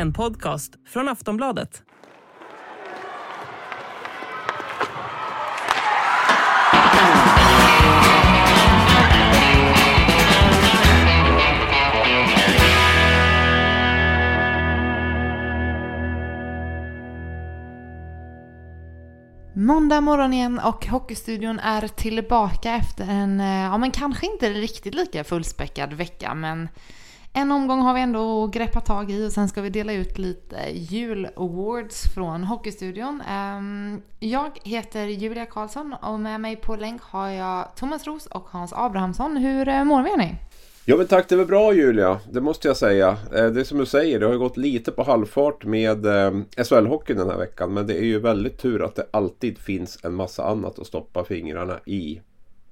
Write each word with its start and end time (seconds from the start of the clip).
En 0.00 0.12
podcast 0.12 0.72
från 0.86 1.08
Aftonbladet. 1.08 1.82
Måndag 19.54 20.00
morgon 20.00 20.32
igen 20.32 20.58
och 20.58 20.86
Hockeystudion 20.86 21.58
är 21.58 21.88
tillbaka 21.88 22.74
efter 22.74 23.04
en, 23.08 23.40
eh, 23.40 23.46
ja 23.46 23.78
men 23.78 23.90
kanske 23.90 24.26
inte 24.26 24.50
riktigt 24.50 24.94
lika 24.94 25.24
fullspäckad 25.24 25.92
vecka 25.92 26.34
men 26.34 26.68
en 27.32 27.52
omgång 27.52 27.80
har 27.80 27.94
vi 27.94 28.00
ändå 28.00 28.46
greppat 28.46 28.86
tag 28.86 29.10
i 29.10 29.26
och 29.26 29.32
sen 29.32 29.48
ska 29.48 29.62
vi 29.62 29.70
dela 29.70 29.92
ut 29.92 30.18
lite 30.18 30.56
jul-awards 30.72 32.14
från 32.14 32.44
Hockeystudion. 32.44 33.22
Ehm, 33.28 34.02
jag 34.18 34.50
heter 34.64 35.06
Julia 35.06 35.46
Karlsson 35.46 35.94
och 36.02 36.20
med 36.20 36.40
mig 36.40 36.56
på 36.56 36.76
länk 36.76 37.02
har 37.02 37.28
jag 37.28 37.76
Thomas 37.76 38.06
Ros 38.06 38.26
och 38.26 38.48
Hans 38.48 38.72
Abrahamsson. 38.72 39.36
Hur 39.36 39.68
eh, 39.68 39.84
mår 39.84 40.02
vi 40.02 40.16
ni? 40.16 40.34
Ja 40.84 40.96
men 40.96 41.06
tack, 41.06 41.28
det 41.28 41.36
var 41.36 41.44
bra 41.44 41.72
Julia. 41.72 42.20
Det 42.30 42.40
måste 42.40 42.68
jag 42.68 42.76
säga. 42.76 43.08
Eh, 43.08 43.46
det 43.46 43.60
är 43.60 43.64
som 43.64 43.78
du 43.78 43.86
säger, 43.86 44.20
det 44.20 44.26
har 44.26 44.34
gått 44.34 44.56
lite 44.56 44.92
på 44.92 45.02
halvfart 45.02 45.64
med 45.64 46.06
eh, 46.06 46.30
SHL-hockeyn 46.56 47.16
den 47.16 47.30
här 47.30 47.38
veckan. 47.38 47.74
Men 47.74 47.86
det 47.86 47.94
är 47.94 48.04
ju 48.04 48.20
väldigt 48.20 48.58
tur 48.58 48.84
att 48.84 48.94
det 48.94 49.06
alltid 49.10 49.58
finns 49.58 49.98
en 50.04 50.14
massa 50.14 50.44
annat 50.44 50.78
att 50.78 50.86
stoppa 50.86 51.24
fingrarna 51.24 51.80
i. 51.84 52.20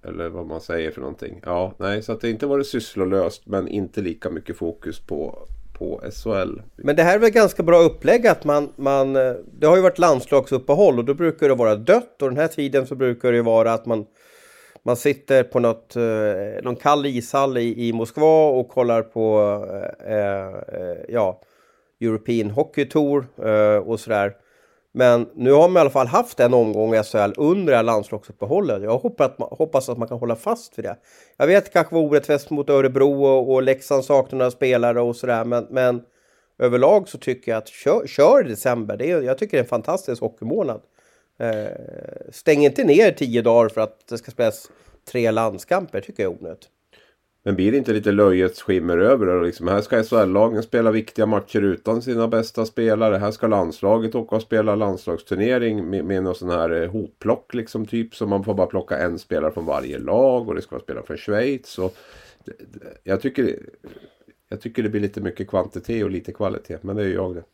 Eller 0.04 0.28
vad 0.28 0.46
man 0.46 0.60
säger 0.60 0.91
för 0.91 1.00
någonting. 1.00 1.41
Ja, 1.44 1.74
nej, 1.78 2.02
så 2.02 2.12
att 2.12 2.20
det 2.20 2.30
inte 2.30 2.46
varit 2.46 2.66
sysslolöst 2.66 3.46
men 3.46 3.68
inte 3.68 4.00
lika 4.00 4.30
mycket 4.30 4.56
fokus 4.56 5.00
på, 5.00 5.48
på 5.78 6.02
SHL. 6.12 6.60
Men 6.77 6.96
det 6.96 7.02
här 7.02 7.14
är 7.14 7.18
väl 7.18 7.30
ganska 7.30 7.62
bra 7.62 7.78
upplägg 7.78 8.26
att 8.26 8.44
man, 8.44 8.72
man... 8.76 9.16
Eh, 9.16 9.32
det 9.58 9.66
har 9.66 9.76
ju 9.76 9.82
varit 9.82 9.98
landslagsuppehåll 9.98 10.98
och 10.98 11.04
då 11.04 11.14
brukar 11.14 11.48
det 11.48 11.54
vara 11.54 11.76
dött 11.76 12.22
och 12.22 12.28
den 12.28 12.38
här 12.38 12.48
tiden 12.48 12.86
så 12.86 12.94
brukar 12.94 13.30
det 13.30 13.36
ju 13.36 13.42
vara 13.42 13.72
att 13.72 13.86
man 13.86 14.06
man 14.82 14.96
sitter 14.96 15.42
på 15.42 15.60
något, 15.60 15.96
eh, 15.96 16.62
någon 16.62 16.76
kall 16.76 17.06
ishall 17.06 17.58
i, 17.58 17.88
i 17.88 17.92
Moskva 17.92 18.48
och 18.48 18.69
kollar 18.69 19.02
på 19.02 19.41
eh, 20.06 20.14
eh, 20.14 20.96
ja, 21.08 21.41
European 22.00 22.50
Hockey 22.50 22.84
Tour 22.84 23.26
eh, 23.44 23.76
och 23.76 24.00
sådär. 24.00 24.36
Men 24.92 25.28
nu 25.34 25.53
har 25.53 25.69
man 25.69 25.77
i 25.77 25.81
alla 25.81 25.91
fall 25.91 26.06
haft 26.06 26.41
en 26.41 26.55
omgång 26.55 26.94
i 26.94 27.03
SHL 27.03 27.33
under 27.36 27.70
det 27.72 27.77
här 27.77 27.83
landslagsuppehållet. 27.83 28.83
Jag 28.83 28.98
hoppas 28.98 29.27
att, 29.27 29.39
man, 29.39 29.48
hoppas 29.53 29.89
att 29.89 29.98
man 29.98 30.08
kan 30.08 30.19
hålla 30.19 30.36
fast 30.36 30.78
vid 30.78 30.84
det. 30.84 30.97
Jag 31.36 31.47
vet 31.47 31.64
det 31.64 31.70
kanske 31.70 31.94
var 31.94 32.03
orättvist 32.03 32.50
mot 32.50 32.70
Örebro 32.70 33.25
och, 33.25 33.53
och 33.53 33.62
Leksand 33.62 34.05
saknar 34.05 34.39
några 34.39 34.50
spelare 34.50 35.00
och 35.00 35.16
sådär, 35.16 35.44
men, 35.44 35.66
men 35.70 36.03
överlag 36.59 37.09
så 37.09 37.19
tycker 37.19 37.53
jag 37.53 37.59
att 37.59 37.69
kör, 37.69 38.06
kör 38.06 38.47
i 38.47 38.48
december. 38.48 38.97
Det 38.97 39.10
är, 39.10 39.22
jag 39.22 39.38
tycker 39.38 39.56
det 39.56 39.60
är 39.60 39.65
en 39.65 39.69
fantastisk 39.69 40.22
hockeymånad. 40.22 40.81
Eh, 41.38 41.66
stäng 42.32 42.65
inte 42.65 42.84
ner 42.84 43.12
tio 43.12 43.43
dagar 43.43 43.69
för 43.69 43.81
att 43.81 44.06
det 44.09 44.19
ska 44.19 44.31
spelas 44.31 44.71
tre 45.12 45.31
landskamper, 45.31 46.00
tycker 46.00 46.22
jag 46.22 46.32
är 46.32 46.38
onödigt. 46.38 46.69
Men 47.43 47.56
blir 47.56 47.72
det 47.72 47.78
inte 47.78 47.93
lite 47.93 48.12
löjets 48.12 48.62
skimmer 48.62 48.99
över 48.99 49.26
det? 49.26 49.47
Liksom, 49.47 49.69
här 49.69 49.81
ska 49.81 50.03
SHL-lagen 50.03 50.62
spela 50.62 50.91
viktiga 50.91 51.26
matcher 51.26 51.62
utan 51.62 52.03
sina 52.03 52.28
bästa 52.28 52.66
spelare. 52.66 53.16
Här 53.16 53.31
ska 53.31 53.47
landslaget 53.47 54.15
åka 54.15 54.37
och 54.37 54.43
spela 54.43 54.75
landslagsturnering 54.75 55.91
med, 55.91 56.04
med 56.04 56.22
någon 56.22 56.34
sån 56.34 56.50
här 56.50 56.82
eh, 56.82 56.91
hopplock 56.91 57.54
liksom 57.54 57.87
typ. 57.87 58.15
Så 58.15 58.27
man 58.27 58.44
får 58.44 58.54
bara 58.54 58.66
plocka 58.66 58.98
en 58.98 59.19
spelare 59.19 59.53
från 59.53 59.66
varje 59.66 59.98
lag 59.98 60.48
och 60.48 60.54
det 60.54 60.62
ska 60.62 60.71
vara 60.77 60.82
spelare 60.82 61.04
från 61.06 61.16
Schweiz. 61.16 61.78
Och, 61.78 61.97
jag, 63.04 63.21
tycker, 63.21 63.59
jag 64.48 64.60
tycker 64.60 64.82
det 64.82 64.88
blir 64.88 65.00
lite 65.00 65.21
mycket 65.21 65.48
kvantitet 65.48 66.04
och 66.04 66.10
lite 66.10 66.32
kvalitet. 66.32 66.78
Men 66.81 66.97
det 66.97 67.03
är 67.03 67.06
ju 67.06 67.15
jag 67.15 67.34
det. 67.34 67.44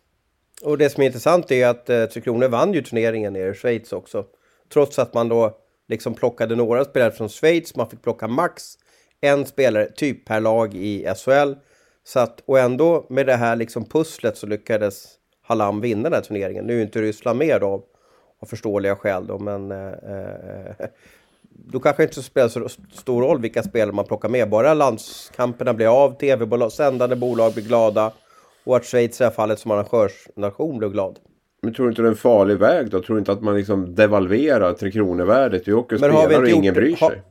Och 0.63 0.79
det 0.79 0.91
som 0.91 1.03
är 1.03 1.07
intressant 1.07 1.51
är 1.51 1.67
att 1.67 1.91
eh, 1.91 2.05
Tre 2.05 2.23
Kronor 2.23 2.49
vann 2.49 2.73
ju 2.73 2.83
turneringen 2.83 3.33
nere 3.33 3.51
i 3.51 3.55
Schweiz 3.55 3.93
också. 3.93 4.25
Trots 4.73 4.99
att 4.99 5.15
man 5.15 5.29
då 5.29 5.59
liksom 5.89 6.15
plockade 6.15 6.57
några 6.57 6.85
spelare 6.85 7.13
från 7.13 7.29
Schweiz, 7.29 7.77
man 7.77 7.91
fick 7.91 8.03
plocka 8.03 8.29
max 8.29 8.79
en 9.25 9.47
spelare 9.47 9.87
typ 9.87 10.25
per 10.25 10.41
lag 10.41 10.75
i 10.75 11.07
SHL. 11.17 11.53
Så 12.05 12.21
att, 12.21 12.43
och 12.47 12.59
ändå 12.59 13.07
med 13.09 13.27
det 13.27 13.37
här 13.37 13.57
liksom 13.57 13.85
pusslet 13.85 14.37
så 14.37 14.47
lyckades 14.47 15.09
Hallam 15.43 15.81
vinna 15.81 16.03
den 16.03 16.13
här 16.13 16.21
turneringen. 16.21 16.65
Nu 16.65 16.79
är 16.79 16.83
inte 16.83 17.03
Ryssland 17.03 17.39
med 17.39 17.61
då, 17.61 17.85
av 18.43 18.47
förståeliga 18.47 18.97
skäl 18.97 19.27
då, 19.27 19.39
men 19.39 19.73
eh, 19.73 19.89
eh, 19.89 20.87
då 21.51 21.81
kanske 21.81 22.03
det 22.03 22.05
inte 22.05 22.23
spelar 22.23 22.49
så 22.49 22.69
stor 22.93 23.23
roll 23.23 23.41
vilka 23.41 23.63
spelare 23.63 23.93
man 23.93 24.05
plockar 24.05 24.29
med. 24.29 24.51
Bara 24.51 24.75
landskamperna 24.75 25.75
blir 25.75 26.05
av, 26.05 26.19
tv-bolag, 26.19 26.73
sändande 26.73 27.17
bolag 27.17 27.53
blir 27.53 27.65
glada 27.65 28.13
och 28.65 28.77
att 28.77 28.85
Schweiz 28.85 29.21
i 29.21 29.25
det 29.25 29.25
här 29.25 29.35
fallet 29.35 29.59
som 29.59 29.71
arrangörsnation 29.71 30.79
blir 30.79 30.89
glad. 30.89 31.19
Men 31.63 31.75
tror 31.75 31.87
du 31.87 31.91
inte 31.91 32.03
det 32.03 32.09
är 32.09 32.11
en 32.11 32.17
farlig 32.17 32.57
väg 32.57 32.91
då? 32.91 33.03
Tror 33.03 33.17
du 33.17 33.19
inte 33.19 33.33
att 33.33 33.43
man 33.43 33.57
liksom 33.57 33.95
devalverar 33.95 34.73
Tre 34.73 34.91
Kronor-värdet? 34.91 35.69
Vi 35.69 35.73
åker 35.73 35.97
och 35.97 36.01
spelar 36.01 36.43
och 36.43 36.49
ingen 36.49 36.65
gjort, 36.65 36.75
bryr 36.75 36.97
sig. 36.97 37.09
har 37.09 37.23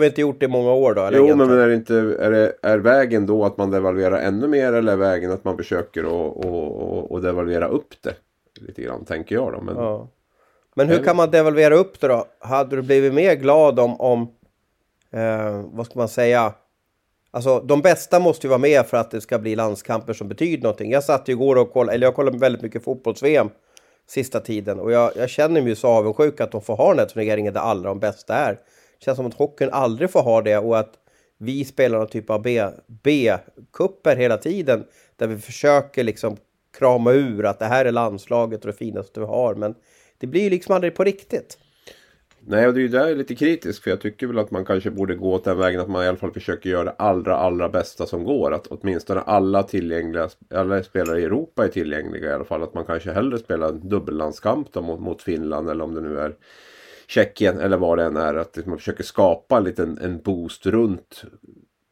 vi 0.00 0.06
inte 0.06 0.20
gjort 0.20 0.40
det 0.40 0.46
i 0.46 0.48
många 0.48 0.72
år 0.72 0.94
då? 0.94 1.02
eller 1.02 1.18
Jo, 1.18 1.24
egentligen? 1.24 1.50
men 1.50 1.60
är, 1.60 1.68
det 1.68 1.74
inte, 1.74 1.94
är, 1.96 2.30
det, 2.30 2.52
är 2.62 2.78
vägen 2.78 3.26
då 3.26 3.44
att 3.44 3.58
man 3.58 3.70
devalverar 3.70 4.18
ännu 4.18 4.48
mer 4.48 4.72
eller 4.72 4.92
är 4.92 4.96
vägen 4.96 5.32
att 5.32 5.44
man 5.44 5.56
försöker 5.56 6.00
att 6.00 6.36
och, 6.36 7.12
och 7.12 7.22
devalvera 7.22 7.68
upp 7.68 7.94
det? 8.02 8.14
Lite 8.60 8.82
grann, 8.82 9.04
tänker 9.04 9.34
jag 9.34 9.52
då. 9.52 9.60
Men, 9.60 9.76
Ja. 9.76 10.08
Men 10.76 10.88
hur 10.88 11.04
kan 11.04 11.16
man 11.16 11.30
devalvera 11.30 11.74
upp 11.74 12.00
det 12.00 12.08
då? 12.08 12.24
Hade 12.38 12.76
du 12.76 12.82
blivit 12.82 13.14
mer 13.14 13.34
glad 13.34 13.78
om, 13.80 14.00
om 14.00 14.22
eh, 15.12 15.64
vad 15.72 15.86
ska 15.86 15.98
man 15.98 16.08
säga? 16.08 16.54
Alltså 17.30 17.60
de 17.60 17.80
bästa 17.80 18.20
måste 18.20 18.46
ju 18.46 18.48
vara 18.48 18.58
med 18.58 18.86
för 18.86 18.96
att 18.96 19.10
det 19.10 19.20
ska 19.20 19.38
bli 19.38 19.56
landskamper 19.56 20.12
som 20.12 20.28
betyder 20.28 20.62
någonting. 20.62 20.90
Jag 20.90 21.04
satt 21.04 21.28
ju 21.28 21.32
igår 21.32 21.56
och 21.56 21.72
kollade, 21.72 21.94
eller 21.94 22.06
jag 22.06 22.14
kollade 22.14 22.38
väldigt 22.38 22.62
mycket 22.62 22.84
fotbolls-VM 22.84 23.48
sista 24.06 24.40
tiden 24.40 24.80
och 24.80 24.92
jag, 24.92 25.10
jag 25.16 25.30
känner 25.30 25.60
mig 25.60 25.70
ju 25.70 25.76
så 25.76 25.88
avundsjuk 25.88 26.40
att 26.40 26.52
de 26.52 26.62
får 26.62 26.76
ha 26.76 26.88
den 26.88 26.98
här 26.98 27.06
turneringen 27.06 27.54
där 27.54 27.60
alla 27.60 27.88
de 27.88 27.98
bästa 28.00 28.34
är. 28.34 28.58
Det 29.04 29.06
känns 29.06 29.16
som 29.16 29.26
att 29.26 29.34
hockeyn 29.34 29.70
aldrig 29.72 30.10
får 30.10 30.22
ha 30.22 30.42
det 30.42 30.58
och 30.58 30.78
att 30.78 30.94
vi 31.38 31.64
spelar 31.64 31.98
någon 31.98 32.08
typ 32.08 32.30
av 32.30 32.42
B- 32.42 32.68
B-kupper 32.86 34.16
hela 34.16 34.36
tiden 34.36 34.84
där 35.16 35.26
vi 35.26 35.38
försöker 35.38 36.04
liksom 36.04 36.36
krama 36.78 37.12
ur 37.12 37.46
att 37.46 37.58
det 37.58 37.64
här 37.64 37.84
är 37.84 37.92
landslaget 37.92 38.60
och 38.60 38.66
det 38.66 38.78
finaste 38.78 39.20
vi 39.20 39.26
har 39.26 39.54
men 39.54 39.74
det 40.18 40.26
blir 40.26 40.42
ju 40.42 40.50
liksom 40.50 40.74
aldrig 40.74 40.94
på 40.94 41.04
riktigt. 41.04 41.58
Nej, 42.46 42.66
och 42.66 42.74
det 42.74 42.80
är 42.80 42.82
ju 42.82 42.88
där 42.88 43.00
jag 43.00 43.10
är 43.10 43.16
lite 43.16 43.34
kritisk. 43.34 43.82
För 43.82 43.90
jag 43.90 44.00
tycker 44.00 44.26
väl 44.26 44.38
att 44.38 44.50
man 44.50 44.64
kanske 44.64 44.90
borde 44.90 45.14
gå 45.14 45.32
åt 45.32 45.44
den 45.44 45.58
vägen 45.58 45.80
att 45.80 45.88
man 45.88 46.04
i 46.04 46.08
alla 46.08 46.16
fall 46.16 46.32
försöker 46.32 46.70
göra 46.70 46.84
det 46.84 46.94
allra, 46.98 47.36
allra 47.36 47.68
bästa 47.68 48.06
som 48.06 48.24
går. 48.24 48.54
Att 48.54 48.66
åtminstone 48.66 49.20
alla 49.20 49.62
tillgängliga, 49.62 50.28
alla 50.54 50.82
spelare 50.82 51.20
i 51.20 51.24
Europa 51.24 51.64
är 51.64 51.68
tillgängliga 51.68 52.30
i 52.30 52.32
alla 52.32 52.44
fall. 52.44 52.62
Att 52.62 52.74
man 52.74 52.84
kanske 52.84 53.12
hellre 53.12 53.38
spelar 53.38 53.68
en 53.68 53.88
dubbellandskamp 53.88 54.72
då 54.72 54.82
mot, 54.82 55.00
mot 55.00 55.22
Finland 55.22 55.70
eller 55.70 55.84
om 55.84 55.94
det 55.94 56.00
nu 56.00 56.18
är 56.18 56.34
Tjeckien 57.06 57.58
eller 57.58 57.76
vad 57.76 57.98
det 57.98 58.04
än 58.04 58.16
är. 58.16 58.34
Att 58.34 58.56
liksom 58.56 58.70
man 58.70 58.78
försöker 58.78 59.04
skapa 59.04 59.56
en 59.56 59.64
liten 59.64 59.98
en 59.98 60.22
boost 60.22 60.66
runt 60.66 61.24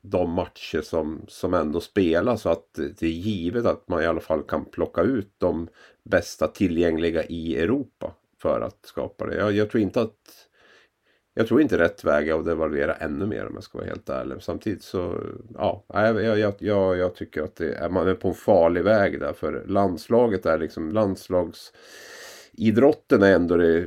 de 0.03 0.31
matcher 0.31 0.81
som, 0.81 1.25
som 1.29 1.55
ändå 1.55 1.81
spelas. 1.81 2.43
Så 2.43 2.49
att 2.49 2.75
det 2.75 3.03
är 3.03 3.11
givet 3.11 3.67
att 3.67 3.89
man 3.89 4.03
i 4.03 4.07
alla 4.07 4.21
fall 4.21 4.43
kan 4.43 4.65
plocka 4.65 5.03
ut 5.03 5.35
de 5.39 5.69
bästa 6.03 6.49
tillgängliga 6.49 7.25
i 7.25 7.59
Europa. 7.59 8.13
För 8.43 8.61
att 8.61 8.87
skapa 8.87 9.27
det. 9.27 9.37
Jag, 9.37 9.53
jag 9.53 9.71
tror 9.71 9.83
inte 9.83 10.01
att 10.01 10.49
jag 11.35 11.49
tror 11.49 11.61
inte 11.61 11.79
rätt 11.79 12.05
väg 12.05 12.29
är 12.29 12.39
att 12.39 12.45
devalvera 12.45 12.95
ännu 12.95 13.27
mer 13.27 13.47
om 13.47 13.55
jag 13.55 13.65
ska 13.65 13.79
vara 13.79 13.89
helt 13.89 14.09
ärlig. 14.09 14.43
Samtidigt 14.43 14.83
så, 14.83 15.21
ja, 15.55 15.85
jag, 15.89 16.39
jag, 16.39 16.55
jag, 16.59 16.97
jag 16.97 17.15
tycker 17.15 17.43
att 17.43 17.57
det 17.57 17.75
är, 17.75 17.89
man 17.89 18.09
är 18.09 18.15
på 18.15 18.29
en 18.29 18.35
farlig 18.35 18.85
väg 18.85 19.21
där. 19.21 19.33
För 19.33 19.65
landslaget 19.67 20.47
är 20.47 20.59
liksom, 20.59 20.93
landslagsidrotten 20.93 23.23
är 23.23 23.35
ändå 23.35 23.57
det 23.57 23.87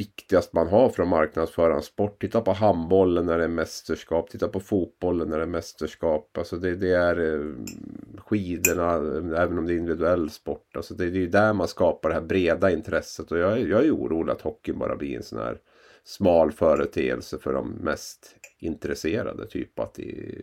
viktigast 0.00 0.52
man 0.52 0.68
har 0.68 0.88
för 0.88 1.02
att 1.02 1.08
marknadsföra 1.08 1.74
en 1.74 1.82
sport. 1.82 2.20
Titta 2.20 2.40
på 2.40 2.52
handbollen 2.52 3.26
när 3.26 3.38
det 3.38 3.44
är 3.44 3.48
mästerskap. 3.48 4.30
Titta 4.30 4.48
på 4.48 4.60
fotbollen 4.60 5.28
när 5.28 5.36
det 5.36 5.42
är 5.42 5.46
mästerskap. 5.48 6.38
Alltså 6.38 6.56
det, 6.56 6.74
det 6.74 6.90
är 6.92 7.34
eh, 7.34 7.46
skidorna, 8.18 8.92
även 9.42 9.58
om 9.58 9.66
det 9.66 9.72
är 9.72 9.76
individuell 9.76 10.30
sport. 10.30 10.76
Alltså 10.76 10.94
det, 10.94 11.10
det 11.10 11.18
är 11.18 11.20
ju 11.20 11.26
där 11.28 11.52
man 11.52 11.68
skapar 11.68 12.08
det 12.08 12.14
här 12.14 12.22
breda 12.22 12.70
intresset. 12.70 13.32
Och 13.32 13.38
jag, 13.38 13.52
är- 13.52 13.66
jag 13.66 13.84
är 13.86 13.90
orolig 13.94 14.32
att 14.32 14.40
hockeyn 14.40 14.78
bara 14.78 14.96
blir 14.96 15.16
en 15.16 15.22
sån 15.22 15.38
här 15.38 15.58
smal 16.04 16.52
företeelse 16.52 17.38
för 17.38 17.52
de 17.52 17.70
mest 17.70 18.36
intresserade. 18.58 19.46
Typ 19.46 19.78
att 19.78 19.94
det, 19.94 20.34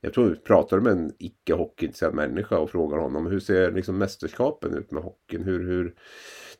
jag 0.00 0.12
tror 0.14 0.28
vi 0.28 0.36
pratar 0.36 0.80
med 0.80 0.92
en 0.92 1.12
icke 1.18 1.54
hockeyintresserad 1.54 2.14
människa 2.14 2.58
och 2.58 2.70
frågar 2.70 2.98
honom 2.98 3.26
hur 3.26 3.40
ser 3.40 3.72
liksom 3.72 3.98
mästerskapen 3.98 4.74
ut 4.74 4.90
med 4.90 5.02
hockeyn? 5.02 5.42
Hur, 5.42 5.66
hur 5.68 5.94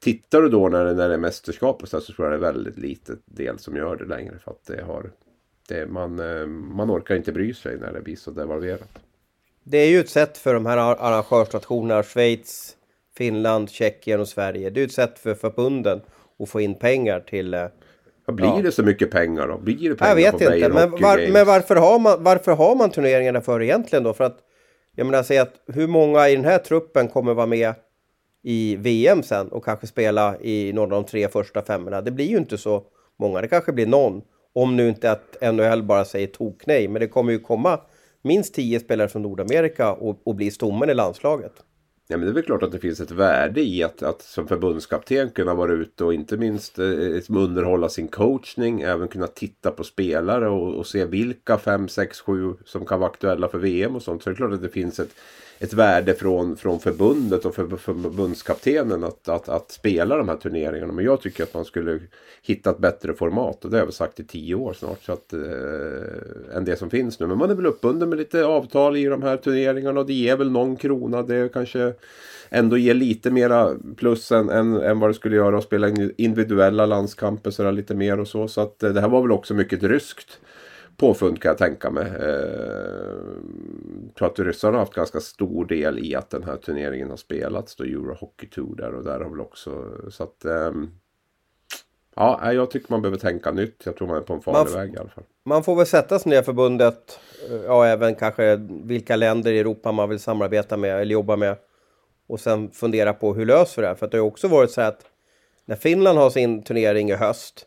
Tittar 0.00 0.42
du 0.42 0.48
då 0.48 0.68
när 0.68 0.84
det, 0.84 0.94
när 0.94 1.08
det 1.08 1.14
är 1.14 1.18
mästerskap 1.18 1.82
och 1.82 1.88
så, 1.88 2.00
så 2.00 2.12
tror 2.12 2.30
jag 2.30 2.40
det 2.40 2.46
är 2.46 2.52
väldigt 2.52 2.78
liten 2.78 3.18
del 3.24 3.58
som 3.58 3.76
gör 3.76 3.96
det 3.96 4.04
längre. 4.04 4.38
För 4.44 4.50
att 4.50 4.66
det 4.66 4.82
har, 4.82 5.10
det, 5.68 5.86
man, 5.86 6.18
eh, 6.18 6.46
man 6.46 6.90
orkar 6.90 7.14
inte 7.14 7.32
bry 7.32 7.54
sig 7.54 7.78
när 7.78 7.92
det 7.92 8.00
blir 8.00 8.16
så 8.16 8.30
devalverat. 8.30 8.98
Det 9.64 9.78
är 9.78 9.88
ju 9.88 10.00
ett 10.00 10.08
sätt 10.08 10.38
för 10.38 10.54
de 10.54 10.66
här 10.66 10.76
arrangörsnationerna, 10.76 12.02
Schweiz, 12.02 12.76
Finland, 13.16 13.70
Tjeckien 13.70 14.20
och 14.20 14.28
Sverige. 14.28 14.70
Det 14.70 14.80
är 14.80 14.84
ett 14.84 14.92
sätt 14.92 15.18
för 15.18 15.34
förbunden 15.34 16.00
att 16.38 16.48
få 16.48 16.60
in 16.60 16.74
pengar 16.74 17.20
till... 17.20 17.52
Ja, 18.26 18.32
blir 18.32 18.46
ja. 18.46 18.60
det 18.62 18.72
så 18.72 18.82
mycket 18.82 19.10
pengar 19.10 19.48
då? 19.48 19.58
Blir 19.58 19.90
det 19.90 19.96
pengar 19.96 20.10
jag 20.10 20.32
vet 20.32 20.40
inte, 20.40 20.68
men, 20.68 20.90
var, 20.90 21.32
men, 21.32 21.46
varför, 21.46 21.76
har 21.76 21.98
man, 21.98 22.24
varför 22.24 22.52
har 22.52 22.74
man 22.74 22.90
turneringarna 22.90 23.40
för 23.40 23.62
egentligen 23.62 24.02
då? 24.02 24.14
För 24.14 24.24
att, 24.24 24.38
jag 24.94 25.06
menar, 25.06 25.22
säg 25.22 25.38
att 25.38 25.54
hur 25.66 25.86
många 25.86 26.28
i 26.28 26.36
den 26.36 26.44
här 26.44 26.58
truppen 26.58 27.08
kommer 27.08 27.34
vara 27.34 27.46
med 27.46 27.74
i 28.48 28.76
VM 28.76 29.22
sen 29.22 29.48
och 29.48 29.64
kanske 29.64 29.86
spela 29.86 30.40
i 30.40 30.72
någon 30.72 30.92
av 30.92 31.02
de 31.02 31.10
tre 31.10 31.28
första 31.28 31.62
femmorna? 31.62 32.00
Det 32.00 32.10
blir 32.10 32.26
ju 32.26 32.36
inte 32.36 32.58
så 32.58 32.82
många, 33.18 33.40
det 33.40 33.48
kanske 33.48 33.72
blir 33.72 33.86
någon. 33.86 34.22
Om 34.52 34.76
nu 34.76 34.88
inte 34.88 35.10
att 35.10 35.36
NHL 35.54 35.82
bara 35.82 36.04
säger 36.04 36.26
tok 36.26 36.66
nej, 36.66 36.88
men 36.88 37.00
det 37.00 37.08
kommer 37.08 37.32
ju 37.32 37.38
komma 37.38 37.80
minst 38.22 38.54
tio 38.54 38.80
spelare 38.80 39.08
från 39.08 39.22
Nordamerika 39.22 39.92
och, 39.92 40.20
och 40.24 40.34
bli 40.34 40.50
stommen 40.50 40.90
i 40.90 40.94
landslaget. 40.94 41.52
Ja, 42.08 42.16
men 42.16 42.26
det 42.26 42.32
är 42.32 42.34
väl 42.34 42.42
klart 42.42 42.62
att 42.62 42.72
det 42.72 42.78
finns 42.78 43.00
ett 43.00 43.10
värde 43.10 43.60
i 43.60 43.82
att, 43.82 44.02
att 44.02 44.22
som 44.22 44.48
förbundskapten 44.48 45.30
kunna 45.30 45.54
vara 45.54 45.72
ute 45.72 46.04
och 46.04 46.14
inte 46.14 46.36
minst 46.36 46.78
eh, 46.78 46.88
liksom 46.88 47.36
underhålla 47.36 47.88
sin 47.88 48.08
coachning. 48.08 48.80
Även 48.80 49.08
kunna 49.08 49.26
titta 49.26 49.70
på 49.70 49.84
spelare 49.84 50.48
och, 50.48 50.74
och 50.74 50.86
se 50.86 51.04
vilka 51.04 51.58
fem, 51.58 51.88
sex, 51.88 52.20
sju 52.20 52.54
som 52.64 52.86
kan 52.86 53.00
vara 53.00 53.10
aktuella 53.10 53.48
för 53.48 53.58
VM 53.58 53.96
och 53.96 54.02
sånt. 54.02 54.22
Så 54.22 54.30
det 54.30 54.34
är 54.34 54.36
klart 54.36 54.52
att 54.52 54.62
det 54.62 54.68
finns 54.68 55.00
ett, 55.00 55.14
ett 55.58 55.72
värde 55.72 56.14
från, 56.14 56.56
från 56.56 56.80
förbundet 56.80 57.44
och 57.44 57.54
för, 57.54 57.76
förbundskaptenen 57.76 59.04
att, 59.04 59.28
att, 59.28 59.48
att 59.48 59.70
spela 59.70 60.16
de 60.16 60.28
här 60.28 60.36
turneringarna. 60.36 60.92
Men 60.92 61.04
jag 61.04 61.20
tycker 61.20 61.42
att 61.42 61.54
man 61.54 61.64
skulle 61.64 62.00
hitta 62.42 62.70
ett 62.70 62.78
bättre 62.78 63.14
format 63.14 63.64
och 63.64 63.70
det 63.70 63.76
har 63.76 63.80
jag 63.80 63.86
väl 63.86 63.92
sagt 63.92 64.20
i 64.20 64.24
tio 64.24 64.54
år 64.54 64.72
snart. 64.72 65.02
Så 65.02 65.12
att, 65.12 65.32
eh, 65.32 66.56
än 66.56 66.64
det 66.64 66.76
som 66.76 66.90
finns 66.90 67.20
nu. 67.20 67.26
Men 67.26 67.38
man 67.38 67.50
är 67.50 67.54
väl 67.54 67.66
uppbunden 67.66 68.08
med 68.08 68.18
lite 68.18 68.44
avtal 68.44 68.96
i 68.96 69.04
de 69.04 69.22
här 69.22 69.36
turneringarna 69.36 70.00
och 70.00 70.06
det 70.06 70.14
ger 70.14 70.36
väl 70.36 70.50
någon 70.50 70.76
krona. 70.76 71.22
Det 71.22 71.52
kanske 71.52 71.92
ändå 72.48 72.76
ger 72.76 72.94
lite 72.94 73.30
mera 73.30 73.74
plus 73.96 74.32
än, 74.32 74.48
än, 74.48 74.76
än 74.76 75.00
vad 75.00 75.10
det 75.10 75.14
skulle 75.14 75.36
göra 75.36 75.58
att 75.58 75.64
spela 75.64 75.88
individuella 76.16 76.86
landskamper 76.86 77.50
så 77.50 77.70
lite 77.70 77.94
mer 77.94 78.20
och 78.20 78.28
så. 78.28 78.48
Så 78.48 78.60
att 78.60 78.82
eh, 78.82 78.90
det 78.90 79.00
här 79.00 79.08
var 79.08 79.22
väl 79.22 79.32
också 79.32 79.54
mycket 79.54 79.82
ryskt 79.82 80.38
påfund 80.96 81.42
kan 81.42 81.48
jag 81.48 81.58
tänka 81.58 81.90
mig. 81.90 82.06
Eh, 82.06 83.16
tror 84.18 84.28
att 84.28 84.38
ryssarna 84.38 84.72
har 84.72 84.78
haft 84.78 84.94
ganska 84.94 85.20
stor 85.20 85.64
del 85.64 85.98
i 85.98 86.14
att 86.14 86.30
den 86.30 86.42
här 86.42 86.56
turneringen 86.56 87.10
har 87.10 87.16
spelats. 87.16 87.76
Då 87.76 87.84
Euro 87.84 88.14
Hockey 88.14 88.46
Tour 88.46 88.76
där 88.76 88.94
och 88.94 89.04
där 89.04 89.20
har 89.20 89.30
väl 89.30 89.40
också 89.40 89.70
så 90.10 90.22
att 90.22 90.44
eh, 90.44 90.72
Ja, 92.18 92.52
jag 92.52 92.70
tycker 92.70 92.92
man 92.92 93.02
behöver 93.02 93.18
tänka 93.18 93.50
nytt. 93.50 93.82
Jag 93.84 93.96
tror 93.96 94.08
man 94.08 94.16
är 94.16 94.20
på 94.20 94.34
en 94.34 94.40
farlig 94.40 94.72
väg 94.72 94.94
i 94.94 94.98
alla 94.98 95.08
fall. 95.08 95.24
Man 95.44 95.64
får 95.64 95.76
väl 95.76 95.86
sätta 95.86 96.18
sig 96.18 96.30
ner 96.30 96.42
förbundet, 96.42 97.20
eh, 97.50 97.56
ja 97.56 97.86
även 97.86 98.14
kanske 98.14 98.56
vilka 98.68 99.16
länder 99.16 99.52
i 99.52 99.58
Europa 99.58 99.92
man 99.92 100.08
vill 100.08 100.18
samarbeta 100.18 100.76
med 100.76 101.00
eller 101.00 101.12
jobba 101.12 101.36
med. 101.36 101.56
Och 102.28 102.40
sen 102.40 102.70
fundera 102.70 103.12
på 103.12 103.34
hur 103.34 103.46
löser 103.46 103.82
vi 103.82 103.82
det 103.82 103.88
här? 103.88 103.94
För 103.94 104.06
det 104.06 104.16
har 104.16 104.24
ju 104.24 104.30
också 104.30 104.48
varit 104.48 104.70
så 104.70 104.80
att 104.80 105.00
när 105.64 105.76
Finland 105.76 106.18
har 106.18 106.30
sin 106.30 106.62
turnering 106.62 107.10
i 107.10 107.14
höst, 107.14 107.66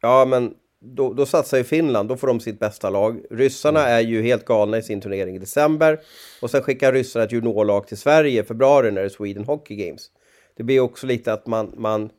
ja 0.00 0.24
men 0.24 0.54
då, 0.82 1.12
då 1.12 1.26
satsar 1.26 1.58
ju 1.58 1.64
Finland, 1.64 2.08
då 2.08 2.16
får 2.16 2.26
de 2.26 2.40
sitt 2.40 2.58
bästa 2.58 2.90
lag. 2.90 3.20
Ryssarna 3.30 3.80
mm. 3.80 3.92
är 3.92 4.00
ju 4.00 4.22
helt 4.22 4.44
galna 4.44 4.78
i 4.78 4.82
sin 4.82 5.00
turnering 5.00 5.36
i 5.36 5.38
december. 5.38 6.00
Och 6.42 6.50
sen 6.50 6.62
skickar 6.62 6.92
ryssarna 6.92 7.24
ett 7.24 7.32
juniorlag 7.32 7.86
till 7.86 7.96
Sverige 7.96 8.42
i 8.42 8.44
februari 8.44 8.90
när 8.90 9.00
det 9.00 9.06
är 9.06 9.08
Sweden 9.08 9.44
Hockey 9.44 9.76
Games. 9.76 10.10
Det 10.56 10.62
blir 10.62 10.80
också 10.80 11.06
lite 11.06 11.32
att 11.32 11.46
man, 11.46 11.72
man 11.76 12.10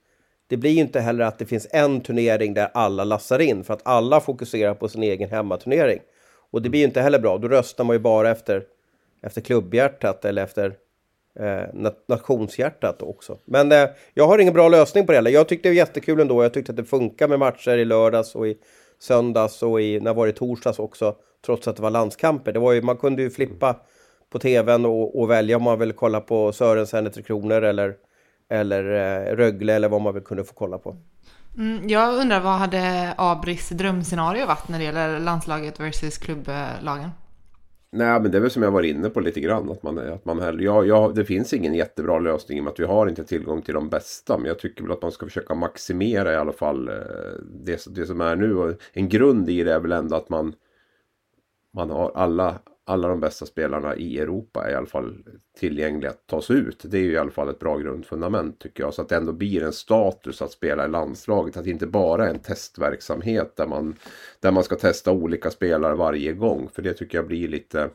det 0.47 0.57
blir 0.57 0.71
ju 0.71 0.81
inte 0.81 0.99
heller 0.99 1.25
att 1.25 1.39
det 1.39 1.45
finns 1.45 1.67
en 1.71 2.01
turnering 2.01 2.53
där 2.53 2.69
alla 2.73 3.03
lassar 3.03 3.39
in 3.39 3.63
för 3.63 3.73
att 3.73 3.87
alla 3.87 4.19
fokuserar 4.21 4.73
på 4.73 4.87
sin 4.87 5.03
egen 5.03 5.29
hemmaturnering. 5.29 5.99
Och 6.51 6.61
det 6.61 6.69
blir 6.69 6.79
ju 6.79 6.85
inte 6.85 7.01
heller 7.01 7.19
bra, 7.19 7.37
då 7.37 7.47
röstar 7.47 7.83
man 7.83 7.95
ju 7.95 7.99
bara 7.99 8.31
efter, 8.31 8.63
efter 9.23 9.41
klubbhjärtat 9.41 10.25
eller 10.25 10.43
efter 10.43 10.75
eh, 11.39 11.91
nationshjärtat 12.07 13.01
också. 13.01 13.37
Men 13.45 13.71
eh, 13.71 13.89
jag 14.13 14.27
har 14.27 14.39
ingen 14.39 14.53
bra 14.53 14.69
lösning 14.69 15.05
på 15.05 15.11
det 15.11 15.17
heller. 15.17 15.31
Jag 15.31 15.47
tyckte 15.47 15.69
det 15.69 15.73
var 15.73 15.77
jättekul 15.77 16.19
ändå. 16.19 16.43
Jag 16.43 16.53
tyckte 16.53 16.71
att 16.71 16.75
det 16.75 16.85
funkar 16.85 17.27
med 17.27 17.39
matcher 17.39 17.77
i 17.77 17.85
lördags 17.85 18.35
och 18.35 18.47
i 18.47 18.57
söndags 18.99 19.63
och 19.63 19.81
i, 19.81 19.99
när 19.99 20.13
var 20.13 20.27
det 20.27 20.33
torsdags 20.33 20.79
också. 20.79 21.15
Trots 21.45 21.67
att 21.67 21.75
det 21.75 21.81
var 21.81 21.89
landskamper. 21.89 22.51
Det 22.51 22.59
var 22.59 22.73
ju, 22.73 22.81
man 22.81 22.97
kunde 22.97 23.21
ju 23.21 23.29
flippa 23.29 23.75
på 24.29 24.39
tvn 24.39 24.85
och, 24.85 25.19
och 25.19 25.29
välja 25.29 25.57
om 25.57 25.63
man 25.63 25.79
vill 25.79 25.93
kolla 25.93 26.21
på 26.21 26.51
Sörensen, 26.51 27.11
Tre 27.11 27.23
Kronor 27.23 27.61
eller, 27.61 27.95
eller 28.49 28.83
eh, 28.83 29.35
Rögle 29.35 29.73
eller 29.73 29.89
vad 29.89 30.01
man 30.01 30.13
vill 30.13 30.23
kunna 30.23 30.43
få 30.43 30.53
kolla 30.53 30.77
på. 30.77 30.95
Mm, 31.57 31.89
jag 31.89 32.13
undrar 32.13 32.39
vad 32.39 32.53
hade 32.53 33.13
Abris 33.17 33.69
drömscenario 33.69 34.45
varit 34.45 34.67
när 34.67 34.79
det 34.79 34.85
gäller 34.85 35.19
landslaget 35.19 35.79
versus 35.79 36.17
klubblagen? 36.17 37.09
Nej 37.95 38.21
men 38.21 38.31
det 38.31 38.37
är 38.37 38.41
väl 38.41 38.51
som 38.51 38.63
jag 38.63 38.71
var 38.71 38.83
inne 38.83 39.09
på 39.09 39.19
lite 39.19 39.39
grann. 39.39 39.71
Att 39.71 39.83
man, 39.83 39.97
att 39.97 40.25
man 40.25 40.39
hellre, 40.39 40.63
ja, 40.63 40.85
ja, 40.85 41.11
det 41.15 41.25
finns 41.25 41.53
ingen 41.53 41.73
jättebra 41.73 42.19
lösning 42.19 42.57
i 42.57 42.61
och 42.61 42.63
med 42.63 42.71
att 42.71 42.79
vi 42.79 42.85
har 42.85 43.07
inte 43.07 43.23
tillgång 43.23 43.61
till 43.61 43.73
de 43.73 43.89
bästa. 43.89 44.37
Men 44.37 44.47
jag 44.47 44.59
tycker 44.59 44.83
väl 44.83 44.91
att 44.91 45.01
man 45.01 45.11
ska 45.11 45.25
försöka 45.25 45.55
maximera 45.55 46.33
i 46.33 46.35
alla 46.35 46.51
fall 46.51 46.87
eh, 46.87 46.95
det, 47.63 47.85
det 47.95 48.05
som 48.05 48.21
är 48.21 48.35
nu. 48.35 48.55
Och 48.55 48.73
en 48.93 49.09
grund 49.09 49.49
i 49.49 49.63
det 49.63 49.73
är 49.73 49.79
väl 49.79 49.91
ändå 49.91 50.15
att 50.15 50.29
man, 50.29 50.53
man 51.73 51.89
har 51.89 52.11
alla 52.15 52.59
alla 52.85 53.07
de 53.07 53.19
bästa 53.19 53.45
spelarna 53.45 53.95
i 53.95 54.19
Europa 54.19 54.67
är 54.67 54.71
i 54.71 54.75
alla 54.75 54.85
fall 54.85 55.23
tillgängliga 55.59 56.11
att 56.11 56.27
tas 56.27 56.51
ut. 56.51 56.83
Det 56.83 56.97
är 56.97 57.01
ju 57.01 57.11
i 57.11 57.17
alla 57.17 57.31
fall 57.31 57.49
ett 57.49 57.59
bra 57.59 57.77
grundfundament 57.77 58.59
tycker 58.59 58.83
jag. 58.83 58.93
Så 58.93 59.01
att 59.01 59.09
det 59.09 59.15
ändå 59.15 59.33
blir 59.33 59.63
en 59.63 59.73
status 59.73 60.41
att 60.41 60.51
spela 60.51 60.85
i 60.85 60.89
landslaget. 60.89 61.57
Att 61.57 61.63
det 61.63 61.69
inte 61.69 61.87
bara 61.87 62.25
är 62.25 62.29
en 62.29 62.39
testverksamhet 62.39 63.55
där 63.55 63.67
man, 63.67 63.95
där 64.39 64.51
man 64.51 64.63
ska 64.63 64.75
testa 64.75 65.11
olika 65.11 65.51
spelare 65.51 65.95
varje 65.95 66.33
gång. 66.33 66.69
För 66.73 66.81
det 66.81 66.93
tycker 66.93 67.17
jag 67.17 67.27
blir 67.27 67.47
lite, 67.47 67.89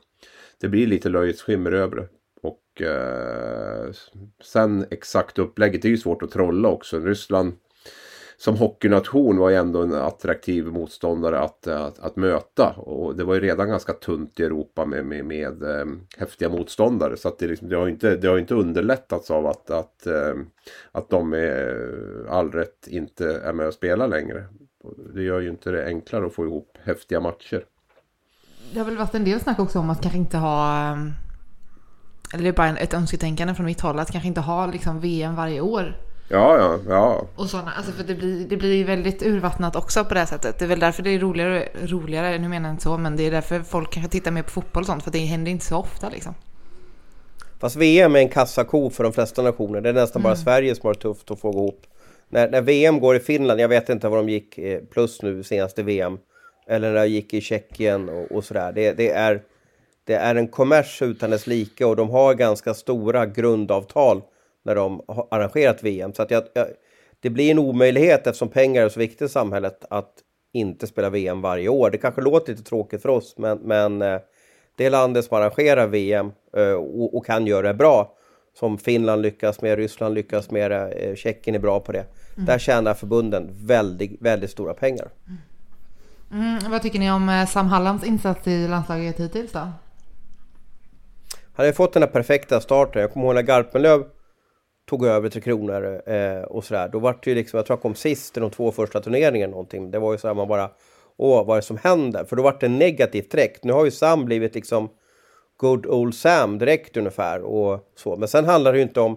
det 0.61 0.69
blir 0.69 0.87
lite 0.87 1.09
löjets 1.09 1.43
skimmer 1.43 1.73
över 1.73 1.97
det. 1.97 2.09
Och 2.43 2.83
eh, 2.83 3.93
sen 4.45 4.87
exakt 4.91 5.39
upplägget, 5.39 5.83
det 5.83 5.89
är 5.89 5.91
ju 5.91 5.99
svårt 5.99 6.23
att 6.23 6.31
trolla 6.31 6.69
också. 6.69 7.01
Ryssland 7.01 7.53
som 8.41 8.57
hockeynation 8.57 9.39
var 9.39 9.51
ju 9.51 9.57
ändå 9.57 9.83
en 9.83 9.95
attraktiv 9.95 10.67
motståndare 10.67 11.41
att, 11.41 11.67
att, 11.67 11.99
att, 11.99 12.17
möta. 12.17 12.71
Och 12.71 13.17
det 13.17 13.25
var 13.25 13.35
ju 13.35 13.41
redan 13.41 13.69
ganska 13.69 13.93
tunt 13.93 14.41
i 14.41 14.43
Europa 14.43 14.87
med, 14.87 15.07
med, 15.07 15.25
med 15.25 15.63
ehm, 15.63 16.01
häftiga 16.19 16.49
motståndare. 16.49 17.17
Så 17.17 17.29
att 17.29 17.39
det, 17.39 17.47
liksom, 17.47 17.69
det, 17.69 17.77
har 17.77 17.89
inte, 17.89 18.17
det 18.17 18.29
har 18.29 18.39
inte 18.39 18.55
underlättats 18.55 19.31
av 19.31 19.47
att, 19.47 19.71
att, 19.71 20.07
ehm, 20.07 20.47
att 20.93 21.11
de 21.11 21.31
med 21.31 21.69
eh, 21.69 22.33
all 22.33 22.53
rätt 22.53 22.87
inte 22.87 23.41
är 23.41 23.53
med 23.53 23.67
och 23.67 23.75
spelar 23.75 24.09
längre. 24.09 24.45
Det 25.15 25.23
gör 25.23 25.41
ju 25.41 25.49
inte 25.49 25.71
det 25.71 25.87
enklare 25.87 26.27
att 26.27 26.35
få 26.35 26.45
ihop 26.45 26.79
häftiga 26.83 27.21
matcher. 27.21 27.65
Det 28.73 28.79
har 28.79 28.87
väl 28.87 28.97
varit 28.97 29.15
en 29.15 29.25
del 29.25 29.41
snack 29.41 29.59
också 29.59 29.79
om 29.79 29.91
att 29.91 30.03
kanske 30.03 30.19
inte 30.19 30.39
ha 30.39 30.81
ehm, 30.93 31.13
eller 32.33 32.43
det 32.43 32.49
är 32.49 32.53
bara 32.53 32.79
ett 32.79 32.95
önsketänkande 32.95 33.55
från 33.55 33.67
mitt 33.67 33.81
håll 33.81 33.99
att 33.99 34.11
kanske 34.11 34.29
inte 34.29 34.41
ha 34.41 34.67
liksom 34.67 35.01
VM 35.01 35.37
varje 35.37 35.61
år. 35.61 36.08
Ja, 36.31 36.59
ja, 36.59 36.79
ja. 36.89 37.27
Och 37.37 37.47
sådana, 37.47 37.73
alltså 37.77 37.93
för 37.93 38.05
det 38.05 38.15
blir, 38.15 38.47
det 38.47 38.57
blir 38.57 38.85
väldigt 38.85 39.23
urvattnat 39.23 39.77
också 39.77 40.05
på 40.05 40.15
det 40.15 40.21
här 40.21 40.27
sättet. 40.27 40.59
Det 40.59 40.65
är 40.65 40.69
väl 40.69 40.81
därför 40.81 41.03
det 41.03 41.11
är 41.11 41.19
roligare, 41.19 41.69
roligare, 41.83 42.39
nu 42.39 42.49
menar 42.49 42.69
jag 42.69 42.75
inte 42.75 42.83
så, 42.83 42.99
men 42.99 43.17
det 43.17 43.27
är 43.27 43.31
därför 43.31 43.61
folk 43.61 43.93
kanske 43.93 44.13
tittar 44.13 44.31
mer 44.31 44.43
på 44.43 44.51
fotboll 44.51 44.81
och 44.83 44.87
sånt, 44.87 45.05
för 45.05 45.11
det 45.11 45.19
händer 45.19 45.53
inte 45.53 45.65
så 45.65 45.77
ofta 45.77 46.09
liksom. 46.09 46.35
Fast 47.61 47.77
VM 47.77 48.17
är 48.17 48.21
en 48.21 48.29
kassako 48.29 48.91
för 48.91 49.05
de 49.05 49.13
flesta 49.13 49.43
nationer. 49.43 49.81
Det 49.81 49.89
är 49.89 49.93
nästan 49.93 50.23
mm. 50.23 50.31
bara 50.31 50.37
Sverige 50.37 50.75
som 50.75 50.87
har 50.87 50.95
det 50.95 51.01
tufft 51.01 51.31
att 51.31 51.41
få 51.41 51.51
ihop. 51.51 51.87
När, 52.29 52.51
när 52.51 52.61
VM 52.61 53.01
går 53.01 53.17
i 53.17 53.21
Finland, 53.21 53.61
jag 53.61 53.69
vet 53.69 53.89
inte 53.89 54.09
vad 54.09 54.19
de 54.19 54.29
gick 54.29 54.59
eh, 54.59 54.81
plus 54.81 55.23
nu 55.23 55.43
senaste 55.43 55.83
VM, 55.83 56.19
eller 56.67 56.93
när 56.93 57.01
de 57.01 57.09
gick 57.09 57.35
i 57.35 57.41
Tjeckien 57.41 58.09
och, 58.09 58.33
och 58.33 58.45
sådär. 58.45 58.73
Det, 58.73 58.93
det, 58.93 59.11
är, 59.11 59.43
det 60.05 60.15
är 60.15 60.35
en 60.35 60.49
kommers 60.49 61.03
utan 61.03 61.31
dess 61.31 61.47
like 61.47 61.85
och 61.85 61.97
de 61.97 62.11
har 62.11 62.35
ganska 62.35 62.75
stora 62.75 63.27
grundavtal 63.27 64.23
när 64.69 64.75
de 64.75 65.03
har 65.09 65.29
arrangerat 65.31 65.83
VM. 65.83 66.15
Så 66.15 66.23
att 66.23 66.31
jag, 66.31 66.43
jag, 66.55 66.67
det 67.21 67.31
blir 67.31 67.51
en 67.51 67.59
omöjlighet 67.59 68.27
eftersom 68.27 68.49
pengar 68.49 68.83
är 68.83 68.89
så 68.89 69.01
viktigt 69.01 69.23
i 69.23 69.29
samhället 69.29 69.85
att 69.91 70.13
inte 70.53 70.87
spela 70.87 71.11
VM 71.11 71.41
varje 71.41 71.69
år. 71.69 71.91
Det 71.91 71.99
kanske 71.99 72.21
låter 72.21 72.53
lite 72.53 72.65
tråkigt 72.65 73.03
för 73.03 73.09
oss, 73.09 73.35
men, 73.39 73.59
men 73.59 74.03
eh, 74.03 74.21
det 74.77 74.91
landet 74.91 75.25
som 75.25 75.37
arrangerar 75.37 75.87
VM 75.87 76.33
eh, 76.57 76.73
och, 76.73 77.17
och, 77.17 77.27
kan 77.27 77.47
göra 77.47 77.69
det 77.69 77.75
bra, 77.75 78.13
som 78.59 78.79
Finland 78.79 79.23
lyckas 79.23 79.63
med, 79.63 79.79
Ryssland 79.79 80.15
lyckas 80.15 80.51
med 80.51 80.71
det, 80.71 80.89
eh, 80.89 81.15
Tjeckien 81.15 81.57
är 81.57 81.61
bra 81.61 81.81
på 81.81 81.93
det. 81.93 82.05
Mm. 82.35 82.47
Där 82.47 82.59
tjänar 82.59 82.95
förbunden 82.95 83.51
väldigt, 83.53 84.23
väldigt 84.23 84.51
stora 84.51 84.75
pengar. 84.75 85.09
Mm, 86.33 86.71
vad 86.71 86.83
tycker 86.83 86.99
ni 86.99 87.11
om 87.11 87.47
Sam 87.49 87.67
Hallands 87.67 88.05
insats 88.05 88.47
i 88.47 88.69
landslaget 88.69 89.21
hittills 89.21 89.53
då? 89.53 89.73
Han 91.55 91.67
har 91.67 91.73
fått 91.73 91.93
den 91.93 92.03
här 92.03 92.11
perfekta 92.11 92.61
starten. 92.61 93.03
Jag 93.03 93.13
kommer 93.13 93.27
ihåg 93.27 93.35
när 93.35 93.43
Garpenlöv 93.43 94.05
tog 94.89 95.07
över 95.07 95.29
Tre 95.29 95.41
Kronor 95.41 96.03
eh, 96.07 96.43
och 96.43 96.65
sådär. 96.65 96.89
Då 96.89 96.99
var 96.99 97.19
det 97.23 97.31
ju 97.31 97.37
liksom, 97.37 97.59
jag 97.59 97.67
tror 97.67 97.77
jag 97.77 97.83
kom 97.83 97.95
sist 97.95 98.37
i 98.37 98.41
de 98.41 98.51
två 98.51 98.73
första 98.73 99.01
turneringarna 99.01 99.51
någonting. 99.51 99.91
Det 99.91 99.99
var 99.99 100.13
ju 100.13 100.19
så 100.19 100.27
här 100.27 100.35
man 100.35 100.49
bara, 100.49 100.71
åh 101.17 101.47
vad 101.47 101.57
är 101.57 101.61
det 101.61 101.67
som 101.67 101.77
händer? 101.77 102.25
För 102.25 102.37
då 102.37 102.43
var 102.43 102.57
det 102.61 102.69
negativt 102.69 103.31
direkt. 103.31 103.65
Nu 103.65 103.73
har 103.73 103.85
ju 103.85 103.91
Sam 103.91 104.25
blivit 104.25 104.55
liksom 104.55 104.89
good 105.57 105.87
old 105.87 106.15
Sam 106.15 106.59
direkt 106.59 106.97
ungefär 106.97 107.43
och 107.43 107.93
så. 107.97 108.17
Men 108.17 108.29
sen 108.29 108.45
handlar 108.45 108.73
det 108.73 108.79
ju 108.79 108.83
inte 108.83 109.01
om 109.01 109.17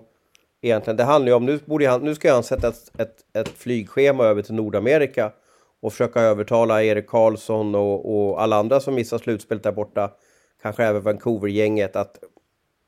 egentligen, 0.62 0.98
det 0.98 1.04
handlar 1.04 1.30
ju 1.30 1.36
om, 1.36 1.46
nu, 1.46 1.60
borde 1.66 1.88
han, 1.88 2.02
nu 2.02 2.16
ska 2.16 2.34
han 2.34 2.44
sätta 2.44 2.68
ett, 2.68 2.92
ett, 2.98 3.16
ett 3.34 3.50
flygschema 3.50 4.26
över 4.26 4.42
till 4.42 4.54
Nordamerika 4.54 5.32
och 5.82 5.92
försöka 5.92 6.22
övertala 6.22 6.84
Erik 6.84 7.08
Karlsson 7.08 7.76
och, 7.76 8.16
och 8.16 8.42
alla 8.42 8.56
andra 8.56 8.80
som 8.80 8.96
missar 8.96 9.18
slutspelet 9.18 9.64
där 9.64 9.72
borta, 9.72 10.12
kanske 10.62 10.84
även 10.84 11.02
Vancouver-gänget, 11.02 11.96
att 11.96 12.20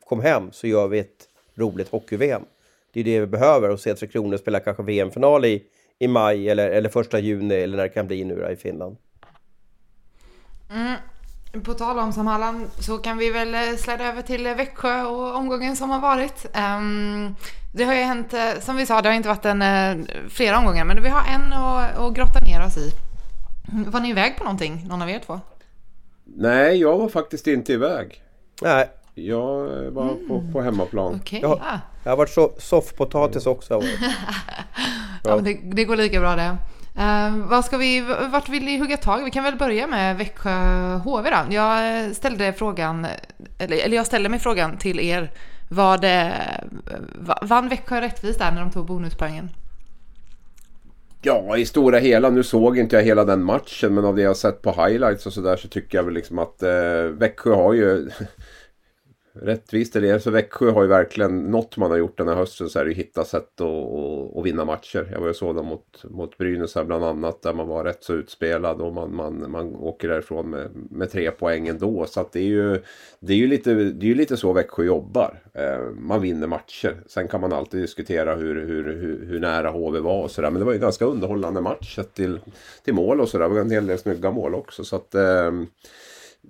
kom 0.06 0.22
hem 0.22 0.52
så 0.52 0.68
gör 0.68 0.88
vi 0.88 1.00
ett 1.00 1.28
roligt 1.56 1.90
hockey-VM. 1.90 2.42
Det 2.94 3.00
är 3.00 3.04
det 3.04 3.20
vi 3.20 3.28
behöver 3.28 3.70
och 3.70 3.80
se 3.80 3.96
Tre 3.96 4.08
Kronor 4.08 4.38
spela 4.38 4.60
kanske 4.60 4.84
VM-final 4.84 5.46
i, 5.46 5.64
i 6.00 6.08
maj 6.08 6.50
eller, 6.50 6.70
eller 6.70 6.90
första 6.90 7.20
juni 7.20 7.56
eller 7.56 7.78
när 7.78 7.84
det 7.84 7.90
kan 7.90 8.08
bli 8.08 8.24
nu 8.24 8.50
i 8.52 8.56
Finland. 8.56 8.98
Mm. 10.72 10.96
På 11.64 11.74
tal 11.74 12.00
om 12.00 12.14
Sam 12.14 12.28
Halland 12.28 12.68
så 12.80 12.98
kan 12.98 13.18
vi 13.18 13.30
väl 13.30 13.54
eh, 13.54 13.76
släda 13.78 14.06
över 14.06 14.22
till 14.22 14.44
Växjö 14.44 15.04
och 15.04 15.36
omgången 15.36 15.76
som 15.76 15.90
har 15.90 16.00
varit. 16.00 16.46
Um, 16.78 17.36
det 17.76 17.84
har 17.84 17.94
ju 17.94 18.02
hänt, 18.02 18.34
eh, 18.34 18.60
som 18.62 18.76
vi 18.76 18.86
sa, 18.86 19.02
det 19.02 19.10
har 19.10 19.16
inte 19.16 19.30
varit 19.30 19.46
en, 19.46 20.08
flera 20.30 20.58
omgångar, 20.58 20.86
men 20.86 21.04
vi 21.04 21.10
har 21.10 21.34
en 21.34 21.54
att, 21.54 21.98
att 21.98 22.14
grotta 22.14 22.40
ner 22.40 22.66
oss 22.66 22.78
i. 22.78 22.92
Var 23.92 24.00
ni 24.00 24.10
iväg 24.10 24.38
på 24.38 24.44
någonting, 24.44 24.86
någon 24.90 25.02
av 25.02 25.10
er 25.10 25.20
två? 25.20 25.40
Nej, 26.24 26.78
jag 26.78 26.98
var 26.98 27.10
faktiskt 27.10 27.48
inte 27.48 27.74
iväg. 27.74 28.22
Nej. 28.62 28.90
Jag 29.16 29.68
var 29.92 30.12
mm. 30.12 30.28
på, 30.28 30.44
på 30.52 30.62
hemmaplan. 30.62 31.16
Okay. 31.16 31.40
Jag, 31.42 31.52
ah. 31.52 31.80
jag 32.04 32.12
har 32.12 32.18
varit 32.18 32.30
så, 32.30 32.52
soffpotatis 32.58 33.46
också. 33.46 33.82
ja, 35.24 35.38
det, 35.38 35.60
det, 35.64 35.86
går 35.86 35.96
lika 35.96 36.20
bra 36.20 36.36
det. 36.36 36.58
Uh, 36.98 37.48
vad 37.48 37.66
ska 37.66 37.78
vi, 37.78 38.02
vart 38.32 38.50
vill 38.50 38.66
ni 38.66 38.78
hugga 38.78 38.98
tag? 38.98 39.24
Vi 39.24 39.32
kan 39.32 39.44
väl 39.44 39.56
börja 39.56 39.88
med 39.88 40.18
Växjö 40.18 40.52
HV 40.98 41.30
då. 41.30 41.54
Jag 41.56 42.16
ställde 42.16 42.54
frågan, 42.54 43.08
eller, 43.58 43.78
eller 43.78 43.98
jag 43.98 44.06
ställde 44.06 44.30
mig 44.30 44.40
frågan 44.40 44.78
till 44.78 45.00
er. 45.00 45.32
Var 45.70 45.98
det, 45.98 46.34
vann 47.42 47.70
Växjö 47.70 48.02
rättvist 48.02 48.40
där 48.40 48.52
när 48.52 48.62
de 48.62 48.72
tog 48.72 48.86
bonuspoängen? 48.86 49.50
Ja, 51.26 51.58
i 51.58 51.66
stora 51.66 52.00
hela. 52.00 52.30
Nu 52.30 52.44
såg 52.44 52.78
inte 52.78 52.96
jag 52.96 53.04
hela 53.04 53.26
den 53.26 53.44
matchen 53.44 53.94
men 53.94 54.06
av 54.06 54.16
det 54.16 54.22
jag 54.22 54.38
sett 54.38 54.62
på 54.62 54.72
highlights 54.72 55.26
och 55.26 55.34
sådär 55.34 55.56
så 55.56 55.68
tycker 55.68 55.98
jag 55.98 56.04
väl 56.04 56.14
liksom 56.14 56.40
att 56.40 56.64
eh, 56.64 57.04
Växjö 57.12 57.54
har 57.56 57.74
ju 57.74 58.10
rättvist 59.34 59.96
eller 59.96 60.14
det. 60.14 60.20
Så 60.20 60.32
Växjö 60.32 60.72
har 60.72 60.82
ju 60.82 60.88
verkligen, 60.88 61.40
något 61.40 61.78
man 61.78 61.92
har 61.92 61.98
gjort 61.98 62.18
den 62.18 62.28
här 62.28 62.36
hösten 62.36 62.70
så 62.70 62.80
är 62.80 62.84
det 62.84 62.92
ju 62.92 62.96
hitta 62.96 63.26
sätt 63.26 63.62
att, 63.62 64.38
att, 64.38 64.46
vinna 64.46 64.66
matcher. 64.66 65.10
Jag 65.12 65.20
var 65.20 65.28
ju 65.28 65.34
sådan 65.34 65.66
mot, 65.66 66.04
mot 66.04 66.38
Brynäs 66.38 66.76
här 66.76 66.84
bland 66.84 67.04
annat 67.04 67.42
där 67.42 67.54
man 67.54 67.68
var 67.68 67.84
rätt 67.84 68.04
så 68.04 68.14
utspelad 68.14 68.82
och 68.82 68.94
man, 68.94 69.16
man, 69.16 69.52
man 69.52 69.76
åker 69.76 70.08
därifrån 70.08 70.50
med, 70.50 70.70
med 70.74 71.12
tre 71.12 71.32
poäng 71.32 71.68
ändå. 71.68 72.06
Så 72.06 72.20
att 72.20 72.32
det 72.32 72.40
är 72.40 72.44
ju, 72.44 72.82
det 73.20 73.34
är 73.34 73.38
ju 73.38 73.48
lite, 73.48 73.74
det 73.74 74.06
är 74.06 74.10
ju 74.10 74.16
lite 74.16 74.38
så 74.38 74.54
Växjö 74.54 74.84
jobbar. 74.84 75.40
Eh, 75.54 75.80
man 75.98 76.22
vinner 76.22 76.48
matcher. 76.48 77.04
Sen 77.08 77.28
kan 77.28 77.42
man 77.42 77.54
alltid 77.54 77.82
diskutera 77.82 78.36
hur, 78.36 78.56
hur, 78.56 78.84
hur, 78.84 79.26
hur 79.26 79.40
nära 79.40 79.70
HV 79.70 80.00
var 80.00 80.24
och 80.24 80.32
sådär. 80.32 80.50
Men 80.50 80.60
det 80.60 80.66
var 80.66 80.72
ju 80.72 80.78
en 80.78 80.82
ganska 80.82 81.06
underhållande 81.06 81.62
match 81.62 82.00
till, 82.14 82.40
till 82.84 82.94
mål 82.94 83.22
och 83.22 83.30
sådär. 83.30 83.50
Det 83.50 83.54
var 83.54 83.62
en 83.62 83.72
hel 83.72 83.88
del 83.88 84.00
snygga 84.00 84.32
mål 84.32 84.56
också. 84.56 84.84
Så 84.84 84.96
att 84.96 85.16
eh, 85.16 85.52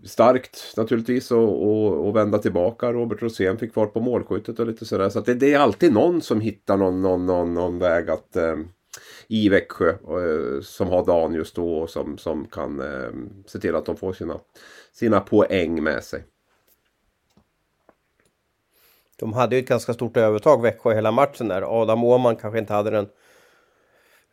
starkt 0.04 0.74
naturligtvis 0.78 1.32
och, 1.32 1.68
och, 1.68 2.08
och, 2.08 2.16
vända 2.16 2.38
tillbaka. 2.38 2.92
Robert 2.92 3.22
Rosén 3.22 3.58
fick 3.58 3.74
fart 3.74 3.94
på 3.94 4.00
målskyttet 4.00 4.60
och 4.60 4.68
lite 4.68 4.86
sådär. 4.86 5.10
Så 5.10 5.22
det, 5.22 5.34
det, 5.34 5.54
är 5.54 5.60
alltid 5.60 5.94
någon 5.94 6.22
som 6.22 6.42
hittar 6.42 6.78
någon, 6.78 7.02
någon, 7.02 7.26
någon, 7.26 7.54
någon 7.54 7.80
väg 7.80 8.10
att 8.10 8.36
eh, 8.36 8.56
i 9.28 9.50
Växjö 9.50 9.90
eh, 9.90 10.62
som 10.62 10.88
har 10.88 11.06
dagen 11.06 11.34
just 11.34 11.56
då 11.56 11.78
och 11.78 11.90
som, 11.90 12.18
som 12.18 12.46
kan 12.46 12.80
eh, 12.80 13.12
se 13.46 13.60
till 13.60 13.76
att 13.76 13.86
de 13.86 13.98
får 13.98 14.14
sina, 14.14 14.40
sina 14.94 15.20
poäng 15.20 15.84
med 15.84 16.04
sig. 16.04 16.24
De 19.20 19.34
hade 19.34 19.56
ju 19.56 19.62
ett 19.62 19.68
ganska 19.68 19.94
stort 19.94 20.18
övertag 20.18 20.62
Växjö 20.62 20.94
hela 20.94 21.12
matchen 21.12 21.48
där. 21.48 21.82
Adam 21.82 22.04
Åhman 22.04 22.36
kanske 22.36 22.60
inte 22.60 22.74
hade 22.74 22.90
den 22.90 23.08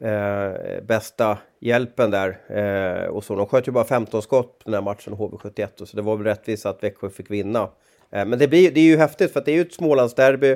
eh, 0.00 0.83
bästa 0.83 1.38
hjälpen 1.61 2.11
där. 2.11 2.38
Eh, 2.49 3.09
och 3.09 3.25
så. 3.25 3.35
De 3.35 3.47
sköt 3.47 3.69
ju 3.69 3.73
bara 3.73 3.85
15 3.85 4.23
skott 4.23 4.59
på 4.59 4.64
den 4.64 4.75
här 4.75 4.83
matchen, 4.83 5.14
HV71, 5.14 5.85
så 5.85 5.97
det 5.97 6.02
var 6.02 6.16
väl 6.16 6.26
rättvist 6.26 6.66
att 6.66 6.83
Växjö 6.83 7.11
fick 7.11 7.30
vinna. 7.30 7.71
Eh, 8.11 8.26
men 8.26 8.38
det, 8.38 8.49
blir, 8.49 8.71
det 8.71 8.80
är 8.80 8.85
ju 8.85 8.97
häftigt 8.97 9.33
för 9.33 9.42
det 9.45 9.52
är 9.52 9.54
ju 9.54 9.61
ett 9.61 9.75
Smålandsderby. 9.75 10.50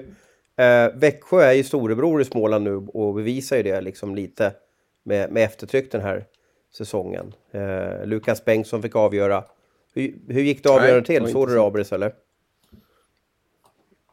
Eh, 0.57 0.89
Växjö 0.95 1.43
är 1.43 1.53
ju 1.53 1.65
storebror 1.65 2.21
i 2.21 2.25
Småland 2.25 2.65
nu 2.65 2.77
och 2.77 3.15
bevisar 3.15 3.57
ju 3.57 3.63
det 3.63 3.81
liksom 3.81 4.15
lite 4.15 4.53
med, 5.03 5.33
med 5.33 5.45
eftertryck 5.45 5.93
den 5.93 6.01
här 6.01 6.25
säsongen. 6.75 7.35
Eh, 7.51 8.07
Lukas 8.07 8.45
Bengtsson 8.45 8.83
fick 8.83 8.97
avgöra. 8.97 9.45
Hur, 9.95 10.15
hur 10.29 10.43
gick 10.43 10.63
det 10.63 10.69
avgörande 10.69 11.07
till? 11.07 11.33
Såg 11.33 11.49
du 11.49 11.55
det 11.55 11.61
Abris 11.61 11.93
eller? 11.93 12.13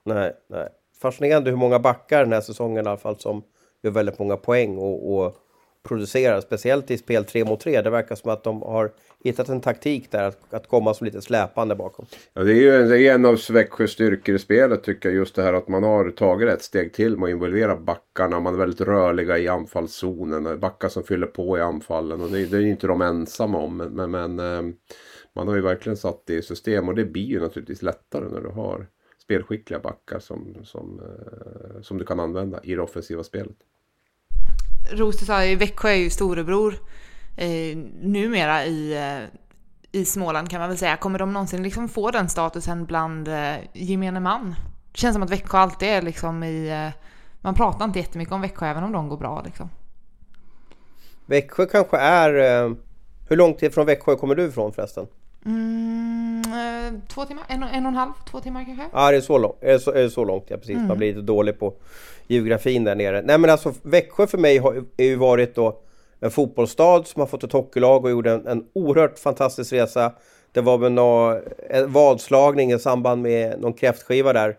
Nej, 0.04 0.34
nej. 0.48 0.68
Fascinerande 1.02 1.50
hur 1.50 1.58
många 1.58 1.80
backar 1.80 2.24
den 2.24 2.34
här 2.34 2.42
säsongen 2.42 2.86
i 2.86 2.90
alla 2.90 2.98
fall 2.98 3.20
som 3.20 3.44
gör 3.84 3.92
väldigt 3.92 4.20
många 4.20 4.38
poäng 4.38 4.78
och, 4.78 5.14
och 5.14 5.36
producerar, 5.84 6.42
speciellt 6.42 6.92
i 6.92 6.98
spel 6.98 7.26
3 7.26 7.46
mot 7.46 7.60
3. 7.60 7.82
Det 7.82 7.90
verkar 7.90 8.16
som 8.16 8.32
att 8.32 8.44
de 8.44 8.62
har 8.62 8.92
hittat 9.24 9.50
en 9.50 9.62
taktik 9.62 10.12
där 10.12 10.24
att, 10.24 10.54
att 10.54 10.68
komma 10.68 10.94
som 10.94 11.06
lite 11.06 11.22
släpande 11.22 11.76
bakom. 11.76 12.06
Ja, 12.34 12.44
det 12.44 12.52
är 12.52 12.56
ju 12.56 12.88
det 12.88 13.02
är 13.02 13.14
en 13.14 13.26
av 13.26 13.40
Växjös 13.52 13.92
styrkor 13.92 14.36
i 14.36 14.40
spelet 14.40 14.84
tycker 14.84 15.10
jag. 15.10 15.16
Just 15.16 15.36
det 15.36 15.44
här 15.44 15.54
att 15.54 15.68
man 15.68 15.84
har 15.84 16.10
tagit 16.10 16.50
ett 16.50 16.62
steg 16.62 16.94
till 16.94 17.18
med 17.18 17.28
att 17.28 17.32
involvera 17.32 17.76
backarna. 17.76 18.40
Man 18.40 18.54
är 18.54 18.58
väldigt 18.58 18.82
rörliga 18.82 19.38
i 19.38 19.48
anfallszonen. 19.48 20.60
Backar 20.60 20.90
som 20.90 21.04
fyller 21.04 21.28
på 21.28 21.58
i 21.58 21.62
anfallen. 21.62 22.22
Och 22.22 22.30
det, 22.30 22.46
det 22.46 22.58
är 22.58 22.62
inte 22.62 22.88
de 22.88 23.02
ensamma 23.02 23.58
om. 23.58 23.78
Men, 23.78 23.94
men, 23.94 24.12
men 24.12 24.40
eh, 24.40 24.74
man 25.36 25.48
har 25.48 25.56
ju 25.56 25.62
verkligen 25.62 25.98
satt 25.98 26.24
det 26.26 26.34
i 26.34 26.42
system. 26.42 26.88
Och 26.88 26.96
det 26.96 27.06
blir 27.06 27.26
ju 27.26 27.40
naturligtvis 27.40 27.82
lättare 27.82 28.26
när 28.32 28.42
du 28.42 28.50
har 28.50 28.88
spelskickliga 29.24 29.80
backar 29.80 30.20
som, 30.20 30.56
som, 30.64 31.00
eh, 31.00 31.82
som 31.82 31.98
du 31.98 32.06
kan 32.06 32.20
använda 32.20 32.60
i 32.64 32.76
det 32.76 32.82
offensiva 32.82 33.24
spelet. 33.24 33.58
Roster 34.92 35.26
sa 35.26 35.46
ju, 35.46 35.56
Växjö 35.56 35.90
är 35.90 35.96
ju 35.96 36.10
storebror 36.10 36.76
eh, 37.36 37.78
numera 38.02 38.66
i, 38.66 38.94
eh, 38.98 39.40
i 39.92 40.06
Småland 40.06 40.50
kan 40.50 40.60
man 40.60 40.70
väl 40.70 40.78
säga. 40.78 40.98
Kommer 40.98 41.20
de 41.20 41.34
någonsin 41.34 41.64
liksom 41.64 41.90
få 41.90 42.12
den 42.12 42.30
statusen 42.30 42.86
bland 42.86 43.28
eh, 43.28 43.56
gemene 43.74 44.20
man? 44.20 44.56
Det 44.92 44.98
känns 44.98 45.14
som 45.14 45.24
att 45.24 45.30
Växjö 45.30 45.58
alltid 45.58 45.90
är 45.90 46.02
liksom 46.02 46.44
i... 46.44 46.70
Eh, 46.70 47.02
man 47.42 47.56
pratar 47.56 47.86
inte 47.86 48.00
jättemycket 48.00 48.34
om 48.34 48.42
Växjö 48.42 48.66
även 48.66 48.84
om 48.84 48.92
de 48.92 49.10
går 49.10 49.18
bra 49.18 49.42
liksom. 49.46 49.70
Växjö 51.26 51.66
kanske 51.66 51.98
är... 51.98 52.64
Eh, 52.64 52.74
hur 53.30 53.38
långt 53.38 53.64
ifrån 53.64 53.86
Växjö 53.86 54.16
kommer 54.16 54.36
du 54.36 54.46
ifrån 54.46 54.74
förresten? 54.74 55.08
Mm, 55.46 56.42
eh, 56.46 57.00
två 57.08 57.26
timmar? 57.26 57.44
En, 57.48 57.64
en 57.64 57.86
och 57.86 57.90
en 57.90 57.96
halv? 57.96 58.12
Två 58.32 58.40
timmar 58.40 58.66
kanske? 58.66 58.86
Ja, 58.94 59.12
det 59.12 59.18
är 59.18 59.22
så 59.22 59.38
långt. 59.38 59.58
Är 59.62 59.78
så, 59.78 59.92
är 59.92 60.10
så 60.10 60.26
långt, 60.26 60.44
ja 60.48 60.58
precis. 60.58 60.76
Mm. 60.76 60.88
Man 60.88 60.98
blir 60.98 61.08
lite 61.08 61.22
dålig 61.22 61.60
på 61.60 61.74
geografin 62.32 62.84
där 62.84 62.96
nere. 62.96 63.22
Nej 63.22 63.38
men 63.38 63.50
alltså 63.50 63.74
Växjö 63.82 64.28
för 64.28 64.38
mig 64.38 64.58
har 64.58 64.84
ju 64.98 65.16
varit 65.16 65.56
då 65.56 65.82
en 66.20 66.32
fotbollsstad 66.32 67.04
som 67.08 67.20
har 67.20 67.28
fått 67.28 67.44
ett 67.44 67.52
hockeylag 67.52 68.06
och 68.06 68.12
gjorde 68.12 68.32
en, 68.32 68.48
en 68.48 68.64
oerhört 68.74 69.20
fantastisk 69.20 69.74
resa. 69.74 70.14
Det 70.52 70.62
var 70.62 70.78
väl 70.78 70.92
någon 70.92 71.42
vadslagning 71.88 72.72
i 72.72 72.80
samband 72.80 73.22
med 73.22 73.60
någon 73.60 73.74
kräftskiva 73.74 74.34
där. 74.34 74.58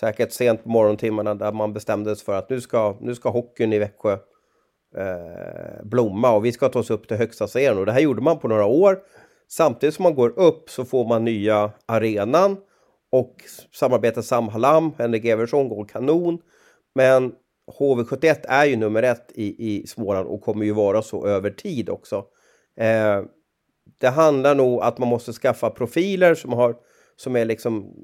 Säkert 0.00 0.32
sent 0.32 0.62
på 0.62 0.68
morgontimmarna 0.68 1.34
där 1.34 1.52
man 1.52 1.72
bestämde 1.72 2.16
sig 2.16 2.24
för 2.24 2.38
att 2.38 2.50
nu 2.50 2.60
ska, 2.60 2.96
nu 3.00 3.14
ska 3.14 3.30
hockeyn 3.30 3.72
i 3.72 3.78
Växjö 3.78 4.12
eh, 4.96 5.84
blomma 5.84 6.32
och 6.32 6.44
vi 6.44 6.52
ska 6.52 6.68
ta 6.68 6.78
oss 6.78 6.90
upp 6.90 7.08
till 7.08 7.16
högsta 7.16 7.48
serien. 7.48 7.78
Och 7.78 7.86
det 7.86 7.92
här 7.92 8.00
gjorde 8.00 8.22
man 8.22 8.38
på 8.38 8.48
några 8.48 8.64
år. 8.64 8.98
Samtidigt 9.48 9.94
som 9.94 10.02
man 10.02 10.14
går 10.14 10.38
upp 10.38 10.70
så 10.70 10.84
får 10.84 11.08
man 11.08 11.24
nya 11.24 11.70
arenan 11.86 12.56
och 13.12 13.34
samarbetet 13.72 14.24
Samhalam, 14.24 14.92
Henrik 14.98 15.24
Eversson 15.24 15.68
går 15.68 15.84
kanon. 15.84 16.38
Men 16.96 17.32
HV71 17.78 18.36
är 18.48 18.64
ju 18.64 18.76
nummer 18.76 19.02
ett 19.02 19.32
i, 19.34 19.74
i 19.74 19.86
Småland 19.86 20.28
och 20.28 20.42
kommer 20.42 20.64
ju 20.64 20.72
vara 20.72 21.02
så 21.02 21.26
över 21.26 21.50
tid 21.50 21.88
också. 21.88 22.24
Eh, 22.76 23.22
det 23.98 24.08
handlar 24.08 24.54
nog 24.54 24.82
att 24.82 24.98
man 24.98 25.08
måste 25.08 25.32
skaffa 25.32 25.70
profiler 25.70 26.34
som, 26.34 26.52
har, 26.52 26.76
som 27.16 27.36
är 27.36 27.44
liksom 27.44 27.94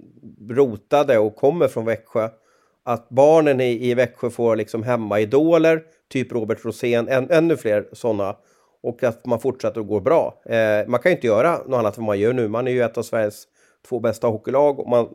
rotade 0.50 1.18
och 1.18 1.37
kommer 1.37 1.68
från 1.68 1.84
Växjö. 1.84 2.28
Att 2.84 3.08
barnen 3.08 3.61
i, 3.61 3.90
i 3.90 3.94
Växjö 3.94 4.30
får 4.30 4.56
liksom 4.56 4.82
hemmaidoler, 4.82 5.82
typ 6.08 6.32
Robert 6.32 6.64
Rosén, 6.64 7.08
än, 7.08 7.30
ännu 7.30 7.56
fler 7.56 7.88
sådana. 7.92 8.37
Och 8.82 9.02
att 9.02 9.26
man 9.26 9.40
fortsätter 9.40 9.80
att 9.80 9.88
gå 9.88 10.00
bra. 10.00 10.42
Eh, 10.46 10.88
man 10.88 11.00
kan 11.00 11.12
ju 11.12 11.16
inte 11.16 11.26
göra 11.26 11.58
något 11.66 11.78
annat 11.78 11.99
än 11.99 12.04
vad 12.04 12.06
man 12.06 12.18
gör 12.18 12.32
nu. 12.32 12.49
Man 12.49 12.68
är 12.68 12.72
ju 12.72 12.82
ett 12.82 12.99
av 12.99 13.02
Sveriges 13.02 13.44
två 13.88 14.00
bästa 14.00 14.26
hockeylag 14.26 14.80
och 14.80 14.88
man 14.88 15.08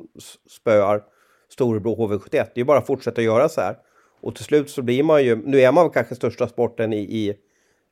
spöar 0.50 1.04
storebror 1.50 1.96
HV71. 1.96 2.30
Det 2.32 2.38
är 2.38 2.50
ju 2.56 2.64
bara 2.64 2.78
att 2.78 2.88
fortsätta 2.88 3.22
göra 3.22 3.50
så 3.50 3.62
här. 3.62 3.76
Och 4.22 4.36
till 4.36 4.46
slut 4.46 4.70
så 4.70 4.82
blir 4.82 5.04
man 5.04 5.24
ju, 5.24 5.36
nu 5.36 5.62
är 5.62 5.72
man 5.72 5.90
kanske 5.90 6.16
största 6.16 6.48
sporten 6.48 6.94
i, 6.94 6.98
i, 6.98 7.30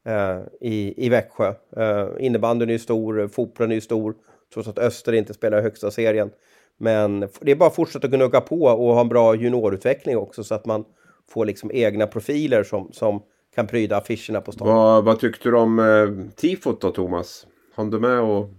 uh, 0.09 0.43
i, 0.61 1.05
i 1.05 1.09
Växjö. 1.09 1.53
Uh, 1.77 2.07
innebandyn 2.19 2.69
är 2.69 2.73
ju 2.73 2.79
stor, 2.79 3.27
fotbollen 3.27 3.71
är 3.71 3.75
ju 3.75 3.81
stor, 3.81 4.15
trots 4.53 4.69
att 4.69 4.79
Öster 4.79 5.13
inte 5.13 5.33
spelar 5.33 5.59
i 5.59 5.61
högsta 5.61 5.91
serien. 5.91 6.29
Men 6.77 7.19
det 7.41 7.51
är 7.51 7.55
bara 7.55 7.67
att 7.67 7.75
fortsätta 7.75 8.07
gnugga 8.07 8.41
på 8.41 8.61
och 8.61 8.93
ha 8.93 9.01
en 9.01 9.09
bra 9.09 9.35
juniorutveckling 9.35 10.17
också 10.17 10.43
så 10.43 10.55
att 10.55 10.65
man 10.65 10.85
får 11.29 11.45
liksom 11.45 11.71
egna 11.73 12.07
profiler 12.07 12.63
som, 12.63 12.89
som 12.91 13.21
kan 13.55 13.67
pryda 13.67 13.97
affischerna 13.97 14.41
på 14.41 14.51
stan. 14.51 14.67
Vad, 14.67 15.05
vad 15.05 15.19
tyckte 15.19 15.49
du 15.49 15.57
om 15.57 15.79
eh, 15.79 16.35
tifot 16.35 16.81
då 16.81 16.91
Thomas? 16.91 17.47
Hann 17.75 17.89
du 17.89 17.99
med 17.99 18.19
och 18.19 18.49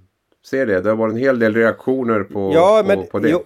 se 0.44 0.64
det? 0.64 0.80
Det 0.80 0.88
har 0.88 0.96
varit 0.96 1.12
en 1.12 1.20
hel 1.20 1.38
del 1.38 1.54
reaktioner 1.54 2.22
på, 2.22 2.50
ja, 2.54 2.82
på, 2.82 2.88
men, 2.88 3.06
på 3.06 3.18
det. 3.18 3.28
Jo, 3.28 3.42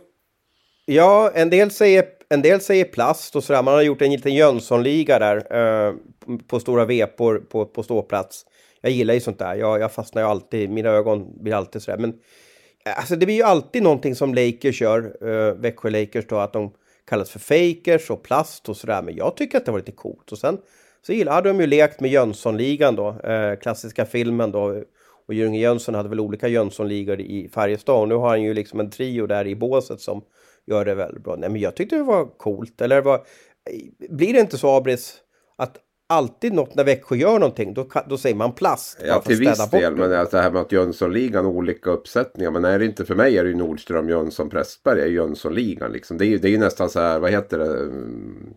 ja, 0.95 1.31
en 1.35 1.51
del 1.51 1.71
säger, 1.71 2.05
en 2.29 2.43
del 2.43 2.61
säger 2.61 2.85
plast 2.85 3.37
och 3.37 3.45
sådär. 3.45 3.63
Man 3.63 3.75
har 3.75 3.83
gjort 3.83 4.03
en 4.03 4.13
liten 4.13 4.35
Jönssonliga 4.35 5.19
där 5.19 5.37
eh, 5.37 5.95
på 6.47 6.61
stora 6.61 6.85
vepor 6.85 7.39
på, 7.51 7.67
på 7.67 7.83
ståplats. 7.83 8.47
Jag 8.81 8.93
gillar 8.93 9.15
ju 9.15 9.21
sånt 9.21 9.39
där. 9.39 9.55
Jag, 9.55 9.81
jag 9.81 9.93
fastnar 9.93 10.23
ju 10.23 10.29
alltid, 10.29 10.71
mina 10.71 10.89
ögon 10.89 11.43
blir 11.43 11.55
alltid 11.55 11.83
sådär. 11.83 11.99
Men 11.99 12.11
eh, 12.87 12.99
alltså, 12.99 13.17
det 13.17 13.27
blir 13.27 13.37
ju 13.37 13.43
alltid 13.43 13.83
någonting 13.83 14.15
som 14.15 14.35
Lakers 14.35 14.81
gör, 14.81 15.17
eh, 15.29 15.55
Växjö 15.55 15.91
Lakers 15.91 16.27
då, 16.29 16.37
att 16.37 16.53
de 16.53 16.73
kallas 17.09 17.31
för 17.31 17.39
fakers 17.39 18.11
och 18.11 18.23
plast 18.23 18.69
och 18.69 18.77
sådär. 18.77 19.03
Men 19.03 19.17
jag 19.17 19.37
tycker 19.37 19.59
att 19.59 19.67
det 19.67 19.73
var 19.73 19.79
lite 19.79 19.93
coolt. 19.93 20.33
Och 20.33 20.39
sen 20.39 20.59
så 21.07 21.13
gillar, 21.13 21.43
de 21.43 21.61
ju 21.61 21.67
lekt 21.67 22.01
med 22.01 22.11
Jönssonligan 22.11 22.97
då, 22.97 23.09
eh, 23.09 23.59
klassiska 23.59 24.07
filmen 24.07 24.53
då. 24.53 24.83
Och 25.27 25.35
Jörgen 25.35 25.55
Jönsson 25.55 25.95
hade 25.95 26.09
väl 26.09 26.21
olika 26.21 26.49
Jönssonligor 26.49 27.21
i 27.21 27.49
Färjestad. 27.55 28.01
Och 28.01 28.09
nu 28.09 28.15
har 28.15 28.29
han 28.29 28.43
ju 28.43 28.55
liksom 28.55 28.81
en 28.81 28.91
trio 28.91 29.27
där 29.27 29.47
i 29.47 29.55
båset 29.55 30.01
som 30.01 30.23
gör 30.71 30.85
det 30.85 30.95
väldigt 30.95 31.25
bra. 31.25 31.37
Nej, 31.37 31.51
men 31.51 31.61
jag 31.61 31.75
tyckte 31.75 31.97
det 31.97 32.03
var 32.03 32.27
coolt. 32.27 32.81
Eller 32.81 33.01
var, 33.01 33.21
blir 34.09 34.33
det 34.33 34.41
inte 34.41 34.59
så, 34.59 34.77
Abris, 34.77 35.17
att 35.57 35.77
alltid 36.11 36.53
något 36.53 36.75
när 36.75 36.85
Växjö 36.85 37.17
gör 37.17 37.39
någonting, 37.39 37.75
då, 37.75 37.89
då 38.07 38.19
säger 38.19 38.37
man 38.37 38.53
plast. 38.53 38.99
Ja, 39.07 39.21
till 39.21 39.39
viss 39.39 39.71
del. 39.71 39.97
Men 39.97 40.13
alltså 40.13 40.37
det 40.37 40.43
här 40.43 40.51
med 40.51 40.63
att 40.63 40.73
Jönssonligan, 40.73 41.47
olika 41.47 41.91
uppsättningar. 41.91 42.51
Men 42.51 42.65
är 42.65 42.79
det 42.79 42.85
inte 42.85 43.05
för 43.05 43.15
mig 43.15 43.39
är 43.39 43.45
det 43.45 43.51
ju 43.51 43.57
Nordström, 43.57 44.09
Jönsson, 44.09 44.51
Prästberg 44.51 45.01
är 45.01 45.07
Jönssonligan. 45.07 45.93
Liksom. 45.93 46.19
Det, 46.19 46.25
är 46.25 46.29
ju, 46.29 46.39
det 46.39 46.49
är 46.49 46.53
ju 46.53 46.59
nästan 46.59 46.91
så 46.91 47.01
här, 47.01 47.19
vad 47.19 47.31
heter 47.31 47.59
det? 47.59 47.79
Mm, 47.79 48.55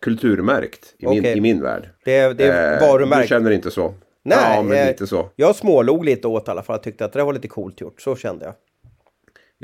kulturmärkt 0.00 0.94
i, 0.98 1.06
okay. 1.06 1.20
min, 1.20 1.36
i 1.36 1.40
min 1.40 1.62
värld. 1.62 1.90
Det, 2.04 2.32
det 2.32 2.44
är 2.44 2.80
varumärkt. 2.80 3.22
Du 3.22 3.28
känner 3.28 3.50
inte 3.50 3.70
så? 3.70 3.94
Nej, 4.22 4.38
ja, 4.56 4.62
men 4.62 4.78
eh, 4.78 4.86
lite 4.86 5.06
så. 5.06 5.30
jag 5.36 5.56
smålog 5.56 6.04
lite 6.04 6.28
åt 6.28 6.48
i 6.48 6.50
alla 6.50 6.62
fall. 6.62 6.74
Jag 6.74 6.82
tyckte 6.82 7.04
att 7.04 7.12
det 7.12 7.24
var 7.24 7.32
lite 7.32 7.48
coolt 7.48 7.80
gjort. 7.80 8.00
Så 8.00 8.16
kände 8.16 8.44
jag. 8.44 8.54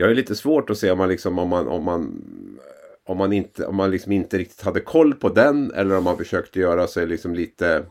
Jag 0.00 0.10
är 0.10 0.14
lite 0.14 0.34
svårt 0.34 0.70
att 0.70 0.78
se 0.78 0.90
om 0.90 0.98
man 0.98 1.08
liksom 1.08 1.38
om 1.38 1.48
man, 1.48 1.68
om 1.68 1.84
man 1.84 2.22
om 3.04 3.16
man 3.16 3.32
inte, 3.32 3.66
om 3.66 3.76
man 3.76 3.90
liksom 3.90 4.12
inte 4.12 4.38
riktigt 4.38 4.60
hade 4.60 4.80
koll 4.80 5.14
på 5.14 5.28
den 5.28 5.72
eller 5.72 5.96
om 5.96 6.04
man 6.04 6.16
försökte 6.16 6.60
göra 6.60 6.86
sig 6.86 7.06
liksom 7.06 7.34
lite 7.34 7.84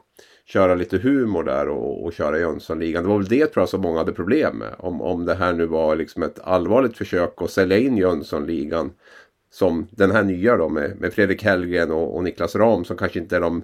köra 0.46 0.76
lite 0.76 0.98
humor 0.98 1.44
där 1.44 1.70
och, 1.70 2.04
och 2.04 2.14
köra 2.14 2.40
Jönssonligan. 2.40 3.04
Det 3.04 3.10
var 3.10 3.18
väl 3.18 3.28
det 3.28 3.46
tror 3.46 3.62
jag 3.62 3.70
som 3.70 3.82
många 3.82 3.98
hade 3.98 4.12
problem 4.14 4.58
med. 4.58 4.76
Om, 4.78 5.02
om 5.02 5.26
det 5.26 5.36
här 5.36 5.54
nu 5.54 5.66
var 5.66 5.96
liksom 5.96 6.24
ett 6.24 6.40
allvarligt 6.40 6.98
försök 6.98 7.42
att 7.42 7.52
sälja 7.52 7.78
in 7.78 7.98
Jönssonligan 7.98 8.92
som 9.52 9.88
den 9.92 10.12
här 10.12 10.24
nya 10.24 10.58
då 10.58 10.70
med, 10.70 11.00
med 11.00 11.14
Fredrik 11.14 11.44
Hellgren 11.44 11.92
och, 11.92 12.16
och 12.16 12.24
Niklas 12.24 12.56
Ram 12.56 12.86
som 12.86 12.98
kanske 12.98 13.20
inte 13.20 13.36
är 13.36 13.42
de 13.42 13.64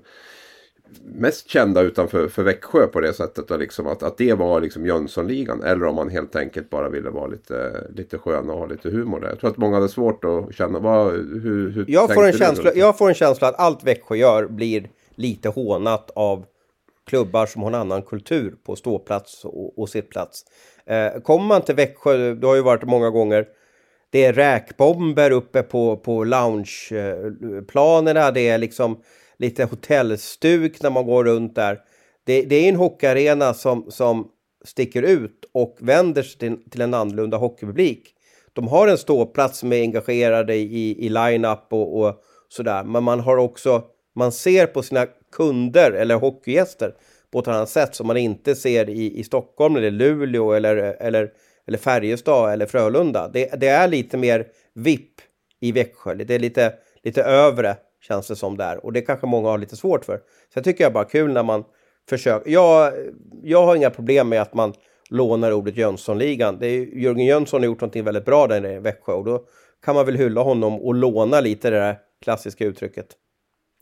mest 1.04 1.50
kända 1.50 1.82
utanför 1.82 2.28
för 2.28 2.44
Växjö 2.44 2.88
på 2.88 3.00
det 3.00 3.14
sättet. 3.14 3.52
Och 3.52 3.60
liksom 3.60 3.88
att, 3.88 4.04
att 4.04 4.18
det 4.18 4.34
var 4.34 4.62
liksom 4.62 4.86
Jönssonligan. 4.86 5.64
Eller 5.64 5.86
om 5.86 5.96
man 5.96 6.10
helt 6.10 6.36
enkelt 6.36 6.70
bara 6.70 6.90
ville 6.90 7.10
vara 7.10 7.28
lite, 7.28 7.88
lite 7.96 8.18
skön 8.18 8.50
och 8.50 8.58
ha 8.58 8.66
lite 8.66 8.90
humor 8.90 9.20
där. 9.20 9.30
Jag 9.30 9.40
tror 9.40 9.50
att 9.50 9.58
många 9.58 9.76
hade 9.76 9.90
svårt 9.90 10.26
att 10.26 10.56
känna. 10.56 10.80
Vad, 10.80 11.14
hur, 11.14 11.72
hur 11.72 11.86
jag, 11.88 12.14
får 12.14 12.26
en 12.26 12.34
känsla, 12.34 12.72
jag 12.76 12.98
får 12.98 13.10
en 13.10 13.16
känsla 13.16 13.48
att 13.48 13.60
allt 13.60 13.84
Växjö 13.84 14.16
gör 14.16 14.48
blir 14.48 14.90
lite 15.16 15.50
hånat 15.50 16.12
av 16.16 16.46
klubbar 17.06 17.46
som 17.46 17.62
har 17.62 17.70
en 17.70 17.76
annan 17.76 18.02
kultur 18.02 18.56
på 18.66 18.76
ståplats 18.76 19.46
och, 19.46 19.80
och 19.80 19.90
sittplats. 19.90 20.46
Eh, 20.86 21.22
kommer 21.22 21.46
man 21.46 21.62
till 21.62 21.76
Växjö, 21.76 22.34
det 22.34 22.48
har 22.48 22.56
ju 22.56 22.62
varit 22.62 22.84
många 22.84 23.10
gånger, 23.10 23.48
det 24.10 24.26
är 24.26 24.34
räkbomber 24.34 25.32
uppe 25.32 25.64
på, 25.64 25.98
på 25.98 26.24
loungeplanerna, 26.24 28.32
det 28.32 28.50
är 28.50 28.58
liksom 28.58 29.02
lite 29.38 29.64
hotellstuk 29.64 30.82
när 30.82 30.90
man 30.90 31.06
går 31.06 31.24
runt 31.24 31.56
där. 31.56 31.80
Det, 32.24 32.42
det 32.42 32.56
är 32.56 32.70
en 32.70 32.76
hockeyarena 32.76 33.54
som, 33.54 33.92
som 33.92 34.28
sticker 34.66 35.04
ut 35.04 35.46
och 35.52 35.78
vänder 35.80 36.24
sig 36.24 36.40
till, 36.40 36.70
till 36.70 36.82
en 36.82 36.94
annorlunda 36.94 37.38
hockeypublik. 37.38 38.12
De 38.54 38.68
har 38.68 38.88
en 38.88 38.98
ståplats 38.98 39.60
som 39.60 39.74
är 39.74 39.82
engagerade 39.82 40.56
i, 40.56 41.06
i 41.06 41.10
line-up 41.10 41.68
och, 41.70 42.02
och 42.02 42.22
sådär, 42.50 42.84
men 42.84 43.04
man 43.04 43.20
har 43.20 43.38
också, 43.38 43.84
man 44.16 44.32
ser 44.32 44.68
på 44.68 44.84
sina 44.84 45.08
kunder 45.32 45.92
eller 45.92 46.16
hockeygäster 46.16 46.94
på 47.32 47.40
ett 47.40 47.48
annat 47.48 47.70
sätt 47.70 47.96
som 47.96 48.08
man 48.08 48.18
inte 48.18 48.56
ser 48.56 48.90
i, 48.90 49.20
i 49.20 49.24
Stockholm 49.24 49.76
eller 49.76 49.92
Luleå 49.92 50.52
eller, 50.54 50.76
eller, 50.78 51.32
eller 51.68 51.78
Färjestad 51.78 52.54
eller 52.54 52.66
Frölunda. 52.66 53.28
Det, 53.28 53.60
det 53.60 53.68
är 53.68 53.88
lite 53.88 54.18
mer 54.18 54.48
VIP 54.74 55.22
i 55.60 55.72
Växjö, 55.72 56.14
det 56.14 56.36
är 56.36 56.40
lite, 56.40 56.74
lite 57.04 57.24
övre 57.24 57.76
Känns 58.08 58.28
det 58.28 58.36
som 58.36 58.58
där. 58.58 58.86
Och 58.86 58.94
det 58.94 59.02
kanske 59.02 59.28
många 59.28 59.50
har 59.50 59.58
lite 59.58 59.76
svårt 59.76 60.06
för. 60.06 60.18
Så 60.18 60.58
jag 60.58 60.64
tycker 60.64 60.84
jag 60.84 60.94
bara 60.94 61.06
kul 61.06 61.34
när 61.34 61.44
man 61.44 61.64
försöker. 62.10 62.52
Jag, 62.52 62.94
jag 63.44 63.66
har 63.66 63.76
inga 63.76 63.90
problem 63.90 64.30
med 64.30 64.42
att 64.42 64.54
man 64.54 64.74
lånar 65.10 65.52
ordet 65.52 65.78
Jönssonligan. 65.78 66.58
Det 66.60 66.68
är, 66.68 66.98
Jörgen 66.98 67.26
Jönsson 67.26 67.62
har 67.62 67.66
gjort 67.66 67.82
någonting 67.82 68.04
väldigt 68.04 68.26
bra 68.26 68.48
där 68.48 68.66
i 68.66 68.80
Växjö 68.80 69.14
och 69.14 69.26
då 69.26 69.46
kan 69.86 69.96
man 69.96 70.06
väl 70.06 70.16
hylla 70.16 70.42
honom 70.42 70.82
och 70.82 70.96
låna 70.96 71.42
lite 71.42 71.70
det 71.70 71.80
där 71.80 71.98
klassiska 72.24 72.66
uttrycket. 72.66 73.08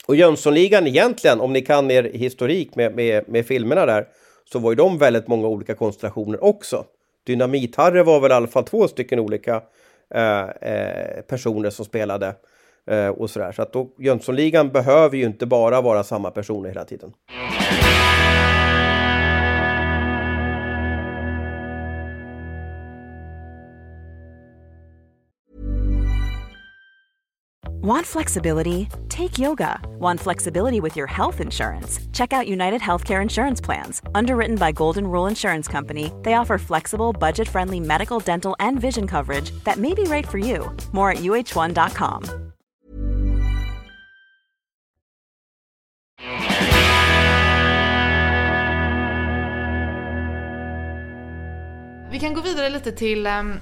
Och 0.08 0.16
Jönssonligan 0.16 0.88
egentligen, 0.88 1.42
om 1.42 1.54
ni 1.54 1.62
kan 1.62 1.92
er 1.92 2.04
historik 2.04 2.76
med, 2.76 2.96
med, 2.96 3.30
med 3.30 3.46
filmerna 3.46 3.86
där, 3.86 4.08
så 4.46 4.60
var 4.60 4.72
ju 4.72 4.76
de 4.76 4.98
väldigt 4.98 5.28
många 5.28 5.48
olika 5.48 5.76
konstellationer 5.76 6.44
också. 6.44 6.86
Dynamit-Harry 7.28 8.04
var 8.04 8.20
väl 8.20 8.32
i 8.32 8.34
alla 8.34 8.48
fall 8.48 8.64
två 8.64 8.88
stycken 8.88 9.20
olika 9.20 9.62
eh, 10.14 10.42
eh 10.42 11.22
personer 11.22 11.70
som 11.70 11.86
spelade. 11.86 12.36
Eh, 12.92 13.08
och 13.08 13.30
sådär. 13.30 13.52
Så 13.52 13.62
att 13.62 13.74
då, 13.74 13.90
Jönssonligan 13.98 14.70
behöver 14.70 15.18
ju 15.18 15.26
inte 15.26 15.46
bara 15.46 15.82
vara 15.82 16.04
samma 16.04 16.32
personer 16.32 16.70
hela 16.70 16.86
tiden. 16.86 17.14
Want 27.84 28.08
flexibility? 28.08 28.88
Take 29.10 29.38
yoga. 29.38 29.78
Want 30.00 30.22
flexibility 30.22 30.80
with 30.80 30.96
your 30.96 31.06
health 31.06 31.42
insurance? 31.42 32.00
Check 32.14 32.32
out 32.32 32.48
United 32.48 32.80
Healthcare 32.80 33.22
Insurance 33.22 33.60
Plans. 33.60 34.02
Underwritten 34.16 34.56
by 34.56 34.72
Golden 34.72 35.06
Rule 35.06 35.28
Insurance 35.28 35.68
Company, 35.68 36.10
they 36.24 36.36
offer 36.36 36.58
flexible, 36.58 37.12
budget 37.12 37.46
friendly 37.46 37.82
medical, 37.82 38.20
dental, 38.20 38.56
and 38.58 38.80
vision 38.80 39.06
coverage 39.06 39.52
that 39.66 39.80
may 39.80 39.94
be 39.94 40.04
right 40.06 40.26
for 40.26 40.38
you. 40.38 40.72
More 40.94 41.12
at 41.12 41.18
uh1.com. 41.18 42.43
Vi 52.14 52.20
kan 52.20 52.34
gå 52.34 52.42
vidare 52.42 52.70
lite 52.70 52.92
till 52.92 53.28
um, 53.28 53.60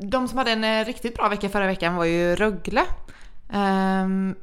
de 0.00 0.28
som 0.28 0.38
hade 0.38 0.50
en 0.50 0.64
eh, 0.64 0.84
riktigt 0.84 1.14
bra 1.14 1.28
vecka 1.28 1.48
förra 1.48 1.66
veckan 1.66 1.94
var 1.94 2.04
ju 2.04 2.36
Rögle. 2.36 2.84
Um, 3.52 4.34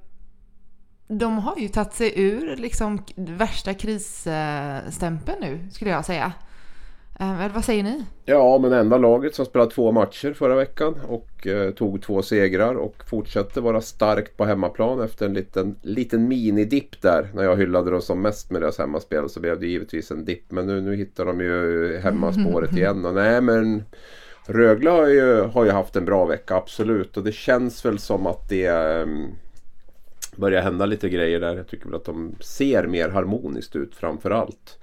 de 1.08 1.38
har 1.38 1.58
ju 1.58 1.68
tagit 1.68 1.94
sig 1.94 2.14
ur 2.16 2.56
liksom 2.56 3.04
värsta 3.16 3.74
krisstämpeln 3.74 5.38
nu 5.42 5.70
skulle 5.72 5.92
jag 5.92 6.06
säga. 6.06 6.34
Eh, 7.20 7.54
vad 7.54 7.66
säger 7.66 7.84
ni? 7.84 8.04
Ja, 8.26 8.58
men 8.58 8.74
enda 8.74 8.98
laget 8.98 9.36
som 9.36 9.46
spelade 9.46 9.72
två 9.72 9.92
matcher 9.92 10.34
förra 10.34 10.56
veckan 10.56 10.96
och 11.08 11.48
eh, 11.48 11.72
tog 11.72 12.02
två 12.02 12.22
segrar 12.22 12.76
och 12.76 13.04
fortsatte 13.10 13.62
vara 13.62 13.82
starkt 13.82 14.38
på 14.38 14.46
hemmaplan 14.46 15.02
efter 15.02 15.26
en 15.26 15.34
liten, 15.34 15.76
liten 15.82 16.28
minidipp 16.28 17.02
där. 17.02 17.30
När 17.34 17.44
jag 17.44 17.58
hyllade 17.58 17.92
dem 17.92 18.02
som 18.02 18.22
mest 18.22 18.52
med 18.52 18.62
deras 18.62 18.78
hemmaspel 18.78 19.30
så 19.30 19.40
blev 19.40 19.60
det 19.60 19.68
givetvis 19.68 20.12
en 20.12 20.26
dipp. 20.26 20.52
Men 20.52 20.68
nu, 20.68 20.82
nu 20.82 20.96
hittar 20.96 21.26
de 21.26 21.42
ju 21.42 21.98
hemmaspåret 21.98 22.74
igen. 22.78 23.06
Och 23.06 23.14
nej, 23.14 23.42
men 23.42 23.84
Rögle 24.46 24.90
har 24.90 25.08
ju, 25.08 25.42
har 25.42 25.66
ju 25.66 25.72
haft 25.72 25.96
en 25.96 26.06
bra 26.06 26.26
vecka, 26.26 26.56
absolut. 26.56 27.18
Och 27.18 27.24
det 27.24 27.32
känns 27.32 27.86
väl 27.86 28.00
som 28.00 28.28
att 28.28 28.50
det 28.50 28.70
um, 28.70 29.36
börjar 30.36 30.62
hända 30.62 30.86
lite 30.86 31.10
grejer 31.10 31.40
där. 31.40 31.56
Jag 31.56 31.68
tycker 31.68 31.86
väl 31.86 31.96
att 31.96 32.06
de 32.06 32.36
ser 32.40 32.88
mer 32.88 33.10
harmoniskt 33.10 33.76
ut 33.76 33.96
framför 33.96 34.32
allt. 34.32 34.78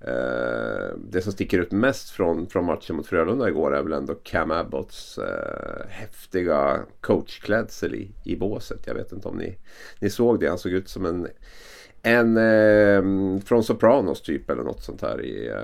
Eh, 0.00 0.96
det 0.98 1.22
som 1.22 1.32
sticker 1.32 1.58
ut 1.58 1.72
mest 1.72 2.10
från, 2.10 2.46
från 2.46 2.64
matchen 2.64 2.96
mot 2.96 3.06
Frölunda 3.06 3.48
igår 3.48 3.76
är 3.76 3.82
väl 3.82 3.92
ändå 3.92 4.14
Cam 4.14 4.50
Abbotts 4.50 5.18
eh, 5.18 5.88
häftiga 5.88 6.80
coachklädsel 7.00 7.94
i, 7.94 8.10
i 8.24 8.36
båset. 8.36 8.86
Jag 8.86 8.94
vet 8.94 9.12
inte 9.12 9.28
om 9.28 9.36
ni, 9.36 9.58
ni 10.00 10.10
såg 10.10 10.40
det. 10.40 10.48
Han 10.48 10.58
såg 10.58 10.72
ut 10.72 10.88
som 10.88 11.06
en, 11.06 11.28
en 12.02 12.36
eh, 12.36 13.40
från 13.44 13.64
Sopranos 13.64 14.22
typ 14.22 14.50
eller 14.50 14.62
något 14.62 14.82
sånt 14.82 15.02
här 15.02 15.24
i 15.24 15.48
eh, 15.48 15.54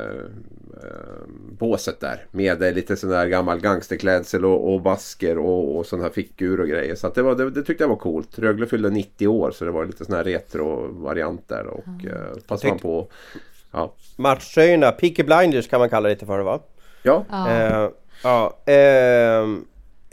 eh 0.83 1.27
båset 1.59 2.01
där. 2.01 2.27
Med 2.31 2.75
lite 2.75 2.97
sån 2.97 3.11
där 3.11 3.27
gammal 3.27 3.61
gangsterklädsel 3.61 4.45
och, 4.45 4.73
och 4.73 4.83
basker 4.83 5.39
och, 5.39 5.77
och 5.77 5.87
sån 5.87 6.01
här 6.01 6.11
fickur 6.11 6.61
och 6.61 6.69
grejer. 6.69 6.95
Så 6.95 7.09
det, 7.09 7.23
var, 7.23 7.35
det, 7.35 7.51
det, 7.51 7.63
tyckte 7.63 7.85
jag 7.85 7.89
var 7.89 7.97
coolt. 7.97 8.39
Rögle 8.39 8.67
fyllde 8.67 8.91
90 8.91 9.29
år 9.29 9.51
så 9.51 9.65
det 9.65 9.71
var 9.71 9.87
lite 9.87 10.05
sån 10.05 10.15
här 10.15 10.25
retro-variant 10.25 11.49
där. 11.49 11.67
Och 11.67 11.87
mm. 11.87 12.07
eh, 12.07 12.39
passade 12.47 12.73
man 12.73 12.79
på 12.79 13.09
Ja. 13.73 13.95
Matchtröjorna, 14.17 14.93
Peaky 14.93 15.23
Blinders 15.23 15.69
kan 15.69 15.81
man 15.81 15.89
kalla 15.89 16.09
det 16.09 16.15
lite 16.15 16.27
för 16.27 16.41
va? 16.41 16.61
Ja. 17.03 17.25
Eh, 17.31 17.89
Ja, 18.23 18.59
eh, 18.67 19.47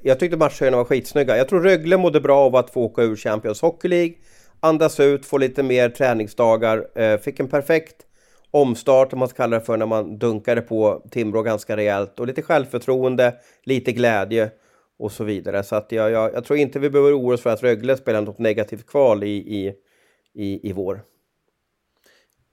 jag 0.02 0.20
tyckte 0.20 0.38
matcherna 0.38 0.78
var 0.78 0.84
skitsnygga. 0.84 1.38
Jag 1.38 1.48
tror 1.48 1.62
Rögle 1.62 1.98
mådde 1.98 2.22
bra 2.22 2.40
av 2.40 2.56
att 2.56 2.70
få 2.70 2.84
åka 2.84 3.02
ur 3.02 3.16
Champions 3.16 3.62
Hockey 3.62 3.88
League. 3.88 4.14
Andas 4.60 5.00
ut, 5.00 5.26
få 5.26 5.38
lite 5.38 5.64
mer 5.64 5.90
träningsdagar. 5.90 7.00
Eh, 7.00 7.20
fick 7.20 7.40
en 7.40 7.48
perfekt 7.48 7.96
omstart, 8.52 9.14
om 9.14 9.20
man 9.20 9.28
ska 9.28 9.44
kalla 9.44 9.60
det 9.60 9.66
för, 9.66 9.78
när 9.78 9.86
man 9.86 10.18
dunkade 10.18 10.62
på 10.62 11.04
Timrå 11.12 11.42
ganska 11.42 11.78
rejält. 11.78 12.20
Och 12.20 12.28
lite 12.28 12.42
självförtroende, 12.42 13.36
lite 13.64 13.92
glädje 13.92 14.52
och 15.00 15.12
så 15.12 15.24
vidare. 15.24 15.64
Så 15.64 15.76
att 15.76 15.92
jag, 15.92 16.12
jag, 16.12 16.34
jag 16.34 16.46
tror 16.46 16.60
inte 16.60 16.80
vi 16.80 16.90
behöver 16.90 17.20
oroa 17.20 17.34
oss 17.34 17.42
för 17.42 17.50
att 17.50 17.64
Rögle 17.64 17.98
spelar 17.98 18.22
något 18.22 18.40
negativt 18.40 18.88
kval 18.88 19.24
i, 19.24 19.28
i, 19.28 19.74
i, 20.34 20.70
i 20.70 20.74
vår. 20.74 21.02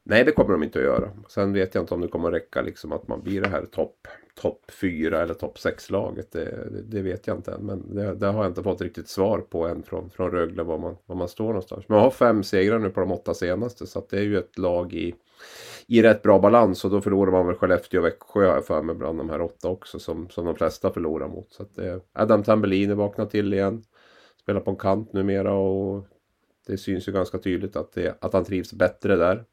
Nej, 0.08 0.24
det 0.24 0.32
kommer 0.32 0.52
de 0.52 0.62
inte 0.62 0.78
att 0.78 0.84
göra. 0.84 1.10
Sen 1.28 1.52
vet 1.52 1.74
jag 1.74 1.82
inte 1.82 1.94
om 1.94 2.00
det 2.00 2.08
kommer 2.08 2.28
att 2.28 2.34
räcka 2.34 2.62
liksom 2.62 2.92
att 2.92 3.08
man 3.08 3.22
blir 3.22 3.40
det 3.40 3.48
här 3.48 3.66
topp 3.66 4.08
top 4.34 4.70
4 4.70 5.22
eller 5.22 5.34
topp 5.34 5.56
6-laget. 5.56 6.32
Det, 6.32 6.44
det, 6.70 6.82
det, 6.82 7.02
vet 7.02 7.26
jag 7.26 7.36
inte 7.36 7.52
än. 7.52 7.60
Men 7.60 7.94
det, 7.94 8.14
det, 8.14 8.26
har 8.26 8.42
jag 8.42 8.50
inte 8.50 8.62
fått 8.62 8.80
riktigt 8.80 9.08
svar 9.08 9.38
på 9.38 9.66
än 9.66 9.82
från, 9.82 10.10
från 10.10 10.30
Rögle 10.30 10.62
var 10.62 10.78
man, 10.78 10.96
var 11.06 11.16
man 11.16 11.28
står 11.28 11.46
någonstans. 11.46 11.84
Men 11.88 11.98
jag 11.98 12.04
har 12.04 12.10
fem 12.10 12.42
segrar 12.42 12.78
nu 12.78 12.90
på 12.90 13.00
de 13.00 13.12
åtta 13.12 13.34
senaste 13.34 13.86
så 13.86 13.98
att 13.98 14.08
det 14.08 14.18
är 14.18 14.22
ju 14.22 14.38
ett 14.38 14.58
lag 14.58 14.92
i, 14.92 15.14
i 15.86 16.02
rätt 16.02 16.22
bra 16.22 16.38
balans. 16.38 16.84
Och 16.84 16.90
då 16.90 17.00
förlorar 17.00 17.32
man 17.32 17.46
väl 17.46 17.56
Skellefteå 17.56 18.00
och 18.00 18.06
Växjö 18.06 18.46
har 18.46 18.54
jag 18.54 18.66
för 18.66 18.82
mig 18.82 18.94
bland 18.94 19.18
de 19.18 19.30
här 19.30 19.40
åtta 19.40 19.68
också 19.68 19.98
som, 19.98 20.28
som 20.28 20.44
de 20.44 20.54
flesta 20.54 20.90
förlorar 20.90 21.28
mot. 21.28 21.52
Så 21.52 21.62
att 21.62 21.74
det, 21.74 22.00
Adam 22.12 22.42
Tambellini 22.42 22.94
vaknar 22.94 23.26
till 23.26 23.54
igen. 23.54 23.82
Spelar 24.42 24.60
på 24.60 24.70
en 24.70 24.76
kant 24.76 25.12
numera 25.12 25.54
och 25.54 26.06
det 26.66 26.78
syns 26.78 27.08
ju 27.08 27.12
ganska 27.12 27.38
tydligt 27.38 27.76
att, 27.76 27.92
det, 27.92 28.16
att 28.20 28.32
han 28.32 28.44
trivs 28.44 28.72
bättre 28.72 29.16
där. 29.16 29.44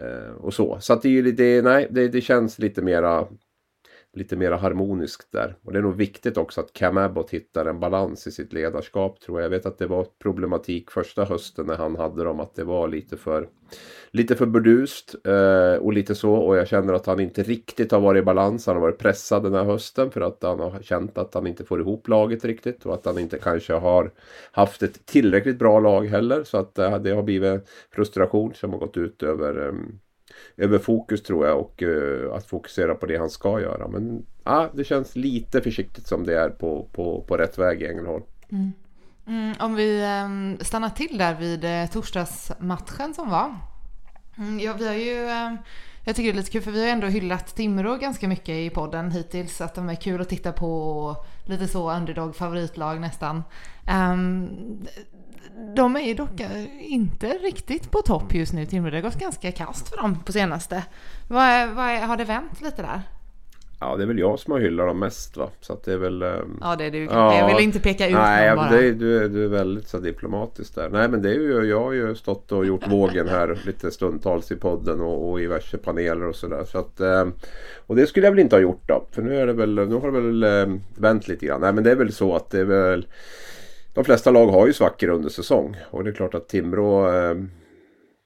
Eh, 0.00 0.32
och 0.32 0.54
så. 0.54 0.80
Så 0.80 0.92
att 0.92 1.02
det 1.02 1.08
är 1.08 1.10
ju 1.10 1.22
lite, 1.22 1.60
nej, 1.64 1.88
det, 1.90 2.08
det 2.08 2.20
känns 2.20 2.58
lite 2.58 2.82
mera 2.82 3.28
lite 4.14 4.36
mer 4.36 4.50
harmoniskt 4.50 5.32
där. 5.32 5.56
Och 5.62 5.72
det 5.72 5.78
är 5.78 5.82
nog 5.82 5.96
viktigt 5.96 6.36
också 6.36 6.60
att 6.60 6.72
Cam 6.72 6.98
Abbott 6.98 7.30
hittar 7.30 7.66
en 7.66 7.80
balans 7.80 8.26
i 8.26 8.30
sitt 8.30 8.52
ledarskap 8.52 9.20
tror 9.20 9.40
jag. 9.40 9.44
Jag 9.44 9.50
vet 9.50 9.66
att 9.66 9.78
det 9.78 9.86
var 9.86 10.06
problematik 10.22 10.90
första 10.90 11.24
hösten 11.24 11.66
när 11.66 11.76
han 11.76 11.96
hade 11.96 12.24
dem 12.24 12.40
att 12.40 12.54
det 12.54 12.64
var 12.64 12.88
lite 12.88 13.16
för 13.16 13.48
lite 14.10 14.36
för 14.36 14.46
burdust 14.46 15.14
eh, 15.26 15.74
och 15.74 15.92
lite 15.92 16.14
så 16.14 16.34
och 16.34 16.56
jag 16.56 16.68
känner 16.68 16.94
att 16.94 17.06
han 17.06 17.20
inte 17.20 17.42
riktigt 17.42 17.92
har 17.92 18.00
varit 18.00 18.22
i 18.22 18.24
balans. 18.24 18.66
Han 18.66 18.76
har 18.76 18.82
varit 18.82 18.98
pressad 18.98 19.42
den 19.42 19.54
här 19.54 19.64
hösten 19.64 20.10
för 20.10 20.20
att 20.20 20.42
han 20.42 20.60
har 20.60 20.82
känt 20.82 21.18
att 21.18 21.34
han 21.34 21.46
inte 21.46 21.64
får 21.64 21.80
ihop 21.80 22.08
laget 22.08 22.44
riktigt 22.44 22.86
och 22.86 22.94
att 22.94 23.06
han 23.06 23.18
inte 23.18 23.38
kanske 23.38 23.72
har 23.72 24.10
haft 24.52 24.82
ett 24.82 25.06
tillräckligt 25.06 25.58
bra 25.58 25.80
lag 25.80 26.06
heller 26.06 26.44
så 26.44 26.58
att 26.58 26.78
eh, 26.78 26.98
det 26.98 27.10
har 27.10 27.22
blivit 27.22 27.68
frustration 27.90 28.54
som 28.54 28.72
har 28.72 28.78
gått 28.78 28.96
ut 28.96 29.22
över 29.22 29.66
eh, 29.66 29.72
över 30.56 30.78
fokus 30.78 31.22
tror 31.22 31.46
jag 31.46 31.60
och 31.60 31.82
uh, 31.82 32.32
att 32.32 32.46
fokusera 32.46 32.94
på 32.94 33.06
det 33.06 33.16
han 33.16 33.30
ska 33.30 33.60
göra. 33.60 33.88
Men 33.88 34.26
ah, 34.44 34.66
det 34.74 34.84
känns 34.84 35.16
lite 35.16 35.60
försiktigt 35.60 36.06
som 36.06 36.26
det 36.26 36.38
är 36.38 36.48
på, 36.50 36.88
på, 36.92 37.24
på 37.28 37.36
rätt 37.36 37.58
väg 37.58 37.82
i 37.82 37.86
Ängelholm. 37.86 38.24
Mm. 38.52 38.72
Mm, 39.26 39.54
om 39.60 39.74
vi 39.74 40.02
um, 40.24 40.58
stannar 40.60 40.90
till 40.90 41.18
där 41.18 41.34
vid 41.34 41.64
uh, 41.64 41.86
torsdagsmatchen 41.86 43.14
som 43.14 43.30
var. 43.30 43.54
Mm, 44.38 44.60
ja, 44.60 44.74
vi 44.78 44.86
har 44.86 44.94
ju, 44.94 45.24
uh, 45.24 45.60
jag 46.04 46.16
tycker 46.16 46.32
det 46.32 46.36
är 46.36 46.40
lite 46.40 46.50
kul 46.50 46.62
för 46.62 46.70
vi 46.70 46.80
har 46.80 46.88
ändå 46.88 47.06
hyllat 47.06 47.56
Timrå 47.56 47.96
ganska 47.96 48.28
mycket 48.28 48.54
i 48.54 48.70
podden 48.70 49.10
hittills. 49.10 49.60
Att 49.60 49.74
de 49.74 49.88
är 49.88 49.94
kul 49.94 50.20
att 50.20 50.28
titta 50.28 50.52
på, 50.52 51.16
lite 51.46 51.68
så 51.68 51.92
underdog 51.92 52.36
favoritlag 52.36 53.00
nästan. 53.00 53.42
Um, 54.12 54.48
de 55.76 55.96
är 55.96 56.14
dock 56.14 56.40
inte 56.80 57.26
riktigt 57.26 57.90
på 57.90 58.02
topp 58.02 58.34
just 58.34 58.52
nu 58.52 58.66
Timrå. 58.66 58.90
Det 58.90 58.96
har 58.96 59.02
gått 59.02 59.18
ganska 59.18 59.52
kast 59.52 59.88
för 59.88 59.96
dem 59.96 60.22
på 60.24 60.32
senaste. 60.32 60.84
Vad, 61.28 61.68
vad 61.68 62.00
har 62.00 62.16
det 62.16 62.24
vänt 62.24 62.60
lite 62.60 62.82
där? 62.82 63.02
Ja, 63.82 63.96
det 63.96 64.02
är 64.02 64.06
väl 64.06 64.18
jag 64.18 64.38
som 64.38 64.52
har 64.52 64.60
hyllat 64.60 64.86
dem 64.86 64.98
mest 64.98 65.36
va. 65.36 65.50
Så 65.60 65.72
att 65.72 65.84
det 65.84 65.92
är 65.92 65.96
väl... 65.96 66.22
Um... 66.22 66.58
Ja, 66.60 66.76
det 66.76 66.84
är 66.84 66.90
du 66.90 67.04
ja, 67.04 67.38
Jag 67.38 67.54
vill 67.54 67.64
inte 67.64 67.80
peka 67.80 68.08
ut 68.08 68.14
nej, 68.14 68.48
någon 68.48 68.56
bara. 68.56 68.70
Nej, 68.70 68.92
du, 68.92 69.24
är, 69.24 69.28
du 69.28 69.44
är 69.44 69.48
väldigt 69.48 69.88
så 69.88 69.98
diplomatisk 69.98 70.74
där. 70.74 70.88
Nej, 70.88 71.08
men 71.08 71.22
det 71.22 71.30
är 71.30 71.34
ju... 71.34 71.64
Jag 71.64 71.80
har 71.80 71.92
ju 71.92 72.14
stått 72.14 72.52
och 72.52 72.66
gjort 72.66 72.88
vågen 72.88 73.28
här 73.28 73.58
lite 73.66 73.90
stundtals 73.90 74.52
i 74.52 74.56
podden 74.56 75.00
och, 75.00 75.30
och 75.30 75.40
i 75.40 75.42
diverse 75.42 75.78
paneler 75.78 76.26
och 76.26 76.36
sådär. 76.36 76.64
Så 76.64 76.78
att... 76.78 77.00
Um, 77.00 77.32
och 77.86 77.96
det 77.96 78.06
skulle 78.06 78.26
jag 78.26 78.32
väl 78.32 78.40
inte 78.40 78.56
ha 78.56 78.60
gjort 78.60 78.88
då. 78.88 79.06
För 79.10 79.22
nu 79.22 79.36
är 79.36 79.46
det 79.46 79.52
väl... 79.52 79.74
Nu 79.74 79.94
har 79.94 80.12
det 80.12 80.20
väl 80.20 80.80
vänt 80.96 81.28
lite 81.28 81.46
grann. 81.46 81.60
Nej, 81.60 81.72
men 81.72 81.84
det 81.84 81.90
är 81.90 81.96
väl 81.96 82.12
så 82.12 82.36
att 82.36 82.50
det 82.50 82.60
är 82.60 82.64
väl... 82.64 83.06
De 83.94 84.04
flesta 84.04 84.30
lag 84.30 84.46
har 84.46 84.66
ju 84.66 84.72
svackor 84.72 85.08
under 85.08 85.28
säsong. 85.28 85.76
Och 85.90 86.04
det 86.04 86.10
är 86.10 86.14
klart 86.14 86.34
att 86.34 86.48
Timrå 86.48 87.08
eh, 87.08 87.34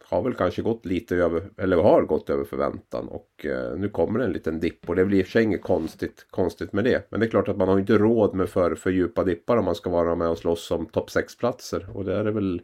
har 0.08 0.22
väl 0.22 0.34
kanske 0.34 0.62
gått 0.62 0.86
lite 0.86 1.16
över, 1.16 1.42
eller 1.56 1.76
har 1.76 2.02
gått 2.02 2.30
över 2.30 2.44
förväntan. 2.44 3.08
Och 3.08 3.46
eh, 3.46 3.78
nu 3.78 3.88
kommer 3.88 4.18
det 4.18 4.24
en 4.24 4.32
liten 4.32 4.60
dipp 4.60 4.88
och 4.88 4.96
det 4.96 5.04
blir 5.04 5.18
i 5.18 5.22
och 5.22 5.26
för 5.26 5.32
sig 5.32 5.42
inget 5.42 5.62
konstigt, 5.62 6.26
konstigt 6.30 6.72
med 6.72 6.84
det. 6.84 7.06
Men 7.10 7.20
det 7.20 7.26
är 7.26 7.30
klart 7.30 7.48
att 7.48 7.56
man 7.56 7.68
har 7.68 7.78
inte 7.78 7.98
råd 7.98 8.34
med 8.34 8.48
för, 8.48 8.74
för 8.74 8.90
djupa 8.90 9.24
dippar 9.24 9.56
om 9.56 9.64
man 9.64 9.74
ska 9.74 9.90
vara 9.90 10.14
med 10.14 10.28
och 10.28 10.38
slåss 10.38 10.70
om 10.70 10.86
topp 10.86 11.08
6-platser. 11.10 11.86
Och 11.94 12.04
det 12.04 12.14
är 12.14 12.24
väl 12.24 12.62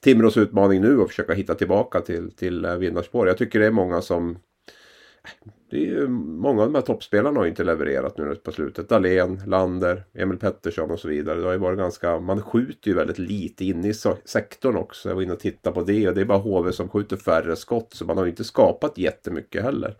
Timrås 0.00 0.36
utmaning 0.36 0.80
nu 0.80 1.02
att 1.02 1.08
försöka 1.08 1.34
hitta 1.34 1.54
tillbaka 1.54 2.00
till, 2.00 2.36
till 2.36 2.64
eh, 2.64 2.76
vinnarspår. 2.76 3.28
Jag 3.28 3.38
tycker 3.38 3.60
det 3.60 3.66
är 3.66 3.70
många 3.70 4.02
som 4.02 4.30
eh, 4.30 5.52
det 5.72 5.78
är 5.78 5.86
ju, 5.86 6.08
många 6.08 6.62
av 6.62 6.68
de 6.68 6.74
här 6.74 6.82
toppspelarna 6.82 7.40
har 7.40 7.46
inte 7.46 7.64
levererat 7.64 8.18
nu 8.18 8.34
på 8.34 8.52
slutet. 8.52 8.88
Dahlén, 8.88 9.42
Lander, 9.46 10.04
Emil 10.14 10.38
Pettersson 10.38 10.90
och 10.90 11.00
så 11.00 11.08
vidare. 11.08 11.40
Det 11.40 11.44
har 11.44 11.52
ju 11.52 11.58
varit 11.58 11.78
ganska, 11.78 12.20
man 12.20 12.42
skjuter 12.42 12.88
ju 12.88 12.94
väldigt 12.94 13.18
lite 13.18 13.64
inne 13.64 13.88
i 13.88 13.94
sektorn 14.24 14.76
också. 14.76 15.08
Jag 15.08 15.14
var 15.14 15.22
inne 15.22 15.32
och 15.32 15.40
tittade 15.40 15.74
på 15.74 15.82
det 15.82 16.08
och 16.08 16.14
det 16.14 16.20
är 16.20 16.24
bara 16.24 16.38
HV 16.38 16.72
som 16.72 16.88
skjuter 16.88 17.16
färre 17.16 17.56
skott. 17.56 17.94
Så 17.94 18.04
man 18.04 18.16
har 18.16 18.24
ju 18.24 18.30
inte 18.30 18.44
skapat 18.44 18.98
jättemycket 18.98 19.62
heller. 19.62 19.96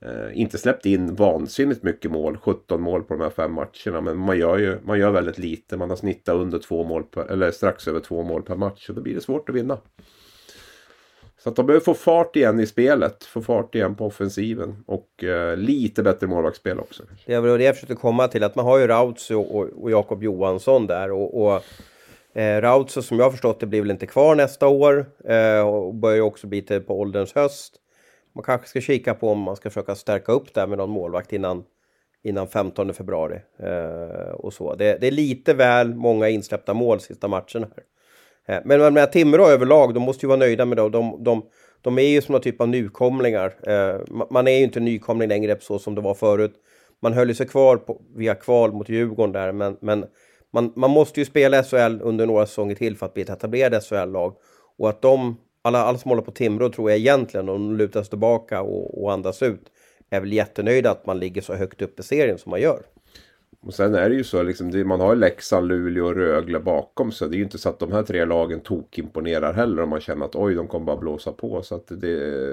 Eh, 0.00 0.40
inte 0.40 0.58
släppt 0.58 0.86
in 0.86 1.14
vansinnigt 1.14 1.82
mycket 1.82 2.10
mål, 2.10 2.36
17 2.36 2.82
mål 2.82 3.02
på 3.02 3.14
de 3.14 3.22
här 3.22 3.30
fem 3.30 3.52
matcherna. 3.52 4.00
Men 4.00 4.18
man 4.18 4.38
gör 4.38 4.58
ju 4.58 4.78
man 4.84 4.98
gör 4.98 5.10
väldigt 5.10 5.38
lite. 5.38 5.76
Man 5.76 5.90
har 5.90 5.96
snittat 5.96 6.34
under 6.34 6.58
två 6.58 6.84
mål 6.84 7.02
per, 7.02 7.24
eller 7.24 7.50
strax 7.50 7.88
över 7.88 8.00
två 8.00 8.22
mål 8.22 8.42
per 8.42 8.56
match. 8.56 8.88
Och 8.88 8.94
då 8.94 9.02
blir 9.02 9.14
det 9.14 9.20
svårt 9.20 9.48
att 9.48 9.54
vinna. 9.54 9.78
Så 11.42 11.48
att 11.48 11.56
de 11.56 11.66
behöver 11.66 11.84
få 11.84 11.94
fart 11.94 12.36
igen 12.36 12.60
i 12.60 12.66
spelet. 12.66 13.24
Få 13.24 13.40
fart 13.40 13.74
igen 13.74 13.94
på 13.94 14.06
offensiven. 14.06 14.84
Och 14.86 15.24
eh, 15.24 15.56
lite 15.56 16.02
bättre 16.02 16.26
målvaktsspel 16.26 16.78
också. 16.78 17.02
Det 17.26 17.40
var 17.40 17.58
det 17.58 17.64
jag 17.64 17.74
försökte 17.74 17.94
komma 17.94 18.28
till. 18.28 18.44
Att 18.44 18.54
man 18.54 18.64
har 18.64 18.78
ju 18.78 18.86
Rautso 18.86 19.40
och, 19.40 19.82
och 19.82 19.90
Jakob 19.90 20.22
Johansson 20.22 20.86
där. 20.86 21.10
Och, 21.10 21.42
och 21.42 21.62
eh, 22.40 22.60
Rautso 22.60 23.02
som 23.02 23.18
jag 23.18 23.26
har 23.26 23.30
förstått 23.30 23.60
det 23.60 23.66
blir 23.66 23.80
väl 23.80 23.90
inte 23.90 24.06
kvar 24.06 24.34
nästa 24.34 24.68
år. 24.68 25.06
Eh, 25.24 25.60
och 25.60 25.94
börjar 25.94 26.16
ju 26.16 26.22
också 26.22 26.46
bli 26.46 26.62
till 26.62 26.80
på 26.80 27.00
ålderns 27.00 27.34
höst. 27.34 27.74
Man 28.34 28.44
kanske 28.44 28.68
ska 28.68 28.80
kika 28.80 29.14
på 29.14 29.28
om 29.28 29.38
man 29.38 29.56
ska 29.56 29.70
försöka 29.70 29.94
stärka 29.94 30.32
upp 30.32 30.54
där 30.54 30.66
med 30.66 30.78
någon 30.78 30.90
målvakt 30.90 31.32
innan, 31.32 31.64
innan 32.22 32.48
15 32.48 32.94
februari. 32.94 33.40
Eh, 33.58 34.32
och 34.32 34.52
så. 34.52 34.74
Det, 34.74 34.98
det, 35.00 35.06
är 35.06 35.10
lite 35.10 35.54
väl 35.54 35.94
många 35.94 36.28
insläppta 36.28 36.74
mål 36.74 37.00
sista 37.00 37.28
matchen 37.28 37.62
här. 37.62 37.84
Eh, 38.48 38.58
men 38.64 38.94
med 38.94 39.12
Timrå 39.12 39.46
överlag, 39.46 39.94
de 39.94 40.00
måste 40.02 40.26
ju 40.26 40.28
vara 40.28 40.38
nöjda 40.38 40.64
med 40.64 40.78
det. 40.78 40.88
De, 40.88 41.24
de, 41.24 41.42
de 41.80 41.98
är 41.98 42.02
ju 42.02 42.22
som 42.22 42.32
någon 42.32 42.42
typ 42.42 42.60
av 42.60 42.68
nykomlingar. 42.68 43.54
Eh, 43.66 44.24
man 44.30 44.48
är 44.48 44.58
ju 44.58 44.64
inte 44.64 44.80
nykomling 44.80 45.28
längre 45.28 45.56
så 45.60 45.78
som 45.78 45.94
det 45.94 46.00
var 46.00 46.14
förut. 46.14 46.54
Man 47.02 47.12
höll 47.12 47.34
sig 47.34 47.48
kvar 47.48 47.76
på, 47.76 48.00
via 48.16 48.34
kval 48.34 48.72
mot 48.72 48.88
Djurgården 48.88 49.32
där, 49.32 49.52
men, 49.52 49.76
men 49.80 50.04
man, 50.52 50.72
man 50.76 50.90
måste 50.90 51.20
ju 51.20 51.26
spela 51.26 51.62
SHL 51.62 52.00
under 52.02 52.26
några 52.26 52.46
säsonger 52.46 52.74
till 52.74 52.96
för 52.96 53.06
att 53.06 53.14
bli 53.14 53.22
ett 53.22 53.30
etablerat 53.30 53.84
SHL-lag. 53.84 54.36
Och 54.78 54.88
att 54.88 55.02
de, 55.02 55.36
alla, 55.62 55.78
alla 55.78 55.98
som 55.98 56.08
håller 56.08 56.22
på 56.22 56.30
Timrå 56.30 56.68
tror 56.68 56.90
jag 56.90 56.98
egentligen, 56.98 57.48
om 57.48 57.68
de 57.68 57.76
lutar 57.76 58.02
sig 58.02 58.10
tillbaka 58.10 58.62
och, 58.62 59.02
och 59.02 59.12
andas 59.12 59.42
ut, 59.42 59.62
är 60.10 60.20
väl 60.20 60.32
jättenöjda 60.32 60.90
att 60.90 61.06
man 61.06 61.18
ligger 61.18 61.42
så 61.42 61.54
högt 61.54 61.82
upp 61.82 62.00
i 62.00 62.02
serien 62.02 62.38
som 62.38 62.50
man 62.50 62.60
gör. 62.60 62.82
Och 63.66 63.74
sen 63.74 63.94
är 63.94 64.08
det 64.08 64.14
ju 64.14 64.24
så 64.24 64.42
liksom, 64.42 64.70
det, 64.70 64.84
man 64.84 65.00
har 65.00 65.16
Leksand, 65.16 65.68
Luleå 65.68 66.06
och 66.06 66.14
Rögle 66.14 66.60
bakom 66.60 67.12
sig. 67.12 67.28
Det 67.28 67.34
är 67.34 67.38
ju 67.38 67.44
inte 67.44 67.58
så 67.58 67.68
att 67.68 67.78
de 67.78 67.92
här 67.92 68.02
tre 68.02 68.24
lagen 68.24 68.60
tokimponerar 68.60 69.52
heller 69.52 69.82
om 69.82 69.88
man 69.88 70.00
känner 70.00 70.24
att 70.24 70.36
oj, 70.36 70.54
de 70.54 70.68
kommer 70.68 70.86
bara 70.86 70.96
blåsa 70.96 71.32
på. 71.32 71.62
Så 71.62 71.74
att 71.74 71.86
det... 71.88 72.46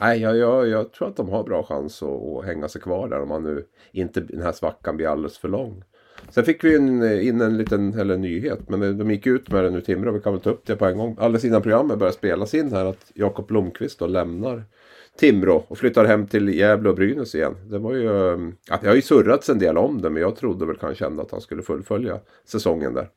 Nej, 0.00 0.20
jag, 0.20 0.36
jag, 0.36 0.68
jag 0.68 0.92
tror 0.92 1.08
att 1.08 1.16
de 1.16 1.28
har 1.28 1.44
bra 1.44 1.62
chans 1.62 2.02
att, 2.02 2.08
att 2.08 2.44
hänga 2.44 2.68
sig 2.68 2.80
kvar 2.80 3.08
där 3.08 3.22
om 3.22 3.28
man 3.28 3.42
nu 3.42 3.64
inte, 3.92 4.20
den 4.20 4.42
här 4.42 4.52
svackan 4.52 4.96
blir 4.96 5.06
alldeles 5.06 5.38
för 5.38 5.48
lång. 5.48 5.82
Sen 6.28 6.44
fick 6.44 6.64
vi 6.64 6.76
in, 6.76 7.02
in 7.02 7.40
en 7.40 7.56
liten 7.56 7.94
eller 7.98 8.14
en 8.14 8.20
nyhet, 8.20 8.68
men 8.68 8.82
eh, 8.82 8.90
de 8.90 9.10
gick 9.10 9.26
ut 9.26 9.50
med 9.50 9.64
det 9.64 9.70
nu 9.70 9.80
Timrå. 9.80 10.12
Vi 10.12 10.20
kan 10.20 10.32
väl 10.32 10.42
ta 10.42 10.50
upp 10.50 10.66
det 10.66 10.76
på 10.76 10.86
en 10.86 10.98
gång. 10.98 11.16
Alldeles 11.18 11.44
innan 11.44 11.62
programmet 11.62 11.98
börjar 11.98 12.12
spelas 12.12 12.54
in 12.54 12.72
här 12.72 12.84
att 12.84 13.12
Jakob 13.14 13.46
Blomqvist 13.46 13.98
då 13.98 14.06
lämnar 14.06 14.64
Timrå 15.20 15.64
och 15.68 15.78
flyttar 15.78 16.04
hem 16.04 16.26
till 16.26 16.48
Gävle 16.48 16.88
och 16.88 16.94
Brynäs 16.94 17.34
igen. 17.34 17.56
Det 17.70 17.78
var 17.78 17.94
ju, 17.94 18.32
mm, 18.32 18.54
jag 18.82 18.88
har 18.88 18.94
ju 18.94 19.02
surrats 19.02 19.48
en 19.48 19.58
del 19.58 19.78
om 19.78 20.02
det 20.02 20.10
men 20.10 20.22
jag 20.22 20.36
trodde 20.36 20.66
väl 20.66 20.76
kanske 20.76 21.06
ändå 21.06 21.22
att 21.22 21.30
han 21.30 21.40
skulle 21.40 21.62
fullfölja 21.62 22.18
säsongen 22.44 22.94
där. 22.94 23.08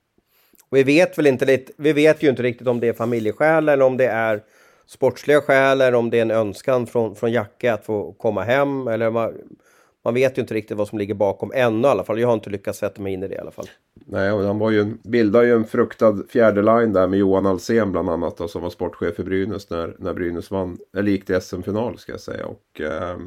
Vi 0.72 0.84
vet 0.84 1.18
väl 1.18 1.28
inte 1.28 1.46
lite, 1.46 1.74
vi 1.78 1.94
vet 1.94 2.24
ju 2.24 2.30
inte 2.30 2.44
riktigt 2.44 2.68
om 2.68 2.80
det 2.80 2.88
är 2.88 2.94
familjeskäl 2.94 3.70
eller 3.70 3.86
om 3.86 3.98
det 3.98 4.06
är 4.06 4.42
sportsliga 4.86 5.42
skäl 5.42 5.82
eller 5.82 5.96
om 5.96 6.10
det 6.10 6.18
är 6.18 6.22
en 6.22 6.32
önskan 6.32 6.88
från, 6.88 7.16
från 7.16 7.32
Jacke 7.32 7.74
att 7.74 7.86
få 7.86 8.14
komma 8.14 8.44
hem. 8.44 8.88
Eller 8.88 9.34
man, 10.04 10.14
vet 10.14 10.38
ju 10.38 10.42
inte 10.42 10.54
riktigt 10.54 10.78
vad 10.78 10.88
som 10.88 10.98
ligger 10.98 11.14
bakom 11.14 11.52
ännu 11.56 11.88
i 11.88 11.92
alla 11.92 12.04
fall. 12.04 12.20
Jag 12.20 12.28
har 12.28 12.34
inte 12.34 12.50
lyckats 12.50 12.80
sätta 12.80 13.02
mig 13.02 13.14
in 13.14 13.24
i 13.24 13.28
det 13.28 13.36
i 13.36 13.40
alla 13.40 13.52
fall. 13.52 13.70
Nej, 14.06 14.32
och 14.32 14.44
han 14.44 14.60
var 14.60 14.72
ju 14.72 14.80
en, 14.80 15.00
bildade 15.04 15.46
ju 15.46 15.56
en 15.56 15.66
fruktad 15.66 16.24
fjärde 16.30 16.62
line 16.62 16.94
där 16.94 17.08
med 17.08 17.20
Johan 17.20 17.46
Alsen 17.46 17.92
bland 17.92 18.10
annat 18.10 18.38
då, 18.38 18.48
som 18.48 18.62
var 18.62 18.70
sportchef 18.70 19.16
för 19.16 19.24
Brynäs 19.24 19.70
när, 19.70 19.96
när 20.00 20.14
Brynäs 20.14 20.52
vann, 20.52 20.78
eller 20.98 21.12
gick 21.12 21.26
till 21.26 21.42
SM-final 21.42 21.98
ska 21.98 22.12
jag 22.12 22.22
säga. 22.22 22.46
Och 22.46 22.82
eh, 22.82 23.18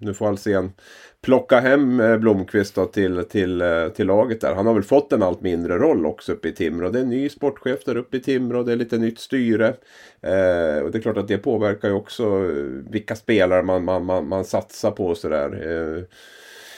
nu 0.00 0.14
får 0.14 0.28
Alsen 0.28 0.72
plocka 1.22 1.60
hem 1.60 2.00
eh, 2.00 2.16
Blomqvist 2.16 2.74
då 2.74 2.86
till, 2.86 3.24
till, 3.24 3.60
eh, 3.60 3.88
till 3.88 4.06
laget 4.06 4.40
där. 4.40 4.54
Han 4.54 4.66
har 4.66 4.74
väl 4.74 4.82
fått 4.82 5.12
en 5.12 5.22
allt 5.22 5.40
mindre 5.40 5.78
roll 5.78 6.06
också 6.06 6.32
uppe 6.32 6.48
i 6.48 6.52
Timrå. 6.52 6.90
Det 6.90 6.98
är 6.98 7.02
en 7.02 7.10
ny 7.10 7.28
sportchef 7.28 7.84
där 7.84 7.96
uppe 7.96 8.16
i 8.16 8.20
Timrå. 8.20 8.62
Det 8.62 8.72
är 8.72 8.76
lite 8.76 8.98
nytt 8.98 9.18
styre. 9.18 9.68
Eh, 10.20 10.82
och 10.82 10.90
det 10.90 10.98
är 10.98 11.00
klart 11.00 11.16
att 11.16 11.28
det 11.28 11.38
påverkar 11.38 11.88
ju 11.88 11.94
också 11.94 12.24
eh, 12.24 12.90
vilka 12.90 13.16
spelare 13.16 13.62
man, 13.62 13.84
man, 13.84 14.04
man, 14.04 14.28
man 14.28 14.44
satsar 14.44 14.90
på 14.90 15.14
sådär. 15.14 15.70
Eh, 15.70 16.04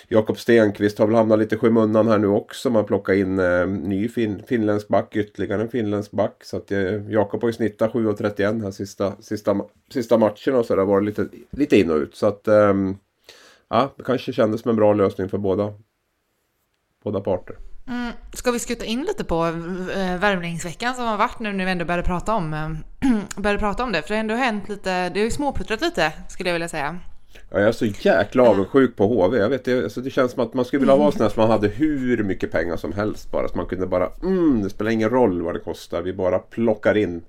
Jakob 0.09 0.39
Stenqvist 0.39 0.99
har 0.99 1.07
väl 1.07 1.17
hamnat 1.17 1.39
lite 1.39 1.55
i 1.55 1.59
skymundan 1.59 2.09
här 2.09 2.19
nu 2.19 2.27
också. 2.27 2.71
Man 2.71 2.85
plockar 2.85 3.13
in 3.13 3.39
eh, 3.39 3.67
ny 3.67 4.09
fin, 4.09 4.43
finländsk 4.47 4.89
back, 4.89 5.17
ytterligare 5.17 5.63
en 5.63 5.69
finländsk 5.69 6.11
back. 6.11 6.45
Så 6.45 6.57
att 6.57 6.73
eh, 6.73 7.11
Jakob 7.11 7.41
har 7.41 7.49
ju 7.49 7.53
snittat 7.53 7.93
7,31 7.93 8.63
här 8.63 8.71
sista, 8.71 9.13
sista, 9.21 9.57
sista 9.93 10.19
matchen 10.19 10.55
och 10.55 10.67
så. 10.67 10.75
Det 10.75 10.81
har 10.81 10.87
varit 10.87 11.05
lite, 11.05 11.29
lite 11.51 11.77
in 11.77 11.91
och 11.91 11.97
ut. 11.97 12.17
Så 12.17 12.27
att 12.27 12.49
eh, 12.49 12.75
ja, 13.69 13.95
det 13.97 14.03
kanske 14.03 14.33
kändes 14.33 14.61
som 14.61 14.71
en 14.71 14.77
bra 14.77 14.93
lösning 14.93 15.29
för 15.29 15.39
båda, 15.39 15.73
båda 17.05 17.21
parter. 17.21 17.57
Mm. 17.87 18.13
Ska 18.33 18.51
vi 18.51 18.59
skjuta 18.59 18.85
in 18.85 19.03
lite 19.03 19.25
på 19.25 19.45
eh, 19.95 20.19
värmningsveckan 20.19 20.95
som 20.95 21.07
har 21.07 21.17
varit 21.17 21.39
nu 21.39 21.53
när 21.53 21.65
vi 21.65 21.71
ändå 21.71 21.85
började 21.85 22.03
prata 22.03 22.35
om, 22.35 22.55
eh, 22.55 22.71
började 23.37 23.59
prata 23.59 23.85
om 23.85 23.93
det? 23.93 24.03
För 24.03 24.09
det 24.09 24.15
har 24.15 24.21
ändå 24.21 24.35
hänt 24.35 24.69
lite, 24.69 25.09
det 25.09 25.21
har 25.21 25.25
ju 25.25 25.31
småputtrat 25.31 25.81
lite 25.81 26.13
skulle 26.29 26.49
jag 26.49 26.55
vilja 26.55 26.69
säga. 26.69 27.01
Ja, 27.51 27.59
jag 27.59 27.69
är 27.69 27.73
så 27.73 27.87
jäkla 27.87 28.43
avundsjuk 28.43 28.97
på 28.97 29.07
HV. 29.07 29.39
Jag 29.39 29.49
vet, 29.49 29.65
det, 29.65 29.85
alltså 29.85 30.01
det 30.01 30.11
känns 30.11 30.33
som 30.33 30.43
att 30.43 30.55
man 30.55 30.65
skulle 30.65 30.81
vilja 30.81 30.97
vara 30.97 31.13
sån 31.13 31.23
här 31.23 31.29
som 31.29 31.41
man 31.41 31.51
hade 31.51 31.69
hur 31.69 32.23
mycket 32.25 32.53
pengar 32.53 32.77
som 32.77 32.93
helst 32.93 33.31
bara. 33.31 33.49
Så 33.49 33.57
man 33.57 33.67
kunde 33.67 33.87
bara, 33.87 34.11
mm, 34.23 34.63
det 34.63 34.71
spelar 34.71 34.91
ingen 34.91 35.11
roll 35.11 35.43
vad 35.43 35.55
det 35.55 35.61
kostar. 35.61 36.03
Vi 36.03 36.13
bara 36.13 36.39
plockar 36.39 36.97
in. 36.97 37.23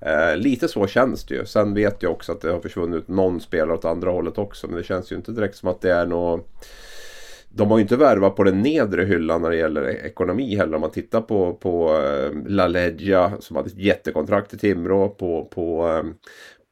Eh, 0.00 0.36
lite 0.36 0.68
så 0.68 0.86
känns 0.86 1.24
det 1.24 1.34
ju. 1.34 1.46
Sen 1.46 1.74
vet 1.74 2.02
jag 2.02 2.12
också 2.12 2.32
att 2.32 2.40
det 2.40 2.52
har 2.52 2.60
försvunnit 2.60 3.08
någon 3.08 3.40
spelare 3.40 3.76
åt 3.76 3.84
andra 3.84 4.10
hållet 4.10 4.38
också. 4.38 4.66
Men 4.66 4.76
det 4.76 4.84
känns 4.84 5.12
ju 5.12 5.16
inte 5.16 5.32
direkt 5.32 5.56
som 5.56 5.68
att 5.68 5.80
det 5.80 5.92
är 5.92 6.06
något 6.06 6.46
de 7.52 7.70
har 7.70 7.78
ju 7.78 7.82
inte 7.82 7.96
värvat 7.96 8.36
på 8.36 8.44
den 8.44 8.62
nedre 8.62 9.04
hyllan 9.04 9.42
när 9.42 9.50
det 9.50 9.56
gäller 9.56 9.88
ekonomi 9.88 10.56
heller. 10.56 10.74
Om 10.74 10.80
man 10.80 10.90
tittar 10.90 11.20
på, 11.20 11.54
på 11.54 11.94
uh, 11.94 12.46
La 12.46 12.68
Leggia 12.68 13.32
som 13.40 13.56
hade 13.56 13.68
ett 13.68 13.78
jättekontrakt 13.78 14.54
i 14.54 14.58
Timrå. 14.58 15.08
På, 15.08 15.44
på, 15.44 15.88
um, 15.88 16.14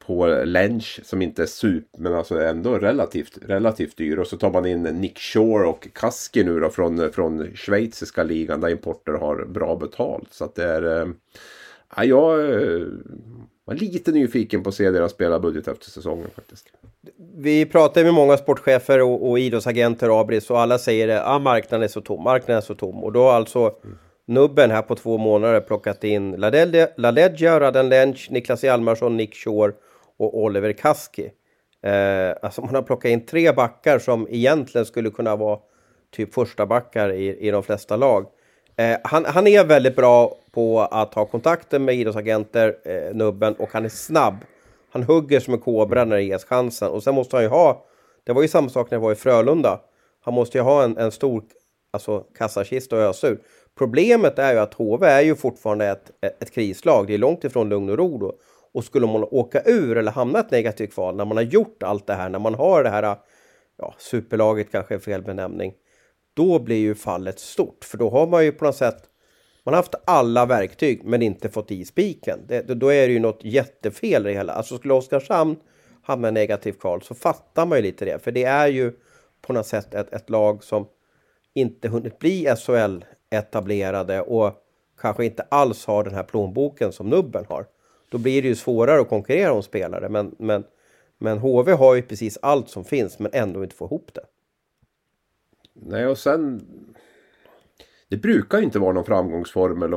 på 0.08 0.26
Lench 0.26 1.00
som 1.04 1.22
inte 1.22 1.42
är 1.42 1.46
super 1.46 1.98
men 2.00 2.14
alltså 2.14 2.40
ändå 2.40 2.78
relativt, 2.78 3.38
relativt 3.42 3.96
dyr. 3.96 4.18
Och 4.18 4.26
så 4.26 4.36
tar 4.36 4.50
man 4.50 4.66
in 4.66 4.82
Nick 4.82 5.18
Shore 5.18 5.66
och 5.66 5.88
Kaski 5.92 6.44
nu 6.44 6.60
då 6.60 6.70
från, 6.70 7.12
från 7.12 7.56
schweiziska 7.56 8.22
ligan 8.22 8.60
där 8.60 8.68
importer 8.68 9.12
har 9.12 9.44
bra 9.44 9.76
betalt. 9.76 10.28
Så 10.30 10.44
att 10.44 10.54
det 10.54 10.64
är... 10.64 11.02
Eh, 11.02 11.08
ja, 11.96 12.04
jag 12.04 12.40
eh, 12.40 12.86
var 13.64 13.74
lite 13.74 14.12
nyfiken 14.12 14.62
på 14.62 14.68
att 14.68 14.74
se 14.74 14.90
deras 14.90 15.12
spelarbudget 15.12 15.68
efter 15.68 15.90
säsongen 15.90 16.30
faktiskt. 16.34 16.66
Vi 17.36 17.66
pratar 17.66 18.04
med 18.04 18.14
många 18.14 18.36
sportchefer 18.36 19.02
och, 19.02 19.30
och 19.30 19.38
idrottsagenter 19.38 20.10
och 20.10 20.20
Abris 20.20 20.50
och 20.50 20.60
alla 20.60 20.78
säger 20.78 21.08
att 21.08 21.26
ah, 21.26 21.38
marknaden 21.38 21.84
är 21.84 21.88
så 21.88 22.00
tom, 22.00 22.22
marknaden 22.22 22.56
är 22.56 22.66
så 22.66 22.74
tom. 22.74 23.04
Och 23.04 23.12
då 23.12 23.22
har 23.22 23.32
alltså 23.32 23.74
mm. 23.84 23.98
Nubben 24.26 24.70
här 24.70 24.82
på 24.82 24.94
två 24.94 25.18
månader 25.18 25.60
plockat 25.60 26.04
in 26.04 26.30
LaLeggia, 26.96 27.60
Radan 27.60 27.88
Lench, 27.88 28.28
Niklas 28.30 28.64
Hjalmarsson, 28.64 29.16
Nick 29.16 29.34
Shore 29.34 29.72
och 30.18 30.38
Oliver 30.38 30.72
Kaski. 30.72 31.30
Eh, 31.82 32.34
alltså 32.42 32.60
man 32.60 32.74
har 32.74 32.82
plockat 32.82 33.08
in 33.08 33.26
tre 33.26 33.52
backar 33.52 33.98
som 33.98 34.26
egentligen 34.30 34.84
skulle 34.84 35.10
kunna 35.10 35.36
vara 35.36 35.58
typ 36.10 36.34
första 36.34 36.66
backar 36.66 37.12
i, 37.12 37.48
i 37.48 37.50
de 37.50 37.62
flesta 37.62 37.96
lag. 37.96 38.26
Eh, 38.76 38.98
han, 39.04 39.24
han, 39.24 39.46
är 39.46 39.64
väldigt 39.64 39.96
bra 39.96 40.36
på 40.50 40.80
att 40.80 41.14
ha 41.14 41.26
kontakter 41.26 41.78
med 41.78 41.94
idrottsagenter, 41.94 42.76
eh, 42.84 43.14
nubben, 43.14 43.54
och 43.54 43.68
han 43.72 43.84
är 43.84 43.88
snabb. 43.88 44.34
Han 44.90 45.02
hugger 45.02 45.40
som 45.40 45.54
en 45.54 45.60
kobra 45.60 46.04
när 46.04 46.16
det 46.16 46.22
ges 46.22 46.44
chansen. 46.44 46.88
Och 46.88 47.02
sen 47.02 47.14
måste 47.14 47.36
han 47.36 47.42
ju 47.42 47.48
ha, 47.48 47.86
det 48.24 48.32
var 48.32 48.42
ju 48.42 48.48
samma 48.48 48.68
sak 48.68 48.90
när 48.90 48.98
det 48.98 49.02
var 49.02 49.12
i 49.12 49.14
Frölunda. 49.14 49.80
Han 50.20 50.34
måste 50.34 50.58
ju 50.58 50.62
ha 50.62 50.84
en, 50.84 50.96
en 50.96 51.10
stor 51.10 51.42
alltså, 51.90 52.24
kassakista 52.38 52.96
att 52.96 53.10
ösa 53.10 53.28
ur. 53.28 53.38
Problemet 53.78 54.38
är 54.38 54.52
ju 54.52 54.58
att 54.58 54.74
HV 54.74 55.06
är 55.06 55.20
ju 55.20 55.34
fortfarande 55.34 55.86
ett, 55.86 56.10
ett, 56.20 56.42
ett 56.42 56.50
krislag. 56.50 57.06
Det 57.06 57.14
är 57.14 57.18
långt 57.18 57.44
ifrån 57.44 57.68
lugn 57.68 57.90
och 57.90 57.98
ro 57.98 58.18
då. 58.18 58.34
Och 58.78 58.84
skulle 58.84 59.06
man 59.06 59.24
åka 59.30 59.62
ur 59.66 59.96
eller 59.96 60.12
hamna 60.12 60.38
i 60.38 60.40
ett 60.40 60.50
negativt 60.50 60.94
kval 60.94 61.16
när 61.16 61.24
man 61.24 61.36
har 61.36 61.44
gjort 61.44 61.82
allt 61.82 62.06
det 62.06 62.14
här, 62.14 62.28
när 62.28 62.38
man 62.38 62.54
har 62.54 62.82
det 62.82 62.90
här, 62.90 63.16
ja, 63.78 63.94
superlaget 63.98 64.72
kanske 64.72 64.94
är 64.94 64.98
fel 64.98 65.22
benämning 65.22 65.72
då 66.34 66.58
blir 66.58 66.76
ju 66.76 66.94
fallet 66.94 67.38
stort. 67.38 67.84
För 67.84 67.98
då 67.98 68.10
har 68.10 68.26
man 68.26 68.44
ju 68.44 68.52
på 68.52 68.64
något 68.64 68.76
sätt 68.76 69.02
man 69.64 69.74
har 69.74 69.78
haft 69.78 69.94
alla 70.04 70.46
verktyg 70.46 71.04
men 71.04 71.22
inte 71.22 71.48
fått 71.48 71.70
i 71.70 71.84
spiken. 71.84 72.38
Det, 72.46 72.62
då 72.62 72.92
är 72.92 73.06
det 73.06 73.12
ju 73.12 73.18
något 73.18 73.44
jättefel 73.44 74.26
i 74.26 74.28
det 74.28 74.36
hela. 74.36 74.52
Alltså 74.52 74.78
skulle 74.78 74.94
Oskarshamn 74.94 75.56
hamna 76.02 76.28
i 76.28 76.32
negativt 76.32 76.80
kval 76.80 77.02
så 77.02 77.14
fattar 77.14 77.66
man 77.66 77.78
ju 77.78 77.82
lite 77.82 78.04
det. 78.04 78.24
För 78.24 78.32
det 78.32 78.44
är 78.44 78.66
ju 78.68 78.92
på 79.42 79.52
något 79.52 79.66
sätt 79.66 79.94
ett, 79.94 80.12
ett 80.12 80.30
lag 80.30 80.64
som 80.64 80.86
inte 81.54 81.88
hunnit 81.88 82.18
bli 82.18 82.46
SHL-etablerade 82.46 84.20
och 84.20 84.52
kanske 85.00 85.24
inte 85.24 85.42
alls 85.42 85.86
har 85.86 86.04
den 86.04 86.14
här 86.14 86.22
plånboken 86.22 86.92
som 86.92 87.10
Nubben 87.10 87.44
har. 87.48 87.66
Då 88.08 88.18
blir 88.18 88.42
det 88.42 88.48
ju 88.48 88.54
svårare 88.54 89.00
att 89.00 89.08
konkurrera 89.08 89.52
om 89.52 89.62
spelare. 89.62 90.08
Men, 90.08 90.34
men, 90.38 90.64
men 91.18 91.38
HV 91.38 91.72
har 91.72 91.94
ju 91.94 92.02
precis 92.02 92.38
allt 92.42 92.68
som 92.68 92.84
finns 92.84 93.18
men 93.18 93.30
ändå 93.34 93.62
inte 93.62 93.76
få 93.76 93.84
ihop 93.84 94.10
det. 94.14 94.24
Nej, 95.74 96.06
och 96.06 96.18
sen... 96.18 96.60
Det 98.10 98.16
brukar 98.16 98.58
ju 98.58 98.64
inte 98.64 98.78
vara 98.78 98.92
någon 98.92 99.04
framgångsformel 99.04 99.94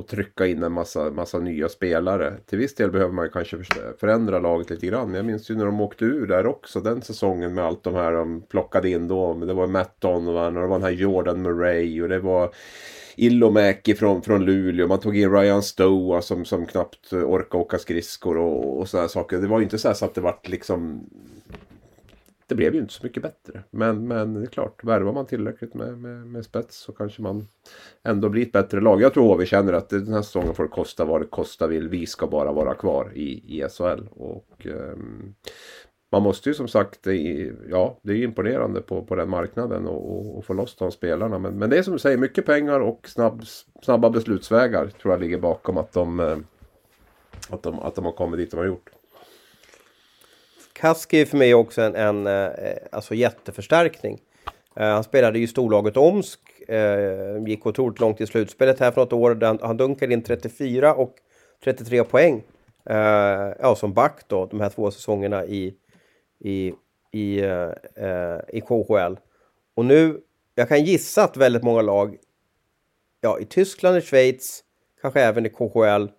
att 0.00 0.08
trycka 0.08 0.46
in 0.46 0.62
en 0.62 0.72
massa, 0.72 1.10
massa 1.10 1.38
nya 1.38 1.68
spelare. 1.68 2.36
Till 2.46 2.58
viss 2.58 2.74
del 2.74 2.90
behöver 2.90 3.12
man 3.12 3.30
kanske 3.30 3.56
förändra 4.00 4.38
laget 4.38 4.70
lite 4.70 4.86
grann. 4.86 5.14
Jag 5.14 5.24
minns 5.24 5.50
ju 5.50 5.56
när 5.56 5.66
de 5.66 5.80
åkte 5.80 6.04
ur 6.04 6.26
där 6.26 6.46
också 6.46 6.80
den 6.80 7.02
säsongen 7.02 7.54
med 7.54 7.64
allt 7.64 7.82
de 7.82 7.94
här 7.94 8.12
de 8.12 8.42
plockade 8.42 8.90
in 8.90 9.08
då. 9.08 9.34
Det 9.34 9.54
var 9.54 9.66
Matt 9.66 10.00
Donovan 10.00 10.56
och 10.56 10.62
det 10.62 10.68
var 10.68 10.78
den 10.78 10.84
här 10.84 10.90
Jordan 10.90 11.42
Murray 11.42 12.02
och 12.02 12.08
det 12.08 12.20
var 12.20 12.54
Ilomäki 13.20 13.94
från, 13.94 14.22
från 14.22 14.44
Luleå. 14.44 14.88
Man 14.88 15.00
tog 15.00 15.18
in 15.18 15.32
Ryan 15.32 15.62
Stoa 15.62 16.22
som, 16.22 16.44
som 16.44 16.66
knappt 16.66 17.12
orkade 17.12 17.62
åka 17.62 17.78
skridskor 17.78 18.38
och, 18.38 18.78
och 18.78 18.88
sådana 18.88 19.08
saker. 19.08 19.38
Det 19.38 19.46
var 19.46 19.58
ju 19.58 19.64
inte 19.64 19.78
så, 19.78 19.94
så 19.94 20.04
att 20.04 20.14
det 20.14 20.20
vart 20.20 20.48
liksom 20.48 21.06
det 22.50 22.54
blev 22.54 22.74
ju 22.74 22.80
inte 22.80 22.92
så 22.92 23.06
mycket 23.06 23.22
bättre. 23.22 23.62
Men, 23.70 24.08
men 24.08 24.34
det 24.34 24.40
är 24.40 24.46
klart, 24.46 24.84
värvar 24.84 25.12
man 25.12 25.26
tillräckligt 25.26 25.74
med, 25.74 25.98
med, 25.98 26.26
med 26.26 26.44
spets 26.44 26.76
så 26.76 26.92
kanske 26.92 27.22
man 27.22 27.48
ändå 28.02 28.28
blir 28.28 28.42
ett 28.42 28.52
bättre 28.52 28.80
lag. 28.80 29.02
Jag 29.02 29.14
tror 29.14 29.34
HV 29.34 29.46
känner 29.46 29.72
att 29.72 29.88
den 29.88 30.12
här 30.12 30.22
säsongen 30.22 30.54
får 30.54 30.62
det 30.62 30.68
kosta 30.68 31.04
vad 31.04 31.20
det 31.20 31.26
kosta 31.26 31.66
vill. 31.66 31.88
Vi 31.88 32.06
ska 32.06 32.26
bara 32.26 32.52
vara 32.52 32.74
kvar 32.74 33.12
i, 33.14 33.58
i 33.58 33.68
SHL. 33.68 34.08
Och, 34.10 34.66
um, 34.66 35.34
man 36.10 36.22
måste 36.22 36.48
ju 36.48 36.54
som 36.54 36.68
sagt, 36.68 37.06
eh, 37.06 37.14
ja 37.70 37.98
det 38.02 38.12
är 38.12 38.16
imponerande 38.16 38.80
på, 38.80 39.02
på 39.04 39.14
den 39.14 39.30
marknaden 39.30 39.86
och, 39.86 40.12
och, 40.12 40.38
och 40.38 40.44
få 40.44 40.52
loss 40.52 40.76
de 40.76 40.92
spelarna. 40.92 41.38
Men, 41.38 41.58
men 41.58 41.70
det 41.70 41.78
är 41.78 41.82
som 41.82 41.92
du 41.92 41.98
säger, 41.98 42.16
mycket 42.16 42.46
pengar 42.46 42.80
och 42.80 43.08
snabb, 43.08 43.42
snabba 43.82 44.10
beslutsvägar 44.10 44.86
tror 44.86 45.14
jag 45.14 45.20
ligger 45.20 45.38
bakom 45.38 45.78
att 45.78 45.92
de, 45.92 46.20
eh, 46.20 46.36
att 47.50 47.62
de, 47.62 47.78
att 47.78 47.94
de 47.94 48.04
har 48.04 48.12
kommit 48.12 48.38
dit 48.38 48.50
de 48.50 48.56
har 48.56 48.66
gjort. 48.66 48.90
Kaski 50.72 51.20
är 51.20 51.26
för 51.26 51.36
mig 51.36 51.54
också 51.54 51.82
en, 51.82 51.94
en 51.94 52.26
eh, 52.26 52.50
alltså 52.92 53.14
jätteförstärkning. 53.14 54.20
Han 54.74 55.04
spelade 55.04 55.38
ju 55.38 55.46
storlaget 55.46 55.96
Omsk, 55.96 56.40
gick 57.46 57.66
otroligt 57.66 58.00
långt 58.00 58.20
i 58.20 58.26
slutspelet 58.26 58.80
här 58.80 58.90
för 58.90 59.00
något 59.00 59.12
år. 59.12 59.34
Där 59.34 59.58
han 59.62 59.76
dunkade 59.76 60.14
in 60.14 60.22
34 60.22 60.94
och 60.94 61.14
33 61.64 62.04
poäng. 62.04 62.42
Uh, 62.90 63.52
ja, 63.60 63.74
som 63.76 63.92
back 63.92 64.20
då, 64.26 64.46
de 64.46 64.60
här 64.60 64.70
två 64.70 64.90
säsongerna 64.90 65.44
i, 65.44 65.74
i, 66.40 66.74
i, 67.12 67.40
eh, 67.40 68.38
i 68.48 68.60
KHL. 68.60 69.16
Och 69.74 69.84
nu, 69.84 70.20
jag 70.54 70.68
kan 70.68 70.84
gissa 70.84 71.24
att 71.24 71.36
väldigt 71.36 71.62
många 71.62 71.82
lag, 71.82 72.16
ja, 73.20 73.38
i 73.38 73.44
Tyskland, 73.44 73.96
i 73.96 74.00
Schweiz, 74.00 74.64
kanske 75.00 75.20
även 75.20 75.46
i 75.46 75.48
KHL, 75.48 76.10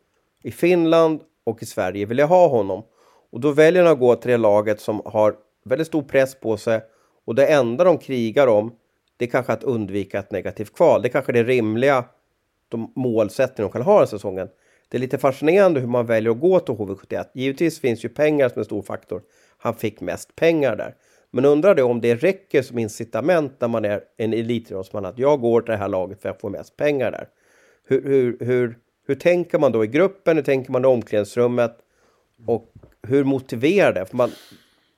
i 0.44 0.52
Finland 0.52 1.22
och 1.44 1.64
i 1.64 1.66
Sverige 1.66 2.06
vill 2.06 2.18
jag 2.18 2.28
ha 2.28 2.48
honom. 2.48 2.84
Och 3.32 3.40
då 3.40 3.52
väljer 3.52 3.84
han 3.84 3.94
att 3.94 4.00
gå 4.00 4.16
till 4.16 4.32
det 4.32 4.38
laget 4.38 4.82
som 4.82 5.02
har 5.06 5.36
väldigt 5.64 5.88
stor 5.88 6.02
press 6.04 6.36
på 6.36 6.58
sig 6.58 6.82
och 7.26 7.36
det 7.36 7.46
enda 7.46 7.84
de 7.84 7.98
krigar 7.98 8.48
om 8.48 8.76
det 9.18 9.26
är 9.26 9.30
kanske 9.30 9.54
att 9.54 9.64
undvika 9.64 10.20
ett 10.20 10.32
negativt 10.32 10.74
kval. 10.74 11.02
Det 11.02 11.08
är 11.08 11.12
kanske 11.12 11.32
det 11.32 11.44
rimliga 11.44 12.06
de 12.70 12.94
målsättningar 12.96 13.70
de 13.70 13.74
kan 13.74 13.82
ha 13.82 14.00
den 14.00 14.08
säsongen. 14.08 14.50
Det 14.90 14.98
är 14.98 15.00
lite 15.00 15.18
fascinerande 15.18 15.80
hur 15.80 15.88
man 15.88 16.06
väljer 16.06 16.32
att 16.32 16.40
gå 16.40 16.60
till 16.60 16.76
HV71. 16.76 17.26
Givetvis 17.34 17.80
finns 17.80 18.06
ju 18.06 18.10
pengar 18.10 18.50
som 18.50 18.60
en 18.60 18.66
stor 18.66 18.82
faktor. 18.82 19.22
Han 19.64 19.76
fick 19.76 20.02
mest 20.02 20.36
pengar 20.36 20.76
där. 20.76 20.96
Men 21.32 21.46
undrar 21.46 21.76
det 21.76 21.84
om 21.84 22.02
det 22.02 22.16
räcker 22.16 22.62
som 22.62 22.78
incitament 22.78 23.54
när 23.60 23.68
man 23.68 23.86
är 23.86 24.04
en 24.18 24.34
elitidrottsman 24.34 25.06
att 25.06 25.18
jag 25.18 25.42
går 25.42 25.62
till 25.62 25.72
det 25.72 25.78
här 25.78 25.88
laget 25.88 26.22
för 26.22 26.30
att 26.30 26.42
få 26.42 26.50
mest 26.50 26.78
pengar 26.78 27.12
där. 27.12 27.28
Hur, 27.88 28.04
hur, 28.04 28.38
hur, 28.40 28.78
hur 29.08 29.16
tänker 29.16 29.60
man 29.60 29.72
då 29.72 29.84
i 29.84 29.88
gruppen? 29.88 30.38
Hur 30.38 30.44
tänker 30.44 30.72
man 30.72 30.84
i 30.86 30.88
omklädningsrummet? 30.88 31.78
Och 32.48 32.74
hur 33.08 33.24
motiverar 33.24 33.94
det? 33.94 34.06
För 34.06 34.18
man, 34.18 34.30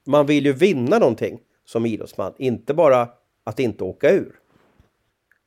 man 0.06 0.26
vill 0.26 0.45
ju 0.45 0.54
vinna 0.54 0.99
någonting 0.99 1.39
som 1.65 1.86
idrottsman, 1.86 2.34
inte 2.38 2.73
bara 2.73 3.08
att 3.43 3.60
inte 3.60 3.84
åka 3.84 4.12
ur. 4.12 4.39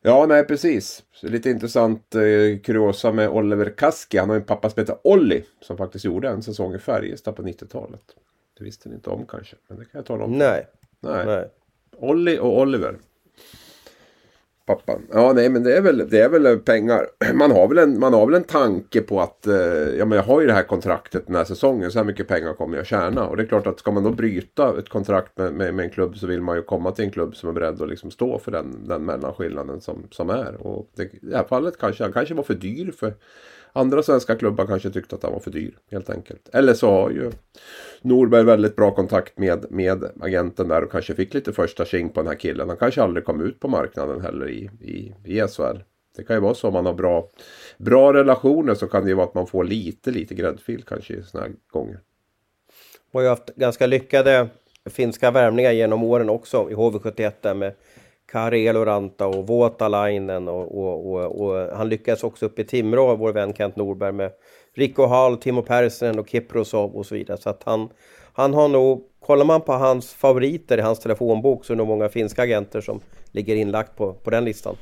Ja, 0.02 0.26
nej 0.26 0.44
precis. 0.44 1.02
Så 1.12 1.28
lite 1.28 1.50
intressant 1.50 2.14
eh, 2.14 2.20
kuriosa 2.64 3.12
med 3.12 3.28
Oliver 3.28 3.74
Kaski. 3.76 4.18
Han 4.18 4.28
har 4.28 4.36
en 4.36 4.44
pappa 4.44 4.70
som 4.70 4.80
heter 4.80 4.96
Olli. 5.04 5.44
Som 5.60 5.76
faktiskt 5.76 6.04
gjorde 6.04 6.28
en 6.28 6.42
säsong 6.42 6.74
i 6.74 6.78
Färjestad 6.78 7.36
på 7.36 7.42
90-talet. 7.42 8.02
Det 8.58 8.64
visste 8.64 8.88
ni 8.88 8.94
inte 8.94 9.10
om 9.10 9.26
kanske. 9.26 9.56
Men 9.68 9.78
det 9.78 9.84
kan 9.84 9.98
jag 9.98 10.06
tala 10.06 10.24
om. 10.24 10.38
Nej. 10.38 10.66
Nej. 11.00 11.26
Nej. 11.26 11.50
Olli 11.96 12.38
och 12.38 12.60
Oliver. 12.60 12.98
Pappan. 14.66 15.06
Ja, 15.12 15.32
nej, 15.32 15.48
men 15.48 15.62
det 15.62 15.76
är 15.76 15.80
väl, 15.80 16.08
det 16.10 16.20
är 16.20 16.28
väl 16.28 16.58
pengar. 16.58 17.06
Man 17.34 17.50
har 17.50 17.68
väl 17.68 17.78
en, 17.78 18.00
man 18.00 18.14
har 18.14 18.26
väl 18.26 18.34
en 18.34 18.44
tanke 18.44 19.00
på 19.00 19.20
att 19.20 19.46
eh, 19.46 19.54
ja, 19.98 20.04
men 20.04 20.16
jag 20.16 20.22
har 20.22 20.40
ju 20.40 20.46
det 20.46 20.52
här 20.52 20.62
kontraktet 20.62 21.26
den 21.26 21.36
här 21.36 21.44
säsongen. 21.44 21.90
Så 21.90 21.98
här 21.98 22.04
mycket 22.04 22.28
pengar 22.28 22.52
kommer 22.52 22.76
jag 22.76 22.86
tjäna. 22.86 23.28
Och 23.28 23.36
det 23.36 23.42
är 23.42 23.46
klart 23.46 23.66
att 23.66 23.78
ska 23.78 23.90
man 23.92 24.02
då 24.02 24.10
bryta 24.10 24.78
ett 24.78 24.88
kontrakt 24.88 25.38
med, 25.38 25.52
med, 25.52 25.74
med 25.74 25.84
en 25.84 25.90
klubb 25.90 26.16
så 26.16 26.26
vill 26.26 26.42
man 26.42 26.56
ju 26.56 26.62
komma 26.62 26.92
till 26.92 27.04
en 27.04 27.10
klubb 27.10 27.36
som 27.36 27.48
är 27.48 27.52
beredd 27.52 27.82
att 27.82 27.88
liksom 27.88 28.10
stå 28.10 28.38
för 28.38 28.50
den, 28.50 28.88
den 28.88 29.04
mellanskillnaden 29.04 29.80
som, 29.80 30.08
som 30.10 30.30
är. 30.30 30.66
Och 30.66 30.90
det, 30.96 31.02
i 31.02 31.18
det 31.22 31.36
här 31.36 31.44
fallet 31.44 31.78
kanske 31.78 32.04
han 32.04 32.12
kanske 32.12 32.34
var 32.34 32.42
för 32.42 32.54
dyr 32.54 32.90
för 32.90 33.14
Andra 33.76 34.02
svenska 34.02 34.34
klubbar 34.34 34.66
kanske 34.66 34.90
tyckte 34.90 35.16
att 35.16 35.22
han 35.22 35.32
var 35.32 35.40
för 35.40 35.50
dyr 35.50 35.78
helt 35.90 36.10
enkelt. 36.10 36.48
Eller 36.52 36.74
så 36.74 36.90
har 36.90 37.10
ju 37.10 37.30
Norberg 38.02 38.44
väldigt 38.44 38.76
bra 38.76 38.90
kontakt 38.94 39.38
med, 39.38 39.66
med 39.70 40.04
agenten 40.20 40.68
där 40.68 40.84
och 40.84 40.92
kanske 40.92 41.14
fick 41.14 41.34
lite 41.34 41.52
första 41.52 41.84
tjing 41.84 42.10
på 42.10 42.20
den 42.20 42.28
här 42.28 42.34
killen. 42.34 42.68
Han 42.68 42.76
kanske 42.76 43.02
aldrig 43.02 43.24
kom 43.24 43.40
ut 43.40 43.60
på 43.60 43.68
marknaden 43.68 44.20
heller 44.20 44.48
i, 44.48 44.70
i, 44.80 45.14
i 45.24 45.48
SHL. 45.48 45.78
Det 46.16 46.24
kan 46.24 46.36
ju 46.36 46.40
vara 46.40 46.54
så 46.54 46.68
om 46.68 46.74
man 46.74 46.86
har 46.86 46.94
bra, 46.94 47.30
bra 47.78 48.12
relationer 48.12 48.74
så 48.74 48.86
kan 48.86 49.02
det 49.02 49.08
ju 49.08 49.14
vara 49.14 49.26
att 49.26 49.34
man 49.34 49.46
får 49.46 49.64
lite, 49.64 50.10
lite 50.10 50.34
gräddfil 50.34 50.82
kanske 50.82 51.14
i 51.14 51.22
sådana 51.22 51.46
här 51.46 51.54
gånger. 51.70 52.00
Man 53.12 53.20
har 53.20 53.22
ju 53.22 53.28
haft 53.28 53.54
ganska 53.56 53.86
lyckade 53.86 54.48
finska 54.84 55.30
värvningar 55.30 55.72
genom 55.72 56.02
åren 56.02 56.30
också 56.30 56.70
i 56.70 56.74
HV71 56.74 57.32
där 57.40 57.54
med 57.54 57.72
Kari 58.36 58.66
Eloranta 58.66 59.26
och 59.26 59.46
Vuotalainen 59.46 60.48
och, 60.48 60.78
och, 60.78 61.12
och, 61.12 61.40
och, 61.40 61.76
han 61.76 61.88
lyckades 61.88 62.24
också 62.24 62.46
upp 62.46 62.58
i 62.58 62.64
Timrå, 62.64 63.16
vår 63.16 63.32
vän 63.32 63.54
Kent 63.54 63.76
Norberg 63.76 64.12
med 64.12 64.32
Rico 64.74 65.06
Hall, 65.06 65.36
Timo 65.36 65.62
Persson 65.62 66.18
och 66.18 66.28
Kiprosov 66.28 66.96
och 66.96 67.06
så 67.06 67.14
vidare. 67.14 67.38
Så 67.38 67.50
att 67.50 67.62
han, 67.64 67.88
han 68.32 68.54
har 68.54 68.68
nog, 68.68 69.04
kollar 69.20 69.44
man 69.44 69.60
på 69.60 69.72
hans 69.72 70.14
favoriter 70.14 70.78
i 70.78 70.80
hans 70.80 70.98
telefonbok 70.98 71.64
så 71.64 71.72
är 71.72 71.74
det 71.74 71.78
nog 71.78 71.88
många 71.88 72.08
finska 72.08 72.42
agenter 72.42 72.80
som 72.80 73.00
ligger 73.30 73.56
inlagt 73.56 73.96
på, 73.96 74.12
på 74.12 74.30
den 74.30 74.44
listan. 74.44 74.76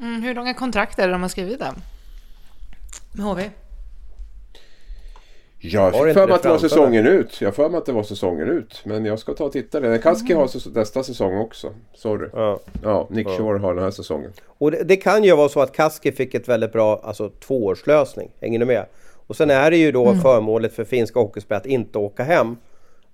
Mm, 0.00 0.22
hur 0.22 0.34
långa 0.34 0.54
kontrakt 0.54 0.98
är 0.98 1.06
det 1.06 1.12
de 1.12 1.22
har 1.22 1.28
skrivit 1.28 1.58
där? 1.58 1.72
Med 3.12 3.26
HV? 3.26 3.50
Jag 5.62 5.92
fick 5.92 6.14
för 6.14 6.26
mig 6.26 6.34
att 6.34 6.42
det 6.42 6.48
var 6.48 6.58
säsongen 6.58 7.06
ut. 7.06 7.40
Jag 7.40 7.54
för 7.54 7.68
mig 7.68 7.78
att 7.78 7.86
det 7.86 7.92
var 7.92 8.02
säsongen 8.02 8.48
ut. 8.48 8.82
Men 8.84 9.04
jag 9.04 9.18
ska 9.18 9.34
ta 9.34 9.44
och 9.44 9.52
titta. 9.52 9.80
Det. 9.80 9.98
Kaski 9.98 10.32
har 10.32 10.46
säs- 10.46 10.74
nästa 10.74 11.02
säsong 11.02 11.36
också. 11.38 11.74
Sorry. 11.94 12.28
Ja. 12.32 12.60
Ja, 12.82 13.06
Nick 13.10 13.28
Shore 13.28 13.58
har 13.58 13.74
den 13.74 13.84
här 13.84 13.90
säsongen. 13.90 14.32
Och 14.46 14.70
det, 14.70 14.82
det 14.84 14.96
kan 14.96 15.24
ju 15.24 15.36
vara 15.36 15.48
så 15.48 15.60
att 15.60 15.72
Kaski 15.72 16.12
fick 16.12 16.34
ett 16.34 16.48
väldigt 16.48 16.72
bra 16.72 17.00
alltså, 17.04 17.28
tvåårslösning. 17.28 18.30
Hänger 18.40 18.58
ni 18.58 18.64
med? 18.64 18.86
Och 19.26 19.36
sen 19.36 19.50
är 19.50 19.70
det 19.70 19.76
ju 19.76 19.92
då 19.92 20.14
förmånligt 20.14 20.74
för 20.74 20.84
finska 20.84 21.20
hockeyspelare 21.20 21.60
att 21.60 21.66
inte 21.66 21.98
åka 21.98 22.22
hem 22.22 22.56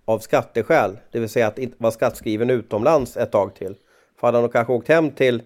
av 0.04 0.18
skatteskäl. 0.18 0.98
Det 1.12 1.18
vill 1.18 1.28
säga 1.28 1.46
att 1.46 1.58
inte 1.58 1.76
vara 1.78 1.92
skattskriven 1.92 2.50
utomlands 2.50 3.16
ett 3.16 3.32
tag 3.32 3.54
till. 3.54 3.74
För 4.20 4.26
hade 4.26 4.38
han 4.38 4.48
kanske 4.48 4.72
åkt 4.72 4.88
hem 4.88 5.10
till 5.10 5.42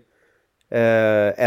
eh, 0.71 0.79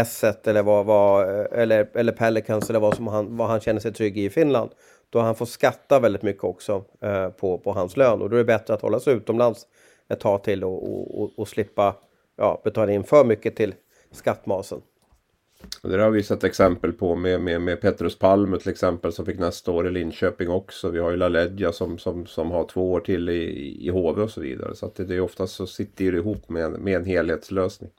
S1 0.02 0.48
eller, 0.48 0.62
vad, 0.62 0.86
vad, 0.86 1.28
eller, 1.52 1.88
eller 1.94 2.12
Pelicans 2.12 2.70
eller 2.70 2.80
vad, 2.80 2.96
som 2.96 3.06
han, 3.06 3.36
vad 3.36 3.48
han 3.48 3.60
känner 3.60 3.80
sig 3.80 3.92
trygg 3.92 4.18
i 4.18 4.24
i 4.24 4.30
Finland. 4.30 4.70
Då 5.10 5.18
han 5.20 5.34
får 5.34 5.46
skatta 5.46 6.00
väldigt 6.00 6.22
mycket 6.22 6.44
också 6.44 6.84
eh, 7.00 7.28
på, 7.28 7.58
på 7.58 7.72
hans 7.72 7.96
lön. 7.96 8.22
Och 8.22 8.30
då 8.30 8.36
är 8.36 8.38
det 8.38 8.44
bättre 8.44 8.74
att 8.74 8.82
hålla 8.82 9.00
sig 9.00 9.14
utomlands 9.14 9.66
ett 10.08 10.20
tag 10.20 10.42
till 10.44 10.64
och, 10.64 10.82
och, 10.92 11.22
och, 11.22 11.30
och 11.36 11.48
slippa 11.48 11.96
ja, 12.36 12.60
betala 12.64 12.92
in 12.92 13.04
för 13.04 13.24
mycket 13.24 13.56
till 13.56 13.74
skattmasen. 14.10 14.80
Och 15.82 15.88
det 15.88 16.02
har 16.02 16.10
vi 16.10 16.22
sett 16.22 16.44
exempel 16.44 16.92
på 16.92 17.14
med, 17.16 17.40
med, 17.40 17.60
med 17.62 17.80
Petrus 17.80 18.18
Palme 18.18 18.58
till 18.58 18.70
exempel 18.70 19.12
som 19.12 19.26
fick 19.26 19.38
nästa 19.38 19.70
år 19.72 19.86
i 19.88 19.90
Linköping 19.90 20.50
också. 20.50 20.88
Vi 20.88 20.98
har 20.98 21.10
ju 21.10 21.16
LaLeggia 21.16 21.72
som, 21.72 21.98
som, 21.98 22.26
som 22.26 22.50
har 22.50 22.64
två 22.64 22.92
år 22.92 23.00
till 23.00 23.28
i, 23.28 23.76
i 23.86 23.88
HV 23.88 24.22
och 24.22 24.30
så 24.30 24.40
vidare. 24.40 24.74
Så 24.74 24.86
att 24.86 24.94
det, 24.94 25.04
det 25.04 25.14
är 25.14 25.20
oftast 25.20 25.54
så 25.54 25.66
sitter 25.66 26.12
det 26.12 26.18
ihop 26.18 26.48
med, 26.48 26.64
en- 26.64 26.72
med 26.72 26.96
en 26.96 27.04
helhetslösning. 27.04 27.90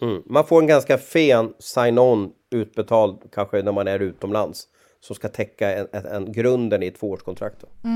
Mm. 0.00 0.22
Man 0.26 0.46
får 0.46 0.60
en 0.60 0.66
ganska 0.66 0.98
fen 0.98 1.54
sign-on 1.58 2.32
utbetald 2.50 3.18
kanske 3.32 3.62
när 3.62 3.72
man 3.72 3.88
är 3.88 3.98
utomlands. 4.00 4.68
Som 5.04 5.16
ska 5.16 5.28
täcka 5.28 5.74
en, 5.74 5.86
en, 5.92 6.06
en 6.06 6.32
grunden 6.32 6.82
i 6.82 6.86
ett 6.86 6.98
tvåårskontrakt. 6.98 7.60
då. 7.60 7.88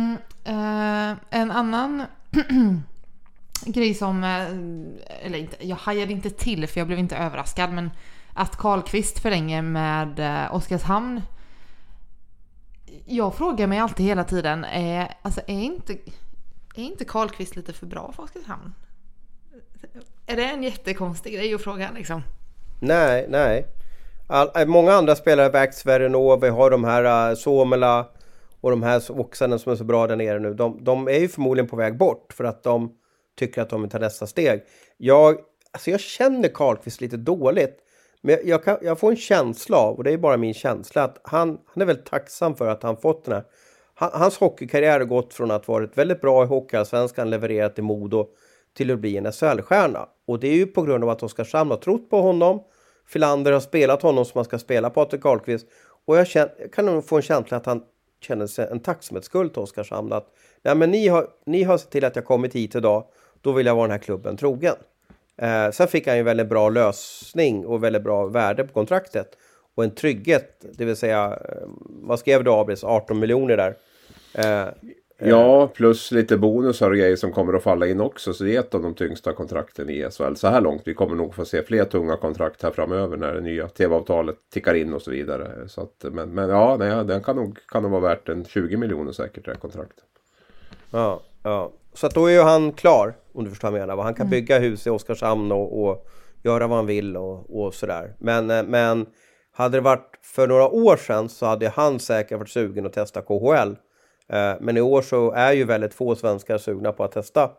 Eh, 0.44 1.14
en 1.30 1.50
annan 1.50 2.02
grej 3.66 3.94
som, 3.94 4.24
eh, 4.24 5.26
eller 5.26 5.38
inte, 5.38 5.66
jag 5.66 5.76
hajade 5.76 6.12
inte 6.12 6.30
till 6.30 6.66
för 6.66 6.80
jag 6.80 6.86
blev 6.86 6.98
inte 6.98 7.16
överraskad 7.16 7.72
men 7.72 7.90
att 8.34 8.56
Karlqvist 8.56 9.18
förlänger 9.18 9.62
med 9.62 10.20
eh, 10.20 10.54
Oskarshamn. 10.54 11.22
Jag 13.06 13.34
frågar 13.34 13.66
mig 13.66 13.78
alltid 13.78 14.06
hela 14.06 14.24
tiden, 14.24 14.64
är, 14.64 15.14
alltså 15.22 15.40
är 15.46 15.60
inte, 15.60 15.92
är 16.74 16.82
inte 16.82 17.04
Karlqvist 17.04 17.56
lite 17.56 17.72
för 17.72 17.86
bra 17.86 18.12
för 18.12 18.22
Oskarshamn? 18.22 18.74
Är 20.26 20.36
det 20.36 20.44
en 20.44 20.62
jättekonstig 20.62 21.32
grej 21.32 21.54
att 21.54 21.62
fråga 21.62 21.90
liksom? 21.94 22.22
Nej, 22.80 23.26
nej. 23.28 23.66
All, 24.30 24.50
eh, 24.54 24.66
många 24.66 24.92
andra 24.92 25.16
spelare, 25.16 25.48
Vax, 25.48 25.86
Verenov, 25.86 26.40
vi 26.40 26.48
har 26.48 26.70
de 26.70 26.84
här 26.84 27.28
eh, 27.28 27.30
uh, 27.30 27.36
Somela 27.36 28.06
och 28.60 28.70
de 28.70 28.82
här 28.82 29.02
oxarna 29.20 29.58
som 29.58 29.72
är 29.72 29.76
så 29.76 29.84
bra 29.84 30.06
där 30.06 30.16
nere 30.16 30.38
nu. 30.38 30.54
De, 30.54 30.84
de 30.84 31.08
är 31.08 31.18
ju 31.18 31.28
förmodligen 31.28 31.68
på 31.68 31.76
väg 31.76 31.98
bort 31.98 32.32
för 32.32 32.44
att 32.44 32.62
de 32.62 32.92
tycker 33.38 33.62
att 33.62 33.70
de 33.70 33.82
vill 33.82 33.90
ta 33.90 33.98
nästa 33.98 34.26
steg. 34.26 34.62
Jag, 34.96 35.36
alltså 35.72 35.90
jag 35.90 36.00
känner 36.00 36.48
Karlqvist 36.48 37.00
lite 37.00 37.16
dåligt. 37.16 37.76
Men 38.20 38.34
jag, 38.34 38.46
jag, 38.46 38.64
kan, 38.64 38.78
jag 38.82 38.98
får 38.98 39.10
en 39.10 39.16
känsla 39.16 39.76
av, 39.76 39.96
och 39.96 40.04
det 40.04 40.12
är 40.12 40.18
bara 40.18 40.36
min 40.36 40.54
känsla, 40.54 41.04
att 41.04 41.20
han, 41.22 41.58
han 41.66 41.82
är 41.82 41.86
väldigt 41.86 42.06
tacksam 42.06 42.56
för 42.56 42.66
att 42.66 42.82
han 42.82 42.96
fått 42.96 43.24
den 43.24 43.34
här. 43.34 43.44
Han, 43.94 44.10
hans 44.12 44.38
hockeykarriär 44.38 45.00
har 45.00 45.06
gått 45.06 45.34
från 45.34 45.50
att 45.50 45.68
varit 45.68 45.98
väldigt 45.98 46.20
bra 46.20 46.44
i 46.44 46.46
Hockeyallsvenskan, 46.46 47.30
levererat 47.30 47.78
i 47.78 47.82
Modo, 47.82 48.26
till 48.76 48.90
att 48.90 48.98
bli 48.98 49.16
en 49.16 49.32
SHL-stjärna. 49.32 50.08
Och 50.26 50.40
det 50.40 50.48
är 50.48 50.56
ju 50.56 50.66
på 50.66 50.82
grund 50.82 51.04
av 51.04 51.10
att 51.10 51.22
Oskarshamn 51.22 51.70
har 51.70 51.78
trott 51.78 52.10
på 52.10 52.20
honom. 52.20 52.60
Filander 53.08 53.52
har 53.52 53.60
spelat 53.60 54.02
honom 54.02 54.24
som 54.24 54.32
man 54.34 54.44
ska 54.44 54.58
spela 54.58 54.90
Patrik 54.90 55.22
Karlqvist. 55.22 55.66
Och 56.04 56.16
jag, 56.16 56.26
känner, 56.26 56.54
jag 56.58 56.72
kan 56.72 56.86
nog 56.86 57.08
få 57.08 57.16
en 57.16 57.22
känsla 57.22 57.56
att 57.56 57.66
han 57.66 57.82
känner 58.20 58.46
sig 58.46 58.68
en 58.70 58.80
tacksamhetsskuld 58.80 59.52
till 59.52 59.62
Oskarshamn. 59.62 60.12
Att 60.12 60.34
nej, 60.62 60.74
men 60.74 60.90
ni, 60.90 61.08
har, 61.08 61.26
ni 61.46 61.62
har 61.62 61.78
sett 61.78 61.90
till 61.90 62.04
att 62.04 62.16
jag 62.16 62.24
kommit 62.24 62.54
hit 62.54 62.74
idag. 62.74 63.04
Då 63.40 63.52
vill 63.52 63.66
jag 63.66 63.74
vara 63.74 63.86
den 63.86 63.90
här 63.90 63.98
klubben 63.98 64.36
trogen. 64.36 64.74
Eh, 65.36 65.70
sen 65.70 65.88
fick 65.88 66.06
han 66.06 66.16
ju 66.16 66.22
väldigt 66.22 66.48
bra 66.48 66.68
lösning 66.68 67.66
och 67.66 67.84
väldigt 67.84 68.02
bra 68.02 68.26
värde 68.26 68.64
på 68.64 68.72
kontraktet. 68.72 69.28
Och 69.74 69.84
en 69.84 69.90
trygghet, 69.90 70.64
det 70.72 70.84
vill 70.84 70.96
säga, 70.96 71.38
eh, 71.48 71.68
vad 71.86 72.18
skrev 72.18 72.44
du 72.44 72.50
Abris, 72.50 72.84
18 72.84 73.18
miljoner 73.18 73.56
där. 73.56 73.76
Eh, 74.34 74.68
Ja, 75.20 75.66
plus 75.74 76.12
lite 76.12 76.36
bonusar 76.36 76.90
och 76.90 76.96
grejer 76.96 77.16
som 77.16 77.32
kommer 77.32 77.54
att 77.54 77.62
falla 77.62 77.86
in 77.86 78.00
också. 78.00 78.32
Så 78.32 78.44
det 78.44 78.56
är 78.56 78.60
ett 78.60 78.74
av 78.74 78.82
de 78.82 78.94
tyngsta 78.94 79.32
kontrakten 79.32 79.90
i 79.90 80.10
SHL 80.10 80.34
så 80.34 80.48
här 80.48 80.60
långt. 80.60 80.82
Vi 80.84 80.94
kommer 80.94 81.16
nog 81.16 81.34
få 81.34 81.44
se 81.44 81.62
fler 81.62 81.84
tunga 81.84 82.16
kontrakt 82.16 82.62
här 82.62 82.70
framöver 82.70 83.16
när 83.16 83.34
det 83.34 83.40
nya 83.40 83.68
tv-avtalet 83.68 84.36
tickar 84.52 84.74
in 84.74 84.94
och 84.94 85.02
så 85.02 85.10
vidare. 85.10 85.68
Så 85.68 85.80
att, 85.80 86.12
men, 86.12 86.34
men 86.34 86.48
ja, 86.50 86.76
nej, 86.78 87.04
den 87.04 87.22
kan 87.22 87.36
nog, 87.36 87.58
kan 87.68 87.82
nog 87.82 87.92
vara 87.92 88.00
värt 88.00 88.28
en 88.28 88.44
20 88.44 88.76
miljoner 88.76 89.12
säkert 89.12 89.44
det 89.44 89.50
här 89.50 89.58
kontraktet. 89.58 90.04
Ja, 90.90 91.20
ja. 91.42 91.72
Så 91.94 92.06
att 92.06 92.14
då 92.14 92.26
är 92.26 92.32
ju 92.32 92.42
han 92.42 92.72
klar, 92.72 93.14
om 93.32 93.44
du 93.44 93.50
förstår 93.50 93.70
vad 93.70 93.80
jag 93.80 93.88
menar. 93.88 94.02
Han 94.02 94.14
kan 94.14 94.30
bygga 94.30 94.58
hus 94.58 94.86
i 94.86 94.90
Oskarshamn 94.90 95.52
och, 95.52 95.84
och 95.84 96.06
göra 96.42 96.66
vad 96.66 96.76
han 96.76 96.86
vill 96.86 97.16
och, 97.16 97.64
och 97.64 97.74
sådär. 97.74 98.14
Men, 98.18 98.50
eh, 98.50 98.62
men 98.62 99.06
hade 99.52 99.76
det 99.76 99.80
varit 99.80 100.18
för 100.22 100.46
några 100.46 100.68
år 100.68 100.96
sedan 100.96 101.28
så 101.28 101.46
hade 101.46 101.68
han 101.68 101.98
säkert 101.98 102.38
varit 102.38 102.48
sugen 102.48 102.86
att 102.86 102.92
testa 102.92 103.22
KHL. 103.22 103.74
Eh, 104.28 104.54
Men 104.60 104.76
i 104.76 104.80
år 104.80 105.02
så 105.02 105.32
är 105.32 105.52
ju 105.52 105.64
väldigt 105.64 105.94
få 105.94 106.14
svenskar 106.14 106.58
sugna 106.58 106.92
på 106.92 107.04
att 107.04 107.12
testa 107.12 107.50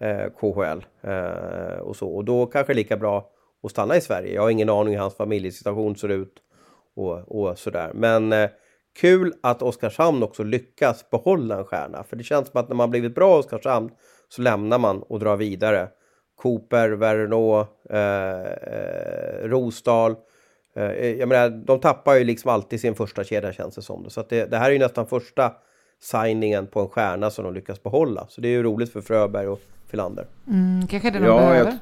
eh, 0.00 0.26
KHL. 0.40 0.84
eh, 1.00 1.78
Och, 1.80 1.96
så. 1.96 2.08
och 2.08 2.24
då 2.24 2.46
kanske 2.46 2.72
det 2.72 2.74
är 2.74 2.82
lika 2.82 2.96
bra 2.96 3.30
att 3.62 3.70
stanna 3.70 3.96
i 3.96 4.00
Sverige. 4.00 4.34
Jag 4.34 4.42
har 4.42 4.50
ingen 4.50 4.68
aning 4.70 4.94
hur 4.94 5.00
hans 5.00 5.16
familjesituation 5.16 5.96
ser 5.96 6.08
ut 6.08 6.34
och, 6.96 7.18
och 7.18 7.58
sådär. 7.58 7.90
Men 7.94 8.32
eh, 8.32 8.50
kul 9.00 9.32
att 9.42 9.62
Oskarshamn 9.62 10.22
också 10.22 10.42
lyckas 10.42 11.10
behålla 11.10 11.56
en 11.58 11.64
stjärna. 11.64 12.04
För 12.04 12.16
det 12.16 12.24
känns 12.24 12.48
som 12.48 12.60
att 12.60 12.68
när 12.68 12.76
man 12.76 12.90
blivit 12.90 13.14
bra 13.14 13.36
i 13.36 13.40
Oskarshamn 13.40 13.90
så 14.28 14.42
lämnar 14.42 14.78
man 14.78 15.02
och 15.02 15.18
drar 15.18 15.36
vidare. 15.36 15.88
Cooper, 16.36 16.88
Vernå, 16.90 17.66
eh, 17.90 18.42
eh, 18.42 19.48
Rosdahl. 19.48 20.14
Eh, 20.76 21.10
jag 21.10 21.28
menar, 21.28 21.48
de 21.50 21.80
tappar 21.80 22.14
ju 22.14 22.24
liksom 22.24 22.50
alltid 22.50 22.80
sin 22.80 22.94
första 22.94 23.24
kedja 23.24 23.52
känns 23.52 23.74
det 23.74 23.82
som. 23.82 24.10
Så 24.10 24.20
att 24.20 24.28
det, 24.28 24.44
det 24.50 24.56
här 24.56 24.68
är 24.68 24.72
ju 24.72 24.78
nästan 24.78 25.06
första 25.06 25.52
signingen 26.02 26.66
på 26.66 26.80
en 26.80 26.88
stjärna 26.88 27.30
som 27.30 27.44
de 27.44 27.54
lyckas 27.54 27.82
behålla. 27.82 28.26
Så 28.28 28.40
det 28.40 28.48
är 28.48 28.52
ju 28.52 28.62
roligt 28.62 28.92
för 28.92 29.00
Fröberg 29.00 29.46
och 29.48 29.60
Filander. 29.86 30.26
Mm, 30.48 30.86
kanske 30.86 31.10
det 31.10 31.18
de 31.18 31.24
Ja, 31.24 31.36
behöver. 31.36 31.78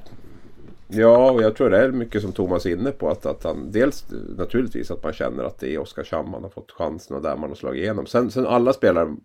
jag, 0.89 1.01
ja, 1.01 1.31
och 1.31 1.43
jag 1.43 1.57
tror 1.57 1.71
det 1.71 1.79
är 1.79 1.93
mycket 1.93 2.23
som 2.23 2.33
Thomas 2.33 2.66
är 2.66 2.71
inne 2.71 2.91
på. 2.91 3.09
Att, 3.11 3.27
att 3.27 3.45
han, 3.45 3.71
dels 3.73 4.05
naturligtvis 4.39 4.91
att 4.91 5.03
man 5.05 5.12
känner 5.12 5.45
att 5.45 5.59
det 5.59 5.75
är 5.75 5.79
Oskarshamn 5.79 6.31
man 6.31 6.43
har 6.43 6.51
fått 6.51 6.71
chansen 6.73 7.16
och 7.16 7.23
där 7.23 7.37
man 7.37 7.49
har 7.49 7.57
slagit 7.57 7.83
igenom. 7.83 8.07
Sen, 8.07 8.31
sen 8.31 8.47
alla 8.47 8.73
spelare 8.73 9.16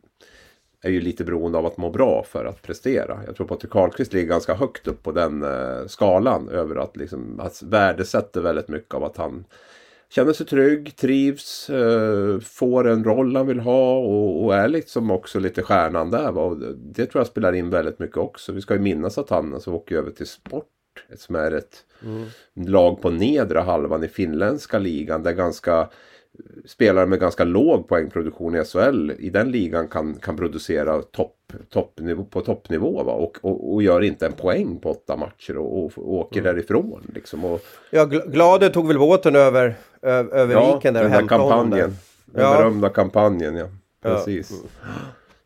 är 0.81 0.89
ju 0.89 1.01
lite 1.01 1.23
beroende 1.23 1.57
av 1.57 1.65
att 1.65 1.77
må 1.77 1.89
bra 1.89 2.23
för 2.27 2.45
att 2.45 2.61
prestera. 2.61 3.19
Jag 3.25 3.35
tror 3.35 3.47
Patrik 3.47 3.71
Karlqvist 3.71 4.13
ligger 4.13 4.27
ganska 4.29 4.53
högt 4.55 4.87
upp 4.87 5.03
på 5.03 5.11
den 5.11 5.43
eh, 5.43 5.87
skalan 5.87 6.49
över 6.49 6.75
att 6.75 6.97
liksom 6.97 7.39
att 7.39 7.61
värdesätter 7.63 8.41
väldigt 8.41 8.67
mycket 8.67 8.93
av 8.93 9.03
att 9.03 9.17
han 9.17 9.45
känner 10.09 10.33
sig 10.33 10.45
trygg, 10.45 10.95
trivs, 10.95 11.69
eh, 11.69 12.39
får 12.39 12.87
en 12.87 13.03
roll 13.03 13.35
han 13.35 13.47
vill 13.47 13.59
ha 13.59 13.97
och, 13.97 14.43
och 14.43 14.55
är 14.55 14.67
liksom 14.67 15.11
också 15.11 15.39
lite 15.39 15.63
stjärnan 15.63 16.11
där. 16.11 16.31
Va? 16.31 16.55
Det 16.75 17.05
tror 17.05 17.19
jag 17.19 17.27
spelar 17.27 17.53
in 17.53 17.69
väldigt 17.69 17.99
mycket 17.99 18.17
också. 18.17 18.51
Vi 18.51 18.61
ska 18.61 18.73
ju 18.73 18.79
minnas 18.79 19.17
att 19.17 19.29
han 19.29 19.53
alltså 19.53 19.71
åker 19.71 19.95
över 19.95 20.11
till 20.11 20.27
sport 20.27 20.65
som 21.15 21.35
är 21.35 21.51
ett 21.51 21.85
mm. 22.03 22.25
lag 22.55 23.01
på 23.01 23.09
nedre 23.09 23.59
halvan 23.59 24.03
i 24.03 24.07
finländska 24.07 24.79
ligan. 24.79 25.23
Där 25.23 25.33
ganska 25.33 25.89
spelare 26.65 27.05
med 27.05 27.19
ganska 27.19 27.43
låg 27.43 27.87
poängproduktion 27.87 28.55
i 28.55 28.63
SHL 28.63 29.11
i 29.19 29.29
den 29.29 29.51
ligan 29.51 29.87
kan, 29.87 30.13
kan 30.13 30.37
producera 30.37 31.01
topp, 31.01 31.53
toppnivå, 31.69 32.23
på 32.23 32.41
toppnivå 32.41 33.03
va? 33.03 33.13
Och, 33.13 33.37
och, 33.41 33.73
och 33.73 33.83
gör 33.83 34.01
inte 34.01 34.25
en 34.25 34.33
poäng 34.33 34.79
på 34.79 34.91
åtta 34.91 35.15
matcher 35.15 35.57
och, 35.57 35.85
och, 35.85 35.91
och 35.97 36.13
åker 36.13 36.39
mm. 36.39 36.55
därifrån. 36.55 37.11
Liksom. 37.13 37.45
Och, 37.45 37.61
ja, 37.89 38.05
Glade 38.05 38.69
tog 38.69 38.87
väl 38.87 38.99
båten 38.99 39.35
över, 39.35 39.75
över 40.01 40.53
ja, 40.53 40.75
viken 40.75 40.93
där 40.93 41.03
och 41.03 41.09
hämtade 41.09 41.43
honom 41.43 41.69
där. 41.69 41.77
Den 41.77 41.95
ja. 42.33 42.57
berömda 42.57 42.89
kampanjen, 42.89 43.55
ja. 43.55 43.67
Precis. 44.01 44.51
Ja. 44.51 44.87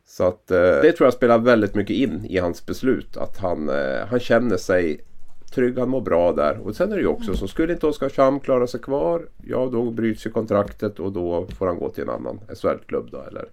Så 0.08 0.24
att 0.24 0.52
eh, 0.52 0.58
det 0.60 0.92
tror 0.92 1.06
jag 1.06 1.14
spelar 1.14 1.38
väldigt 1.38 1.76
mycket 1.76 1.96
in 1.96 2.26
i 2.30 2.38
hans 2.38 2.66
beslut. 2.66 3.18
Att 3.18 3.38
han, 3.38 3.70
eh, 3.70 4.06
han 4.10 4.20
känner 4.20 4.58
sig 4.58 5.02
trygg, 5.50 5.78
han 5.78 5.90
mår 5.90 6.02
bra 6.02 6.32
där. 6.32 6.58
Och 6.58 6.76
sen 6.76 6.92
är 6.92 6.96
det 6.96 7.02
ju 7.02 7.08
också 7.08 7.34
så, 7.34 7.48
skulle 7.48 7.74
inte 7.74 7.88
Oskarshamn 7.88 8.40
klara 8.40 8.68
sig 8.68 8.80
kvar, 8.80 9.28
ja 9.44 9.70
då 9.72 9.92
bryts 9.92 10.26
ju 10.26 10.30
kontraktet 10.30 11.00
och 11.00 11.12
då 11.12 11.48
får 11.58 11.68
han 11.68 11.78
gå 11.80 11.90
till 11.90 12.04
en 12.04 12.10
annan 12.10 12.40
SHL-klubb 12.62 13.10
då. 13.12 13.18
Eller, 13.18 13.46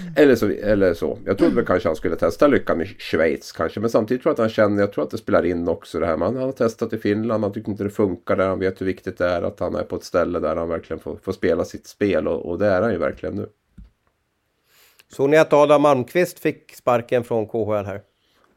mm. 0.00 0.12
eller, 0.16 0.34
så, 0.34 0.46
eller 0.46 0.94
så. 0.94 1.18
Jag 1.24 1.38
trodde 1.38 1.54
väl 1.54 1.66
kanske 1.66 1.88
han 1.88 1.96
skulle 1.96 2.16
testa 2.16 2.46
lyckan 2.46 2.82
i 2.82 2.86
Schweiz 2.86 3.52
kanske. 3.52 3.80
Men 3.80 3.90
samtidigt 3.90 4.22
tror 4.22 4.30
jag 4.30 4.34
att 4.34 4.38
han 4.38 4.48
känner, 4.48 4.80
jag 4.80 4.92
tror 4.92 5.04
att 5.04 5.10
det 5.10 5.18
spelar 5.18 5.46
in 5.46 5.68
också 5.68 6.00
det 6.00 6.06
här. 6.06 6.16
Man, 6.16 6.36
han 6.36 6.44
har 6.44 6.52
testat 6.52 6.92
i 6.92 6.98
Finland, 6.98 7.44
han 7.44 7.52
tycker 7.52 7.70
inte 7.70 7.84
det 7.84 7.90
funkar 7.90 8.36
där. 8.36 8.48
Han 8.48 8.58
vet 8.58 8.80
hur 8.80 8.86
viktigt 8.86 9.18
det 9.18 9.26
är 9.26 9.42
att 9.42 9.60
han 9.60 9.74
är 9.74 9.82
på 9.82 9.96
ett 9.96 10.04
ställe 10.04 10.40
där 10.40 10.56
han 10.56 10.68
verkligen 10.68 11.00
får, 11.00 11.16
får 11.22 11.32
spela 11.32 11.64
sitt 11.64 11.86
spel. 11.86 12.28
Och, 12.28 12.50
och 12.50 12.58
det 12.58 12.66
är 12.66 12.82
han 12.82 12.92
ju 12.92 12.98
verkligen 12.98 13.34
nu. 13.34 13.48
Såg 15.12 15.30
ni 15.30 15.36
att 15.36 15.52
Adam 15.52 15.82
Malmqvist 15.82 16.38
fick 16.38 16.74
sparken 16.74 17.24
från 17.24 17.46
KHL 17.46 17.84
här? 17.86 18.02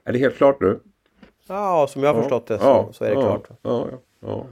Är 0.05 0.13
det 0.13 0.19
helt 0.19 0.35
klart 0.35 0.61
nu? 0.61 0.79
Ja, 1.49 1.87
som 1.89 2.03
jag 2.03 2.13
har 2.13 2.21
förstått 2.21 2.47
det 2.47 2.59
så, 2.59 2.65
ja, 2.65 2.89
så 2.91 3.03
är 3.03 3.09
det 3.09 3.15
ja, 3.15 3.21
klart. 3.21 3.49
Ja, 3.61 3.87
ja, 4.19 4.45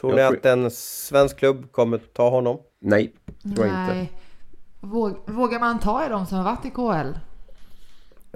Tror 0.00 0.12
ni 0.14 0.22
att 0.22 0.46
en 0.46 0.70
svensk 0.70 1.38
klubb 1.38 1.72
kommer 1.72 1.98
ta 1.98 2.30
honom? 2.30 2.58
Nej, 2.78 3.12
tror 3.56 3.66
jag 3.66 3.98
inte. 3.98 4.14
Vågar 5.26 5.60
man 5.60 5.80
ta 5.80 6.06
i 6.06 6.08
de 6.08 6.26
som 6.26 6.38
har 6.38 6.44
varit 6.44 6.66
i 6.66 6.70
KL? 6.70 7.18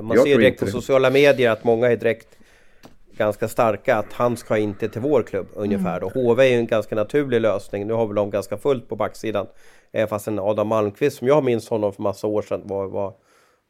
Man 0.03 0.19
ser 0.19 0.27
ju 0.27 0.37
direkt 0.37 0.61
på 0.61 0.67
sociala 0.67 1.11
medier 1.11 1.51
att 1.51 1.65
många 1.65 1.87
är 1.87 1.97
direkt 1.97 2.39
ganska 3.17 3.49
starka 3.49 3.97
att 3.97 4.13
han 4.13 4.37
ska 4.37 4.57
inte 4.57 4.89
till 4.89 5.01
vår 5.01 5.23
klubb 5.23 5.47
ungefär. 5.55 5.97
Mm. 5.97 6.11
HV 6.15 6.45
är 6.45 6.49
ju 6.49 6.57
en 6.57 6.67
ganska 6.67 6.95
naturlig 6.95 7.41
lösning. 7.41 7.87
Nu 7.87 7.93
har 7.93 8.07
väl 8.07 8.17
de 8.17 8.31
ganska 8.31 8.57
fullt 8.57 8.89
på 8.89 8.97
backsidan. 8.97 9.47
Även 9.93 10.09
fast 10.09 10.29
en 10.29 10.39
Adam 10.39 10.69
Malmqvist 10.69 11.19
som 11.19 11.29
jag 11.29 11.45
minns 11.45 11.69
honom 11.69 11.93
för 11.93 12.03
massa 12.03 12.27
år 12.27 12.43
sedan 12.43 12.63
var, 12.65 12.87
var 12.87 13.15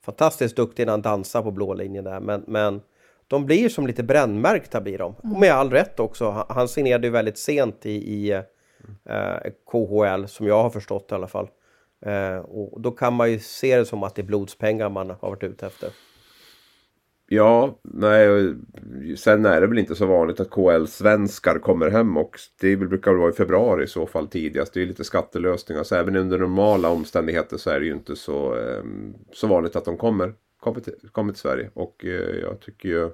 fantastiskt 0.04 0.56
duktig 0.56 0.86
när 0.86 0.92
han 0.92 1.02
dansade 1.02 1.44
på 1.44 1.50
blå 1.50 1.74
linjen 1.74 2.04
där. 2.04 2.20
Men, 2.20 2.44
men 2.46 2.80
de 3.28 3.46
blir 3.46 3.68
som 3.68 3.86
lite 3.86 4.02
brännmärkta 4.02 4.80
blir 4.80 4.98
de. 4.98 5.14
Mm. 5.24 5.34
Och 5.34 5.40
med 5.40 5.52
all 5.52 5.70
rätt 5.70 6.00
också. 6.00 6.46
Han 6.48 6.68
signerade 6.68 7.06
ju 7.06 7.10
väldigt 7.10 7.38
sent 7.38 7.86
i, 7.86 7.90
i 7.90 8.32
eh, 9.08 9.52
KHL 9.70 10.26
som 10.26 10.46
jag 10.46 10.62
har 10.62 10.70
förstått 10.70 11.08
i 11.12 11.14
alla 11.14 11.28
fall. 11.28 11.48
Eh, 12.06 12.38
och 12.38 12.80
då 12.80 12.90
kan 12.90 13.14
man 13.14 13.32
ju 13.32 13.38
se 13.38 13.76
det 13.76 13.84
som 13.84 14.02
att 14.02 14.14
det 14.14 14.22
är 14.22 14.26
blodspengar 14.26 14.90
man 14.90 15.10
har 15.10 15.30
varit 15.30 15.42
ute 15.42 15.66
efter. 15.66 15.90
Ja, 17.28 17.78
nej, 17.82 18.54
sen 19.16 19.46
är 19.46 19.60
det 19.60 19.66
väl 19.66 19.78
inte 19.78 19.94
så 19.94 20.06
vanligt 20.06 20.40
att 20.40 20.50
KL-svenskar 20.50 21.58
kommer 21.58 21.90
hem 21.90 22.16
och 22.16 22.38
det 22.60 22.76
brukar 22.76 23.10
väl 23.10 23.20
vara 23.20 23.30
i 23.30 23.34
februari 23.34 23.84
i 23.84 23.86
så 23.86 24.06
fall 24.06 24.26
tidigast. 24.28 24.74
Det 24.74 24.82
är 24.82 24.86
lite 24.86 25.04
skattelösningar 25.04 25.82
så 25.82 25.94
även 25.94 26.16
under 26.16 26.38
normala 26.38 26.88
omständigheter 26.88 27.56
så 27.56 27.70
är 27.70 27.80
det 27.80 27.86
ju 27.86 27.92
inte 27.92 28.16
så, 28.16 28.58
eh, 28.58 28.84
så 29.32 29.46
vanligt 29.46 29.76
att 29.76 29.84
de 29.84 29.96
kommer 29.96 30.34
kommit 30.66 30.84
till, 30.84 31.08
kommit 31.12 31.34
till 31.34 31.40
Sverige. 31.40 31.70
Och 31.74 32.04
eh, 32.04 32.36
jag 32.42 32.60
tycker 32.60 32.88
ju 32.88 33.10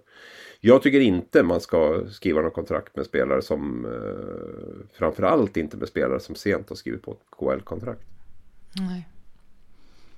jag 0.61 0.83
tycker 0.83 1.01
inte 1.01 1.43
man 1.43 1.61
ska 1.61 2.05
skriva 2.11 2.41
något 2.41 2.55
kontrakt 2.55 2.97
med 2.97 3.07
spelare 3.07 3.43
som 3.43 3.85
eh, 3.85 4.87
framförallt 4.99 5.57
inte 5.57 5.77
med 5.77 5.89
spelare 5.89 6.21
som 6.21 6.35
sent 6.35 6.69
har 6.69 6.77
skrivit 6.77 7.03
på 7.03 7.13
ett 7.13 7.39
KL-kontrakt. 7.39 8.03
Nej. 8.77 9.09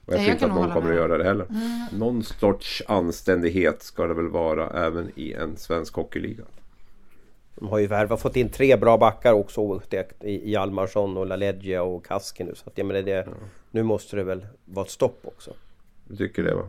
Och 0.06 0.12
jag, 0.12 0.18
jag 0.18 0.24
tror 0.24 0.32
inte 0.32 0.46
att 0.46 0.54
någon 0.54 0.70
kommer 0.70 0.90
att 0.90 0.96
göra 0.96 1.18
det 1.18 1.24
heller. 1.24 1.46
Mm. 1.50 1.98
Någon 1.98 2.22
sorts 2.22 2.82
anständighet 2.88 3.82
ska 3.82 4.06
det 4.06 4.14
väl 4.14 4.28
vara 4.28 4.86
även 4.86 5.10
i 5.14 5.32
en 5.32 5.56
svensk 5.56 5.94
hockeyliga. 5.94 6.44
De 7.54 7.68
har 7.68 7.78
ju 7.78 7.86
värvat, 7.86 8.20
fått 8.20 8.36
in 8.36 8.48
tre 8.48 8.76
bra 8.76 8.98
backar 8.98 9.32
också 9.32 9.80
i 10.20 10.50
Hjalmarsson 10.50 11.16
och 11.16 11.26
LaLeggia 11.26 11.82
och 11.82 12.06
Kaski 12.06 12.44
nu. 12.44 12.54
Så 12.54 12.70
att, 12.70 12.78
jag 12.78 12.86
menar 12.86 13.02
det, 13.02 13.10
ja. 13.10 13.32
nu 13.70 13.82
måste 13.82 14.16
det 14.16 14.24
väl 14.24 14.46
vara 14.64 14.84
ett 14.84 14.90
stopp 14.90 15.20
också. 15.22 15.54
Du 16.04 16.16
tycker 16.16 16.42
det 16.42 16.54
va? 16.54 16.68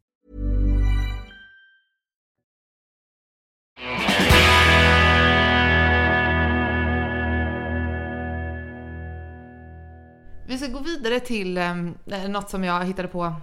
Vi 10.47 10.57
ska 10.57 10.67
gå 10.67 10.79
vidare 10.79 11.19
till 11.19 11.57
um, 11.57 11.97
något 12.27 12.49
som 12.49 12.63
jag 12.63 12.85
hittade 12.85 13.07
på 13.07 13.33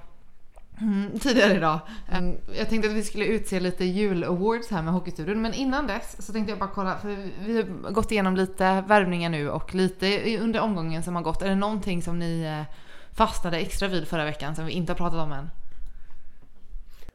mm, 0.80 1.18
tidigare 1.18 1.54
idag. 1.54 1.80
Um, 2.18 2.36
jag 2.58 2.68
tänkte 2.68 2.88
att 2.88 2.96
vi 2.96 3.02
skulle 3.02 3.24
utse 3.24 3.60
lite 3.60 3.84
jul-awards 3.84 4.70
här 4.70 4.82
med 4.82 4.92
Hockeystudion, 4.92 5.42
men 5.42 5.54
innan 5.54 5.86
dess 5.86 6.26
så 6.26 6.32
tänkte 6.32 6.52
jag 6.52 6.58
bara 6.58 6.70
kolla, 6.74 6.98
för 6.98 7.16
vi 7.46 7.56
har 7.56 7.90
gått 7.90 8.12
igenom 8.12 8.36
lite 8.36 8.84
värvningar 8.88 9.30
nu 9.30 9.50
och 9.50 9.74
lite 9.74 10.38
under 10.38 10.60
omgången 10.60 11.02
som 11.02 11.16
har 11.16 11.22
gått. 11.22 11.42
Är 11.42 11.48
det 11.48 11.54
någonting 11.54 12.02
som 12.02 12.18
ni 12.18 12.46
uh, 12.46 12.74
fastnade 13.16 13.58
extra 13.58 13.88
vid 13.88 14.08
förra 14.08 14.24
veckan 14.24 14.56
som 14.56 14.66
vi 14.66 14.72
inte 14.72 14.92
har 14.92 14.96
pratat 14.96 15.20
om 15.20 15.32
än? 15.32 15.50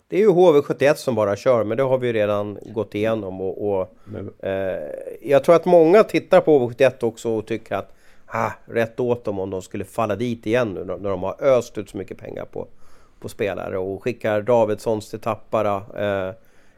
Det 0.08 0.18
är 0.18 0.22
ju 0.22 0.30
HV71 0.30 0.94
som 0.94 1.16
bara 1.16 1.36
kör, 1.36 1.64
men 1.64 1.78
det 1.78 1.84
har 1.84 1.98
vi 1.98 2.08
ju 2.08 2.14
redan 2.14 2.58
gått 2.66 2.96
igenom. 2.96 3.42
Och, 3.42 3.70
och 3.70 3.90
eh, 4.46 4.92
jag 5.22 5.44
tror 5.44 5.56
att 5.56 5.66
många 5.66 6.04
tittar 6.04 6.42
på 6.42 6.60
HV71 6.60 7.04
också 7.04 7.30
och 7.30 7.46
tycker 7.46 7.76
att 7.76 7.94
ah, 8.34 8.52
rätt 8.66 9.00
åt 9.00 9.26
dem 9.26 9.40
om 9.40 9.50
de 9.50 9.62
skulle 9.62 9.86
falla 9.86 10.16
dit 10.16 10.46
igen 10.46 10.74
nu 10.74 10.84
när 10.84 11.10
de 11.10 11.24
har 11.24 11.44
öst 11.44 11.78
ut 11.78 11.90
så 11.90 11.98
mycket 11.98 12.18
pengar 12.18 12.46
på, 12.46 12.68
på 13.20 13.30
spelare 13.30 13.78
och 13.78 14.04
skickar 14.04 14.42
Davidssons 14.42 15.10
till 15.10 15.20
Tappara, 15.20 15.76
eh, 15.98 16.34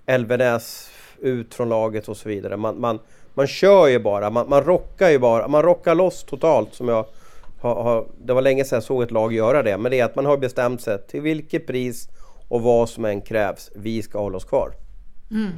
Elvenäs 0.05 0.89
ut 1.19 1.53
från 1.53 1.69
laget 1.69 2.07
och 2.07 2.17
så 2.17 2.29
vidare. 2.29 2.57
Man, 2.57 2.79
man, 2.79 2.99
man 3.33 3.47
kör 3.47 3.87
ju 3.87 3.99
bara, 3.99 4.29
man, 4.29 4.49
man 4.49 4.63
rockar 4.63 5.09
ju 5.09 5.19
bara, 5.19 5.47
man 5.47 5.63
rockar 5.63 5.95
loss 5.95 6.23
totalt 6.23 6.73
som 6.73 6.87
jag 6.87 7.05
har, 7.61 7.83
har, 7.83 8.05
det 8.25 8.33
var 8.33 8.41
länge 8.41 8.65
sedan 8.65 8.75
jag 8.75 8.83
såg 8.83 9.03
ett 9.03 9.11
lag 9.11 9.33
göra 9.33 9.63
det, 9.63 9.77
men 9.77 9.91
det 9.91 9.99
är 9.99 10.05
att 10.05 10.15
man 10.15 10.25
har 10.25 10.37
bestämt 10.37 10.81
sig 10.81 11.07
till 11.07 11.21
vilket 11.21 11.67
pris 11.67 12.09
och 12.47 12.61
vad 12.61 12.89
som 12.89 13.05
än 13.05 13.21
krävs, 13.21 13.71
vi 13.75 14.01
ska 14.01 14.19
hålla 14.19 14.37
oss 14.37 14.45
kvar. 14.45 14.71
Mm. 15.31 15.51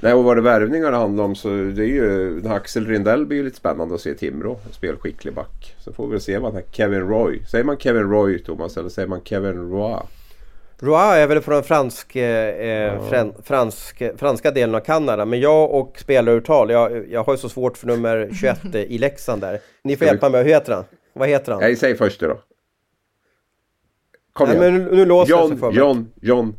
Nej, 0.00 0.12
och 0.12 0.24
vad 0.24 0.36
det 0.36 0.40
värvningar 0.40 0.90
det 0.90 0.96
handlar 0.96 1.24
om 1.24 1.34
så 1.34 1.48
det 1.48 1.82
är 1.82 1.86
ju 1.86 2.42
Axel 2.48 2.86
Rindell 2.86 3.26
blir 3.26 3.38
ju 3.38 3.44
lite 3.44 3.56
spännande 3.56 3.94
att 3.94 4.00
se 4.00 4.10
i 4.10 4.14
Timrå. 4.14 4.58
Spelskicklig 4.70 5.34
back. 5.34 5.74
Så 5.78 5.92
får 5.92 6.08
vi 6.08 6.20
se 6.20 6.38
vad 6.38 6.52
den 6.52 6.62
här 6.62 6.70
Kevin 6.72 7.00
Roy. 7.08 7.44
Säger 7.50 7.64
man 7.64 7.76
Kevin 7.76 8.10
Roy 8.10 8.38
Thomas 8.38 8.76
eller 8.76 8.88
säger 8.88 9.08
man 9.08 9.20
Kevin 9.24 9.70
Roy? 9.70 10.00
Roy 10.78 11.18
är 11.18 11.26
väl 11.26 11.40
från 11.40 11.62
fransk, 11.62 12.16
eh, 12.16 12.24
ja. 12.66 13.08
fran, 13.08 13.34
fransk, 13.42 14.02
franska 14.16 14.50
delen 14.50 14.74
av 14.74 14.80
Kanada. 14.80 15.24
Men 15.24 15.40
jag 15.40 15.70
och 15.70 15.98
spelaruttal, 15.98 16.70
jag, 16.70 17.08
jag 17.10 17.24
har 17.24 17.32
ju 17.32 17.38
så 17.38 17.48
svårt 17.48 17.78
för 17.78 17.86
nummer 17.86 18.30
21 18.40 18.74
i 18.74 18.98
Leksand 18.98 19.40
där. 19.40 19.60
Ni 19.84 19.96
får 19.96 20.06
hjälpa 20.06 20.28
mig, 20.28 20.42
hur 20.42 20.50
heter 20.50 20.72
han? 20.72 20.84
Vad 21.12 21.28
heter 21.28 21.52
han? 21.52 21.60
Nej, 21.60 21.76
säg 21.76 21.94
först 21.94 22.20
det 22.20 22.26
då. 22.26 22.40
Kom 24.32 24.48
Nej, 24.48 24.58
igen. 24.58 24.74
Men 24.74 24.84
nu, 24.84 24.96
nu 24.96 25.04
låser 25.04 25.30
John, 25.30 25.48
sig 25.48 25.58
för 25.58 25.66
mig. 25.66 25.78
John, 25.78 26.10
John, 26.20 26.54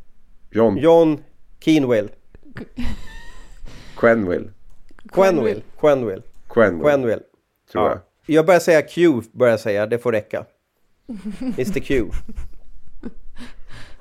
John. 0.52 0.78
John 0.78 1.24
Keenwell. 1.60 2.10
Quenville. 3.98 4.50
Quenville. 5.14 5.62
Quenville. 5.80 6.22
Quenville, 6.50 6.84
Quenville. 6.90 7.20
tror 7.72 7.84
Ja. 7.84 7.90
jag. 7.90 8.00
Jag 8.36 8.46
börjar 8.46 8.60
säga 8.60 8.82
Q, 8.82 9.22
börjar 9.32 9.52
jag 9.54 9.60
säga. 9.60 9.86
Det 9.86 9.98
får 9.98 10.12
räcka. 10.12 10.46
Mr 11.42 11.80
Q. 11.80 12.06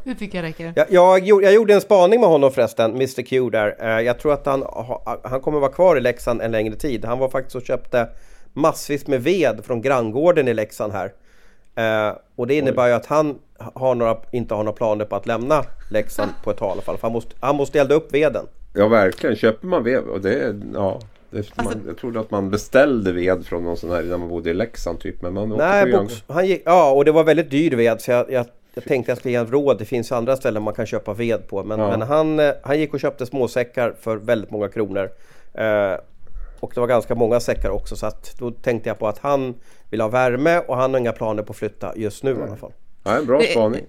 Det 0.05 0.14
tycker 0.14 0.38
jag 0.38 0.42
räcker. 0.49 0.72
Jag, 0.76 0.86
jag, 0.90 1.18
gjorde- 1.26 1.45
jag 1.45 1.55
gjorde 1.55 1.74
en 1.74 1.80
spaning 1.80 2.20
med 2.20 2.28
honom 2.28 2.51
förresten, 2.51 2.90
Mr 2.95 3.22
Q 3.22 3.51
där. 3.51 3.76
Eh, 3.80 4.01
Jag 4.01 4.18
tror 4.18 4.32
att 4.32 4.47
han, 4.47 4.62
ha- 4.62 5.20
han 5.24 5.40
kommer 5.40 5.59
vara 5.61 5.72
kvar 5.72 5.97
i 5.97 6.01
Leksand 6.01 6.40
en 6.42 6.51
längre 6.53 6.74
tid. 6.76 7.05
Han 7.05 7.18
var 7.18 7.28
faktiskt 7.28 7.57
och 7.57 7.62
köpte 7.62 8.09
massvis 8.53 9.07
med 9.07 9.22
ved 9.22 9.64
från 9.64 9.82
granngården 9.82 10.49
i 10.49 10.55
Leksand 10.55 10.92
här. 10.92 11.12
Eh, 11.76 12.16
och 12.36 12.47
det 12.47 12.55
innebär 12.55 12.86
ju 12.86 12.92
att 12.92 13.07
han 13.07 13.38
har 13.74 13.95
några, 13.95 14.16
inte 14.32 14.55
har 14.55 14.64
några 14.64 14.76
planer 14.76 15.05
på 15.05 15.16
att 15.16 15.26
lämna 15.26 15.64
Leksand 15.90 16.30
på 16.45 16.51
ett 16.51 16.57
tag 16.57 16.68
i 16.68 16.72
alla 16.72 16.82
fall. 16.82 16.97
För 16.99 17.03
han 17.09 17.12
måste, 17.12 17.36
han 17.40 17.57
måste 17.57 17.80
elda 17.80 17.95
upp 17.95 18.14
veden. 18.14 18.47
Ja 18.76 18.88
verkligen, 18.88 19.36
köper 19.36 19.66
man 19.66 19.84
ved 19.84 19.98
och 20.04 20.20
det 20.20 20.34
är, 20.34 20.60
ja. 20.74 21.00
Det, 21.30 21.38
Alltså- 21.38 21.62
man, 21.64 21.82
jag 21.86 21.96
trodde 21.98 22.20
att 22.20 22.30
man 22.30 22.50
beställde 22.50 23.12
ved 23.12 23.46
från 23.46 23.64
någon 23.64 23.76
sån 23.76 23.90
här 23.90 24.02
när 24.02 24.16
man 24.18 24.28
bodde 24.28 24.50
i 24.50 24.54
Leksand 24.54 25.00
typ. 25.00 25.22
Men 25.22 25.34
man 25.34 25.48
Nej, 25.48 25.92
box, 25.92 26.22
han 26.28 26.46
gick, 26.46 26.62
ja 26.64 26.90
och 26.90 27.04
det 27.04 27.12
var 27.12 27.24
väldigt 27.24 27.50
dyr 27.50 27.76
ved 27.76 28.00
så 28.00 28.10
jag, 28.10 28.30
jag, 28.32 28.46
jag 28.74 28.84
tänkte 28.84 29.10
jag 29.10 29.18
skulle 29.18 29.32
ge 29.32 29.38
en 29.38 29.46
råd. 29.46 29.78
Det 29.78 29.84
finns 29.84 30.12
andra 30.12 30.36
ställen 30.36 30.62
man 30.62 30.74
kan 30.74 30.86
köpa 30.86 31.12
ved 31.14 31.48
på. 31.48 31.64
Men, 31.64 31.80
Ja. 31.80 31.90
men 31.90 32.02
han, 32.02 32.40
eh, 32.40 32.50
han 32.62 32.78
gick 32.80 32.94
och 32.94 33.00
köpte 33.00 33.26
småsäckar 33.26 33.94
för 34.00 34.16
väldigt 34.16 34.50
många 34.50 34.68
kronor. 34.68 35.10
Eh, 35.54 35.94
och 36.60 36.72
det 36.74 36.80
var 36.80 36.86
ganska 36.86 37.14
många 37.14 37.40
säckar 37.40 37.70
också 37.70 37.96
så 37.96 38.06
att 38.06 38.34
då 38.38 38.50
tänkte 38.50 38.88
jag 38.90 38.98
på 38.98 39.08
att 39.08 39.18
han 39.18 39.54
vill 39.90 40.00
ha 40.00 40.08
värme 40.08 40.58
och 40.58 40.76
han 40.76 40.92
har 40.94 41.00
inga 41.00 41.12
planer 41.12 41.42
på 41.42 41.50
att 41.50 41.56
flytta 41.56 41.92
just 41.96 42.22
nu 42.24 42.30
i 42.30 42.42
alla 42.42 42.56
fall. 42.56 42.72
Ja, 43.04 43.16
en 43.16 43.26
bra 43.26 43.38
Det- 43.38 43.44
spaning. 43.46 43.84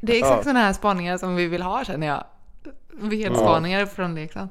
Det 0.00 0.12
är 0.12 0.16
exakt 0.16 0.36
Ja. 0.36 0.42
sådana 0.42 0.60
här 0.60 0.72
spaningar 0.72 1.18
som 1.18 1.36
vi 1.36 1.46
vill 1.46 1.62
ha 1.62 1.84
känner 1.84 2.06
jag. 2.06 2.24
Vedspaningar 2.92 3.86
från 3.86 4.14
Leksand. 4.14 4.48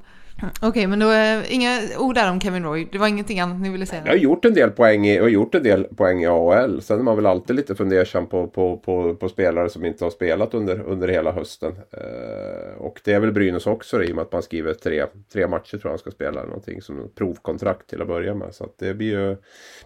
Okej, 0.61 0.87
men 0.87 0.99
då 0.99 1.11
eh, 1.11 1.53
inga 1.53 1.79
ord 1.97 2.15
där 2.15 2.31
om 2.31 2.41
Kevin 2.41 2.63
Roy. 2.63 2.87
Det 2.91 2.97
var 2.97 3.07
ingenting 3.07 3.39
annat 3.39 3.61
ni 3.61 3.69
ville 3.69 3.85
säga? 3.85 4.01
Jag 4.05 4.11
har 4.11 4.17
gjort 4.17 4.45
en 4.45 4.53
del 4.53 4.71
poäng 4.71 5.07
i, 5.07 5.15
jag 5.15 5.23
har 5.23 5.29
gjort 5.29 5.55
en 5.55 5.63
del 5.63 5.83
poäng 5.83 6.23
i 6.23 6.27
AHL. 6.27 6.81
Sen 6.81 6.99
är 6.99 7.03
man 7.03 7.15
väl 7.15 7.25
alltid 7.25 7.55
lite 7.55 7.75
fundersam 7.75 8.27
på, 8.27 8.47
på, 8.47 8.77
på, 8.77 9.15
på 9.15 9.29
spelare 9.29 9.69
som 9.69 9.85
inte 9.85 10.03
har 10.03 10.11
spelat 10.11 10.53
under, 10.53 10.81
under 10.81 11.07
hela 11.07 11.31
hösten. 11.31 11.71
Eh, 11.91 12.81
och 12.81 13.01
det 13.03 13.13
är 13.13 13.19
väl 13.19 13.31
Brynäs 13.31 13.67
också 13.67 14.03
i 14.03 14.11
och 14.11 14.15
med 14.15 14.21
att 14.21 14.31
man 14.31 14.43
skriver 14.43 14.73
tre, 14.73 15.05
tre 15.33 15.47
matcher 15.47 15.71
tror 15.71 15.81
jag 15.83 15.89
han 15.89 15.99
ska 15.99 16.11
spela. 16.11 16.43
Någonting 16.43 16.81
som 16.81 17.11
provkontrakt 17.15 17.89
till 17.89 18.01
att 18.01 18.07
börja 18.07 18.35
med. 18.35 18.55
Så 18.55 18.67
det 18.79 18.93
blir 18.93 19.07
ju 19.07 19.37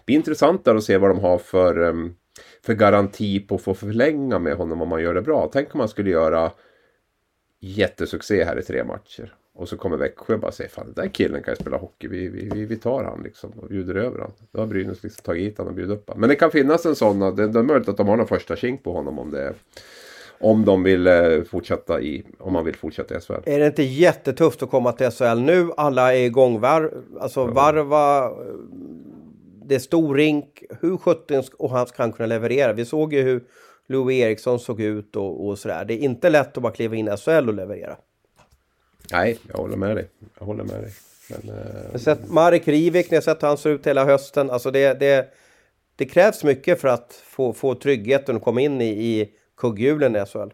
blir 0.06 0.16
intressant 0.16 0.64
där 0.64 0.74
att 0.74 0.84
se 0.84 0.98
vad 0.98 1.10
de 1.10 1.18
har 1.18 1.38
för, 1.38 1.88
em, 1.88 2.14
för 2.66 2.74
garanti 2.74 3.40
på 3.40 3.54
att 3.54 3.62
få 3.62 3.74
förlänga 3.74 4.38
med 4.38 4.56
honom 4.56 4.82
om 4.82 4.88
man 4.88 5.02
gör 5.02 5.14
det 5.14 5.22
bra. 5.22 5.50
Tänk 5.52 5.74
om 5.74 5.78
man 5.78 5.88
skulle 5.88 6.10
göra 6.10 6.50
jättesuccé 7.64 8.44
här 8.44 8.58
i 8.58 8.62
tre 8.62 8.84
matcher. 8.84 9.34
Och 9.56 9.68
så 9.68 9.76
kommer 9.76 9.96
Växjö 9.96 10.34
och 10.34 10.40
bara 10.40 10.52
säger 10.52 10.70
fan 10.70 10.84
den 10.86 11.04
där 11.04 11.08
killen 11.14 11.42
kan 11.42 11.52
ju 11.52 11.56
spela 11.56 11.76
hockey. 11.76 12.08
Vi, 12.08 12.28
vi, 12.28 12.64
vi, 12.64 12.76
tar 12.76 13.04
han 13.04 13.22
liksom 13.22 13.50
och 13.50 13.68
bjuder 13.68 13.94
över 13.94 14.18
han. 14.18 14.30
Då 14.52 14.60
har 14.60 14.66
Brynäs 14.66 15.02
liksom 15.02 15.22
tagit 15.22 15.42
hit 15.46 15.58
han 15.58 15.66
och 15.66 15.74
bjudit 15.74 15.92
upp 15.96 16.04
han. 16.08 16.20
Men 16.20 16.28
det 16.28 16.34
kan 16.36 16.50
finnas 16.50 16.86
en 16.86 16.94
sån. 16.96 17.20
Det, 17.20 17.48
det 17.48 17.58
är 17.58 17.62
möjligt 17.62 17.88
att 17.88 17.96
de 17.96 18.08
har 18.08 18.16
någon 18.16 18.26
första 18.26 18.56
kink 18.56 18.82
på 18.82 18.92
honom 18.92 19.18
om 19.18 19.30
det 19.30 19.54
om 20.40 20.64
de 20.64 20.82
vill 20.82 21.06
eh, 21.06 21.42
fortsätta 21.50 22.00
i, 22.00 22.24
om 22.38 22.52
man 22.52 22.64
vill 22.64 22.76
fortsätta 22.76 23.16
i 23.16 23.20
SHL. 23.20 23.32
Är 23.46 23.58
det 23.60 23.66
inte 23.66 23.82
jättetufft 23.82 24.62
att 24.62 24.70
komma 24.70 24.92
till 24.92 25.10
SHL 25.10 25.38
nu? 25.40 25.68
Alla 25.76 26.14
är 26.14 26.24
igång, 26.24 26.60
var, 26.60 26.92
alltså 27.20 27.44
varva. 27.46 28.24
eh, 28.24 28.30
Det 29.66 29.74
är 29.74 29.78
stor 29.78 30.14
rink. 30.14 30.62
Hur 30.80 30.96
sjutton 30.96 31.36
sk- 31.42 31.54
och 31.58 31.70
han 31.70 31.86
ska 31.86 32.02
han 32.02 32.12
kunna 32.12 32.26
leverera? 32.26 32.72
Vi 32.72 32.84
såg 32.84 33.12
ju 33.14 33.22
hur 33.22 33.44
Louis 33.86 34.22
Eriksson 34.22 34.60
såg 34.60 34.80
ut 34.80 35.16
och, 35.16 35.46
och 35.46 35.58
sådär. 35.58 35.84
Det 35.84 35.94
är 35.94 35.98
inte 35.98 36.30
lätt 36.30 36.56
att 36.56 36.62
bara 36.62 36.72
kliva 36.72 36.96
in 36.96 37.08
i 37.08 37.16
SHL 37.16 37.48
och 37.48 37.54
leverera. 37.54 37.96
Nej, 39.12 39.38
jag 39.48 39.56
håller 39.56 39.76
med 39.76 39.96
dig. 39.96 40.08
Jag 40.38 40.46
håller 40.46 40.64
med 40.64 40.80
dig. 40.82 40.92
Men, 41.30 41.56
eh, 41.56 41.64
Jag 41.84 41.92
har 41.92 41.98
sett 41.98 42.30
Marek 42.30 42.68
Rivik, 42.68 43.10
ni 43.10 43.16
har 43.16 43.22
sett 43.22 43.42
hur 43.42 43.48
han 43.48 43.58
ser 43.58 43.70
ut 43.70 43.86
hela 43.86 44.04
hösten. 44.04 44.50
Alltså 44.50 44.70
det, 44.70 45.00
det, 45.00 45.28
det 45.96 46.04
krävs 46.04 46.44
mycket 46.44 46.80
för 46.80 46.88
att 46.88 47.22
få, 47.24 47.52
få 47.52 47.74
tryggheten 47.74 48.36
och 48.36 48.42
komma 48.42 48.60
in 48.60 48.80
i, 48.80 48.88
i 48.88 49.30
kugghjulen 49.56 50.16
i 50.16 50.26
SHL. 50.26 50.50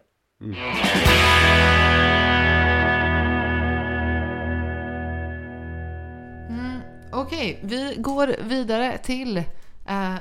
Okej, 7.13 7.59
vi 7.63 7.95
går 7.97 8.35
vidare 8.49 8.97
till 8.97 9.37
uh, 9.37 10.15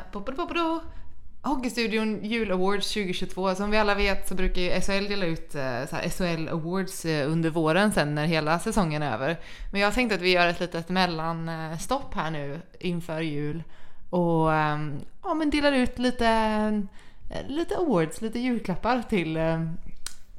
Hockeystudion 1.43 2.25
Jul 2.25 2.53
Awards 2.53 2.95
2022. 2.95 3.55
Som 3.55 3.71
vi 3.71 3.77
alla 3.77 3.95
vet 3.95 4.29
så 4.29 4.35
brukar 4.35 4.61
ju 4.63 4.81
SHL 4.81 5.09
dela 5.09 5.27
ut 5.27 5.55
eh, 5.55 5.87
så 5.91 5.97
SHL 5.97 6.49
Awards 6.49 7.05
eh, 7.05 7.33
under 7.33 7.51
våren 7.51 7.93
sen 7.93 8.15
när 8.15 8.27
hela 8.27 8.59
säsongen 8.59 9.03
är 9.03 9.15
över. 9.15 9.37
Men 9.73 9.81
jag 9.81 9.95
tänkte 9.95 10.15
att 10.15 10.23
vi 10.23 10.33
gör 10.33 10.47
ett 10.47 10.61
litet 10.61 10.89
mellanstopp 10.89 12.15
här 12.15 12.31
nu 12.31 12.61
inför 12.81 13.21
jul 13.21 13.63
och 14.11 14.55
ehm, 14.55 15.01
ja, 15.23 15.35
men 15.35 15.51
delar 15.51 15.73
ut 15.73 15.99
lite, 15.99 16.27
eh, 17.31 17.47
lite 17.49 17.77
awards, 17.77 18.21
lite 18.21 18.39
julklappar 18.39 19.03
till, 19.09 19.39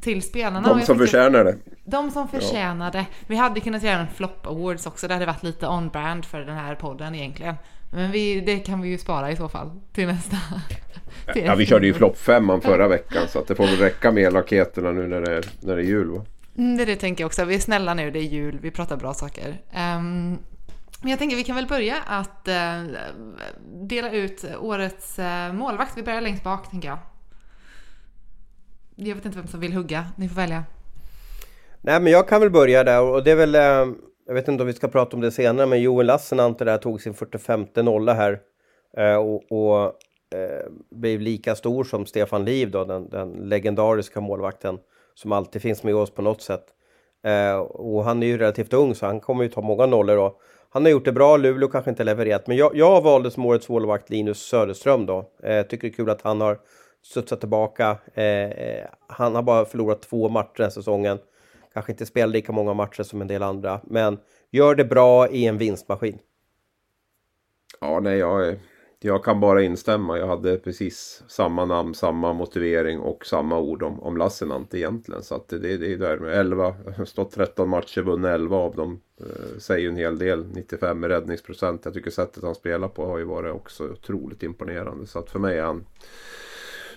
till 0.02 0.22
spelarna. 0.22 0.74
De 0.74 0.82
som 0.82 0.97
förtjänar 0.97 1.43
det. 1.43 1.58
de 1.84 2.12
som 2.12 2.28
förtjänade. 2.28 3.06
Vi 3.28 3.36
hade 3.36 3.60
kunnat 3.60 3.84
göra 3.84 3.99
en 3.99 4.08
flop 4.08 4.47
awards 4.47 4.88
också. 4.88 5.08
Det 5.08 5.14
hade 5.14 5.26
varit 5.26 5.43
lite 5.43 5.68
on-brand 5.68 6.26
för 6.26 6.39
den 6.39 6.58
här 6.58 6.76
podden 6.76 7.16
egentligen. 7.16 7.56
Men 7.93 8.11
vi, 8.11 8.41
det 8.41 8.57
kan 8.59 8.81
vi 8.81 8.89
ju 8.89 8.97
spara 8.97 9.31
i 9.31 9.35
så 9.35 9.49
fall 9.49 9.71
till 9.93 10.07
nästa. 10.07 10.37
till 11.33 11.43
Ja, 11.45 11.55
vi 11.55 11.65
körde 11.65 11.85
ju 11.85 11.93
år. 11.93 11.97
floppfemman 11.97 12.61
förra 12.61 12.87
veckan 12.87 13.27
så 13.27 13.39
att 13.39 13.47
det 13.47 13.55
får 13.55 13.63
väl 13.65 13.77
räcka 13.77 14.11
med 14.11 14.23
elakheterna 14.23 14.91
nu 14.91 15.07
när 15.07 15.21
det, 15.21 15.35
är- 15.37 15.45
när 15.59 15.75
det 15.75 15.81
är 15.81 15.85
jul. 15.85 16.07
Va? 16.09 16.25
Mm, 16.57 16.77
det, 16.77 16.83
är 16.83 16.85
det 16.87 16.95
tänker 16.95 17.23
jag 17.23 17.27
också. 17.27 17.45
Vi 17.45 17.55
är 17.55 17.59
snälla 17.59 17.93
nu, 17.93 18.11
det 18.11 18.19
är 18.19 18.23
jul, 18.23 18.59
vi 18.61 18.71
pratar 18.71 18.97
bra 18.97 19.13
saker. 19.13 19.61
Ehm, 19.73 20.37
men 21.01 21.09
jag 21.09 21.19
tänker 21.19 21.35
vi 21.35 21.43
kan 21.43 21.55
väl 21.55 21.67
börja 21.67 21.95
att 22.07 22.47
eh, 22.47 22.83
dela 23.83 24.11
ut 24.11 24.45
årets 24.59 25.19
uh, 25.19 25.53
målvakt. 25.53 25.97
Vi 25.97 26.03
börjar 26.03 26.21
längst 26.21 26.43
bak 26.43 26.69
tänker 26.71 26.87
jag. 26.87 26.97
Jag 28.95 29.15
vet 29.15 29.25
inte 29.25 29.37
vem 29.37 29.47
som 29.47 29.59
vill 29.59 29.73
hugga, 29.73 30.05
ni 30.15 30.29
får 30.29 30.35
välja. 30.35 30.63
Nej 31.81 31.99
men 32.01 32.11
jag 32.11 32.27
kan 32.27 32.41
väl 32.41 32.49
börja 32.49 32.83
där 32.83 33.01
och 33.01 33.23
det 33.23 33.31
är 33.31 33.35
väl, 33.35 33.55
eh, 33.55 33.85
jag 34.32 34.36
vet 34.36 34.47
inte 34.47 34.63
om 34.63 34.67
vi 34.67 34.73
ska 34.73 34.88
prata 34.88 35.15
om 35.15 35.21
det 35.21 35.32
senare, 35.32 35.67
men 35.67 35.82
Joel 35.82 36.05
Lassinantti 36.05 36.65
där 36.65 36.77
tog 36.77 37.01
sin 37.01 37.13
45 37.13 37.65
nolla 37.75 38.13
här. 38.13 38.39
Eh, 38.97 39.15
och 39.15 39.51
och 39.51 39.86
eh, 40.36 40.71
blev 40.89 41.21
lika 41.21 41.55
stor 41.55 41.84
som 41.84 42.05
Stefan 42.05 42.45
Liv 42.45 42.71
då, 42.71 42.84
den, 42.84 43.09
den 43.09 43.32
legendariska 43.32 44.21
målvakten. 44.21 44.79
Som 45.13 45.32
alltid 45.32 45.61
finns 45.61 45.84
med 45.84 45.95
oss 45.95 46.11
på 46.11 46.21
något 46.21 46.41
sätt. 46.41 46.65
Eh, 47.23 47.57
och 47.59 48.03
han 48.03 48.23
är 48.23 48.27
ju 48.27 48.38
relativt 48.38 48.73
ung 48.73 48.95
så 48.95 49.05
han 49.05 49.19
kommer 49.19 49.43
ju 49.43 49.49
ta 49.49 49.61
många 49.61 49.86
nollor 49.86 50.15
då. 50.15 50.39
Han 50.69 50.84
har 50.84 50.89
gjort 50.89 51.05
det 51.05 51.11
bra, 51.11 51.38
Luleå 51.38 51.69
kanske 51.69 51.89
inte 51.89 52.03
levererat. 52.03 52.47
Men 52.47 52.57
jag, 52.57 52.75
jag 52.75 53.01
valde 53.01 53.32
som 53.32 53.45
årets 53.45 53.69
målvakt 53.69 54.09
Linus 54.09 54.39
Söderström 54.39 55.05
då. 55.05 55.29
Eh, 55.43 55.65
tycker 55.65 55.88
det 55.88 55.93
är 55.93 55.95
kul 55.95 56.09
att 56.09 56.21
han 56.21 56.41
har 56.41 56.59
studsat 57.03 57.39
tillbaka. 57.39 57.97
Eh, 58.13 58.25
eh 58.25 58.86
han 59.07 59.36
har 59.36 59.41
bara 59.43 59.65
förlorat 59.65 60.01
två 60.01 60.29
matcher 60.29 60.57
den 60.57 60.63
här 60.63 60.69
säsongen. 60.69 61.19
Kanske 61.74 61.91
inte 61.91 62.05
spelar 62.05 62.34
lika 62.34 62.51
många 62.51 62.74
matcher 62.74 63.03
som 63.03 63.22
en 63.22 63.28
del 63.28 63.43
andra. 63.43 63.82
Men 63.84 64.19
gör 64.51 64.76
det 64.76 64.86
bra 64.86 65.30
i 65.30 65.45
en 65.45 65.57
vinstmaskin. 65.57 66.19
Ja, 67.80 67.99
nej, 67.99 68.17
jag, 68.17 68.55
jag 68.99 69.24
kan 69.24 69.39
bara 69.39 69.61
instämma. 69.63 70.17
Jag 70.17 70.28
hade 70.28 70.57
precis 70.57 71.24
samma 71.28 71.65
namn, 71.65 71.93
samma 71.93 72.34
motivering 72.34 72.99
och 72.99 73.26
samma 73.26 73.59
ord 73.59 73.84
om, 73.84 73.99
om 73.99 74.17
Lassinantti 74.17 74.78
egentligen. 74.78 75.24
Så 75.24 75.36
att 75.36 75.49
det, 75.49 75.59
det, 75.59 75.78
det 75.78 75.93
är 75.93 75.97
där 75.97 76.17
med 76.17 76.34
11, 76.34 76.76
stått 77.05 77.32
13 77.32 77.69
matcher, 77.69 78.01
vunnit 78.01 78.30
11 78.30 78.57
av 78.57 78.76
dem. 78.76 79.01
Eh, 79.19 79.59
säger 79.59 79.82
ju 79.82 79.89
en 79.89 79.95
hel 79.95 80.17
del. 80.17 80.45
95 80.53 81.03
i 81.03 81.07
räddningsprocent. 81.07 81.86
Jag 81.86 81.93
tycker 81.93 82.11
sättet 82.11 82.43
han 82.43 82.55
spelar 82.55 82.88
på 82.88 83.05
har 83.05 83.17
ju 83.17 83.26
varit 83.26 83.53
också 83.53 83.89
otroligt 83.89 84.43
imponerande. 84.43 85.07
Så 85.07 85.19
att 85.19 85.30
för 85.30 85.39
mig 85.39 85.57
är 85.57 85.63
han... 85.63 85.86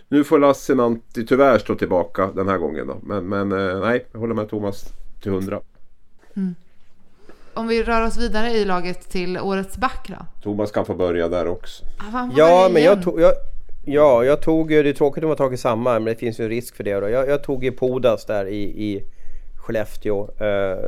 Nu 0.09 0.25
får 0.25 0.39
Lassinantti 0.39 1.27
tyvärr 1.27 1.59
stå 1.59 1.75
tillbaka 1.75 2.27
den 2.35 2.49
här 2.49 2.59
gången 2.59 2.87
då. 2.87 2.97
Men, 3.03 3.29
men 3.29 3.53
eh, 3.53 3.81
nej, 3.81 4.07
jag 4.13 4.21
håller 4.21 4.35
med 4.35 4.49
Thomas 4.49 4.85
till 5.23 5.33
100. 5.33 5.61
Om 7.55 7.67
vi 7.69 7.83
rör 7.83 8.07
oss 8.07 8.17
vidare 8.17 8.51
i 8.51 8.65
laget 8.65 9.09
till 9.11 9.39
årets 9.39 9.77
back 9.77 10.09
då? 10.09 10.27
Thomas 10.43 10.71
kan 10.71 10.85
få 10.87 10.95
börja 10.95 11.29
där 11.29 11.47
också. 11.49 11.85
Ah, 12.15 12.29
Ja, 12.37 12.69
men 12.73 12.83
jag 12.83 13.03
tog... 13.03 13.21
Jag, 13.21 13.33
ja, 13.85 14.25
jag 14.25 14.43
tog... 14.43 14.73
ju- 14.73 14.83
Det 14.83 14.89
är 14.89 14.93
tråkigt 14.93 15.25
om 15.25 15.29
jag 15.29 15.39
tagit 15.39 15.61
samma, 15.61 15.93
men 15.93 16.05
det 16.05 16.15
finns 16.17 16.41
ju 16.41 16.45
en 16.45 16.51
risk 16.51 16.77
för 16.77 16.85
det. 16.85 17.01
Då. 17.01 17.09
Jag, 17.09 17.29
jag 17.29 17.45
tog 17.45 17.65
ju 17.65 17.73
Podas 17.73 18.25
där 18.27 18.47
i, 18.47 18.63
i 18.63 19.05
Skellefteå. 19.59 20.29
Eh, 20.45 20.79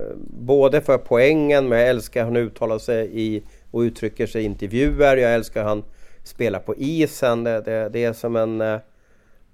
både 0.41 0.81
för 0.81 0.99
poängen, 0.99 1.69
men 1.69 1.79
jag 1.79 1.89
älskar 1.89 2.21
hur 2.21 2.25
han 2.27 2.37
uttalar 2.37 2.79
sig 2.79 3.11
i, 3.13 3.43
och 3.71 3.81
uttrycker 3.81 4.27
sig 4.27 4.43
i 4.43 4.45
intervjuer. 4.45 5.17
Jag 5.17 5.35
älskar 5.35 5.61
hur 5.63 5.69
han 5.69 5.85
spelar 6.25 6.59
på 6.61 6.75
isen. 6.77 7.45
Det, 7.45 7.61
det, 7.61 7.89
det 7.89 8.05
är 8.05 8.13
som 8.13 8.37
en... 8.37 8.79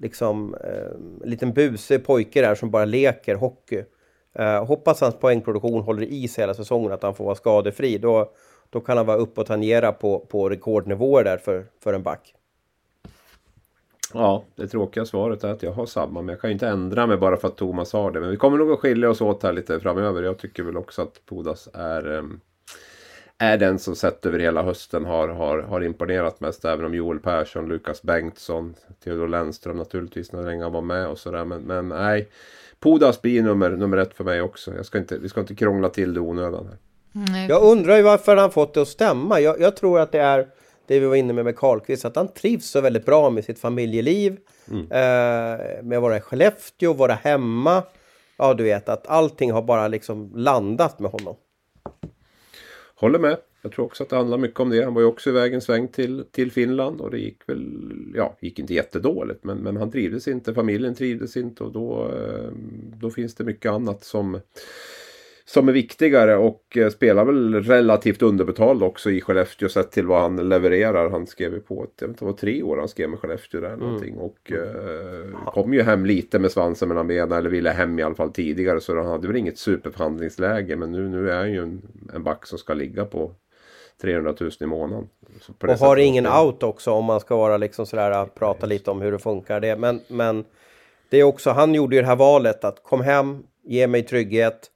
Liksom 0.03 0.55
eh, 0.55 1.23
en 1.23 1.31
liten 1.31 1.53
busig 1.53 2.05
pojke 2.05 2.41
där 2.41 2.55
som 2.55 2.71
bara 2.71 2.85
leker 2.85 3.35
hockey. 3.35 3.85
Eh, 4.35 4.65
hoppas 4.67 5.01
hans 5.01 5.19
poängproduktion 5.19 5.83
håller 5.83 6.03
i 6.03 6.29
sig 6.29 6.43
hela 6.43 6.55
säsongen, 6.55 6.93
att 6.93 7.03
han 7.03 7.15
får 7.15 7.25
vara 7.25 7.35
skadefri. 7.35 7.99
Då, 7.99 8.33
då 8.71 8.81
kan 8.81 8.97
han 8.97 9.07
vara 9.07 9.17
uppe 9.17 9.41
och 9.41 9.47
tangera 9.47 9.93
på, 9.93 10.19
på 10.19 10.49
rekordnivåer 10.49 11.25
där 11.25 11.37
för, 11.39 11.67
för 11.83 11.93
en 11.93 12.03
back. 12.03 12.35
Ja, 14.15 14.45
det 14.57 14.69
tråkiga 14.69 15.05
svaret 15.05 15.45
är 15.45 15.49
att 15.49 15.63
jag 15.63 15.73
har 15.73 15.87
samma. 15.87 16.23
Men 16.23 16.29
jag 16.29 16.41
kan 16.41 16.51
ju 16.51 16.53
inte 16.53 16.69
ändra 16.69 17.07
mig 17.07 17.17
bara 17.17 17.37
för 17.37 17.49
att 17.49 17.57
Thomas 17.57 17.93
har 17.93 18.11
det. 18.11 18.21
Men 18.21 18.31
vi 18.31 18.37
kommer 18.37 18.59
nog 18.59 18.73
att 18.73 18.79
skilja 18.79 19.11
oss 19.11 19.21
åt 19.21 19.43
här 19.43 19.53
lite 19.53 19.81
framöver. 19.81 20.23
Jag 20.23 20.39
tycker 20.39 20.63
väl 20.63 20.77
också 20.77 21.03
att 21.03 21.27
Podas 21.27 21.69
är, 21.75 22.17
eh, 22.17 22.23
är 23.43 23.59
den 23.59 23.79
som 23.79 23.97
sett 23.97 24.27
över 24.27 24.39
hela 24.39 24.63
hösten 24.63 25.05
har, 25.05 25.29
har, 25.29 25.59
har 25.59 25.81
imponerat 25.81 26.41
mest. 26.41 26.65
Även 26.65 26.85
om 26.85 26.95
Joel 26.95 27.19
Persson, 27.19 27.69
Lukas 27.69 28.03
Bengtsson, 28.03 28.75
Theodor 29.05 29.29
Lennström 29.29 29.77
naturligtvis 29.77 30.33
när 30.33 30.43
länge 30.43 30.69
var 30.69 30.81
med 30.81 31.07
och 31.07 31.19
sådär. 31.19 31.45
Men, 31.45 31.63
men 31.63 31.89
nej, 31.89 32.29
Podas 32.81 33.23
blir 33.23 33.43
nummer, 33.43 33.71
nummer 33.71 33.97
ett 33.97 34.15
för 34.15 34.25
mig 34.25 34.43
också. 34.43 34.75
Jag 34.77 34.87
ska 34.87 34.99
inte, 34.99 35.19
vi 35.19 35.29
ska 35.29 35.41
inte 35.41 35.55
krångla 35.55 35.89
till 35.89 36.15
det 36.15 36.21
onödan 36.21 36.67
här. 36.67 36.79
Jag 37.49 37.63
undrar 37.63 37.97
ju 37.97 38.03
varför 38.03 38.37
han 38.37 38.51
fått 38.51 38.75
det 38.75 38.83
att 38.83 38.89
stämma. 38.89 39.41
Jag, 39.41 39.61
jag 39.61 39.77
tror 39.77 40.01
att 40.01 40.13
det 40.13 40.21
är 40.21 40.49
det 40.87 41.01
vi 41.01 41.07
var 41.07 41.17
inne 41.17 41.33
med 41.33 41.45
med 41.45 41.57
Karlqvist, 41.57 42.05
att 42.05 42.17
han 42.17 42.29
trivs 42.29 42.71
så 42.71 42.81
väldigt 42.81 43.07
bra 43.07 43.31
med 43.31 43.45
sitt 43.45 43.59
familjeliv. 43.59 44.37
Mm. 44.71 44.83
Eh, 44.83 45.83
med 45.83 45.97
att 45.97 46.03
vara 46.03 46.17
i 46.17 46.21
Skellefteå, 46.21 46.93
vara 46.93 47.15
hemma. 47.15 47.83
Ja, 48.37 48.55
du 48.55 48.65
vet 48.65 48.89
att 48.89 49.07
allting 49.07 49.53
har 49.53 49.63
bara 49.63 49.89
liksom 49.89 50.33
landat 50.35 50.99
med 50.99 51.11
honom. 51.11 51.37
Håller 53.03 53.19
med. 53.19 53.37
Jag 53.63 53.73
tror 53.73 53.85
också 53.85 54.03
att 54.03 54.09
det 54.09 54.17
handlar 54.17 54.39
mycket 54.39 54.61
om 54.61 54.71
det. 54.71 54.85
Han 54.85 54.95
var 54.95 55.01
ju 55.01 55.07
också 55.07 55.31
iväg 55.31 55.55
en 55.55 55.61
sväng 55.61 55.89
till, 55.89 56.25
till 56.31 56.53
Finland 56.53 57.01
och 57.01 57.11
det 57.11 57.19
gick 57.19 57.49
väl, 57.49 57.83
ja, 58.15 58.37
gick 58.41 58.59
inte 58.59 58.75
jättedåligt. 58.75 59.45
Men, 59.45 59.59
men 59.59 59.77
han 59.77 59.91
trivdes 59.91 60.29
inte, 60.29 60.55
familjen 60.55 60.95
trivdes 60.95 61.37
inte 61.37 61.65
och 61.65 61.73
då, 61.73 62.11
eh, 62.17 62.53
då 63.01 63.11
finns 63.11 63.35
det 63.35 63.45
mycket 63.45 63.73
annat 63.73 64.05
som, 64.05 64.41
som 65.53 65.69
är 65.69 65.73
viktigare 65.73 66.37
och 66.37 66.77
eh, 66.77 66.89
spelar 66.89 67.25
väl 67.25 67.63
relativt 67.63 68.23
underbetald 68.23 68.83
också 68.83 69.11
i 69.11 69.21
Skellefteå 69.21 69.69
sett 69.69 69.91
till 69.91 70.07
vad 70.07 70.21
han 70.21 70.49
levererar. 70.49 71.11
Han 71.11 71.27
skrev 71.27 71.53
ju 71.53 71.61
på 71.61 71.85
ett, 71.85 71.91
jag 72.01 72.09
vet 72.09 72.15
inte, 72.15 72.25
det 72.25 72.31
var 72.31 72.37
tre 72.37 72.63
år 72.63 72.77
han 72.77 72.89
skrev 72.89 73.11
med 73.11 73.19
Skellefteå 73.19 73.61
där 73.61 73.77
någonting. 73.77 74.17
Och 74.17 74.53
eh, 74.53 75.53
kom 75.53 75.75
ju 75.75 75.83
hem 75.83 76.07
lite 76.07 76.39
med 76.39 76.53
svansen 76.53 76.89
mellan 76.89 77.07
benen 77.07 77.33
eller 77.33 77.51
ville 77.51 77.71
hem 77.71 77.99
i 77.99 78.03
alla 78.03 78.15
fall 78.15 78.33
tidigare. 78.33 78.81
Så 78.81 78.97
han 78.97 79.07
hade 79.07 79.27
väl 79.27 79.37
inget 79.37 79.59
superförhandlingsläge. 79.59 80.77
Men 80.77 80.93
nu, 80.93 81.09
nu 81.09 81.31
är 81.31 81.37
han 81.37 81.53
ju 81.53 81.63
en, 81.63 81.83
en 82.15 82.23
back 82.23 82.47
som 82.47 82.59
ska 82.59 82.75
ligga 82.75 83.05
på 83.05 83.33
300 84.03 84.35
000 84.41 84.51
i 84.61 84.67
månaden. 84.67 85.09
Och 85.61 85.69
har 85.69 85.97
ingen 85.97 86.27
out 86.27 86.63
också 86.63 86.91
om 86.91 87.05
man 87.05 87.21
ska 87.21 87.37
vara 87.37 87.57
liksom 87.57 87.87
sådär, 87.87 88.25
prata 88.25 88.67
lite 88.67 88.91
om 88.91 89.01
hur 89.01 89.13
det 89.13 89.19
funkar. 89.19 89.61
Det. 89.61 89.77
Men, 89.77 90.01
men 90.09 90.45
det 91.09 91.21
är 91.21 91.25
också, 91.25 91.51
han 91.51 91.75
gjorde 91.75 91.97
ju 91.97 92.03
det 92.03 92.09
här 92.09 92.17
valet 92.17 92.65
att 92.65 92.83
kom 92.83 93.01
hem, 93.01 93.43
ge 93.65 93.87
mig 93.87 94.03
trygghet. 94.03 94.69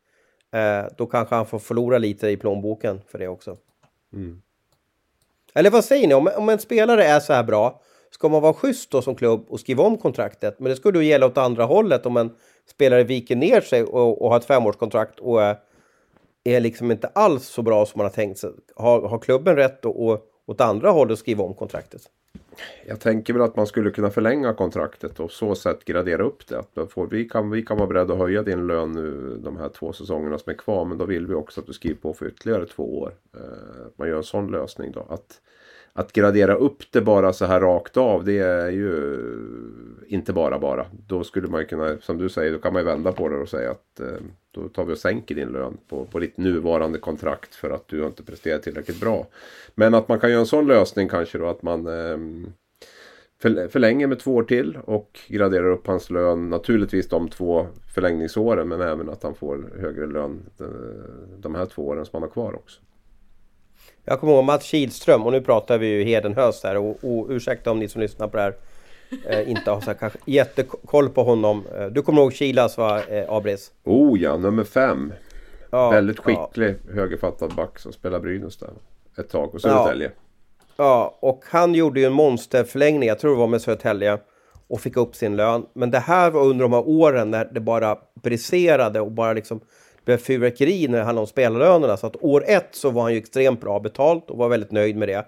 Eh, 0.53 0.85
då 0.97 1.07
kanske 1.07 1.35
han 1.35 1.47
får 1.47 1.59
förlora 1.59 1.99
lite 1.99 2.29
i 2.29 2.37
plånboken 2.37 3.01
för 3.09 3.19
det 3.19 3.29
också. 3.29 3.57
Mm. 4.13 4.43
Eller 5.55 5.71
vad 5.71 5.85
säger 5.85 6.09
ni? 6.09 6.15
Om, 6.15 6.31
om 6.37 6.49
en 6.49 6.59
spelare 6.59 7.05
är 7.05 7.21
så 7.21 7.33
här 7.33 7.45
bra, 7.45 7.81
ska 8.11 8.29
man 8.29 8.43
vara 8.43 8.53
schysst 8.53 8.91
då 8.91 9.03
som 9.03 9.15
klubb 9.15 9.47
och 9.49 9.61
skriva 9.61 9.83
om 9.83 9.99
kontraktet? 9.99 10.61
Men 10.61 10.71
det 10.71 10.77
skulle 10.77 10.99
ju 10.99 11.05
gälla 11.05 11.27
åt 11.27 11.39
andra 11.39 11.65
hållet 11.65 12.07
om 12.07 12.17
en 12.17 12.35
spelare 12.71 13.05
viker 13.05 13.37
ner 13.37 13.61
sig 13.61 13.85
och, 13.85 14.23
och 14.23 14.31
har 14.31 14.37
ett 14.37 14.45
femårskontrakt 14.45 15.21
och 15.21 15.43
är, 15.43 15.57
är 16.45 16.61
liksom 16.61 16.91
inte 16.91 17.09
alls 17.09 17.47
så 17.47 17.63
bra 17.63 17.87
som 17.87 17.99
man 17.99 18.05
har 18.05 18.13
tänkt 18.13 18.39
sig. 18.39 18.51
Har, 18.77 19.09
har 19.09 19.19
klubben 19.19 19.57
rätt 19.57 19.87
att 19.87 19.97
och, 19.97 20.21
åt 20.47 20.61
andra 20.61 20.91
hållet 20.91 21.19
skriva 21.19 21.45
om 21.45 21.55
kontraktet? 21.55 22.03
Jag 22.87 23.01
tänker 23.01 23.33
väl 23.33 23.43
att 23.43 23.57
man 23.57 23.67
skulle 23.67 23.91
kunna 23.91 24.11
förlänga 24.11 24.55
kontraktet 24.55 25.21
och 25.21 25.31
så 25.31 25.55
sätt 25.55 25.85
gradera 25.85 26.23
upp 26.23 26.47
det. 26.47 26.59
Att 26.59 26.93
får, 26.93 27.07
vi, 27.07 27.29
kan, 27.29 27.51
vi 27.51 27.63
kan 27.63 27.77
vara 27.77 27.87
beredda 27.87 28.13
att 28.13 28.19
höja 28.19 28.43
din 28.43 28.67
lön 28.67 28.93
nu 28.93 29.37
de 29.45 29.57
här 29.57 29.69
två 29.69 29.93
säsongerna 29.93 30.39
som 30.39 30.51
är 30.51 30.57
kvar. 30.57 30.85
Men 30.85 30.99
då 30.99 31.05
vill 31.05 31.27
vi 31.27 31.35
också 31.35 31.61
att 31.61 31.67
du 31.67 31.73
skriver 31.73 32.01
på 32.01 32.13
för 32.13 32.27
ytterligare 32.27 32.67
två 32.67 32.99
år. 32.99 33.15
Eh, 33.35 33.87
man 33.97 34.09
gör 34.09 34.17
en 34.17 34.25
sån 34.25 34.51
lösning 34.51 34.93
då. 34.93 35.07
Att, 35.09 35.41
att 35.93 36.13
gradera 36.13 36.55
upp 36.55 36.93
det 36.93 37.01
bara 37.01 37.33
så 37.33 37.45
här 37.45 37.61
rakt 37.61 37.97
av 37.97 38.25
det 38.25 38.39
är 38.39 38.71
ju 38.71 39.19
inte 40.07 40.33
bara 40.33 40.59
bara. 40.59 40.87
Då 41.07 41.25
skulle 41.25 41.49
man 41.49 41.61
ju 41.61 41.67
kunna, 41.67 41.99
som 42.01 42.19
du 42.19 42.29
säger, 42.29 42.53
då 42.53 42.59
kan 42.59 42.73
man 42.73 42.83
ju 42.83 42.87
vända 42.87 43.13
på 43.13 43.29
det 43.29 43.37
och 43.37 43.49
säga 43.49 43.71
att 43.71 44.01
eh, 44.01 44.21
då 44.61 44.69
tar 44.69 44.85
vi 44.85 44.95
och 44.95 44.99
sänker 44.99 45.35
din 45.35 45.49
lön 45.49 45.77
på, 45.89 46.05
på 46.05 46.19
ditt 46.19 46.37
nuvarande 46.37 46.99
kontrakt 46.99 47.55
för 47.55 47.71
att 47.71 47.89
du 47.89 48.01
har 48.01 48.07
inte 48.07 48.23
presterat 48.23 48.63
tillräckligt 48.63 49.01
bra. 49.01 49.27
Men 49.75 49.95
att 49.95 50.09
man 50.09 50.21
kan 50.21 50.31
göra 50.31 50.41
en 50.41 50.47
sån 50.47 50.67
lösning 50.67 51.09
kanske 51.09 51.39
då 51.39 51.49
att 51.49 51.63
man 51.63 51.87
eh, 51.87 52.19
förlänger 53.69 54.07
med 54.07 54.19
två 54.19 54.35
år 54.35 54.43
till 54.43 54.79
och 54.85 55.21
graderar 55.29 55.71
upp 55.71 55.87
hans 55.87 56.11
lön. 56.11 56.51
Naturligtvis 56.51 57.09
de 57.09 57.29
två 57.29 57.67
förlängningsåren 57.95 58.69
men 58.69 58.81
även 58.81 59.11
att 59.11 59.23
han 59.23 59.35
får 59.35 59.71
högre 59.81 60.07
lön 60.07 60.43
de, 60.57 60.65
de 61.39 61.55
här 61.55 61.67
två 61.67 61.87
åren 61.87 62.05
som 62.05 62.11
han 62.13 62.23
har 62.23 62.31
kvar 62.31 62.55
också. 62.55 62.81
Jag 64.05 64.21
kommer 64.21 64.33
ihåg 64.33 64.45
Mats 64.45 64.65
Kihlström 64.65 65.23
och 65.23 65.33
nu 65.33 65.41
pratar 65.41 65.79
vi 65.79 65.87
ju 65.87 66.05
Hedenhös 66.05 66.63
här 66.65 66.77
och, 66.77 67.05
och 67.05 67.31
ursäkta 67.31 67.71
om 67.71 67.79
ni 67.79 67.89
som 67.89 68.01
lyssnar 68.01 68.29
på 68.29 68.37
det 68.37 68.43
här 68.43 68.55
eh, 69.29 69.51
inte 69.51 69.71
har 69.71 69.81
så 69.81 69.87
här, 69.87 69.95
kanske 69.95 70.19
jättekoll 70.25 71.09
på 71.09 71.23
honom. 71.23 71.65
Eh, 71.79 71.87
Du 71.87 72.03
kommer 72.03 72.23
ihåg 72.23 72.33
Kilas 72.33 72.79
va, 72.79 73.03
eh, 73.05 73.33
Abris? 73.33 73.73
Oh 73.85 74.21
ja, 74.21 74.37
nummer 74.37 74.65
fem. 74.65 75.13
Ja, 75.71 75.91
Väldigt 75.91 76.17
ja. 76.17 76.23
skicklig 76.23 76.77
högerfattad 76.95 77.55
back 77.55 77.79
som 77.79 77.93
spelar 77.93 78.21
Brynäs 78.21 78.57
där 78.57 78.71
ett 79.19 79.29
tag. 79.31 79.55
Och 79.55 79.61
Södertälje. 79.61 80.11
Ja, 80.77 81.19
och 81.21 81.45
han 81.47 81.75
gjorde 81.75 82.01
ju 82.01 82.07
en 82.07 82.13
monsterförlängning, 82.13 83.09
jag 83.09 83.19
tror 83.19 83.31
det 83.31 83.37
var 83.41 83.47
med 83.47 83.63
Södertälje, 83.63 84.19
och 84.69 84.81
fick 84.81 84.97
upp 84.97 85.17
sin 85.17 85.37
lön. 85.37 85.67
Men 85.73 85.91
det 85.91 85.99
här 85.99 86.31
var 86.31 86.41
under 86.45 86.63
de 86.63 86.73
här 86.73 86.89
åren 86.89 87.31
när 87.31 87.45
det 87.45 87.61
bara 87.61 87.99
briserade 88.23 89.01
och 89.01 89.13
bara 89.13 89.33
liksom 89.33 89.61
blev 90.05 90.17
fyrverkeri 90.17 90.89
när 90.89 90.99
det 90.99 91.05
handlade 91.05 91.21
om 91.23 91.27
spelarlönerna. 91.27 91.97
Så 91.97 92.07
att 92.07 92.17
år 92.21 92.45
ett 92.47 92.69
så 92.71 92.91
var 92.91 93.03
han 93.03 93.13
ju 93.13 93.19
extremt 93.19 93.61
bra 93.61 93.81
betalt 93.81 94.31
och 94.31 94.39
var 94.39 94.49
väldigt 94.49 94.71
nöjd 94.73 94.97
med 94.97 95.09
det. 95.09 95.27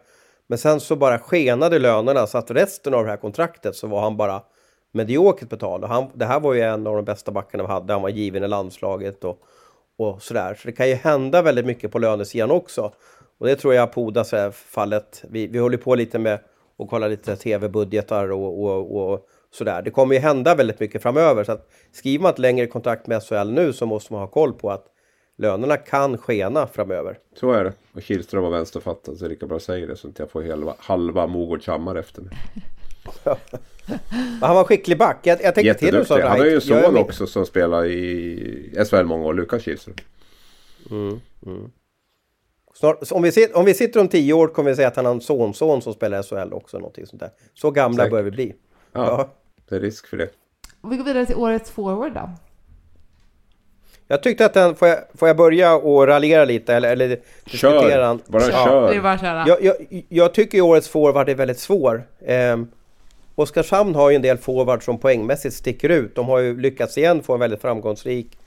Men 0.48 0.58
sen 0.58 0.80
så 0.80 0.96
bara 0.96 1.18
skenade 1.18 1.78
lönerna 1.78 2.26
så 2.26 2.38
att 2.38 2.50
resten 2.50 2.94
av 2.94 3.04
det 3.04 3.10
här 3.10 3.16
kontraktet 3.16 3.76
så 3.76 3.86
var 3.86 4.00
han 4.00 4.16
bara 4.16 4.42
mediokert 4.92 5.48
betald. 5.48 5.84
Och 5.84 5.90
han, 5.90 6.10
det 6.14 6.24
här 6.24 6.40
var 6.40 6.54
ju 6.54 6.60
en 6.60 6.86
av 6.86 6.96
de 6.96 7.04
bästa 7.04 7.32
backarna 7.32 7.64
vi 7.64 7.70
hade. 7.70 7.92
Han 7.92 8.02
var 8.02 8.08
given 8.08 8.44
i 8.44 8.48
landslaget 8.48 9.24
och, 9.24 9.38
och 9.98 10.22
sådär. 10.22 10.54
Så 10.54 10.68
det 10.68 10.72
kan 10.72 10.88
ju 10.88 10.94
hända 10.94 11.42
väldigt 11.42 11.66
mycket 11.66 11.92
på 11.92 11.98
lönesidan 11.98 12.50
också. 12.50 12.92
Och 13.38 13.46
det 13.46 13.56
tror 13.56 13.74
jag 13.74 13.92
Podas 13.92 14.32
är 14.32 14.50
fallet. 14.50 15.24
Vi, 15.30 15.46
vi 15.46 15.58
håller 15.58 15.78
på 15.78 15.94
lite 15.94 16.18
med 16.18 16.40
att 16.78 16.88
kolla 16.90 17.08
lite 17.08 17.36
tv-budgetar 17.36 18.32
och, 18.32 18.64
och, 18.64 19.12
och 19.12 19.26
sådär. 19.50 19.82
Det 19.82 19.90
kommer 19.90 20.14
ju 20.14 20.20
hända 20.20 20.54
väldigt 20.54 20.80
mycket 20.80 21.02
framöver. 21.02 21.44
Så 21.44 21.52
att 21.52 21.68
skriver 21.92 22.22
man 22.22 22.32
ett 22.32 22.38
längre 22.38 22.66
kontrakt 22.66 23.06
med 23.06 23.22
SHL 23.22 23.50
nu 23.50 23.72
så 23.72 23.86
måste 23.86 24.12
man 24.12 24.22
ha 24.22 24.28
koll 24.28 24.52
på 24.52 24.70
att 24.70 24.86
lönerna 25.38 25.76
kan 25.76 26.18
skena 26.18 26.66
framöver. 26.66 27.18
Så 27.34 27.52
är 27.52 27.64
det. 27.64 27.72
Och 27.92 28.02
Kihlström 28.02 28.42
var 28.42 28.50
vänsterfattad 28.50 29.16
så 29.16 29.24
det 29.24 29.26
är 29.26 29.30
lika 29.30 29.46
bra 29.46 29.60
säga 29.60 29.86
det 29.86 29.96
så 29.96 30.08
att 30.08 30.18
jag 30.18 30.30
får 30.30 30.42
halva, 30.42 30.74
halva 30.78 31.26
Mogårds 31.26 31.66
Hammar 31.66 31.96
efter 31.96 32.22
mig. 32.22 32.32
Han 34.40 34.54
var 34.56 34.64
skicklig 34.64 34.98
back. 34.98 35.18
Jag, 35.22 35.32
jag 35.42 35.54
tänkte 35.54 35.74
till 35.74 35.86
Jätteduktig. 35.94 36.14
Han 36.22 36.38
har 36.38 36.46
ju 36.46 36.54
en 36.54 36.60
son 36.60 36.96
också 36.96 37.26
som 37.26 37.46
spelar 37.46 37.84
i 37.86 38.84
SHL 38.90 39.04
många 39.04 39.24
år, 39.26 39.34
Lukas 39.34 39.62
Kihlström. 39.62 39.96
Snart, 42.74 43.12
om, 43.12 43.22
vi 43.22 43.32
sit, 43.32 43.54
om 43.54 43.64
vi 43.64 43.74
sitter 43.74 44.00
om 44.00 44.08
tio 44.08 44.32
år 44.32 44.48
kommer 44.48 44.70
vi 44.70 44.76
säga 44.76 44.88
att 44.88 44.96
han 44.96 45.04
har 45.06 45.12
en 45.12 45.20
sonson 45.20 45.82
som 45.82 45.94
spelar 45.94 46.20
i 46.20 46.22
SHL 46.22 46.52
också. 46.52 46.78
Någonting 46.78 47.06
sånt 47.06 47.20
där. 47.20 47.30
Så 47.54 47.70
gamla 47.70 47.96
Säkert. 47.96 48.10
börjar 48.10 48.24
vi 48.24 48.30
bli. 48.30 48.54
Ja, 48.92 49.04
Ja. 49.06 49.34
det 49.68 49.76
är 49.76 49.80
risk 49.80 50.06
för 50.06 50.16
det. 50.16 50.28
Och 50.80 50.92
vi 50.92 50.96
går 50.96 51.04
vidare 51.04 51.26
till 51.26 51.36
årets 51.36 51.70
forward 51.70 52.14
då. 52.14 52.30
Jag 54.10 54.22
tyckte 54.22 54.46
att 54.46 54.54
den, 54.54 54.74
får 54.74 54.88
jag, 54.88 54.98
får 55.14 55.28
jag 55.28 55.36
börja 55.36 55.74
och 55.74 56.06
raljera 56.06 56.44
lite 56.44 56.74
eller, 56.74 56.92
eller 56.92 57.08
diskutera 57.44 57.80
Kör! 57.80 57.98
den? 58.00 58.20
Bara 58.26 58.42
Ja. 58.42 58.64
kör! 58.64 58.90
Det 58.90 58.96
är 58.96 59.00
bara 59.02 59.12
att 59.12 59.20
köra. 59.20 59.44
Jag, 59.46 59.62
jag, 59.62 60.04
jag 60.08 60.34
tycker 60.34 60.58
ju 60.58 60.62
årets 60.62 60.88
forward 60.88 61.28
är 61.28 61.34
väldigt 61.34 61.58
svår. 61.58 62.02
Eh, 62.20 62.56
Oskarshamn 63.34 63.94
har 63.94 64.10
ju 64.10 64.16
en 64.16 64.22
del 64.22 64.38
forwards 64.38 64.84
som 64.84 64.98
poängmässigt 64.98 65.54
sticker 65.54 65.88
ut. 65.88 66.14
De 66.14 66.28
har 66.28 66.38
ju 66.38 66.60
lyckats 66.60 66.98
igen 66.98 67.22
få 67.22 67.34
en 67.34 67.40
väldigt 67.40 67.60
framgångsrik 67.60 68.38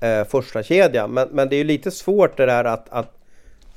eh, 0.00 0.24
första 0.24 0.62
kedja. 0.62 1.06
Men, 1.06 1.28
men 1.30 1.48
det 1.48 1.56
är 1.56 1.58
ju 1.58 1.64
lite 1.64 1.90
svårt 1.90 2.36
det 2.36 2.46
där 2.46 2.64
att, 2.64 2.88
att, 2.88 3.16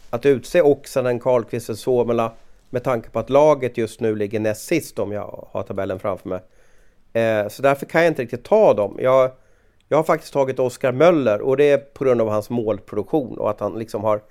att 0.09 0.25
utse 0.25 0.61
Oksanen, 0.61 1.19
Karlqvist 1.19 1.69
och 1.69 1.77
Suomela 1.77 2.31
med 2.69 2.83
tanke 2.83 3.09
på 3.09 3.19
att 3.19 3.29
laget 3.29 3.77
just 3.77 3.99
nu 3.99 4.15
ligger 4.15 4.39
näst 4.39 4.65
sist 4.65 4.99
om 4.99 5.11
jag 5.11 5.47
har 5.51 5.63
tabellen 5.63 5.99
framför 5.99 6.29
mig. 6.29 6.39
Eh, 7.13 7.47
så 7.47 7.61
därför 7.61 7.85
kan 7.85 8.01
jag 8.01 8.11
inte 8.11 8.21
riktigt 8.21 8.43
ta 8.43 8.73
dem. 8.73 8.97
Jag, 9.01 9.31
jag 9.93 9.97
har 9.97 10.03
faktiskt 10.03 10.33
tagit 10.33 10.59
Oskar 10.59 10.91
Möller 10.91 11.41
och 11.41 11.57
det 11.57 11.69
är 11.69 11.77
på 11.77 12.03
grund 12.03 12.21
av 12.21 12.29
hans 12.29 12.49
målproduktion 12.49 13.37
och 13.37 13.49
att 13.49 13.59
han 13.59 13.79
liksom 13.79 14.03
har 14.03 14.21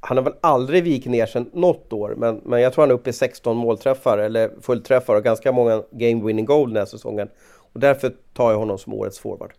han 0.00 0.16
har 0.16 0.24
väl 0.24 0.34
aldrig 0.40 0.84
vikit 0.84 1.10
ner 1.12 1.26
sig 1.26 1.44
något 1.52 1.92
år, 1.92 2.14
men, 2.16 2.40
men 2.44 2.60
jag 2.60 2.72
tror 2.72 2.82
han 2.82 2.90
är 2.90 2.94
uppe 2.94 3.10
i 3.10 3.12
16 3.12 3.56
målträffar 3.56 4.18
eller 4.18 4.50
fullträffar 4.60 5.14
och 5.14 5.24
ganska 5.24 5.52
många 5.52 5.82
game 5.90 6.26
winning 6.26 6.44
goal 6.44 6.68
den 6.68 6.76
här 6.76 6.84
säsongen. 6.84 7.28
Och 7.72 7.80
därför 7.80 8.12
tar 8.32 8.50
jag 8.50 8.58
honom 8.58 8.78
som 8.78 8.94
årets 8.94 9.18
forward. 9.18 9.52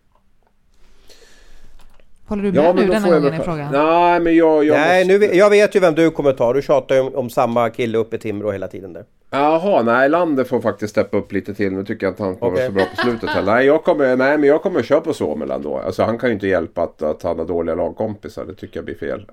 Håller 2.30 2.42
du 2.42 2.52
med 2.52 2.74
nu 2.74 2.86
då 2.86 2.92
denna 2.92 3.00
får 3.06 3.14
jag 3.14 3.22
gången 3.22 3.32
väl- 3.32 3.40
i 3.40 3.44
frågan? 3.44 3.72
Nej, 3.72 4.20
men 4.20 4.36
jag, 4.36 4.64
jag 4.64 4.74
Nej, 4.76 5.04
måste... 5.04 5.12
nu, 5.12 5.18
vet- 5.18 5.36
jag 5.36 5.50
vet 5.50 5.76
ju 5.76 5.80
vem 5.80 5.94
du 5.94 6.10
kommer 6.10 6.32
ta. 6.32 6.52
Du 6.52 6.62
tjatar 6.62 6.94
ju 6.94 7.00
om, 7.00 7.14
om 7.14 7.30
samma 7.30 7.70
kille 7.70 7.98
uppe 7.98 8.16
i 8.16 8.18
Timrå 8.18 8.50
hela 8.50 8.68
tiden 8.68 8.92
där. 8.92 9.04
Jaha, 9.30 9.82
nej 9.82 10.08
Lander 10.08 10.44
får 10.44 10.60
faktiskt 10.60 10.90
steppa 10.90 11.16
upp 11.16 11.32
lite 11.32 11.54
till. 11.54 11.72
Nu 11.72 11.84
tycker 11.84 12.06
jag 12.06 12.12
inte 12.12 12.22
han 12.22 12.36
kommer 12.36 12.56
vara 12.56 12.66
så 12.66 12.72
bra 12.72 12.84
på 12.96 12.96
slutet 12.96 13.30
heller. 13.30 13.52
Nej, 13.54 13.66
jag 13.66 13.84
kommer, 13.84 14.16
nej, 14.16 14.38
men 14.38 14.48
jag 14.48 14.62
kommer 14.62 14.82
köra 14.82 15.00
på 15.00 15.12
Suomela 15.12 15.54
ändå. 15.54 15.78
Alltså 15.78 16.02
han 16.02 16.18
kan 16.18 16.28
ju 16.28 16.34
inte 16.34 16.46
hjälpa 16.46 16.82
att, 16.82 17.02
att 17.02 17.22
han 17.22 17.38
har 17.38 17.46
dåliga 17.46 17.74
lagkompisar. 17.74 18.44
Det 18.44 18.54
tycker 18.54 18.76
jag 18.76 18.84
blir 18.84 18.94
fel. 18.94 19.26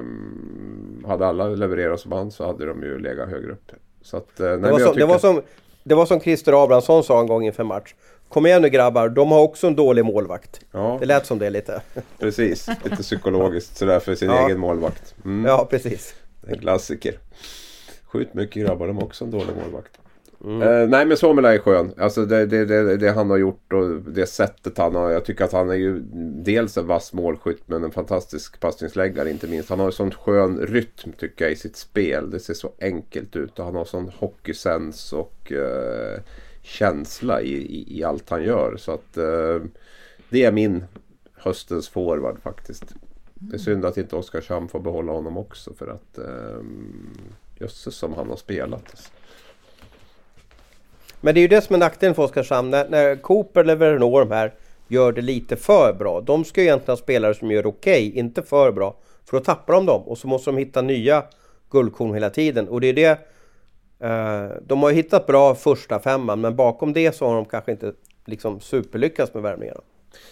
Ehm, 0.00 1.04
hade 1.06 1.26
alla 1.26 1.44
levererat 1.48 2.00
som 2.00 2.12
han 2.12 2.30
så 2.30 2.46
hade 2.46 2.66
de 2.66 2.82
ju 2.82 2.98
legat 2.98 3.28
högre 3.28 3.52
upp. 3.52 3.72
Så 4.02 4.16
att, 4.16 4.40
eh, 4.40 4.46
nej, 4.46 4.56
Det 4.58 4.62
var, 4.62 4.68
jag 4.68 4.80
som, 4.80 4.86
det, 4.86 4.92
tycker- 4.94 5.06
var 5.06 5.18
som, 5.18 5.42
det 5.84 5.94
var 5.94 6.06
som 6.06 6.20
Christer 6.20 6.64
Abrahamsson 6.64 7.04
sa 7.04 7.20
en 7.20 7.26
gång 7.26 7.44
inför 7.46 7.64
match. 7.64 7.94
Kom 8.28 8.46
igen 8.46 8.62
nu 8.62 8.68
grabbar, 8.68 9.08
de 9.08 9.30
har 9.30 9.40
också 9.40 9.66
en 9.66 9.76
dålig 9.76 10.04
målvakt. 10.04 10.60
Ja. 10.72 10.96
Det 11.00 11.06
lät 11.06 11.26
som 11.26 11.38
det 11.38 11.50
lite. 11.50 11.82
Precis, 12.18 12.68
lite 12.84 13.02
psykologiskt 13.02 13.76
sådär 13.76 14.00
för 14.00 14.14
sin 14.14 14.30
Ja. 14.30 14.46
egen 14.46 14.58
målvakt. 14.58 15.14
Mm. 15.24 15.44
Ja, 15.44 15.66
precis. 15.70 16.14
En 16.46 16.58
klassiker. 16.58 17.18
Skjut 18.04 18.34
mycket 18.34 18.62
grabbar, 18.66 18.86
de 18.86 18.96
har 18.96 19.04
också 19.04 19.24
en 19.24 19.30
dålig 19.30 19.56
målvakt. 19.64 19.92
Mm. 20.44 20.62
Eh, 20.62 20.88
nej 20.88 21.06
men 21.06 21.16
Somela 21.16 21.54
är 21.54 21.58
skön. 21.58 21.94
Alltså 21.98 22.24
det, 22.24 22.46
det, 22.46 22.64
det, 22.64 22.96
det 22.96 23.10
han 23.10 23.30
har 23.30 23.36
gjort 23.36 23.72
och 23.72 23.88
det 24.12 24.26
sättet 24.26 24.78
han 24.78 24.94
har. 24.94 25.10
Jag 25.10 25.24
tycker 25.24 25.44
att 25.44 25.52
han 25.52 25.70
är 25.70 25.74
ju 25.74 25.98
dels 26.44 26.76
en 26.76 26.86
vass 26.86 27.12
målskytt 27.12 27.62
men 27.66 27.84
en 27.84 27.90
fantastisk 27.90 28.60
passningsläggare 28.60 29.30
inte 29.30 29.46
minst. 29.46 29.68
Han 29.70 29.78
har 29.78 29.86
en 29.86 29.92
sån 29.92 30.10
skön 30.10 30.58
rytm 30.58 31.12
tycker 31.18 31.44
jag 31.44 31.52
i 31.52 31.56
sitt 31.56 31.76
spel. 31.76 32.30
Det 32.30 32.38
ser 32.40 32.54
så 32.54 32.72
enkelt 32.80 33.36
ut 33.36 33.58
och 33.58 33.64
han 33.64 33.74
har 33.74 33.84
sån 33.84 34.08
hockeysens 34.18 35.12
och 35.12 35.52
eh, 35.52 36.20
känsla 36.66 37.40
i, 37.40 37.54
i, 37.54 37.98
i 37.98 38.04
allt 38.04 38.30
han 38.30 38.42
gör. 38.42 38.76
Så 38.76 38.92
att 38.92 39.16
eh, 39.16 39.60
det 40.28 40.44
är 40.44 40.52
min 40.52 40.84
höstens 41.34 41.88
forward 41.88 42.42
faktiskt. 42.42 42.84
Det 43.34 43.56
är 43.56 43.58
synd 43.58 43.84
att 43.84 43.96
inte 43.96 44.16
Oskarshamn 44.16 44.68
får 44.68 44.80
behålla 44.80 45.12
honom 45.12 45.36
också 45.36 45.74
för 45.74 45.86
att 45.86 46.18
eh, 46.18 46.64
jösses 47.58 47.94
som 47.94 48.12
han 48.14 48.28
har 48.28 48.36
spelat. 48.36 48.82
Alltså. 48.90 49.10
Men 51.20 51.34
det 51.34 51.40
är 51.40 51.42
ju 51.42 51.48
det 51.48 51.60
som 51.60 51.74
är 51.74 51.78
nackdelen 51.78 52.14
för 52.14 52.22
Oskarshamn. 52.22 52.70
När, 52.70 52.88
när 52.88 53.16
Cooper 53.16 53.60
eller 53.60 53.76
Renault 53.76 54.28
de 54.28 54.34
här 54.34 54.54
gör 54.88 55.12
det 55.12 55.22
lite 55.22 55.56
för 55.56 55.92
bra. 55.98 56.20
De 56.20 56.44
ska 56.44 56.60
ju 56.60 56.66
egentligen 56.66 56.92
ha 56.98 57.02
spelare 57.02 57.34
som 57.34 57.50
gör 57.50 57.66
okej, 57.66 58.18
inte 58.18 58.42
för 58.42 58.72
bra. 58.72 58.96
För 59.24 59.38
då 59.38 59.44
tappar 59.44 59.74
de 59.74 59.86
dem 59.86 60.02
och 60.02 60.18
så 60.18 60.28
måste 60.28 60.50
de 60.50 60.56
hitta 60.56 60.82
nya 60.82 61.24
guldkorn 61.70 62.14
hela 62.14 62.30
tiden. 62.30 62.68
Och 62.68 62.80
det 62.80 62.86
är 62.86 62.92
det... 62.92 63.18
Eh, 64.00 64.46
de 64.62 64.82
har 64.82 64.90
ju 64.90 64.96
hittat 64.96 65.26
bra 65.26 65.54
första 65.54 66.00
femman 66.00 66.40
men 66.40 66.56
bakom 66.56 66.92
det 66.92 67.14
så 67.14 67.26
har 67.26 67.34
de 67.34 67.44
kanske 67.44 67.72
inte 67.72 67.92
liksom 68.24 68.60
superlyckats 68.60 69.34
med 69.34 69.42
värvningarna. 69.42 69.80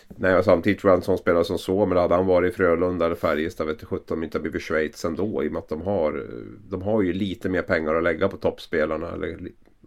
Nej, 0.09 0.37
och 0.37 0.45
samtidigt 0.45 0.81
tror 0.81 0.91
jag 0.91 0.97
en 0.97 1.03
sån 1.03 1.19
spelare 1.19 1.45
som 1.45 1.59
så, 1.59 1.87
men 1.87 1.99
hade 1.99 2.15
han 2.15 2.27
varit 2.27 2.53
i 2.53 2.57
Frölunda 2.57 3.07
eller 3.07 3.17
Färjestad 3.17 3.67
vet 3.67 3.85
sjutton 3.85 4.19
om 4.19 4.25
inte 4.25 4.41
blivit 4.41 4.63
Schweiz 4.63 5.05
ändå 5.05 5.45
i 5.45 5.49
och 5.49 5.53
med 5.53 5.59
att 5.59 5.69
de 5.69 5.83
har, 5.83 6.27
de 6.69 6.83
har 6.83 7.03
ju 7.03 7.13
lite 7.13 7.49
mer 7.49 7.63
pengar 7.63 7.95
att 7.95 8.03
lägga 8.03 8.29
på 8.29 8.37
toppspelarna. 8.37 9.13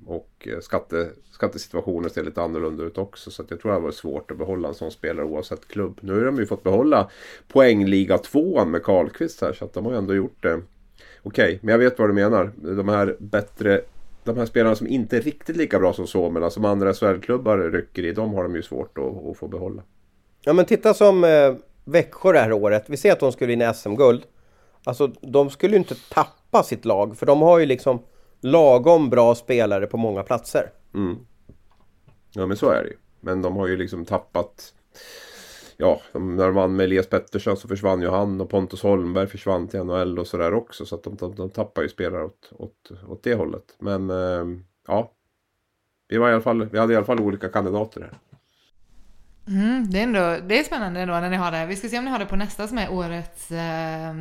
Och 0.06 0.48
eh, 0.52 0.60
skatte, 0.60 1.10
skattesituationen 1.32 2.10
ser 2.10 2.24
lite 2.24 2.42
annorlunda 2.42 2.84
ut 2.84 2.98
också. 2.98 3.32
Så 3.32 3.42
att 3.42 3.52
jag 3.52 3.60
tror 3.60 3.70
det 3.70 3.76
hade 3.76 3.84
varit 3.84 3.96
svårt 3.96 4.32
att 4.32 4.38
behålla 4.38 4.68
en 4.68 4.74
sån 4.74 4.92
spelare 4.92 5.26
oavsett 5.26 5.68
klubb. 5.68 6.00
Nu 6.02 6.14
har 6.14 6.26
de 6.26 6.38
ju 6.38 6.46
fått 6.46 6.64
behålla 6.64 7.10
poängliga 7.48 8.18
tvåan 8.18 8.72
med 8.72 8.84
Karlqvist 8.84 9.42
här 9.42 9.54
så 9.54 9.66
att 9.66 9.74
de 9.74 9.86
har 9.86 9.92
ju 9.92 9.98
ändå 9.98 10.16
gjort 10.16 10.44
det. 10.44 10.62
Okej, 11.28 11.60
men 11.62 11.72
jag 11.72 11.80
vet 11.80 12.00
vad 12.00 12.10
du 12.10 12.14
menar. 12.14 12.52
De 12.56 12.90
här 12.90 13.16
bättre 13.20 13.82
de 14.24 14.38
här 14.38 14.46
spelarna 14.46 14.76
som 14.76 14.88
inte 14.88 15.18
är 15.18 15.22
riktigt 15.22 15.56
lika 15.56 15.80
bra 15.80 15.94
som 15.94 16.08
Somela, 16.08 16.50
som 16.50 16.66
andra 16.66 16.94
SHL-klubbar 16.94 17.58
rycker 17.58 18.06
i, 18.06 18.14
de 18.14 18.34
har 18.34 18.44
de 18.44 18.56
ju 18.56 18.64
svårt 18.64 18.98
att, 18.98 19.28
att 19.28 19.38
få 19.38 19.48
behålla. 19.48 19.84
Ja 20.42 20.54
men 20.54 20.66
titta 20.66 20.94
som 20.94 21.24
eh, 21.24 21.56
Växjö 21.86 22.32
det 22.32 22.40
här 22.40 22.52
året. 22.54 22.84
Vi 22.88 22.98
ser 22.98 23.12
att 23.12 23.20
de 23.20 23.32
skulle 23.32 23.48
vinna 23.48 23.74
SM-guld. 23.74 24.24
Alltså 24.84 25.08
de 25.08 25.50
skulle 25.50 25.74
ju 25.74 25.80
inte 25.80 25.96
tappa 26.10 26.64
sitt 26.64 26.86
lag 26.86 27.18
för 27.18 27.26
de 27.26 27.42
har 27.42 27.60
ju 27.60 27.66
liksom 27.66 28.00
lagom 28.42 29.10
bra 29.10 29.36
spelare 29.36 29.88
på 29.88 29.98
många 29.98 30.24
platser. 30.24 30.72
Mm. 30.94 31.16
Ja 32.32 32.46
men 32.46 32.58
så 32.58 32.70
är 32.70 32.84
det 32.84 32.90
ju. 32.90 32.98
Men 33.20 33.42
de 33.42 33.56
har 33.56 33.68
ju 33.68 33.78
liksom 33.78 34.06
tappat 34.06 34.74
Ja, 35.80 36.02
när 36.14 36.46
de 36.46 36.56
vann 36.56 36.76
med 36.76 36.84
Elias 36.84 37.08
Pettersson 37.08 37.58
så 37.58 37.68
försvann 37.68 38.02
ju 38.02 38.10
han 38.10 38.42
och 38.42 38.50
Pontus 38.50 38.82
Holmberg 38.82 39.28
försvann 39.28 39.68
till 39.68 39.84
NHL 39.84 40.20
och 40.20 40.28
sådär 40.28 40.54
också. 40.54 40.86
Så 40.86 40.96
att 40.96 41.04
de, 41.04 41.16
de, 41.16 41.36
de 41.36 41.50
tappar 41.50 41.82
ju 41.82 41.90
spelare 41.90 42.24
åt, 42.24 42.52
åt, 42.52 42.92
åt 43.08 43.24
det 43.24 43.34
hållet. 43.34 43.76
Men 43.80 44.10
eh, 44.10 44.46
ja. 44.88 45.12
Vi, 46.08 46.18
var 46.18 46.30
i 46.30 46.34
alla 46.34 46.42
fall, 46.42 46.66
vi 46.70 46.80
hade 46.80 46.94
i 46.94 46.96
alla 46.96 47.06
fall 47.06 47.20
olika 47.20 47.50
kandidater 47.50 48.02
här. 48.02 48.20
Mm, 49.48 49.90
det, 49.90 50.00
är 50.00 50.04
ändå, 50.04 50.48
det 50.48 50.60
är 50.60 50.64
spännande 50.64 51.00
ändå 51.00 51.14
när 51.14 51.30
ni 51.30 51.36
har 51.36 51.52
det. 51.52 51.66
Vi 51.66 51.76
ska 51.76 51.90
se 51.90 51.98
om 51.98 52.06
ni 52.06 52.12
har 52.12 52.20
det 52.20 52.26
på 52.26 52.36
nästa 52.36 52.68
som 52.68 52.78
är 52.78 52.92
årets, 52.92 53.52
eh, 53.52 54.14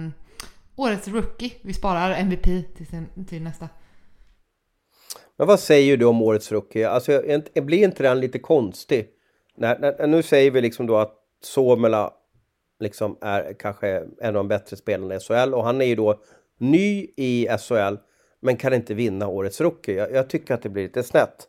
årets 0.76 1.08
rookie. 1.08 1.52
Vi 1.62 1.72
sparar 1.72 2.14
MVP 2.14 2.76
till, 2.76 2.86
sin, 2.86 3.26
till 3.28 3.42
nästa. 3.42 3.68
Men 5.36 5.46
vad 5.46 5.60
säger 5.60 5.96
du 5.96 6.04
om 6.04 6.22
årets 6.22 6.52
rookie? 6.52 6.88
Alltså 6.88 7.12
jag, 7.12 7.42
jag 7.52 7.66
blir 7.66 7.84
inte 7.84 8.02
den 8.02 8.20
lite 8.20 8.38
konstig? 8.38 9.08
När, 9.56 9.78
när, 9.78 10.06
nu 10.06 10.22
säger 10.22 10.50
vi 10.50 10.60
liksom 10.60 10.86
då 10.86 10.96
att 10.96 11.25
Somela 11.46 12.12
liksom 12.80 13.18
är 13.20 13.52
kanske 13.52 13.88
en 14.20 14.28
av 14.28 14.34
de 14.34 14.48
bättre 14.48 14.76
spelarna 14.76 15.14
i 15.14 15.20
SHL 15.20 15.54
och 15.54 15.64
han 15.64 15.80
är 15.80 15.86
ju 15.86 15.94
då 15.94 16.20
ny 16.58 17.06
i 17.16 17.48
SHL 17.58 17.96
men 18.40 18.56
kan 18.56 18.74
inte 18.74 18.94
vinna 18.94 19.28
årets 19.28 19.60
rookie. 19.60 19.94
Jag, 19.94 20.12
jag 20.12 20.30
tycker 20.30 20.54
att 20.54 20.62
det 20.62 20.68
blir 20.68 20.82
lite 20.82 21.02
snett. 21.02 21.48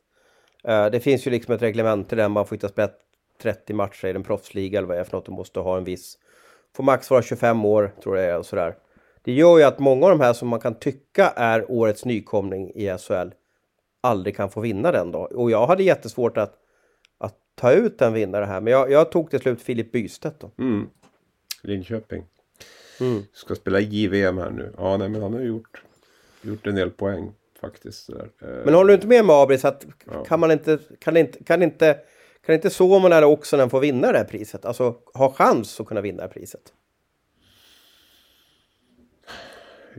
Uh, 0.68 0.86
det 0.86 1.00
finns 1.00 1.28
ju 1.28 1.32
liksom 1.32 1.54
ett 1.54 1.62
reglement 1.62 2.10
där 2.10 2.30
man 2.30 2.46
får 2.46 2.56
inte 2.56 2.70
spela 2.70 2.90
30 3.42 3.74
matcher 3.74 4.08
i 4.08 4.10
en 4.10 4.24
proffsliga 4.24 4.78
eller 4.78 4.88
vad 4.88 4.98
det 4.98 5.02
är 5.02 5.04
för 5.04 5.18
något. 5.18 5.26
Du 5.26 5.32
måste 5.32 5.60
ha 5.60 5.78
en 5.78 5.84
viss... 5.84 6.18
Får 6.76 6.84
max 6.84 7.10
vara 7.10 7.22
25 7.22 7.66
år 7.66 7.94
tror 8.04 8.18
jag 8.18 8.40
och 8.40 8.46
sådär. 8.46 8.76
Det 9.24 9.32
gör 9.32 9.58
ju 9.58 9.64
att 9.64 9.80
många 9.80 10.06
av 10.06 10.12
de 10.12 10.22
här 10.22 10.34
som 10.34 10.48
man 10.48 10.60
kan 10.60 10.76
tycka 10.80 11.34
är 11.36 11.72
årets 11.72 12.06
nykomling 12.06 12.72
i 12.76 12.98
SHL 12.98 13.30
aldrig 14.02 14.36
kan 14.36 14.50
få 14.50 14.62
vinna 14.62 14.92
den 14.92 15.12
då. 15.12 15.20
Och 15.20 15.52
jag 15.52 15.68
hade 15.68 15.84
jättesvårt 15.84 16.38
att 16.38 16.54
ta 17.60 17.72
ut 17.72 18.02
en 18.02 18.14
vinnare 18.14 18.46
här. 18.46 18.62
Men 18.62 18.74
jag, 18.74 18.92
jag 18.92 19.12
tog 19.12 19.30
till 19.30 19.40
slut 19.40 19.62
Filip 19.62 19.92
Bystedt 19.92 20.40
då. 20.40 20.52
Mm. 20.60 20.90
Linköping. 21.64 22.24
Mm. 23.00 23.22
Ska 23.34 23.56
spela 23.56 23.80
JVM 23.80 24.38
här 24.38 24.50
nu. 24.52 24.74
Ja, 24.78 24.98
nej 24.98 25.10
men 25.10 25.22
han 25.22 25.34
har 25.34 25.42
gjort, 25.42 25.82
gjort 26.42 26.68
en 26.68 26.76
del 26.76 26.90
poäng 26.92 27.32
faktiskt. 27.62 28.10
Eh, 28.10 28.16
Men 28.66 28.74
håller 28.74 28.88
du 28.88 28.94
inte 28.94 29.08
med 29.08 29.26
mig 29.26 29.36
Abris 29.36 29.66
att 29.66 29.86
Ja. 30.12 30.24
kan 30.26 30.40
man 30.40 30.52
inte, 30.52 30.80
kan 31.00 31.18
inte, 31.18 31.44
kan 31.44 31.64
inte, 31.64 31.98
kan 32.46 32.56
inte 32.56 32.70
Suomen 32.70 33.12
eller 33.12 33.28
Oksanen 33.28 33.70
få 33.70 33.80
vinna 33.80 34.12
det 34.12 34.18
här 34.18 34.26
priset? 34.26 34.66
Alltså 34.66 34.96
ha 35.14 35.34
chans 35.34 35.80
att 35.80 35.88
kunna 35.88 36.02
vinna 36.02 36.18
det 36.18 36.24
här 36.24 36.30
priset? 36.34 36.74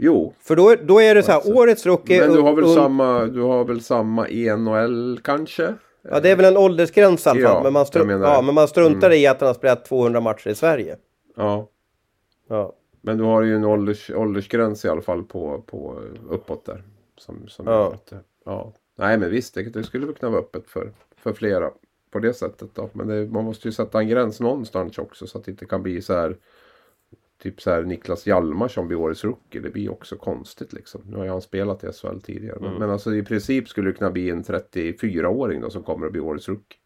Jo, 0.00 0.34
För 0.40 0.56
då, 0.56 0.74
då 0.82 1.00
är 1.00 1.14
det 1.14 1.22
så 1.22 1.30
här, 1.30 1.36
Alltså, 1.38 1.52
årets 1.52 1.86
rookie... 1.86 2.20
men 2.20 2.32
du 2.32 2.40
har 2.40 2.52
väl 2.54 2.74
samma, 2.74 3.24
du 3.26 3.40
har 3.40 3.64
väl 3.64 3.80
samma 3.80 4.28
i 4.28 4.56
NHL 4.56 5.20
kanske? 5.24 5.74
Ja, 6.02 6.20
det 6.20 6.30
är 6.30 6.36
väl 6.36 6.44
en 6.44 6.56
åldersgräns 6.56 7.26
i 7.26 7.28
alla 7.28 7.40
fall. 7.40 7.56
Ja, 7.56 7.62
men, 7.62 7.72
man 7.72 8.20
ja, 8.22 8.42
men 8.42 8.54
man 8.54 8.68
struntar 8.68 9.10
i 9.12 9.26
att 9.26 9.40
han 9.40 9.46
har 9.46 9.54
spelat 9.54 9.84
200 9.84 10.20
matcher 10.20 10.48
i 10.48 10.54
Sverige. 10.54 10.96
Ja, 11.36 11.68
Ja. 12.48 12.72
men 13.02 13.18
du 13.18 13.24
har 13.24 13.42
ju 13.42 13.56
en 13.56 13.64
ålders, 13.64 14.10
åldersgräns 14.10 14.84
i 14.84 14.88
alla 14.88 15.02
fall 15.02 15.22
på, 15.24 15.62
på 15.66 16.00
uppåt 16.30 16.64
där. 16.66 16.82
Som, 17.16 17.48
som 17.48 17.66
Ja. 17.66 17.92
att 17.94 18.12
ja. 18.44 18.72
Nej 18.96 19.18
men 19.18 19.30
visst, 19.30 19.54
det, 19.54 19.62
det 19.62 19.84
skulle 19.84 20.06
väl 20.06 20.14
kunna 20.14 20.30
vara 20.32 20.40
öppet 20.40 20.66
för, 20.68 20.92
för 21.16 21.32
flera 21.32 21.70
på 22.10 22.18
det 22.18 22.34
sättet 22.34 22.68
då. 22.74 22.90
Men 22.92 23.08
det, 23.08 23.26
man 23.26 23.44
måste 23.44 23.68
ju 23.68 23.72
sätta 23.72 23.98
en 23.98 24.08
gräns 24.08 24.40
någonstans 24.40 24.98
också 24.98 25.26
så 25.26 25.38
att 25.38 25.44
det 25.44 25.50
inte 25.50 25.66
kan 25.66 25.82
bli 25.82 26.02
så 26.02 26.14
här 26.14 26.36
Typ 27.42 27.60
så 27.60 27.70
här 27.70 27.82
Niklas 27.82 28.26
Hjalmar 28.26 28.68
som 28.68 28.88
blir 28.88 28.98
årets 28.98 29.24
rookie. 29.24 29.60
Det 29.60 29.70
blir 29.70 29.92
också 29.92 30.16
konstigt 30.16 30.72
liksom. 30.72 31.02
Nu 31.06 31.16
har 31.16 31.26
han 31.26 31.42
spelat 31.42 31.84
i 31.84 31.92
SHL 31.92 32.20
tidigare. 32.20 32.58
Men, 32.60 32.74
men 32.74 32.90
alltså 32.90 33.14
i 33.14 33.22
princip 33.22 33.68
skulle 33.68 33.90
det 33.90 33.98
kunna 33.98 34.10
bli 34.10 34.30
en 34.30 34.44
34-åring 34.44 35.60
då 35.60 35.70
som 35.70 35.82
kommer 35.82 36.06
att 36.06 36.12
bli 36.12 36.20
årets 36.20 36.48
rookie. 36.48 36.78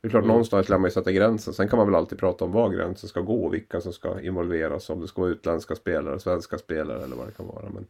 Det 0.00 0.08
är 0.08 0.10
klart 0.10 0.24
någonstans 0.24 0.68
lär 0.68 0.78
man 0.78 0.88
ju 0.88 0.92
sätta 0.92 1.12
gränsen. 1.12 1.54
Sen 1.54 1.68
kan 1.68 1.76
man 1.76 1.86
väl 1.86 1.94
alltid 1.94 2.18
prata 2.18 2.44
om 2.44 2.52
var 2.52 2.70
gränsen 2.70 3.08
ska 3.08 3.20
gå 3.20 3.44
och 3.44 3.54
vilka 3.54 3.80
som 3.80 3.92
ska 3.92 4.20
involveras. 4.20 4.90
Om 4.90 5.00
det 5.00 5.08
ska 5.08 5.20
vara 5.20 5.30
utländska 5.30 5.74
spelare, 5.74 6.20
svenska 6.20 6.58
spelare 6.58 7.04
eller 7.04 7.16
vad 7.16 7.26
det 7.26 7.32
kan 7.32 7.46
vara. 7.46 7.68
Men... 7.74 7.86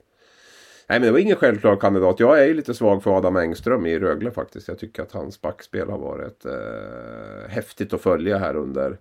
Nej 0.88 1.00
men 1.00 1.02
det 1.02 1.10
var 1.10 1.18
ingen 1.18 1.36
självklar 1.36 1.76
kandidat. 1.76 2.20
Jag 2.20 2.42
är 2.42 2.46
ju 2.46 2.54
lite 2.54 2.74
svag 2.74 3.02
för 3.02 3.16
Adam 3.16 3.36
Engström 3.36 3.86
i 3.86 3.98
Rögle 3.98 4.30
faktiskt. 4.30 4.68
Jag 4.68 4.78
tycker 4.78 5.02
att 5.02 5.12
hans 5.12 5.40
backspel 5.40 5.90
har 5.90 5.98
varit 5.98 6.44
eh, 6.44 7.48
häftigt 7.48 7.92
att 7.92 8.00
följa 8.00 8.38
här 8.38 8.56
under 8.56 8.98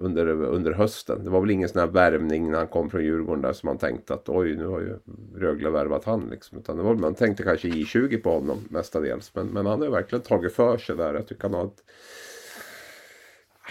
under, 0.00 0.26
under 0.28 0.72
hösten. 0.72 1.24
Det 1.24 1.30
var 1.30 1.40
väl 1.40 1.50
ingen 1.50 1.68
sån 1.68 1.80
här 1.80 1.86
värvning 1.86 2.50
när 2.50 2.58
han 2.58 2.66
kom 2.66 2.90
från 2.90 3.04
Djurgården 3.04 3.42
där 3.42 3.52
som 3.52 3.66
man 3.66 3.78
tänkte 3.78 4.14
att 4.14 4.28
oj 4.28 4.56
nu 4.56 4.66
har 4.66 4.80
ju 4.80 4.98
Rögle 5.36 5.70
värvat 5.70 6.04
han 6.04 6.28
liksom. 6.30 6.58
Utan 6.58 6.76
det 6.76 6.82
var, 6.82 6.94
man 6.94 7.14
tänkte 7.14 7.42
kanske 7.42 7.68
I20 7.68 8.22
på 8.22 8.30
honom 8.30 8.58
mestadels. 8.70 9.34
Men, 9.34 9.46
men 9.46 9.66
han 9.66 9.78
har 9.78 9.86
ju 9.86 9.92
verkligen 9.92 10.22
tagit 10.22 10.52
för 10.52 10.78
sig 10.78 10.96
där. 10.96 11.14
Jag 11.14 11.26
tycker 11.26 11.42
han 11.42 11.54
har 11.54 11.64
ett, 11.64 11.84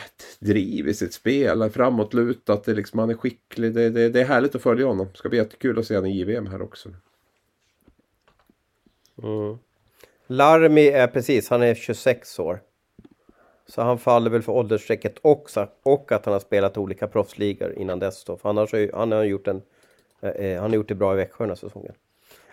ett 0.05 0.39
driv 0.39 0.87
i 0.87 0.93
sitt 0.93 1.13
spel. 1.13 1.69
Framåtlutat. 1.69 2.63
Det 2.63 2.71
är 2.71 2.75
liksom, 2.75 2.99
han 2.99 3.09
är 3.09 3.13
skicklig. 3.13 3.73
Det, 3.73 3.89
det, 3.89 4.09
det 4.09 4.21
är 4.21 4.25
härligt 4.25 4.55
att 4.55 4.61
följa 4.61 4.85
honom. 4.85 5.07
Det 5.11 5.17
ska 5.17 5.29
bli 5.29 5.37
jättekul 5.37 5.79
att 5.79 5.87
se 5.87 5.95
honom 5.95 6.11
i 6.11 6.19
JVM 6.19 6.47
här 6.47 6.61
också. 6.61 6.89
Larmi 10.27 10.87
är 10.87 11.07
precis, 11.07 11.49
han 11.49 11.61
är 11.61 11.75
26 11.75 12.39
år. 12.39 12.59
Så 13.67 13.81
han 13.81 13.97
faller 13.97 14.29
väl 14.29 14.41
för 14.41 14.51
åldersstrecket 14.51 15.15
också, 15.21 15.67
och 15.83 16.11
att 16.11 16.25
han 16.25 16.33
har 16.33 16.39
spelat 16.39 16.77
olika 16.77 17.07
proffsligor 17.07 17.73
innan 17.77 17.99
dess 17.99 18.23
då. 18.23 18.37
För 18.37 18.49
annars 18.49 18.71
har 18.71 18.79
ju, 18.79 18.91
han 18.93 19.11
har 19.11 19.23
gjort 19.23 19.47
en, 19.47 19.61
eh, 20.21 20.29
eh, 20.29 20.61
han 20.61 20.69
har 20.69 20.75
gjort 20.75 20.87
det 20.87 20.95
bra 20.95 21.13
i 21.13 21.15
Växjö 21.15 21.43
den 21.43 21.49
här 21.49 21.55
säsongen. 21.55 21.93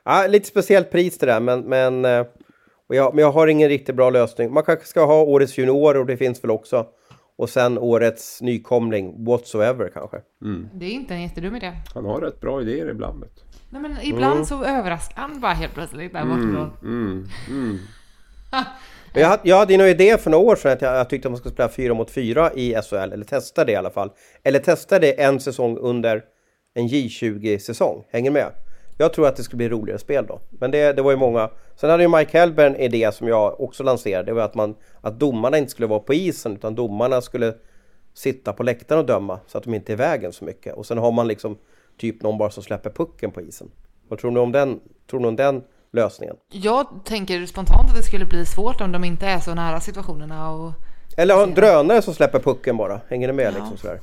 Ja, 0.04 0.26
lite 0.28 0.46
speciellt 0.48 0.90
pris 0.90 1.18
det 1.18 1.26
där, 1.26 1.40
men, 1.40 1.60
men, 1.60 2.04
eh, 2.04 2.26
och 2.86 2.94
jag, 2.94 3.14
men 3.14 3.22
jag 3.22 3.32
har 3.32 3.46
ingen 3.46 3.68
riktigt 3.68 3.94
bra 3.94 4.10
lösning. 4.10 4.52
Man 4.52 4.62
kanske 4.62 4.86
ska 4.86 5.04
ha 5.04 5.22
årets 5.22 5.58
junior 5.58 5.96
och 5.96 6.06
det 6.06 6.16
finns 6.16 6.44
väl 6.44 6.50
också. 6.50 6.86
Och 7.36 7.50
sen 7.50 7.78
årets 7.78 8.42
nykomling, 8.42 9.24
whatsoever 9.24 9.90
kanske. 9.94 10.20
Det 10.74 10.86
är 10.86 10.90
inte 10.90 11.14
en 11.14 11.22
jättedum 11.22 11.56
idé. 11.56 11.72
Han 11.94 12.04
har 12.04 12.20
rätt 12.20 12.40
bra 12.40 12.62
idéer 12.62 12.90
ibland. 12.90 13.20
vet. 13.20 13.44
Nej 13.70 13.82
men 13.82 13.96
ibland 14.02 14.48
så 14.48 14.64
överraskar 14.64 15.20
han 15.20 15.40
bara 15.40 15.52
helt 15.52 15.74
plötsligt 15.74 16.12
där 16.12 16.24
bortifrån. 16.24 16.70
Mm, 16.82 17.26
mm. 17.48 17.78
Jag, 19.14 19.28
hade- 19.28 19.42
jag 19.48 19.56
hade 19.56 19.72
ju 19.72 19.78
någon 19.78 19.88
idé 19.88 20.18
för 20.18 20.30
några 20.30 20.44
år 20.44 20.56
sedan 20.56 20.72
att 20.72 20.82
jag, 20.82 20.96
jag 20.96 21.08
tyckte 21.10 21.28
att 21.28 21.32
man 21.32 21.38
skulle 21.38 21.52
spela 21.54 21.68
fyra 21.68 21.94
mot 21.94 22.10
fyra 22.10 22.52
i 22.54 22.74
SHL, 22.74 22.94
eller 23.12 23.24
testa 23.24 23.64
det 23.64 23.72
i 23.72 23.76
alla 23.76 23.90
fall. 23.90 24.10
Eller 24.42 24.58
testa 24.58 24.98
det 24.98 25.22
en 25.22 25.40
säsong 25.40 25.78
under 25.78 26.24
en 26.74 26.88
J20-säsong. 26.88 28.04
Hänger 28.10 28.30
med? 28.30 28.46
Jag 28.98 29.12
tror 29.12 29.26
att 29.26 29.36
det 29.36 29.42
skulle 29.42 29.56
bli 29.56 29.68
roligare 29.68 29.98
spel 29.98 30.24
då. 30.28 30.40
Men 30.50 30.70
det, 30.70 30.92
det 30.92 31.02
var 31.02 31.10
ju 31.10 31.16
många. 31.16 31.50
Sen 31.76 31.90
hade 31.90 32.02
ju 32.02 32.08
Mike 32.08 32.38
Hellberg 32.38 32.66
en 32.66 32.76
idé 32.76 33.12
som 33.12 33.28
jag 33.28 33.60
också 33.60 33.82
lanserade. 33.82 34.24
Det 34.24 34.32
var 34.32 34.42
att, 34.42 34.54
man, 34.54 34.74
att 35.00 35.20
domarna 35.20 35.58
inte 35.58 35.70
skulle 35.70 35.86
vara 35.86 36.00
på 36.00 36.14
isen 36.14 36.52
utan 36.52 36.74
domarna 36.74 37.20
skulle 37.20 37.54
sitta 38.14 38.52
på 38.52 38.62
läktaren 38.62 39.00
och 39.00 39.06
döma 39.06 39.40
så 39.46 39.58
att 39.58 39.64
de 39.64 39.74
inte 39.74 39.92
är 39.92 39.94
i 39.94 39.96
vägen 39.96 40.32
så 40.32 40.44
mycket. 40.44 40.74
Och 40.74 40.86
sen 40.86 40.98
har 40.98 41.12
man 41.12 41.28
liksom 41.28 41.58
typ 41.98 42.22
någon 42.22 42.38
bara 42.38 42.50
som 42.50 42.62
släpper 42.62 42.90
pucken 42.90 43.30
på 43.30 43.40
isen. 43.40 43.70
Vad 44.08 44.18
tror 44.18 44.30
ni 44.30 44.40
om 44.40 44.52
den, 44.52 44.80
tror 45.10 45.20
ni 45.20 45.26
om 45.26 45.36
den 45.36 45.62
lösningen? 45.92 46.36
Jag 46.48 46.86
tänker 47.04 47.46
spontant 47.46 47.90
att 47.90 47.96
det 47.96 48.02
skulle 48.02 48.24
bli 48.24 48.46
svårt 48.46 48.80
om 48.80 48.92
de 48.92 49.04
inte 49.04 49.26
är 49.26 49.38
så 49.40 49.54
nära 49.54 49.80
situationerna 49.80 50.50
och... 50.50 50.72
Eller 51.16 51.34
ha 51.34 51.42
en 51.42 51.54
drönare 51.54 52.02
som 52.02 52.14
släpper 52.14 52.38
pucken 52.38 52.76
bara. 52.76 53.00
Hänger 53.08 53.26
ni 53.28 53.32
med 53.32 53.44
Ja. 53.46 53.50
liksom 53.58 53.76
sådär? 53.76 54.00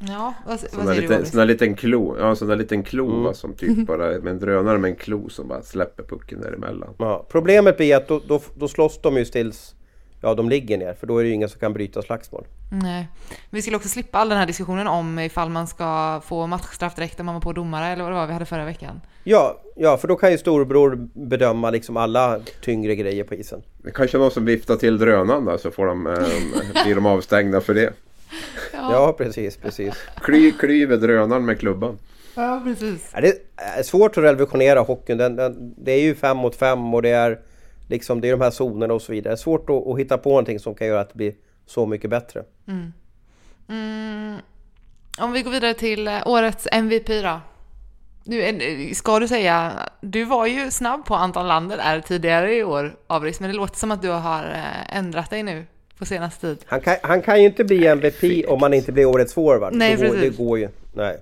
Ja, 0.00 0.34
vad, 0.46 0.58
vad 0.72 0.86
säger 0.86 0.94
du 0.94 1.00
liten, 1.00 1.16
Boris? 1.16 1.30
sån 1.30 1.38
där 1.38 1.46
liten 1.46 1.74
klo, 1.74 2.16
ja 2.18 2.34
sån 2.36 2.48
där 2.48 2.56
liten 2.56 2.82
klo 2.82 3.10
Mm. 3.10 3.22
va, 3.22 3.34
som 3.34 3.54
typ 3.54 3.86
bara 3.86 4.06
med 4.06 4.26
en 4.26 4.38
drönare 4.38 4.78
med 4.78 4.88
en 4.90 4.96
klo 4.96 5.28
som 5.28 5.48
bara 5.48 5.62
släpper 5.62 6.02
pucken 6.02 6.40
däremellan. 6.40 6.94
Ja, 6.98 7.26
problemet 7.28 7.76
blir 7.76 7.96
att 7.96 8.08
då, 8.08 8.20
då, 8.28 8.40
då 8.54 8.68
slåss 8.68 9.00
de 9.02 9.16
ju 9.16 9.24
tills 9.24 9.74
ja, 10.20 10.34
de 10.34 10.48
ligger 10.48 10.78
ner. 10.78 10.94
För 10.94 11.06
då 11.06 11.18
är 11.18 11.22
det 11.22 11.28
ju 11.28 11.34
ingen 11.34 11.48
som 11.48 11.60
kan 11.60 11.72
bryta 11.72 12.02
slagsmål. 12.02 12.46
Nej. 12.82 13.08
Vi 13.50 13.62
skulle 13.62 13.76
också 13.76 13.88
slippa 13.88 14.18
all 14.18 14.28
den 14.28 14.38
här 14.38 14.46
diskussionen 14.46 14.86
om 14.86 15.18
ifall 15.18 15.50
man 15.50 15.66
ska 15.66 16.20
få 16.24 16.46
matchstraff 16.46 16.94
direkt 16.94 17.20
om 17.20 17.26
man 17.26 17.34
var 17.34 17.42
på 17.42 17.52
domare 17.52 17.86
eller 17.86 18.02
vad 18.02 18.12
det 18.12 18.16
var 18.16 18.26
vi 18.26 18.32
hade 18.32 18.46
förra 18.46 18.64
veckan. 18.64 19.00
Ja, 19.24 19.60
ja, 19.76 19.96
för 19.96 20.08
då 20.08 20.16
kan 20.16 20.30
ju 20.32 20.38
storebror 20.38 21.08
bedöma 21.12 21.70
liksom 21.70 21.96
alla 21.96 22.40
tyngre 22.60 22.96
grejer 22.96 23.24
på 23.24 23.34
isen. 23.34 23.62
Det 23.78 23.90
kanske 23.90 24.16
är 24.16 24.20
någon 24.20 24.30
som 24.30 24.44
viftar 24.44 24.76
till 24.76 24.98
drönaren 24.98 25.44
där 25.44 25.56
så 25.56 25.70
får 25.70 25.86
de, 25.86 26.06
eh, 26.06 26.84
blir 26.84 26.94
de 26.94 27.06
avstängda 27.06 27.60
för 27.60 27.74
det. 27.74 27.92
Ja, 28.72 29.14
precis, 29.18 29.56
precis. 29.56 29.94
Kly, 30.20 30.52
klyver 30.52 30.96
drönaren 30.96 31.44
med 31.44 31.58
klubban. 31.58 31.98
Ja, 32.34 32.60
precis. 32.64 33.10
Ja, 33.14 33.20
Det 33.20 33.38
är 33.78 33.82
svårt 33.82 34.18
att 34.18 34.24
revolutionera 34.24 34.80
hockeyn. 34.80 35.18
Den, 35.18 35.36
den, 35.36 35.74
det 35.76 35.92
är 35.92 36.00
ju 36.00 36.14
fem 36.14 36.36
mot 36.36 36.56
fem 36.56 36.94
och 36.94 37.02
det 37.02 37.10
är 37.10 37.38
liksom 37.88 38.20
det 38.20 38.28
är 38.28 38.32
de 38.32 38.40
här 38.40 38.50
zonerna 38.50 38.94
och 38.94 39.02
så 39.02 39.12
vidare. 39.12 39.30
Det 39.32 39.34
är 39.34 39.36
svårt 39.36 39.70
att, 39.70 39.86
att 39.86 39.98
hitta 39.98 40.18
på 40.18 40.28
någonting 40.28 40.58
som 40.60 40.74
kan 40.74 40.86
göra 40.86 41.00
att 41.00 41.08
det 41.08 41.16
blir 41.16 41.34
så 41.66 41.86
mycket 41.86 42.10
bättre. 42.10 42.42
Mm. 42.68 42.92
Om 45.20 45.32
vi 45.32 45.42
går 45.42 45.50
vidare 45.50 45.74
till 45.74 46.08
eh, 46.08 46.18
årets 46.26 46.68
MVP 46.72 47.06
då. 47.08 47.40
Nu, 48.24 48.42
är- 48.42 48.94
ska 48.94 49.18
du 49.18 49.28
säga, 49.28 49.72
du 50.00 50.24
var 50.24 50.46
ju 50.46 50.70
snabb 50.70 51.06
på 51.06 51.14
Anton 51.14 51.46
Lander 51.48 51.76
där 51.76 52.00
tidigare 52.00 52.54
i 52.54 52.64
år, 52.64 52.96
Abris, 53.06 53.40
men 53.40 53.50
det 53.50 53.56
låter 53.56 53.76
som 53.76 53.90
att 53.90 54.02
du 54.02 54.08
har 54.08 54.44
eh, 54.44 54.96
ändrat 54.96 55.30
dig 55.30 55.42
nu 55.42 55.64
på 55.98 56.04
senaste 56.06 56.40
tid. 56.40 56.64
Han 56.66 56.80
kan, 56.80 56.96
han 57.02 57.22
kan 57.22 57.40
ju 57.40 57.46
inte 57.46 57.64
bli 57.64 57.86
MVP 57.86 58.48
om 58.48 58.60
man 58.60 58.74
inte 58.74 58.92
blir 58.92 59.04
årets 59.06 59.34
forward. 59.34 59.72
Nej, 59.74 59.96
det, 59.96 60.06
går, 60.06 60.14
precis. 60.14 60.36
det 60.36 60.44
går 60.44 60.58
ju. 60.58 60.68
Nej. 60.94 61.16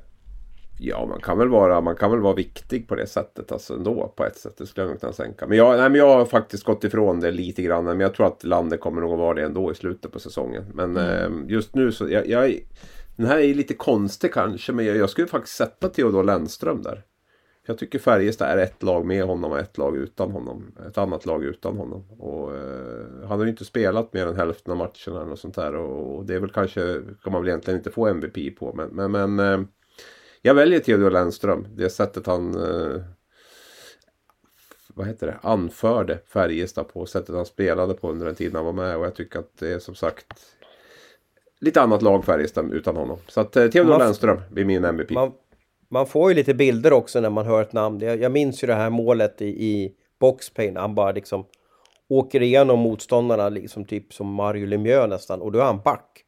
Ja, 0.79 1.07
man 1.07 1.21
kan 1.21 1.39
väl 1.39 1.49
vara, 1.49 1.81
man 1.81 1.97
kan 1.97 2.11
väl 2.11 2.21
vara 2.21 2.35
viktig 2.35 2.89
på 2.89 2.95
det 2.95 3.07
sättet 3.07 3.53
alltså 3.53 3.75
ändå 3.75 4.13
på 4.17 4.25
ett 4.25 4.37
sätt. 4.37 4.55
Det 4.59 4.67
skulle 4.67 4.85
jag 4.87 4.91
nog 4.91 5.01
kunna 5.01 5.13
sänka. 5.13 5.47
Men 5.47 5.59
jag, 5.59 5.79
nej, 5.79 5.91
men 5.91 5.99
jag 5.99 6.17
har 6.17 6.25
faktiskt 6.25 6.65
gått 6.65 6.85
ifrån 6.85 7.21
det 7.21 7.31
lite 7.31 7.63
grann. 7.63 7.85
Men 7.85 8.01
jag 8.01 8.15
tror 8.15 8.27
att 8.27 8.45
landet 8.45 8.81
kommer 8.81 9.01
nog 9.01 9.13
att 9.13 9.19
vara 9.19 9.35
det 9.35 9.43
ändå 9.43 9.73
i 9.73 9.75
slutet 9.75 10.13
på 10.13 10.19
säsongen. 10.19 10.65
Men 10.75 10.97
eh, 10.97 11.31
just 11.47 11.75
nu 11.75 11.93
så, 11.93 12.09
jag, 12.09 12.27
jag, 12.29 12.61
den 13.17 13.27
här 13.27 13.39
är 13.39 13.55
lite 13.55 13.75
konstig 13.75 14.33
kanske. 14.33 14.73
Men 14.73 14.85
jag, 14.85 14.97
jag 14.97 15.11
skulle 15.11 15.27
faktiskt 15.27 15.57
sätta 15.57 15.89
Theodor 15.89 16.25
Lennström 16.25 16.83
där. 16.83 17.03
Jag 17.69 17.79
tycker 17.79 17.99
Färjestad 17.99 18.49
är 18.49 18.57
ett 18.57 18.83
lag 18.83 19.07
med 19.07 19.25
honom 19.25 19.53
och 19.53 19.59
ett 19.59 19.79
lag 19.79 19.97
utan 19.97 20.31
honom. 20.31 20.77
Ett 20.89 20.99
annat 20.99 21.27
lag 21.27 21.45
utan 21.45 21.77
honom. 21.77 22.05
Och, 22.19 22.57
eh, 22.57 23.29
han 23.29 23.39
har 23.39 23.45
ju 23.45 23.51
inte 23.51 23.65
spelat 23.65 24.13
mer 24.13 24.27
än 24.27 24.37
hälften 24.37 24.73
av 24.73 24.77
matcherna 24.79 25.25
något 25.25 25.39
sånt 25.39 25.55
där. 25.55 25.75
Och, 25.75 26.17
och 26.17 26.27
det 26.27 26.35
är 26.35 26.41
väl 26.41 26.51
kanske, 26.51 27.01
kan 27.23 27.33
man 27.33 27.43
väl 27.43 27.49
egentligen 27.49 27.79
inte 27.79 27.91
få 27.91 28.07
MVP 28.07 28.59
på. 28.59 28.73
Men, 28.75 28.89
men, 28.89 29.11
men 29.11 29.39
eh, 29.39 29.67
jag 30.43 30.55
väljer 30.55 30.81
Theodor 30.81 31.11
Lennström. 31.11 31.67
Det 31.77 31.91
sättet 31.91 32.27
han 32.27 32.55
eh, 32.55 33.03
vad 34.97 35.07
heter 35.07 35.27
det, 35.27 35.39
anförde 35.43 36.19
Färjestad 36.27 36.89
på. 36.89 37.07
Sättet 37.07 37.35
han 37.35 37.47
spelade 37.47 37.95
på 37.95 38.11
under 38.11 38.27
den 38.27 38.35
tiden 38.35 38.57
han 38.57 38.65
var 38.65 38.73
med. 38.73 38.97
Och 38.97 39.05
jag 39.05 39.15
tycker 39.15 39.39
att 39.39 39.59
det 39.59 39.69
är 39.73 39.79
som 39.79 39.95
sagt 39.95 40.27
lite 41.61 41.81
annat 41.81 42.03
lag 42.03 42.25
Färjestad 42.25 42.73
utan 42.73 42.97
honom. 42.97 43.19
Så 43.29 43.41
att 43.41 43.57
eh, 43.57 43.67
Theodor 43.69 43.99
Lennström 43.99 44.41
blir 44.51 44.65
min 44.65 44.85
MVP. 44.85 45.11
Man, 45.11 45.33
man 45.89 46.07
får 46.07 46.31
ju 46.31 46.35
lite 46.35 46.55
bilder 46.55 46.93
också 46.93 47.21
när 47.21 47.31
man 47.31 47.47
hör 47.47 47.63
ett 47.63 47.73
namn. 47.73 48.01
Jag, 48.01 48.21
jag 48.21 48.33
minns 48.33 48.63
ju 48.63 48.67
det 48.67 48.75
här 48.75 48.91
målet 48.91 49.43
i, 49.43 49.47
i 49.47 49.93
när 50.57 50.81
han 50.81 50.95
bara 50.95 51.13
liksom 51.13 51.47
åker 52.09 52.43
igenom 52.43 52.79
motståndarna 52.79 53.49
liksom 53.49 53.85
typ 53.85 54.15
som 54.15 54.27
Mario 54.27 54.67
Lemieux 54.67 55.09
nästan. 55.09 55.43
Och 55.43 55.53
då 55.53 55.59
är 55.59 55.65
han 55.65 55.81
back. 55.85 56.26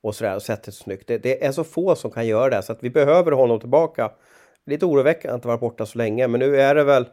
Och 0.00 0.14
sådär 0.14 0.34
och 0.34 0.42
sätter 0.42 0.72
sig 0.72 0.82
snyggt. 0.82 1.08
Det, 1.08 1.18
det 1.18 1.44
är 1.44 1.52
så 1.52 1.64
få 1.64 1.94
som 1.94 2.10
kan 2.10 2.26
göra 2.26 2.50
det 2.50 2.62
så 2.62 2.72
att 2.72 2.82
vi 2.82 2.90
behöver 2.90 3.32
honom 3.32 3.60
tillbaka. 3.60 4.10
Lite 4.66 4.86
oroväckande 4.86 5.36
att 5.36 5.44
han 5.44 5.50
varit 5.50 5.60
borta 5.60 5.86
så 5.86 5.98
länge 5.98 6.28
men 6.28 6.40
nu 6.40 6.60
är 6.60 6.74
det 6.74 6.84
väl 6.84 7.06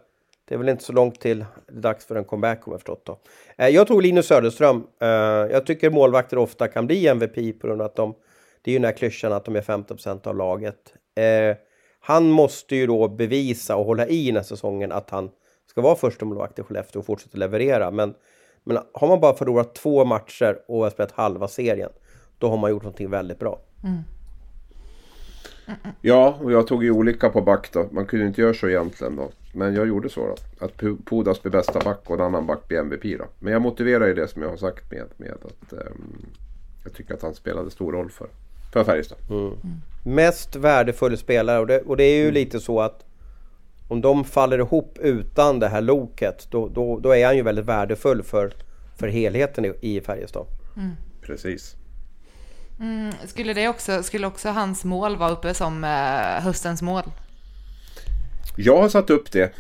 det 0.45 0.55
är 0.55 0.59
väl 0.59 0.69
inte 0.69 0.83
så 0.83 0.93
långt 0.93 1.19
till 1.21 1.39
det 1.67 1.77
är 1.77 1.81
dags 1.81 2.05
för 2.05 2.15
en 2.15 2.23
comeback 2.23 2.67
om 2.67 2.71
jag 2.71 2.79
förstått 2.79 3.05
då. 3.05 3.19
Eh, 3.57 3.67
jag 3.67 3.87
tog 3.87 4.01
Linus 4.01 4.27
Söderström. 4.27 4.83
Eh, 5.01 5.07
jag 5.51 5.65
tycker 5.65 5.89
målvakter 5.89 6.37
ofta 6.37 6.67
kan 6.67 6.87
bli 6.87 7.07
MVP 7.07 7.59
på 7.59 7.67
grund 7.67 7.81
av 7.81 7.85
att 7.85 7.95
de 7.95 8.15
det 8.61 8.71
är 8.71 8.73
ju 8.73 8.79
den 8.79 8.85
här 8.85 8.97
klyschan 8.97 9.33
att 9.33 9.45
de 9.45 9.55
är 9.55 9.61
50% 9.61 10.27
av 10.27 10.35
laget. 10.35 10.93
Eh, 11.15 11.57
han 11.99 12.29
måste 12.29 12.75
ju 12.75 12.87
då 12.87 13.07
bevisa 13.07 13.75
och 13.75 13.85
hålla 13.85 14.07
i 14.07 14.25
den 14.25 14.35
här 14.35 14.43
säsongen 14.43 14.91
att 14.91 15.09
han 15.09 15.29
ska 15.69 15.81
vara 15.81 15.95
första 15.95 16.25
målvakt 16.25 16.59
i 16.59 16.63
Skellefteå 16.63 16.99
och 16.99 17.05
fortsätta 17.05 17.37
leverera. 17.37 17.91
Men, 17.91 18.13
men 18.63 18.79
har 18.93 19.07
man 19.07 19.19
bara 19.19 19.35
förlorat 19.35 19.75
två 19.75 20.05
matcher 20.05 20.59
och 20.67 20.83
har 20.83 20.89
spelat 20.89 21.11
halva 21.11 21.47
serien, 21.47 21.89
då 22.37 22.49
har 22.49 22.57
man 22.57 22.71
gjort 22.71 22.83
någonting 22.83 23.09
väldigt 23.09 23.39
bra. 23.39 23.59
Ja, 26.01 26.37
och 26.41 26.51
jag 26.51 26.67
tog 26.67 26.83
ju 26.83 26.91
olika 26.91 27.29
på 27.29 27.41
back 27.41 27.69
då. 27.73 27.87
Man 27.91 28.05
kunde 28.05 28.25
inte 28.25 28.41
göra 28.41 28.53
så 28.53 28.69
egentligen 28.69 29.15
då. 29.15 29.29
Men 29.53 29.75
jag 29.75 29.87
gjorde 29.87 30.09
så 30.09 30.27
då. 30.27 30.65
Att 30.65 30.77
Pu- 30.77 31.05
Pudas 31.05 31.41
blir 31.41 31.51
bästa 31.51 31.79
back 31.79 31.99
och 32.09 32.15
en 32.15 32.21
annan 32.21 32.47
back 32.47 32.67
blir 32.67 32.79
MVP 32.79 33.03
då. 33.19 33.25
Men 33.39 33.53
jag 33.53 33.61
motiverar 33.61 34.07
ju 34.07 34.13
det 34.13 34.27
som 34.27 34.41
jag 34.41 34.49
har 34.49 34.57
sagt 34.57 34.91
med, 34.91 35.05
med 35.17 35.31
att 35.31 35.73
ehm, 35.73 36.25
jag 36.83 36.93
tycker 36.93 37.13
att 37.13 37.21
han 37.21 37.35
spelade 37.35 37.71
stor 37.71 37.91
roll 37.91 38.09
för, 38.09 38.27
för 38.73 38.83
Färjestad. 38.83 39.17
Mest 40.03 40.55
värdefull 40.55 41.17
spelare 41.17 41.59
och 41.59 41.67
det, 41.67 41.81
och 41.81 41.97
det 41.97 42.03
är 42.03 42.25
ju 42.25 42.31
lite 42.31 42.59
så 42.59 42.81
att 42.81 43.05
om 43.87 44.01
de 44.01 44.23
faller 44.23 44.57
ihop 44.59 44.97
utan 45.01 45.59
det 45.59 45.67
här 45.67 45.81
loket, 45.81 46.47
då, 46.51 46.67
då, 46.67 46.99
då 46.99 47.15
är 47.15 47.25
han 47.25 47.35
ju 47.35 47.41
väldigt 47.43 47.65
värdefull 47.65 48.23
för, 48.23 48.53
för 48.95 49.07
helheten 49.07 49.65
i, 49.65 49.73
i 49.81 50.01
Färjestad. 50.01 50.45
Precis. 51.21 51.75
Mm, 52.79 53.13
skulle 53.27 53.53
det 53.53 53.67
också, 53.67 54.03
skulle 54.03 54.27
också 54.27 54.49
hans 54.49 54.83
mål 54.85 55.17
vara 55.17 55.31
uppe 55.31 55.53
som 55.53 55.83
eh, 55.83 56.43
höstens 56.43 56.81
mål? 56.81 57.03
Jag 58.55 58.81
har 58.81 58.89
satt 58.89 59.09
upp 59.09 59.31
det 59.31 59.53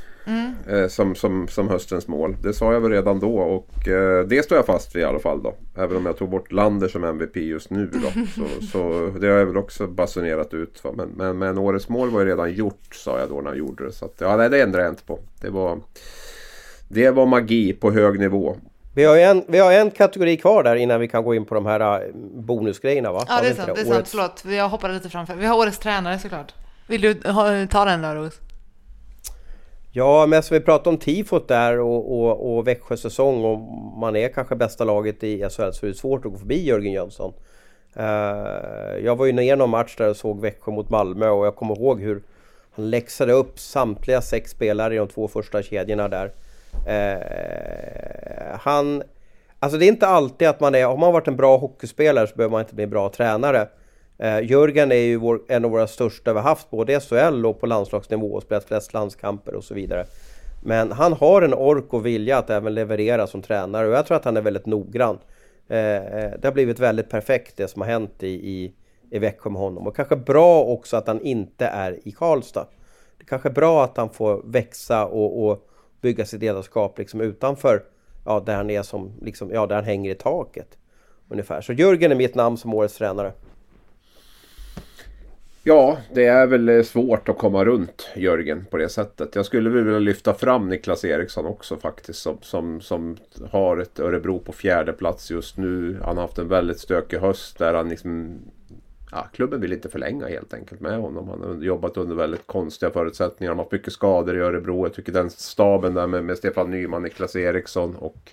eh, 0.67 0.87
som, 0.87 1.15
som, 1.15 1.47
som 1.47 1.69
höstens 1.69 2.07
mål. 2.07 2.35
Det 2.43 2.53
sa 2.53 2.73
jag 2.73 2.81
väl 2.81 2.91
redan 2.91 3.19
då 3.19 3.37
och 3.37 3.87
eh, 3.87 4.25
det 4.25 4.43
står 4.43 4.55
jag 4.55 4.65
fast 4.65 4.95
vid 4.95 5.01
i 5.01 5.05
alla 5.05 5.19
fall 5.19 5.43
då. 5.43 5.55
Även 5.75 5.97
om 5.97 6.05
jag 6.05 6.17
tog 6.17 6.29
bort 6.29 6.51
Lander 6.51 6.87
som 6.87 7.03
MVP 7.03 7.35
just 7.35 7.69
nu 7.69 7.89
då. 7.93 8.21
Så, 8.35 8.65
så 8.65 9.11
det 9.19 9.27
har 9.27 9.37
jag 9.37 9.45
väl 9.45 9.57
också 9.57 9.87
basunerat 9.87 10.53
ut. 10.53 10.83
Va? 10.83 10.91
Men, 10.95 11.09
men, 11.09 11.37
men 11.37 11.57
årets 11.57 11.89
mål 11.89 12.09
var 12.09 12.19
ju 12.19 12.27
redan 12.27 12.53
gjort 12.53 12.95
sa 12.95 13.19
jag 13.19 13.29
då 13.29 13.41
när 13.41 13.49
jag 13.49 13.57
gjorde 13.57 13.85
det. 13.85 13.91
Så 13.91 14.05
att, 14.05 14.15
ja, 14.17 14.37
nej, 14.37 14.49
det 14.49 14.61
ändrar 14.61 14.81
jag 14.81 14.91
inte 14.91 15.03
på. 15.03 15.19
Det 15.41 15.49
var, 15.49 15.79
det 16.87 17.11
var 17.11 17.25
magi 17.25 17.73
på 17.73 17.91
hög 17.91 18.19
nivå. 18.19 18.57
Vi 18.95 19.03
har, 19.03 19.17
en, 19.17 19.43
vi 19.47 19.59
har 19.59 19.71
en 19.73 19.91
kategori 19.91 20.37
kvar 20.37 20.63
där 20.63 20.75
innan 20.75 20.99
vi 20.99 21.07
kan 21.07 21.23
gå 21.23 21.35
in 21.35 21.45
på 21.45 21.55
de 21.55 21.65
här 21.65 21.79
äh, 22.01 22.07
bonusgrejerna 22.33 23.11
va? 23.11 23.23
Ja, 23.27 23.39
det 23.41 23.47
är 23.47 23.53
sant. 23.53 23.71
Det 23.75 23.81
är 23.81 23.85
sant. 23.85 23.97
Årets- 23.97 24.09
Förlåt, 24.11 24.43
jag 24.57 24.69
hoppade 24.69 24.93
lite 24.93 25.09
framför. 25.09 25.35
Vi 25.35 25.45
har 25.45 25.57
årets 25.57 25.79
tränare 25.79 26.19
såklart. 26.19 26.53
Vill 26.87 27.01
du 27.01 27.13
ta 27.67 27.85
den 27.85 28.01
då, 28.01 28.07
Ros? 28.09 28.33
Ja, 29.91 30.25
men 30.25 30.43
som 30.43 30.55
vi 30.57 30.61
pratade 30.61 30.89
om 30.89 30.97
tifot 30.97 31.47
där 31.47 31.79
och, 31.79 32.19
och, 32.19 32.55
och 32.57 32.67
Växjö 32.67 32.97
säsong 32.97 33.43
och 33.43 33.59
man 33.99 34.15
är 34.15 34.29
kanske 34.29 34.55
bästa 34.55 34.83
laget 34.83 35.23
i 35.23 35.39
SHL 35.49 35.71
så 35.71 35.85
är 35.85 35.87
det 35.87 35.93
svårt 35.93 36.25
att 36.25 36.31
gå 36.31 36.37
förbi 36.37 36.63
Jörgen 36.65 36.93
Jönsson. 36.93 37.33
Eh, 37.95 38.05
jag 39.03 39.15
var 39.15 39.25
ju 39.25 39.31
ner 39.31 39.55
någon 39.55 39.69
match 39.69 39.95
där 39.97 40.09
och 40.09 40.17
såg 40.17 40.41
Växjö 40.41 40.71
mot 40.71 40.89
Malmö 40.89 41.29
och 41.29 41.45
jag 41.45 41.55
kommer 41.55 41.75
ihåg 41.79 42.01
hur 42.01 42.23
han 42.75 42.89
läxade 42.89 43.33
upp 43.33 43.59
samtliga 43.59 44.21
sex 44.21 44.51
spelare 44.51 44.93
i 44.93 44.97
de 44.97 45.07
två 45.07 45.27
första 45.27 45.63
kedjorna 45.63 46.07
där. 46.07 46.31
Eh, 46.87 48.57
han... 48.59 49.03
Alltså 49.59 49.77
det 49.77 49.85
är 49.85 49.87
inte 49.87 50.07
alltid 50.07 50.47
att 50.47 50.59
man 50.59 50.75
är... 50.75 50.85
Har 50.85 50.97
man 50.97 51.13
varit 51.13 51.27
en 51.27 51.35
bra 51.35 51.57
hockeyspelare 51.57 52.27
så 52.27 52.35
behöver 52.35 52.51
man 52.51 52.61
inte 52.61 52.75
bli 52.75 52.83
en 52.83 52.89
bra 52.89 53.09
tränare. 53.09 53.67
Eh, 54.17 54.39
Jörgen 54.39 54.91
är 54.91 54.95
ju 54.95 55.17
vår, 55.17 55.41
en 55.47 55.65
av 55.65 55.71
våra 55.71 55.87
största 55.87 56.33
vi 56.33 56.39
har 56.39 56.49
haft 56.49 56.69
både 56.69 56.93
i 56.93 56.99
SHL 56.99 57.45
och 57.45 57.59
på 57.59 57.65
landslagsnivå 57.65 58.33
och 58.33 58.43
spelat 58.43 58.63
flest 58.63 58.93
landskamper 58.93 59.55
och 59.55 59.63
så 59.63 59.73
vidare. 59.73 60.05
Men 60.63 60.91
han 60.91 61.13
har 61.13 61.41
en 61.41 61.53
ork 61.53 61.93
och 61.93 62.05
vilja 62.05 62.37
att 62.37 62.49
även 62.49 62.73
leverera 62.73 63.27
som 63.27 63.41
tränare 63.41 63.87
och 63.87 63.93
jag 63.93 64.05
tror 64.05 64.17
att 64.17 64.25
han 64.25 64.37
är 64.37 64.41
väldigt 64.41 64.65
noggrann. 64.65 65.17
Eh, 65.67 65.95
eh, 65.95 66.31
det 66.39 66.47
har 66.47 66.51
blivit 66.51 66.79
väldigt 66.79 67.09
perfekt 67.09 67.57
det 67.57 67.67
som 67.67 67.81
har 67.81 67.89
hänt 67.89 68.23
i, 68.23 68.27
i, 68.27 68.73
i 69.11 69.19
Växjö 69.19 69.49
med 69.49 69.61
honom 69.61 69.87
och 69.87 69.95
kanske 69.95 70.15
bra 70.15 70.63
också 70.63 70.97
att 70.97 71.07
han 71.07 71.21
inte 71.21 71.65
är 71.65 72.07
i 72.07 72.11
Karlstad. 72.11 72.67
det 73.19 73.25
kanske 73.25 73.49
är 73.49 73.53
bra 73.53 73.83
att 73.83 73.97
han 73.97 74.09
får 74.09 74.41
växa 74.45 75.05
och, 75.05 75.45
och 75.45 75.67
bygga 76.03 76.25
sitt 76.25 76.41
ledarskap 76.41 76.97
liksom 76.97 77.21
utanför 77.21 77.83
ja, 78.25 78.43
där 78.45 78.55
han 78.55 78.69
är 78.69 78.83
som, 78.83 79.11
liksom, 79.21 79.51
ja, 79.51 79.67
där 79.67 79.75
han 79.75 79.85
hänger 79.85 80.11
i 80.11 80.15
taket. 80.15 80.77
Ungefär. 81.29 81.61
Så 81.61 81.73
Jörgen 81.73 82.11
är 82.11 82.15
mitt 82.15 82.35
namn 82.35 82.57
som 82.57 82.73
årets 82.73 82.97
tränare. 82.97 83.33
Ja, 85.65 85.97
det 86.13 86.25
är 86.25 86.47
väl 86.47 86.69
eh, 86.69 86.83
svårt 86.83 87.29
att 87.29 87.37
komma 87.37 87.65
runt 87.65 88.09
Jörgen 88.15 88.65
på 88.65 88.77
det 88.77 88.89
sättet. 88.89 89.35
Jag 89.35 89.45
skulle 89.45 89.69
vilja 89.69 89.99
lyfta 89.99 90.33
fram 90.33 90.69
Niklas 90.69 91.05
Eriksson 91.05 91.45
också 91.45 91.77
faktiskt. 91.77 92.19
Som, 92.19 92.37
som, 92.41 92.81
som 92.81 93.17
har 93.51 93.77
ett 93.77 93.99
Örebro 93.99 94.39
på 94.39 94.51
fjärde 94.51 94.93
plats 94.93 95.31
just 95.31 95.57
nu. 95.57 95.99
Han 96.03 96.17
har 96.17 96.21
haft 96.21 96.37
en 96.37 96.47
väldigt 96.47 96.79
stökig 96.79 97.17
höst 97.17 97.57
där 97.57 97.73
han 97.73 97.89
liksom... 97.89 98.39
Ja, 99.15 99.27
klubben 99.33 99.61
vill 99.61 99.73
inte 99.73 99.89
förlänga 99.89 100.27
helt 100.27 100.53
enkelt 100.53 100.81
med 100.81 100.99
honom. 100.99 101.29
Han 101.29 101.41
har 101.41 101.63
jobbat 101.63 101.97
under 101.97 102.15
väldigt 102.15 102.47
konstiga 102.47 102.91
förutsättningar. 102.91 103.51
Han 103.51 103.57
har 103.57 103.65
haft 103.65 103.71
mycket 103.71 103.93
skador 103.93 104.37
i 104.37 104.39
Örebro. 104.39 104.85
Jag 104.85 104.93
tycker 104.93 105.11
den 105.11 105.29
staben 105.29 105.93
där 105.93 106.07
med, 106.07 106.23
med 106.23 106.37
Stefan 106.37 106.71
Nyman, 106.71 107.03
Niklas 107.03 107.35
Eriksson 107.35 107.95
och 107.95 108.31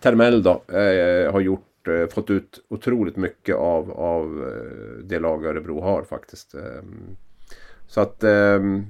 Termell 0.00 0.42
då, 0.42 0.62
eh, 0.68 1.32
har 1.32 1.40
gjort 1.40 1.88
eh, 1.88 2.06
fått 2.06 2.30
ut 2.30 2.64
otroligt 2.68 3.16
mycket 3.16 3.56
av, 3.56 3.90
av 3.90 4.48
eh, 4.48 5.04
det 5.04 5.18
lag 5.18 5.46
Örebro 5.46 5.80
har 5.80 6.02
faktiskt. 6.02 6.54
Ehm, 6.54 7.16
så 7.86 8.00
att 8.00 8.24
ehm, 8.24 8.86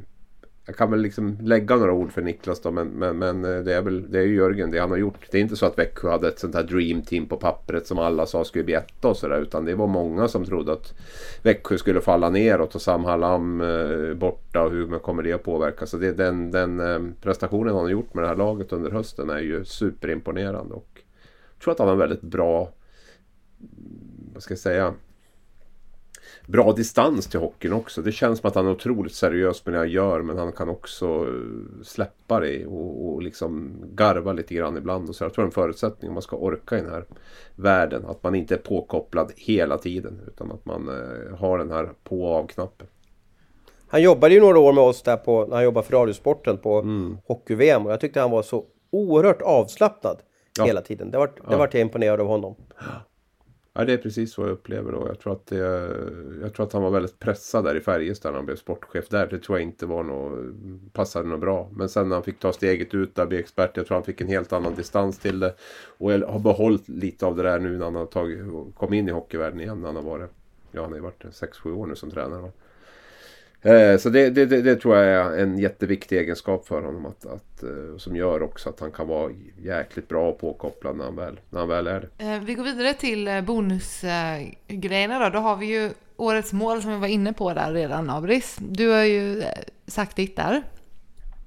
jag 0.68 0.76
kan 0.76 0.90
väl 0.90 1.00
liksom 1.00 1.38
lägga 1.42 1.76
några 1.76 1.92
ord 1.92 2.12
för 2.12 2.22
Niklas 2.22 2.60
då 2.60 2.70
men, 2.70 2.88
men, 2.88 3.18
men 3.18 3.44
eh, 3.44 3.62
det 3.62 3.74
är 3.74 3.82
väl 3.82 4.10
det 4.10 4.18
är 4.18 4.22
ju 4.22 4.34
Jörgen 4.34 4.70
det 4.70 4.78
han 4.78 4.90
har 4.90 4.96
gjort. 4.96 5.26
Det 5.30 5.38
är 5.38 5.42
inte 5.42 5.56
så 5.56 5.66
att 5.66 5.78
Växjö 5.78 6.10
hade 6.10 6.28
ett 6.28 6.38
sånt 6.38 6.54
här 6.54 6.62
dream 6.62 7.02
team 7.02 7.26
på 7.26 7.36
pappret 7.36 7.86
som 7.86 7.98
alla 7.98 8.26
sa 8.26 8.44
skulle 8.44 8.64
bli 8.64 8.74
etta 8.74 9.08
och 9.08 9.16
sådär 9.16 9.40
utan 9.40 9.64
det 9.64 9.74
var 9.74 9.86
många 9.86 10.28
som 10.28 10.44
trodde 10.44 10.72
att 10.72 10.94
Växjö 11.42 11.78
skulle 11.78 12.00
falla 12.00 12.30
neråt 12.30 12.74
och 12.74 12.82
Sam 12.82 13.04
Hallam 13.04 13.60
eh, 13.60 14.14
borta 14.14 14.62
och 14.62 14.70
hur 14.70 14.98
kommer 14.98 15.22
det 15.22 15.32
att 15.32 15.42
påverka. 15.42 15.86
Så 15.86 15.96
det, 15.96 16.12
den, 16.12 16.50
den 16.50 16.80
eh, 16.80 17.12
prestationen 17.22 17.74
han 17.74 17.84
har 17.84 17.90
gjort 17.90 18.14
med 18.14 18.24
det 18.24 18.28
här 18.28 18.36
laget 18.36 18.72
under 18.72 18.90
hösten 18.90 19.30
är 19.30 19.40
ju 19.40 19.64
superimponerande 19.64 20.74
och 20.74 21.02
jag 21.54 21.62
tror 21.62 21.72
att 21.72 21.78
han 21.78 21.88
har 21.88 21.94
en 21.94 22.00
väldigt 22.00 22.22
bra 22.22 22.72
vad 24.32 24.42
ska 24.42 24.52
jag 24.52 24.58
säga, 24.58 24.94
bra 26.48 26.72
distans 26.72 27.26
till 27.26 27.40
hockeyn 27.40 27.72
också. 27.72 28.02
Det 28.02 28.12
känns 28.12 28.38
som 28.38 28.48
att 28.48 28.54
han 28.54 28.66
är 28.66 28.70
otroligt 28.70 29.14
seriös 29.14 29.66
med 29.66 29.74
det 29.74 29.78
han 29.78 29.90
gör 29.90 30.22
men 30.22 30.38
han 30.38 30.52
kan 30.52 30.68
också 30.68 31.06
eh, 31.06 31.82
släppa 31.82 32.40
det 32.40 32.66
och, 32.66 33.08
och 33.08 33.22
liksom 33.22 33.76
garva 33.94 34.32
lite 34.32 34.54
grann 34.54 34.76
ibland. 34.76 35.08
Och 35.08 35.14
så 35.14 35.24
jag 35.24 35.34
tror 35.34 35.42
det 35.42 35.46
är 35.46 35.48
en 35.48 35.52
förutsättning 35.52 36.08
om 36.08 36.14
man 36.14 36.22
ska 36.22 36.36
orka 36.36 36.78
i 36.78 36.80
den 36.80 36.90
här 36.90 37.04
världen. 37.54 38.06
Att 38.06 38.22
man 38.22 38.34
inte 38.34 38.54
är 38.54 38.58
påkopplad 38.58 39.32
hela 39.36 39.78
tiden 39.78 40.20
utan 40.26 40.52
att 40.52 40.66
man 40.66 40.88
eh, 40.88 41.36
har 41.38 41.58
den 41.58 41.70
här 41.70 41.90
på 42.04 42.22
och 42.22 42.36
av-knappen. 42.36 42.86
Han 43.88 44.02
jobbade 44.02 44.34
ju 44.34 44.40
några 44.40 44.58
år 44.58 44.72
med 44.72 44.84
oss 44.84 45.02
där 45.02 45.16
på, 45.16 45.46
när 45.46 45.54
han 45.54 45.64
jobbade 45.64 45.86
för 45.86 45.96
Radiosporten 45.96 46.58
på 46.58 46.78
mm. 46.78 47.18
Hockey-VM 47.26 47.86
och 47.86 47.92
jag 47.92 48.00
tyckte 48.00 48.20
han 48.20 48.30
var 48.30 48.42
så 48.42 48.64
oerhört 48.90 49.42
avslappnad 49.42 50.18
ja. 50.58 50.64
hela 50.64 50.80
tiden. 50.80 51.10
Det 51.10 51.18
var, 51.18 51.26
det 51.26 51.32
ja. 51.50 51.56
var 51.56 51.68
jag 51.72 51.80
imponerad 51.80 52.20
av 52.20 52.26
honom. 52.26 52.54
Ja, 53.78 53.84
det 53.84 53.92
är 53.92 53.98
precis 53.98 54.32
så 54.32 54.42
jag 54.42 54.50
upplever 54.50 54.92
då. 54.92 55.06
Jag 55.06 55.18
tror 55.18 55.32
att, 55.32 55.46
det, 55.46 55.56
jag 56.42 56.54
tror 56.54 56.66
att 56.66 56.72
han 56.72 56.82
var 56.82 56.90
väldigt 56.90 57.18
pressad 57.18 57.64
där 57.64 57.74
i 57.74 57.80
Färjestad 57.80 58.32
när 58.32 58.36
han 58.36 58.46
blev 58.46 58.56
sportchef 58.56 59.08
där. 59.08 59.26
Det 59.26 59.38
tror 59.38 59.58
jag 59.58 59.68
inte 59.68 59.86
var 59.86 60.02
något, 60.02 60.54
passade 60.92 61.28
något 61.28 61.40
bra. 61.40 61.70
Men 61.72 61.88
sen 61.88 62.08
när 62.08 62.16
han 62.16 62.22
fick 62.22 62.38
ta 62.38 62.52
steget 62.52 62.94
ut 62.94 63.14
där, 63.14 63.26
bli 63.26 63.38
expert. 63.38 63.76
Jag 63.76 63.86
tror 63.86 63.94
han 63.94 64.04
fick 64.04 64.20
en 64.20 64.28
helt 64.28 64.52
annan 64.52 64.74
distans 64.74 65.18
till 65.18 65.40
det. 65.40 65.54
Och 65.98 66.12
jag 66.12 66.26
har 66.26 66.38
behållit 66.38 66.88
lite 66.88 67.26
av 67.26 67.36
det 67.36 67.42
där 67.42 67.58
nu 67.58 67.78
när 67.78 67.84
han 67.84 67.94
har 67.94 68.06
tagit, 68.06 68.40
kom 68.74 68.94
in 68.94 69.08
i 69.08 69.12
hockeyvärlden 69.12 69.60
igen. 69.60 69.80
När 69.80 69.86
han 69.86 69.96
har 69.96 70.02
varit, 70.02 70.30
ja 70.72 70.82
han 70.82 70.90
har 70.90 70.96
ju 70.96 71.02
varit 71.02 71.24
6-7 71.24 71.72
år 71.72 71.86
nu 71.86 71.96
som 71.96 72.10
tränare. 72.10 72.52
Eh, 73.62 73.98
så 73.98 74.08
det, 74.08 74.30
det, 74.30 74.46
det, 74.46 74.76
tror 74.76 74.96
jag 74.96 75.06
är 75.06 75.42
en 75.42 75.58
jätteviktig 75.58 76.18
egenskap 76.18 76.66
för 76.66 76.82
honom. 76.82 77.06
Att, 77.06 77.26
att, 77.26 77.62
eh, 77.62 77.96
som 77.98 78.16
gör 78.16 78.42
också 78.42 78.68
att 78.68 78.80
han 78.80 78.92
kan 78.92 79.08
vara 79.08 79.32
jäkligt 79.58 80.08
bra 80.08 80.28
och 80.28 80.38
påkopplad 80.38 80.96
när 80.96 81.04
han 81.04 81.16
väl, 81.16 81.40
när 81.50 81.60
han 81.60 81.68
väl 81.68 81.86
är 81.86 82.00
det. 82.00 82.24
Eh, 82.24 82.40
vi 82.40 82.54
går 82.54 82.64
vidare 82.64 82.94
till 82.94 83.42
bonusgrejerna 83.46 85.18
då. 85.18 85.28
Då 85.28 85.38
har 85.38 85.56
vi 85.56 85.66
ju 85.66 85.90
årets 86.16 86.52
mål 86.52 86.82
som 86.82 86.92
vi 86.92 86.98
var 86.98 87.08
inne 87.08 87.32
på 87.32 87.54
där 87.54 87.72
redan, 87.72 88.10
Abris. 88.10 88.56
Du 88.60 88.90
har 88.90 89.04
ju 89.04 89.42
sagt 89.86 90.16
ditt 90.16 90.36
där. 90.36 90.62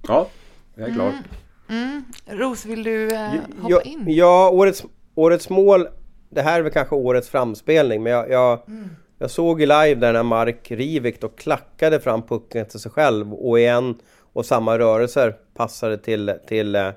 Ja, 0.08 0.28
jag 0.76 0.90
är 0.90 0.94
klar. 0.94 1.14
Mm. 1.70 1.84
Mm. 1.84 2.04
Ros, 2.26 2.66
vill 2.66 2.84
du 2.84 3.04
hoppa 3.06 3.70
ja, 3.70 3.82
in? 3.82 4.04
Ja, 4.08 4.50
årets, 4.50 4.84
årets 5.16 5.50
mål. 5.50 5.88
Det 6.30 6.42
här 6.42 6.60
är 6.60 6.64
väl 6.64 6.72
kanske 6.72 6.96
årets 6.96 7.30
framspelning, 7.30 8.04
men 8.04 8.12
jag, 8.12 8.30
jag 8.30 8.60
mm 8.68 8.90
jag 9.22 9.32
såg 9.32 9.62
i 9.62 9.66
live 9.66 9.96
där 9.96 10.14
när 10.14 10.24
Mark 10.24 10.72
Rivik 10.72 11.22
då 11.22 11.30
klackade 11.30 12.00
fram 12.00 12.22
pucken 12.22 12.66
till 12.66 12.80
sig 12.80 12.92
själv 12.92 13.34
och 13.34 13.60
i 13.60 13.66
en 13.66 13.96
och 14.34 14.46
samma 14.46 14.80
rörelser 14.80 15.36
passade 15.54 15.98
till, 15.98 16.34
till 16.48 16.76
eh, 16.76 16.88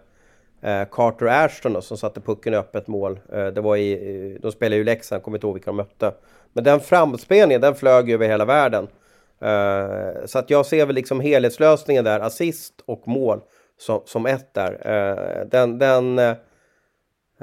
eh, 0.62 0.89
Carter 0.91 1.27
Ashton 1.27 1.72
då, 1.72 1.81
som 1.81 1.97
satte 1.97 2.20
pucken 2.20 2.55
i 2.55 2.57
öppet 2.57 2.87
mål. 2.87 3.20
Eh, 3.33 3.47
det 3.47 3.61
var 3.61 3.77
i, 3.77 4.39
de 4.43 4.53
spelade 4.53 4.77
ju 4.77 4.85
Leksand, 4.85 5.22
kommer 5.22 5.37
inte 5.37 5.47
ihåg 5.47 5.55
vilka 5.55 5.70
de 5.70 5.77
mötte. 5.77 6.12
Men 6.53 6.64
den 6.64 6.81
framspelningen, 6.81 7.61
den 7.61 7.75
flög 7.75 8.11
över 8.11 8.29
hela 8.29 8.45
världen. 8.45 8.89
Eh, 9.41 10.27
så 10.27 10.39
att 10.39 10.51
jag 10.51 10.66
ser 10.66 10.87
väl 10.87 10.95
liksom 10.95 11.20
helhetslösningen 11.20 12.05
där, 12.05 12.20
assist 12.20 12.75
och 12.87 13.09
mål 13.09 13.41
som, 13.79 14.01
som 14.05 14.27
ett 14.27 14.55
där. 14.55 14.72
Eh, 14.85 15.47
den, 15.47 15.79
den 15.79 16.18
eh, 16.18 16.35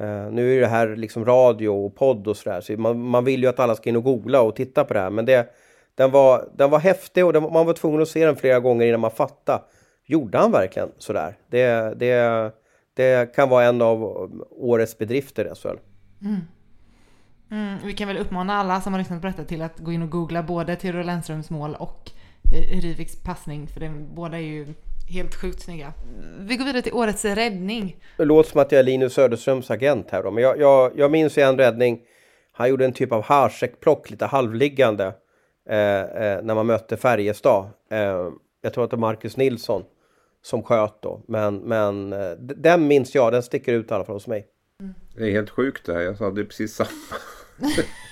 Uh, 0.02 0.32
nu 0.32 0.58
är 0.58 0.62
det 0.62 0.68
här 0.68 0.96
liksom 0.96 1.26
radio 1.26 1.70
och 1.70 1.96
podd 1.96 2.28
och 2.28 2.38
sådär, 2.38 2.62
så 2.62 2.74
man, 2.74 3.02
man 3.02 3.26
vill 3.26 3.42
ju 3.42 3.50
att 3.50 3.60
alla 3.60 3.76
ska 3.76 3.90
in 3.90 3.96
och 3.96 4.04
googla 4.04 4.42
och 4.42 4.56
titta 4.56 4.84
på 4.84 4.94
det 4.94 5.00
här. 5.00 5.10
Men 5.10 5.26
det, 5.26 5.54
den, 5.96 6.12
var, 6.12 6.50
den 6.56 6.70
var 6.70 6.80
häftig 6.80 7.26
och 7.26 7.34
den, 7.34 7.44
man 7.44 7.66
var 7.66 7.74
tvungen 7.74 8.02
att 8.02 8.08
se 8.08 8.26
den 8.26 8.36
flera 8.36 8.60
gånger 8.60 8.86
innan 8.86 9.00
man 9.00 9.12
fattade. 9.12 9.64
Gjorde 10.06 10.38
han 10.38 10.52
verkligen 10.52 10.90
sådär? 10.98 11.38
Det, 11.50 11.94
det, 12.00 12.52
det 12.94 13.36
kan 13.36 13.50
vara 13.50 13.66
en 13.66 13.82
av 13.82 14.04
årets 14.50 14.98
bedrifter 14.98 15.46
i 15.46 15.56
SHL. 15.56 15.78
Mm. 16.22 16.42
Mm, 17.52 17.78
vi 17.86 17.94
kan 17.94 18.08
väl 18.08 18.18
uppmana 18.18 18.54
alla 18.54 18.82
som 18.82 18.94
har 18.94 19.00
lyssnat 19.00 19.22
på 19.22 19.28
detta 19.28 19.44
till 19.44 19.62
att 19.62 19.80
gå 19.80 19.92
in 19.92 20.02
och 20.02 20.10
googla 20.10 20.44
både 20.44 20.76
Theodor 20.76 21.04
Lennströms 21.04 21.50
mål 21.50 21.76
och 21.80 22.12
eh, 22.54 23.08
passning, 23.26 23.68
för 23.68 23.80
det, 23.80 23.90
båda 23.90 24.38
är 24.38 24.42
ju 24.42 24.74
helt 25.12 25.36
sjukt 25.36 25.62
snygga. 25.62 25.94
Vi 26.40 26.58
går 26.58 26.66
vidare 26.66 26.82
till 26.82 26.94
årets 26.94 27.26
räddning. 27.26 27.98
Det 28.18 28.26
låter 28.26 28.50
som 28.50 28.62
att 28.62 28.72
jag 28.72 28.80
är 28.80 28.84
Linus 28.84 29.14
Söderströms 29.14 29.72
agent 29.72 30.12
här 30.12 30.24
då, 30.24 30.32
men 30.32 30.44
jag, 30.44 30.60
jag, 30.60 30.92
jag 30.96 31.12
minns 31.12 31.38
en 31.38 31.58
räddning. 31.58 32.02
Han 32.52 32.70
gjorde 32.70 32.86
en 32.86 32.94
typ 32.94 33.12
av 33.12 33.24
harsäckplock, 33.24 34.10
lite 34.10 34.26
halvliggande, 34.26 35.14
eh, 35.70 36.02
eh, 36.02 36.42
när 36.44 36.56
man 36.56 36.66
mötte 36.66 36.98
Färjestad. 36.98 37.66
Eh, 37.92 38.30
jag 38.62 38.74
tror 38.74 38.84
att 38.84 38.90
det 38.90 38.96
var 38.96 39.02
Marcus 39.02 39.38
Nilsson 39.38 39.84
som 40.42 40.64
sköt 40.64 41.02
då, 41.02 41.24
men, 41.28 41.58
men 41.58 42.14
eh, 42.14 42.32
den 42.40 42.88
minns 42.88 43.16
jag, 43.16 43.32
den 43.32 43.44
sticker 43.44 43.74
ut 43.74 43.92
i 43.92 43.94
alla 43.94 44.06
fall 44.06 44.16
hos 44.16 44.28
mig. 44.28 44.48
Mm. 44.80 44.94
Det 45.16 45.24
är 45.24 45.32
helt 45.32 45.50
sjukt 45.50 45.86
det 45.86 45.94
här, 45.94 46.02
jag 46.02 46.18
sa 46.18 46.32
det 46.32 46.46
precis 46.46 46.74
samma. 46.74 46.90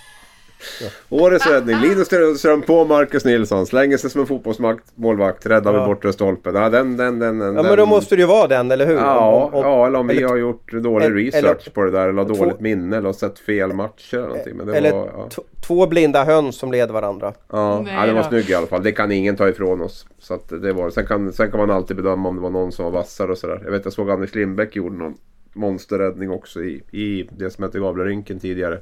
Årets 1.10 1.48
räddning. 1.48 1.78
Linus 1.82 2.08
Ström 2.40 2.62
på 2.62 2.86
Marcus 2.86 3.26
Nilsson. 3.26 3.66
Slänger 3.66 3.98
sig 3.98 4.10
som 4.10 4.22
en 4.22 4.28
fotbollsmålvakt. 4.28 5.46
Räddar 5.46 5.74
ja. 5.74 5.86
bortre 5.86 6.14
stolpen. 6.14 6.56
Ja, 6.56 6.70
den, 6.70 6.98
den, 6.98 7.20
den, 7.20 7.42
ja, 7.42 7.64
men 7.64 7.78
då 7.78 7.86
måste 7.86 8.16
det 8.16 8.20
ju 8.20 8.28
vara 8.28 8.48
den, 8.48 8.72
eller 8.72 8.86
hur? 8.86 8.96
Ja, 8.96 9.50
om, 9.52 9.54
om, 9.54 9.64
ja 9.64 9.88
eller 9.88 10.00
om 10.00 10.10
eller, 10.10 10.20
vi 10.20 10.28
har 10.28 10.38
gjort 10.38 10.72
dålig 10.72 11.06
eller, 11.06 11.16
research 11.16 11.74
på 11.74 11.84
det 11.84 11.92
där. 11.92 12.10
Eller 12.10 12.24
har 12.24 12.36
dåligt 12.36 12.60
minne. 12.60 12.98
Eller 12.98 13.06
har 13.06 13.14
sett 13.14 13.40
fel 13.40 13.74
matcher 13.74 14.18
eller 14.18 14.28
någonting. 14.28 14.58
Men 14.58 14.68
det 14.68 14.78
eller 14.78 14.92
var, 14.92 15.12
ja. 15.18 15.30
två 15.68 15.88
blinda 15.88 16.24
höns 16.24 16.56
som 16.56 16.72
leder 16.72 16.94
varandra. 16.94 17.34
Ja, 17.52 17.82
Nej, 17.82 17.94
ja 17.96 18.06
det 18.06 18.14
var 18.14 18.24
snygg 18.24 18.50
i 18.50 18.54
alla 18.54 18.68
fall. 18.68 18.84
Det 18.84 18.92
kan 18.92 19.12
ingen 19.12 19.36
ta 19.36 19.50
ifrån 19.50 19.82
oss. 19.82 20.06
Så 20.20 20.34
att 20.34 20.50
det 20.50 20.74
var, 20.74 20.90
sen, 20.90 21.06
kan, 21.06 21.34
sen 21.34 21.52
kan 21.52 21.60
man 21.60 21.72
alltid 21.72 21.98
bedöma 21.98 22.30
om 22.30 22.36
det 22.36 22.42
var 22.42 22.50
någon 22.50 22.72
som 22.72 22.86
var 22.86 22.92
vassare 22.92 23.32
och 23.32 23.38
sådär. 23.38 23.62
Jag 23.64 23.72
vet 23.72 23.86
jag 23.86 23.94
såg 23.94 24.12
Anders 24.12 24.36
Lindbäck 24.36 24.76
gjorde 24.76 24.96
någon 24.96 25.18
monsterräddning 25.54 26.32
också 26.32 26.64
i, 26.64 26.84
i 26.92 27.30
det 27.38 27.50
som 27.50 27.64
hette 27.64 27.80
Gavlerinken 27.80 28.40
tidigare. 28.40 28.80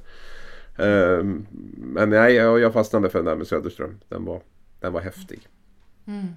Um, 0.78 1.48
men 1.78 2.10
nej, 2.10 2.34
jag, 2.34 2.74
fastnade 2.74 3.10
för 3.10 3.20
den 3.20 3.26
där 3.26 3.36
med 3.36 3.48
Söderström. 3.48 4.00
Den 4.10 4.26
var, 4.26 4.42
den 4.80 4.94
var 4.94 5.02
häftig. 5.02 5.48
Mm. 6.08 6.28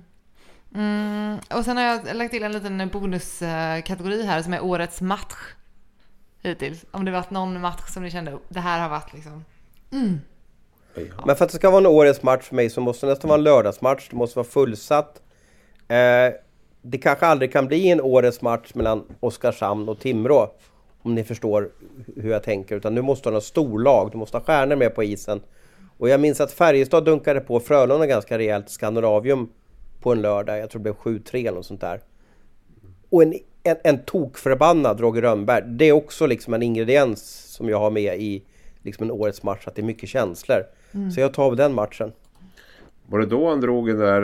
Mm, 0.75 1.39
och 1.55 1.65
sen 1.65 1.77
har 1.77 1.85
jag 1.85 2.17
lagt 2.17 2.33
till 2.33 2.43
en 2.43 2.53
liten 2.53 2.89
bonuskategori 2.89 4.23
här 4.23 4.43
som 4.43 4.53
är 4.53 4.65
årets 4.65 5.01
match. 5.01 5.35
Hittills. 6.43 6.85
Om 6.91 7.05
det 7.05 7.11
varit 7.11 7.31
någon 7.31 7.61
match 7.61 7.89
som 7.89 8.03
ni 8.03 8.11
kände, 8.11 8.39
det 8.49 8.61
här 8.61 8.81
har 8.81 8.89
varit 8.89 9.15
liksom... 9.15 9.45
Mm. 9.93 10.21
Men 11.27 11.37
för 11.37 11.45
att 11.45 11.51
det 11.51 11.57
ska 11.57 11.71
vara 11.71 11.81
en 11.81 11.87
årets 11.87 12.23
match 12.23 12.45
för 12.45 12.57
mig 12.57 12.71
så 12.71 12.81
måste 12.81 13.07
det 13.07 13.13
nästan 13.13 13.29
vara 13.29 13.39
en 13.39 13.45
lördagsmatch. 13.45 14.09
Det 14.11 14.17
måste 14.17 14.39
vara 14.39 14.49
fullsatt. 14.49 15.23
Eh, 15.89 16.35
det 16.83 16.99
kanske 16.99 17.27
aldrig 17.27 17.53
kan 17.53 17.67
bli 17.67 17.89
en 17.89 18.01
årets 18.01 18.43
match 18.43 18.75
mellan 18.75 19.05
Oskarshamn 19.21 19.89
och 19.89 20.01
Timrå. 20.01 20.55
Om 21.03 21.15
ni 21.15 21.25
förstår 21.25 21.71
hur 22.17 22.31
jag 22.31 22.43
tänker. 22.43 22.77
Utan 22.77 22.95
du 22.95 23.03
måste 23.03 23.29
ha 23.29 23.35
något 23.35 23.45
storlag, 23.45 24.11
du 24.11 24.19
måste 24.19 24.37
ha 24.37 24.45
stjärnor 24.45 24.77
med 24.77 24.95
på 24.95 25.05
isen. 25.05 25.41
Och 25.99 26.09
jag 26.09 26.21
minns 26.21 26.41
att 26.41 26.53
Färjestad 26.53 27.05
dunkade 27.05 27.41
på 27.41 27.61
Frölunda 27.61 28.07
ganska 28.07 28.39
rejält 28.39 28.71
Skandinavium 28.71 29.49
på 30.01 30.13
en 30.13 30.23
lördag. 30.23 30.59
Jag 30.59 30.71
tror 30.71 30.79
det 30.79 30.83
blev 30.83 30.95
7-3 30.95 31.37
eller 31.37 31.53
något 31.53 31.67
sånt 31.67 31.81
där. 31.81 32.01
Och 33.11 33.23
en, 33.23 33.35
en, 33.63 33.77
en 33.85 34.05
tokförbannad 34.05 35.01
Roger 35.01 35.23
Rönnberg. 35.23 35.65
Det 35.67 35.85
är 35.85 35.93
också 35.93 36.27
liksom 36.27 36.55
en 36.55 36.63
ingrediens 36.63 37.23
som 37.55 37.69
jag 37.69 37.79
har 37.79 37.91
med 37.91 38.21
i 38.21 38.45
liksom 38.83 39.05
en 39.05 39.11
årets 39.11 39.43
match, 39.43 39.67
att 39.67 39.75
det 39.75 39.83
är 39.83 39.87
mycket 39.87 40.09
känslor. 40.09 40.65
Mm. 40.93 41.11
Så 41.11 41.21
jag 41.21 41.35
tar 41.35 41.55
den 41.55 41.75
matchen. 41.75 42.13
Var 43.11 43.19
det 43.19 43.27
då 43.27 43.49
han 43.49 43.61
drog 43.61 43.87
den 43.89 43.99
där 43.99 44.23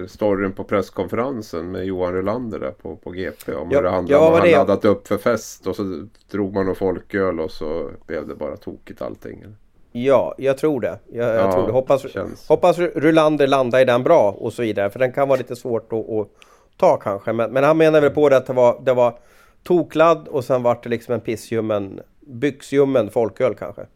eh, 0.00 0.06
storyn 0.06 0.52
på 0.52 0.64
presskonferensen 0.64 1.70
med 1.70 1.84
Johan 1.84 2.14
Rylander 2.14 2.58
där 2.58 2.70
på, 2.70 2.96
på 2.96 3.10
GP? 3.10 3.54
Om 3.54 3.68
Ja, 3.70 3.76
hur 3.78 3.82
det 3.82 3.90
handlade 3.90 4.24
ja, 4.24 4.28
om 4.28 4.40
han 4.40 4.50
laddat 4.50 4.84
upp 4.84 5.08
för 5.08 5.18
fest 5.18 5.66
och 5.66 5.76
så 5.76 6.06
drog 6.30 6.54
man 6.54 6.66
någon 6.66 6.74
folköl 6.74 7.40
och 7.40 7.50
så 7.50 7.90
blev 8.06 8.28
det 8.28 8.34
bara 8.34 8.56
tokigt 8.56 9.02
allting. 9.02 9.44
Ja, 9.92 10.34
jag 10.38 10.58
tror 10.58 10.80
det. 10.80 10.98
Jag, 11.12 11.28
jag 11.28 11.36
Ja, 11.36 11.52
tror 11.52 11.66
det. 11.66 11.72
Hoppas, 11.72 12.10
känns- 12.12 12.48
hoppas 12.48 12.78
Rylander 12.78 13.46
landar 13.46 13.80
i 13.80 13.84
den 13.84 14.02
bra 14.02 14.30
och 14.38 14.52
så 14.52 14.62
vidare. 14.62 14.90
För 14.90 14.98
den 14.98 15.12
kan 15.12 15.28
vara 15.28 15.38
lite 15.38 15.56
svårt 15.56 15.92
att, 15.92 16.10
att 16.10 16.28
ta 16.76 16.96
kanske. 16.96 17.32
Men, 17.32 17.52
men 17.52 17.64
han 17.64 17.76
menar 17.76 18.00
väl 18.00 18.10
på 18.10 18.28
det 18.28 18.36
att 18.36 18.46
det 18.46 18.52
var, 18.52 18.80
det 18.84 18.92
var 18.94 19.18
tokladd 19.62 20.28
och 20.28 20.44
sen 20.44 20.62
vart 20.62 20.82
det 20.82 20.88
liksom 20.88 21.14
en 21.14 21.20
pissljummen, 21.20 22.00
byxljummen 22.20 23.10
folköl 23.10 23.54
kanske. 23.54 23.86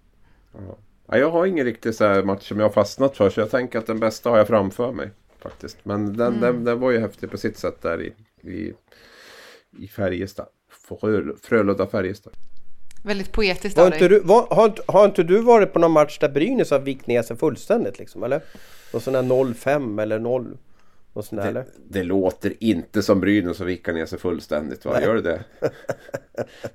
Ja, 0.53 0.59
jag 1.19 1.31
har 1.31 1.47
ingen 1.47 1.65
riktig 1.65 1.95
så 1.95 2.05
här 2.05 2.23
match 2.23 2.49
som 2.49 2.59
jag 2.59 2.65
har 2.65 2.73
fastnat 2.73 3.17
för 3.17 3.31
så 3.31 3.41
jag 3.41 3.51
tänker 3.51 3.79
att 3.79 3.87
den 3.87 4.01
bästa 4.01 4.31
har 4.31 4.39
jag 4.39 4.47
framför 4.47 4.93
mig. 4.93 5.11
Faktiskt. 5.43 5.79
Men 5.83 6.17
den, 6.17 6.41
den, 6.41 6.65
den 6.65 6.81
var 6.81 6.91
ju 6.91 6.99
häftig 6.99 7.31
på 7.31 7.39
sitt 7.39 7.59
sätt 7.59 7.83
där 7.83 8.03
i, 8.03 8.13
i, 8.51 8.75
i 9.79 9.89
Färjestad. 9.89 10.47
Frö, 10.89 11.23
Frölunda-Färjestad. 11.43 12.33
Väldigt 13.05 13.33
poetiskt 13.33 13.79
Har 13.79 13.87
av 13.87 13.93
inte, 13.93 14.09
dig. 14.09 14.09
du, 14.09 14.21
var, 14.21 14.47
har, 14.47 14.75
har 14.87 15.05
inte 15.05 15.23
du 15.23 15.41
varit 15.41 15.73
på 15.73 15.79
någon 15.79 15.93
match 15.93 16.19
där 16.19 16.29
Brynäs 16.29 16.71
har 16.71 16.79
vikt 16.79 17.07
ner 17.07 17.23
sig 17.23 17.37
fullständigt 17.37 17.99
liksom? 17.99 18.23
Eller? 18.23 18.43
Någon 18.93 19.03
sån 19.03 19.13
där 19.13 19.23
0-5 19.23 20.03
eller 20.03 20.19
0? 20.19 20.57
Någon 21.13 21.25
sån 21.25 21.39
där, 21.39 21.49
eller? 21.49 21.61
Det, 21.61 21.99
det 21.99 22.03
låter 22.03 22.53
inte 22.61 23.03
som 23.03 23.21
Brynäs 23.21 23.57
som 23.57 23.67
vickar 23.67 23.93
ner 23.93 24.07
sig 24.07 24.19
fullständigt 24.19 24.85
va? 24.85 25.01
Gör 25.03 25.15
det 25.15 25.21
det? 25.23 25.41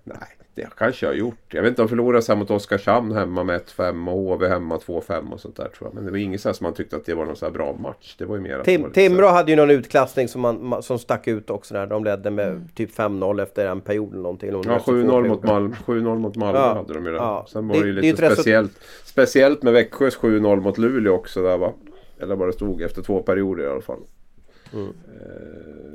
Nej, 0.04 0.18
det 0.56 0.68
kanske 0.78 1.06
jag 1.06 1.12
har 1.14 1.18
gjort. 1.18 1.54
Jag 1.54 1.62
vet 1.62 1.70
inte 1.70 1.82
om 1.82 1.88
förlorade 1.90 2.22
så 2.22 2.32
här 2.32 2.40
mot 2.40 2.52
Oskarshamn 2.52 3.12
hemma 3.12 3.44
med 3.44 3.62
1-5 3.62 4.10
och 4.12 4.18
HV 4.18 4.48
hemma 4.48 4.78
2-5 4.78 5.32
och 5.32 5.40
sånt 5.40 5.56
där 5.56 5.68
tror 5.68 5.88
jag. 5.90 5.94
Men 5.96 6.06
det 6.06 6.12
var 6.12 6.18
inget 6.18 6.42
så 6.42 6.54
som 6.54 6.64
man 6.64 6.74
tyckte 6.74 6.96
att 6.96 7.06
det 7.06 7.14
var 7.14 7.26
någon 7.26 7.36
så 7.36 7.52
bra 7.52 7.76
match. 7.80 8.16
Det 8.18 8.26
var 8.26 8.36
ju 8.36 8.42
mer 8.42 8.52
det 8.52 8.58
var 8.58 8.64
Tim, 8.64 8.82
här- 8.84 8.90
Timrå 8.90 9.28
hade 9.28 9.52
ju 9.52 9.56
någon 9.58 9.72
utklassning 9.72 10.28
som, 10.28 10.42
man, 10.42 10.60
ma- 10.74 10.82
som 10.82 11.00
stack 11.00 11.28
ut 11.28 11.50
också 11.50 11.74
där. 11.74 11.88
De 11.88 12.04
ledde 12.04 12.32
med 12.32 12.48
Mm. 12.48 12.68
typ 12.76 12.92
5-0 12.96 13.42
efter 13.44 13.66
en 13.68 13.82
period 13.82 14.12
eller 14.14 14.22
någonting. 14.24 14.50
eller 14.50 14.64
det 14.64 14.70
Ja, 14.70 14.74
var 14.74 14.80
två 14.80 14.92
7-0 14.92 15.06
perioder. 15.10 15.30
mot 15.30 15.44
Malmö, 15.44 15.76
7-0 15.86 16.20
mot 16.20 16.36
Malmö 16.36 16.60
Ja, 16.60 16.74
hade 16.74 16.94
de 16.94 17.06
ju 17.06 17.12
där. 17.12 17.18
ja. 17.18 17.46
Sen 17.50 17.68
var 17.68 17.76
Det- 17.76 17.82
det 17.82 17.88
ju 17.88 17.94
det 17.94 18.02
lite 18.02 18.22
resultat- 18.22 18.34
speciellt. 18.34 18.72
Speciellt 19.06 19.64
med 19.64 19.74
Växjös 19.74 20.16
7-0 20.18 20.60
mot 20.62 20.78
Luleå 20.78 21.14
också 21.14 21.44
där 21.44 21.58
va? 21.58 21.74
Eller 22.20 22.36
vad 22.36 22.48
det 22.48 22.54
stod 22.54 22.82
efter 22.82 23.02
två 23.02 23.22
perioder 23.24 23.64
i 23.64 23.68
alla 23.68 23.82
fall. 23.82 24.00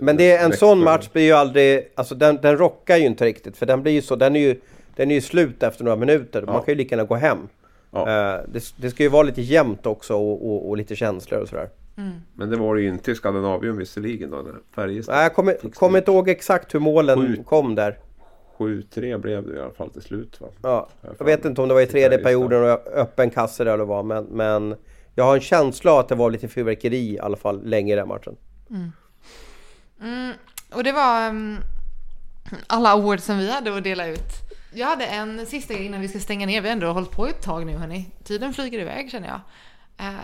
Men 0.00 0.16
det 0.16 0.32
är 0.32 0.44
en 0.44 0.52
sån 0.52 0.84
match 0.84 1.08
blir 1.12 1.22
ju 1.22 1.32
aldrig, 1.32 1.92
alltså 1.94 2.14
den, 2.14 2.38
den 2.42 2.58
rockar 2.58 2.96
ju 2.96 3.06
inte 3.06 3.24
riktigt 3.24 3.56
för 3.56 3.66
den 3.66 3.82
blir 3.82 3.92
ju 3.92 4.02
så, 4.02 4.16
den 4.16 4.36
är 4.36 4.40
ju, 4.40 4.60
den 4.96 5.10
är 5.10 5.14
ju 5.14 5.20
slut 5.20 5.62
efter 5.62 5.84
några 5.84 5.96
minuter. 5.96 6.42
Man 6.42 6.54
kan 6.62 6.64
ju 6.66 6.74
lika 6.74 6.94
gärna 6.96 7.06
gå 7.06 7.14
hem. 7.14 7.38
Ja. 7.90 8.00
Eh, 8.00 8.40
det, 8.48 8.74
det 8.76 8.90
ska 8.90 9.02
ju 9.02 9.08
vara 9.08 9.22
lite 9.22 9.42
jämnt 9.42 9.86
också 9.86 10.14
och, 10.14 10.50
och, 10.50 10.68
och 10.68 10.76
lite 10.76 10.96
känslor 10.96 11.40
och 11.40 11.48
sådär. 11.48 11.68
Men 12.34 12.50
det 12.50 12.56
var 12.56 12.74
det 12.74 12.82
ju 12.82 12.88
inte 12.88 13.10
i 13.10 13.14
Skandinavien 13.14 13.76
visserligen 13.76 14.30
då. 14.30 14.36
När 14.36 14.54
Färjestad 14.74 15.14
Nej, 15.14 15.22
jag 15.22 15.34
kommer, 15.34 15.54
kommer 15.74 15.98
inte 15.98 16.10
ihåg 16.10 16.28
exakt 16.28 16.74
hur 16.74 16.80
målen 16.80 17.18
Sju. 17.26 17.42
kom 17.44 17.74
där. 17.74 17.98
7-3 18.58 19.18
blev 19.18 19.46
det 19.46 19.56
i 19.56 19.60
alla 19.60 19.72
fall 19.72 19.90
till 19.90 20.02
slut 20.02 20.40
va? 20.40 20.48
Ja, 20.62 20.88
Jag 21.18 21.26
vet 21.26 21.44
inte 21.44 21.62
om 21.62 21.68
det 21.68 21.74
var 21.74 21.80
i 21.80 21.86
tredje 21.86 22.18
perioden 22.18 22.62
och 22.62 22.86
öppen 22.94 23.30
kasse 23.30 23.64
där 23.64 23.74
eller 23.74 23.84
vad 23.84 24.04
men, 24.04 24.24
men 24.24 24.74
jag 25.14 25.24
har 25.24 25.34
en 25.34 25.40
känsla 25.40 26.00
att 26.00 26.08
det 26.08 26.14
var 26.14 26.30
lite 26.30 26.48
fyrverkeri 26.48 27.14
i 27.14 27.18
alla 27.18 27.36
fall 27.36 27.60
länge 27.64 27.92
i 27.92 27.96
den 27.96 28.08
matchen. 28.08 28.36
Mm, 30.00 30.32
och 30.72 30.84
det 30.84 30.92
var 30.92 31.28
um, 31.28 31.58
alla 32.66 32.90
awards 32.90 33.24
som 33.24 33.38
vi 33.38 33.50
hade 33.50 33.76
att 33.76 33.84
dela 33.84 34.06
ut. 34.06 34.32
Jag 34.72 34.86
hade 34.86 35.06
en 35.06 35.46
sista 35.46 35.74
grej 35.74 35.86
innan 35.86 36.00
vi 36.00 36.08
ska 36.08 36.18
stänga 36.18 36.46
ner. 36.46 36.60
Vi 36.60 36.68
har 36.68 36.72
ändå 36.72 36.92
hållit 36.92 37.10
på 37.10 37.26
ett 37.26 37.42
tag 37.42 37.66
nu 37.66 37.76
hörni. 37.76 38.10
Tiden 38.24 38.54
flyger 38.54 38.78
iväg 38.78 39.10
känner 39.10 39.28
jag. 39.28 39.40
Eh, 40.06 40.14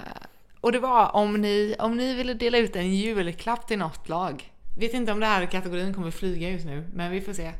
och 0.60 0.72
det 0.72 0.78
var 0.78 1.16
om 1.16 1.34
ni, 1.34 1.74
om 1.78 1.96
ni 1.96 2.14
ville 2.14 2.34
dela 2.34 2.58
ut 2.58 2.76
en 2.76 2.94
julklapp 2.94 3.68
till 3.68 3.78
något 3.78 4.08
lag. 4.08 4.52
Vet 4.78 4.94
inte 4.94 5.12
om 5.12 5.20
det 5.20 5.26
här 5.26 5.46
kategorin 5.46 5.94
kommer 5.94 6.10
flyga 6.10 6.50
just 6.50 6.66
nu, 6.66 6.84
men 6.94 7.10
vi 7.10 7.20
får 7.20 7.32
se. 7.32 7.52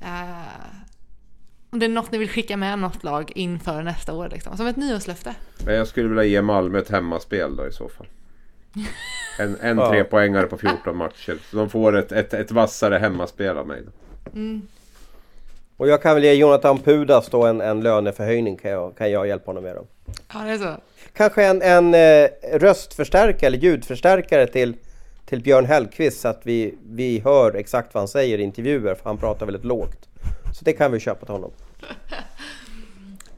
Eh, 0.00 0.42
om 1.70 1.78
det 1.78 1.86
är 1.86 1.88
något 1.88 2.12
ni 2.12 2.18
vill 2.18 2.28
skicka 2.28 2.56
med 2.56 2.78
något 2.78 3.04
lag 3.04 3.32
inför 3.34 3.82
nästa 3.82 4.12
år 4.12 4.28
liksom. 4.28 4.56
Som 4.56 4.66
ett 4.66 4.76
nyårslöfte. 4.76 5.34
Jag 5.66 5.88
skulle 5.88 6.08
vilja 6.08 6.24
ge 6.24 6.42
Malmö 6.42 6.78
ett 6.78 6.90
hemmaspel 6.90 7.56
då 7.56 7.66
i 7.66 7.72
så 7.72 7.88
fall. 7.88 8.06
En, 9.40 9.56
en 9.60 9.78
Ja. 9.78 9.90
trepoängare 9.90 10.46
på 10.46 10.58
14 10.58 10.96
matcher. 10.96 11.36
Så 11.50 11.56
de 11.56 11.70
får 11.70 11.96
ett, 11.96 12.12
ett, 12.12 12.34
ett 12.34 12.50
vassare 12.50 12.98
hemmaspel 12.98 13.58
av 13.58 13.66
mig. 13.66 13.82
Då. 13.84 13.90
Och 15.76 15.88
jag 15.88 16.02
kan 16.02 16.14
väl 16.14 16.24
ge 16.24 16.32
Jonathan 16.32 16.78
Pudas 16.78 17.28
då 17.28 17.44
en, 17.46 17.60
en 17.60 17.80
löneförhöjning 17.80 18.56
kan 18.56 18.70
jag, 18.70 18.96
kan 18.96 19.10
jag 19.10 19.26
hjälpa 19.28 19.46
honom 19.50 19.62
med 19.64 19.76
då. 19.76 19.86
Ja, 20.34 20.38
det 20.44 20.50
är 20.52 20.58
så. 20.58 20.74
Kanske 21.16 21.44
en, 21.44 21.62
en 21.62 21.94
eh, 21.94 22.28
röstförstärkare 22.58 23.46
eller 23.46 23.58
ljudförstärkare 23.58 24.46
till, 24.46 24.74
till 25.26 25.40
Björn 25.42 25.64
Hellkvist 25.66 26.20
så 26.20 26.28
att 26.28 26.40
vi, 26.42 26.74
vi 26.90 27.18
hör 27.24 27.54
exakt 27.54 27.94
vad 27.94 28.00
han 28.00 28.08
säger 28.08 28.38
i 28.38 28.42
intervjuer 28.42 28.94
för 28.94 29.04
han 29.04 29.18
pratar 29.18 29.46
väldigt 29.46 29.64
lågt. 29.64 30.08
Så 30.54 30.64
det 30.64 30.72
kan 30.72 30.92
vi 30.92 31.00
köpa 31.00 31.26
till 31.26 31.32
honom. 31.34 31.50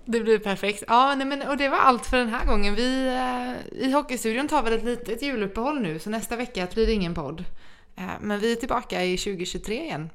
Det 0.05 0.21
blir 0.21 0.39
perfekt. 0.39 0.85
Ja, 0.89 1.15
nej 1.15 1.27
men, 1.27 1.43
och 1.43 1.57
det 1.57 1.69
var 1.69 1.79
allt 1.79 2.07
för 2.07 2.17
den 2.17 2.29
här 2.29 2.47
gången. 2.47 2.75
Vi 2.75 3.07
eh, 3.07 3.83
i 3.83 3.93
Hockeystudion 3.93 4.49
tar 4.49 4.63
väl 4.63 4.73
ett 4.73 4.85
litet 4.85 5.23
juluppehåll 5.23 5.81
nu, 5.81 5.99
så 5.99 6.11
nästa 6.11 6.37
vecka 6.37 6.69
blir 6.75 6.87
det 6.87 6.93
ingen 6.93 7.15
podd. 7.15 7.45
Eh, 7.97 8.05
men 8.21 8.41
vi 8.41 8.53
är 8.53 8.57
tillbaka 8.57 9.05
i 9.05 9.19
2023 9.19 9.85
igen. 9.85 10.11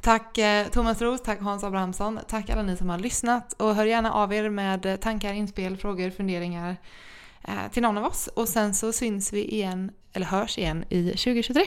Tack 0.00 0.38
eh, 0.38 0.68
Thomas 0.68 1.02
Roos, 1.02 1.22
tack 1.22 1.40
Hans 1.40 1.64
Abrahamsson, 1.64 2.20
tack 2.28 2.50
alla 2.50 2.62
ni 2.62 2.76
som 2.76 2.88
har 2.88 2.98
lyssnat 2.98 3.52
och 3.52 3.74
hör 3.74 3.84
gärna 3.84 4.12
av 4.12 4.34
er 4.34 4.48
med 4.48 4.86
eh, 4.86 4.96
tankar, 4.96 5.32
inspel, 5.32 5.76
frågor, 5.76 6.10
funderingar 6.10 6.76
eh, 7.44 7.70
till 7.72 7.82
någon 7.82 7.98
av 7.98 8.04
oss. 8.04 8.26
Och 8.26 8.48
sen 8.48 8.74
så 8.74 8.92
syns 8.92 9.32
vi 9.32 9.54
igen, 9.54 9.90
eller 10.12 10.26
hörs 10.26 10.58
igen 10.58 10.84
i 10.88 11.04
2023. 11.04 11.66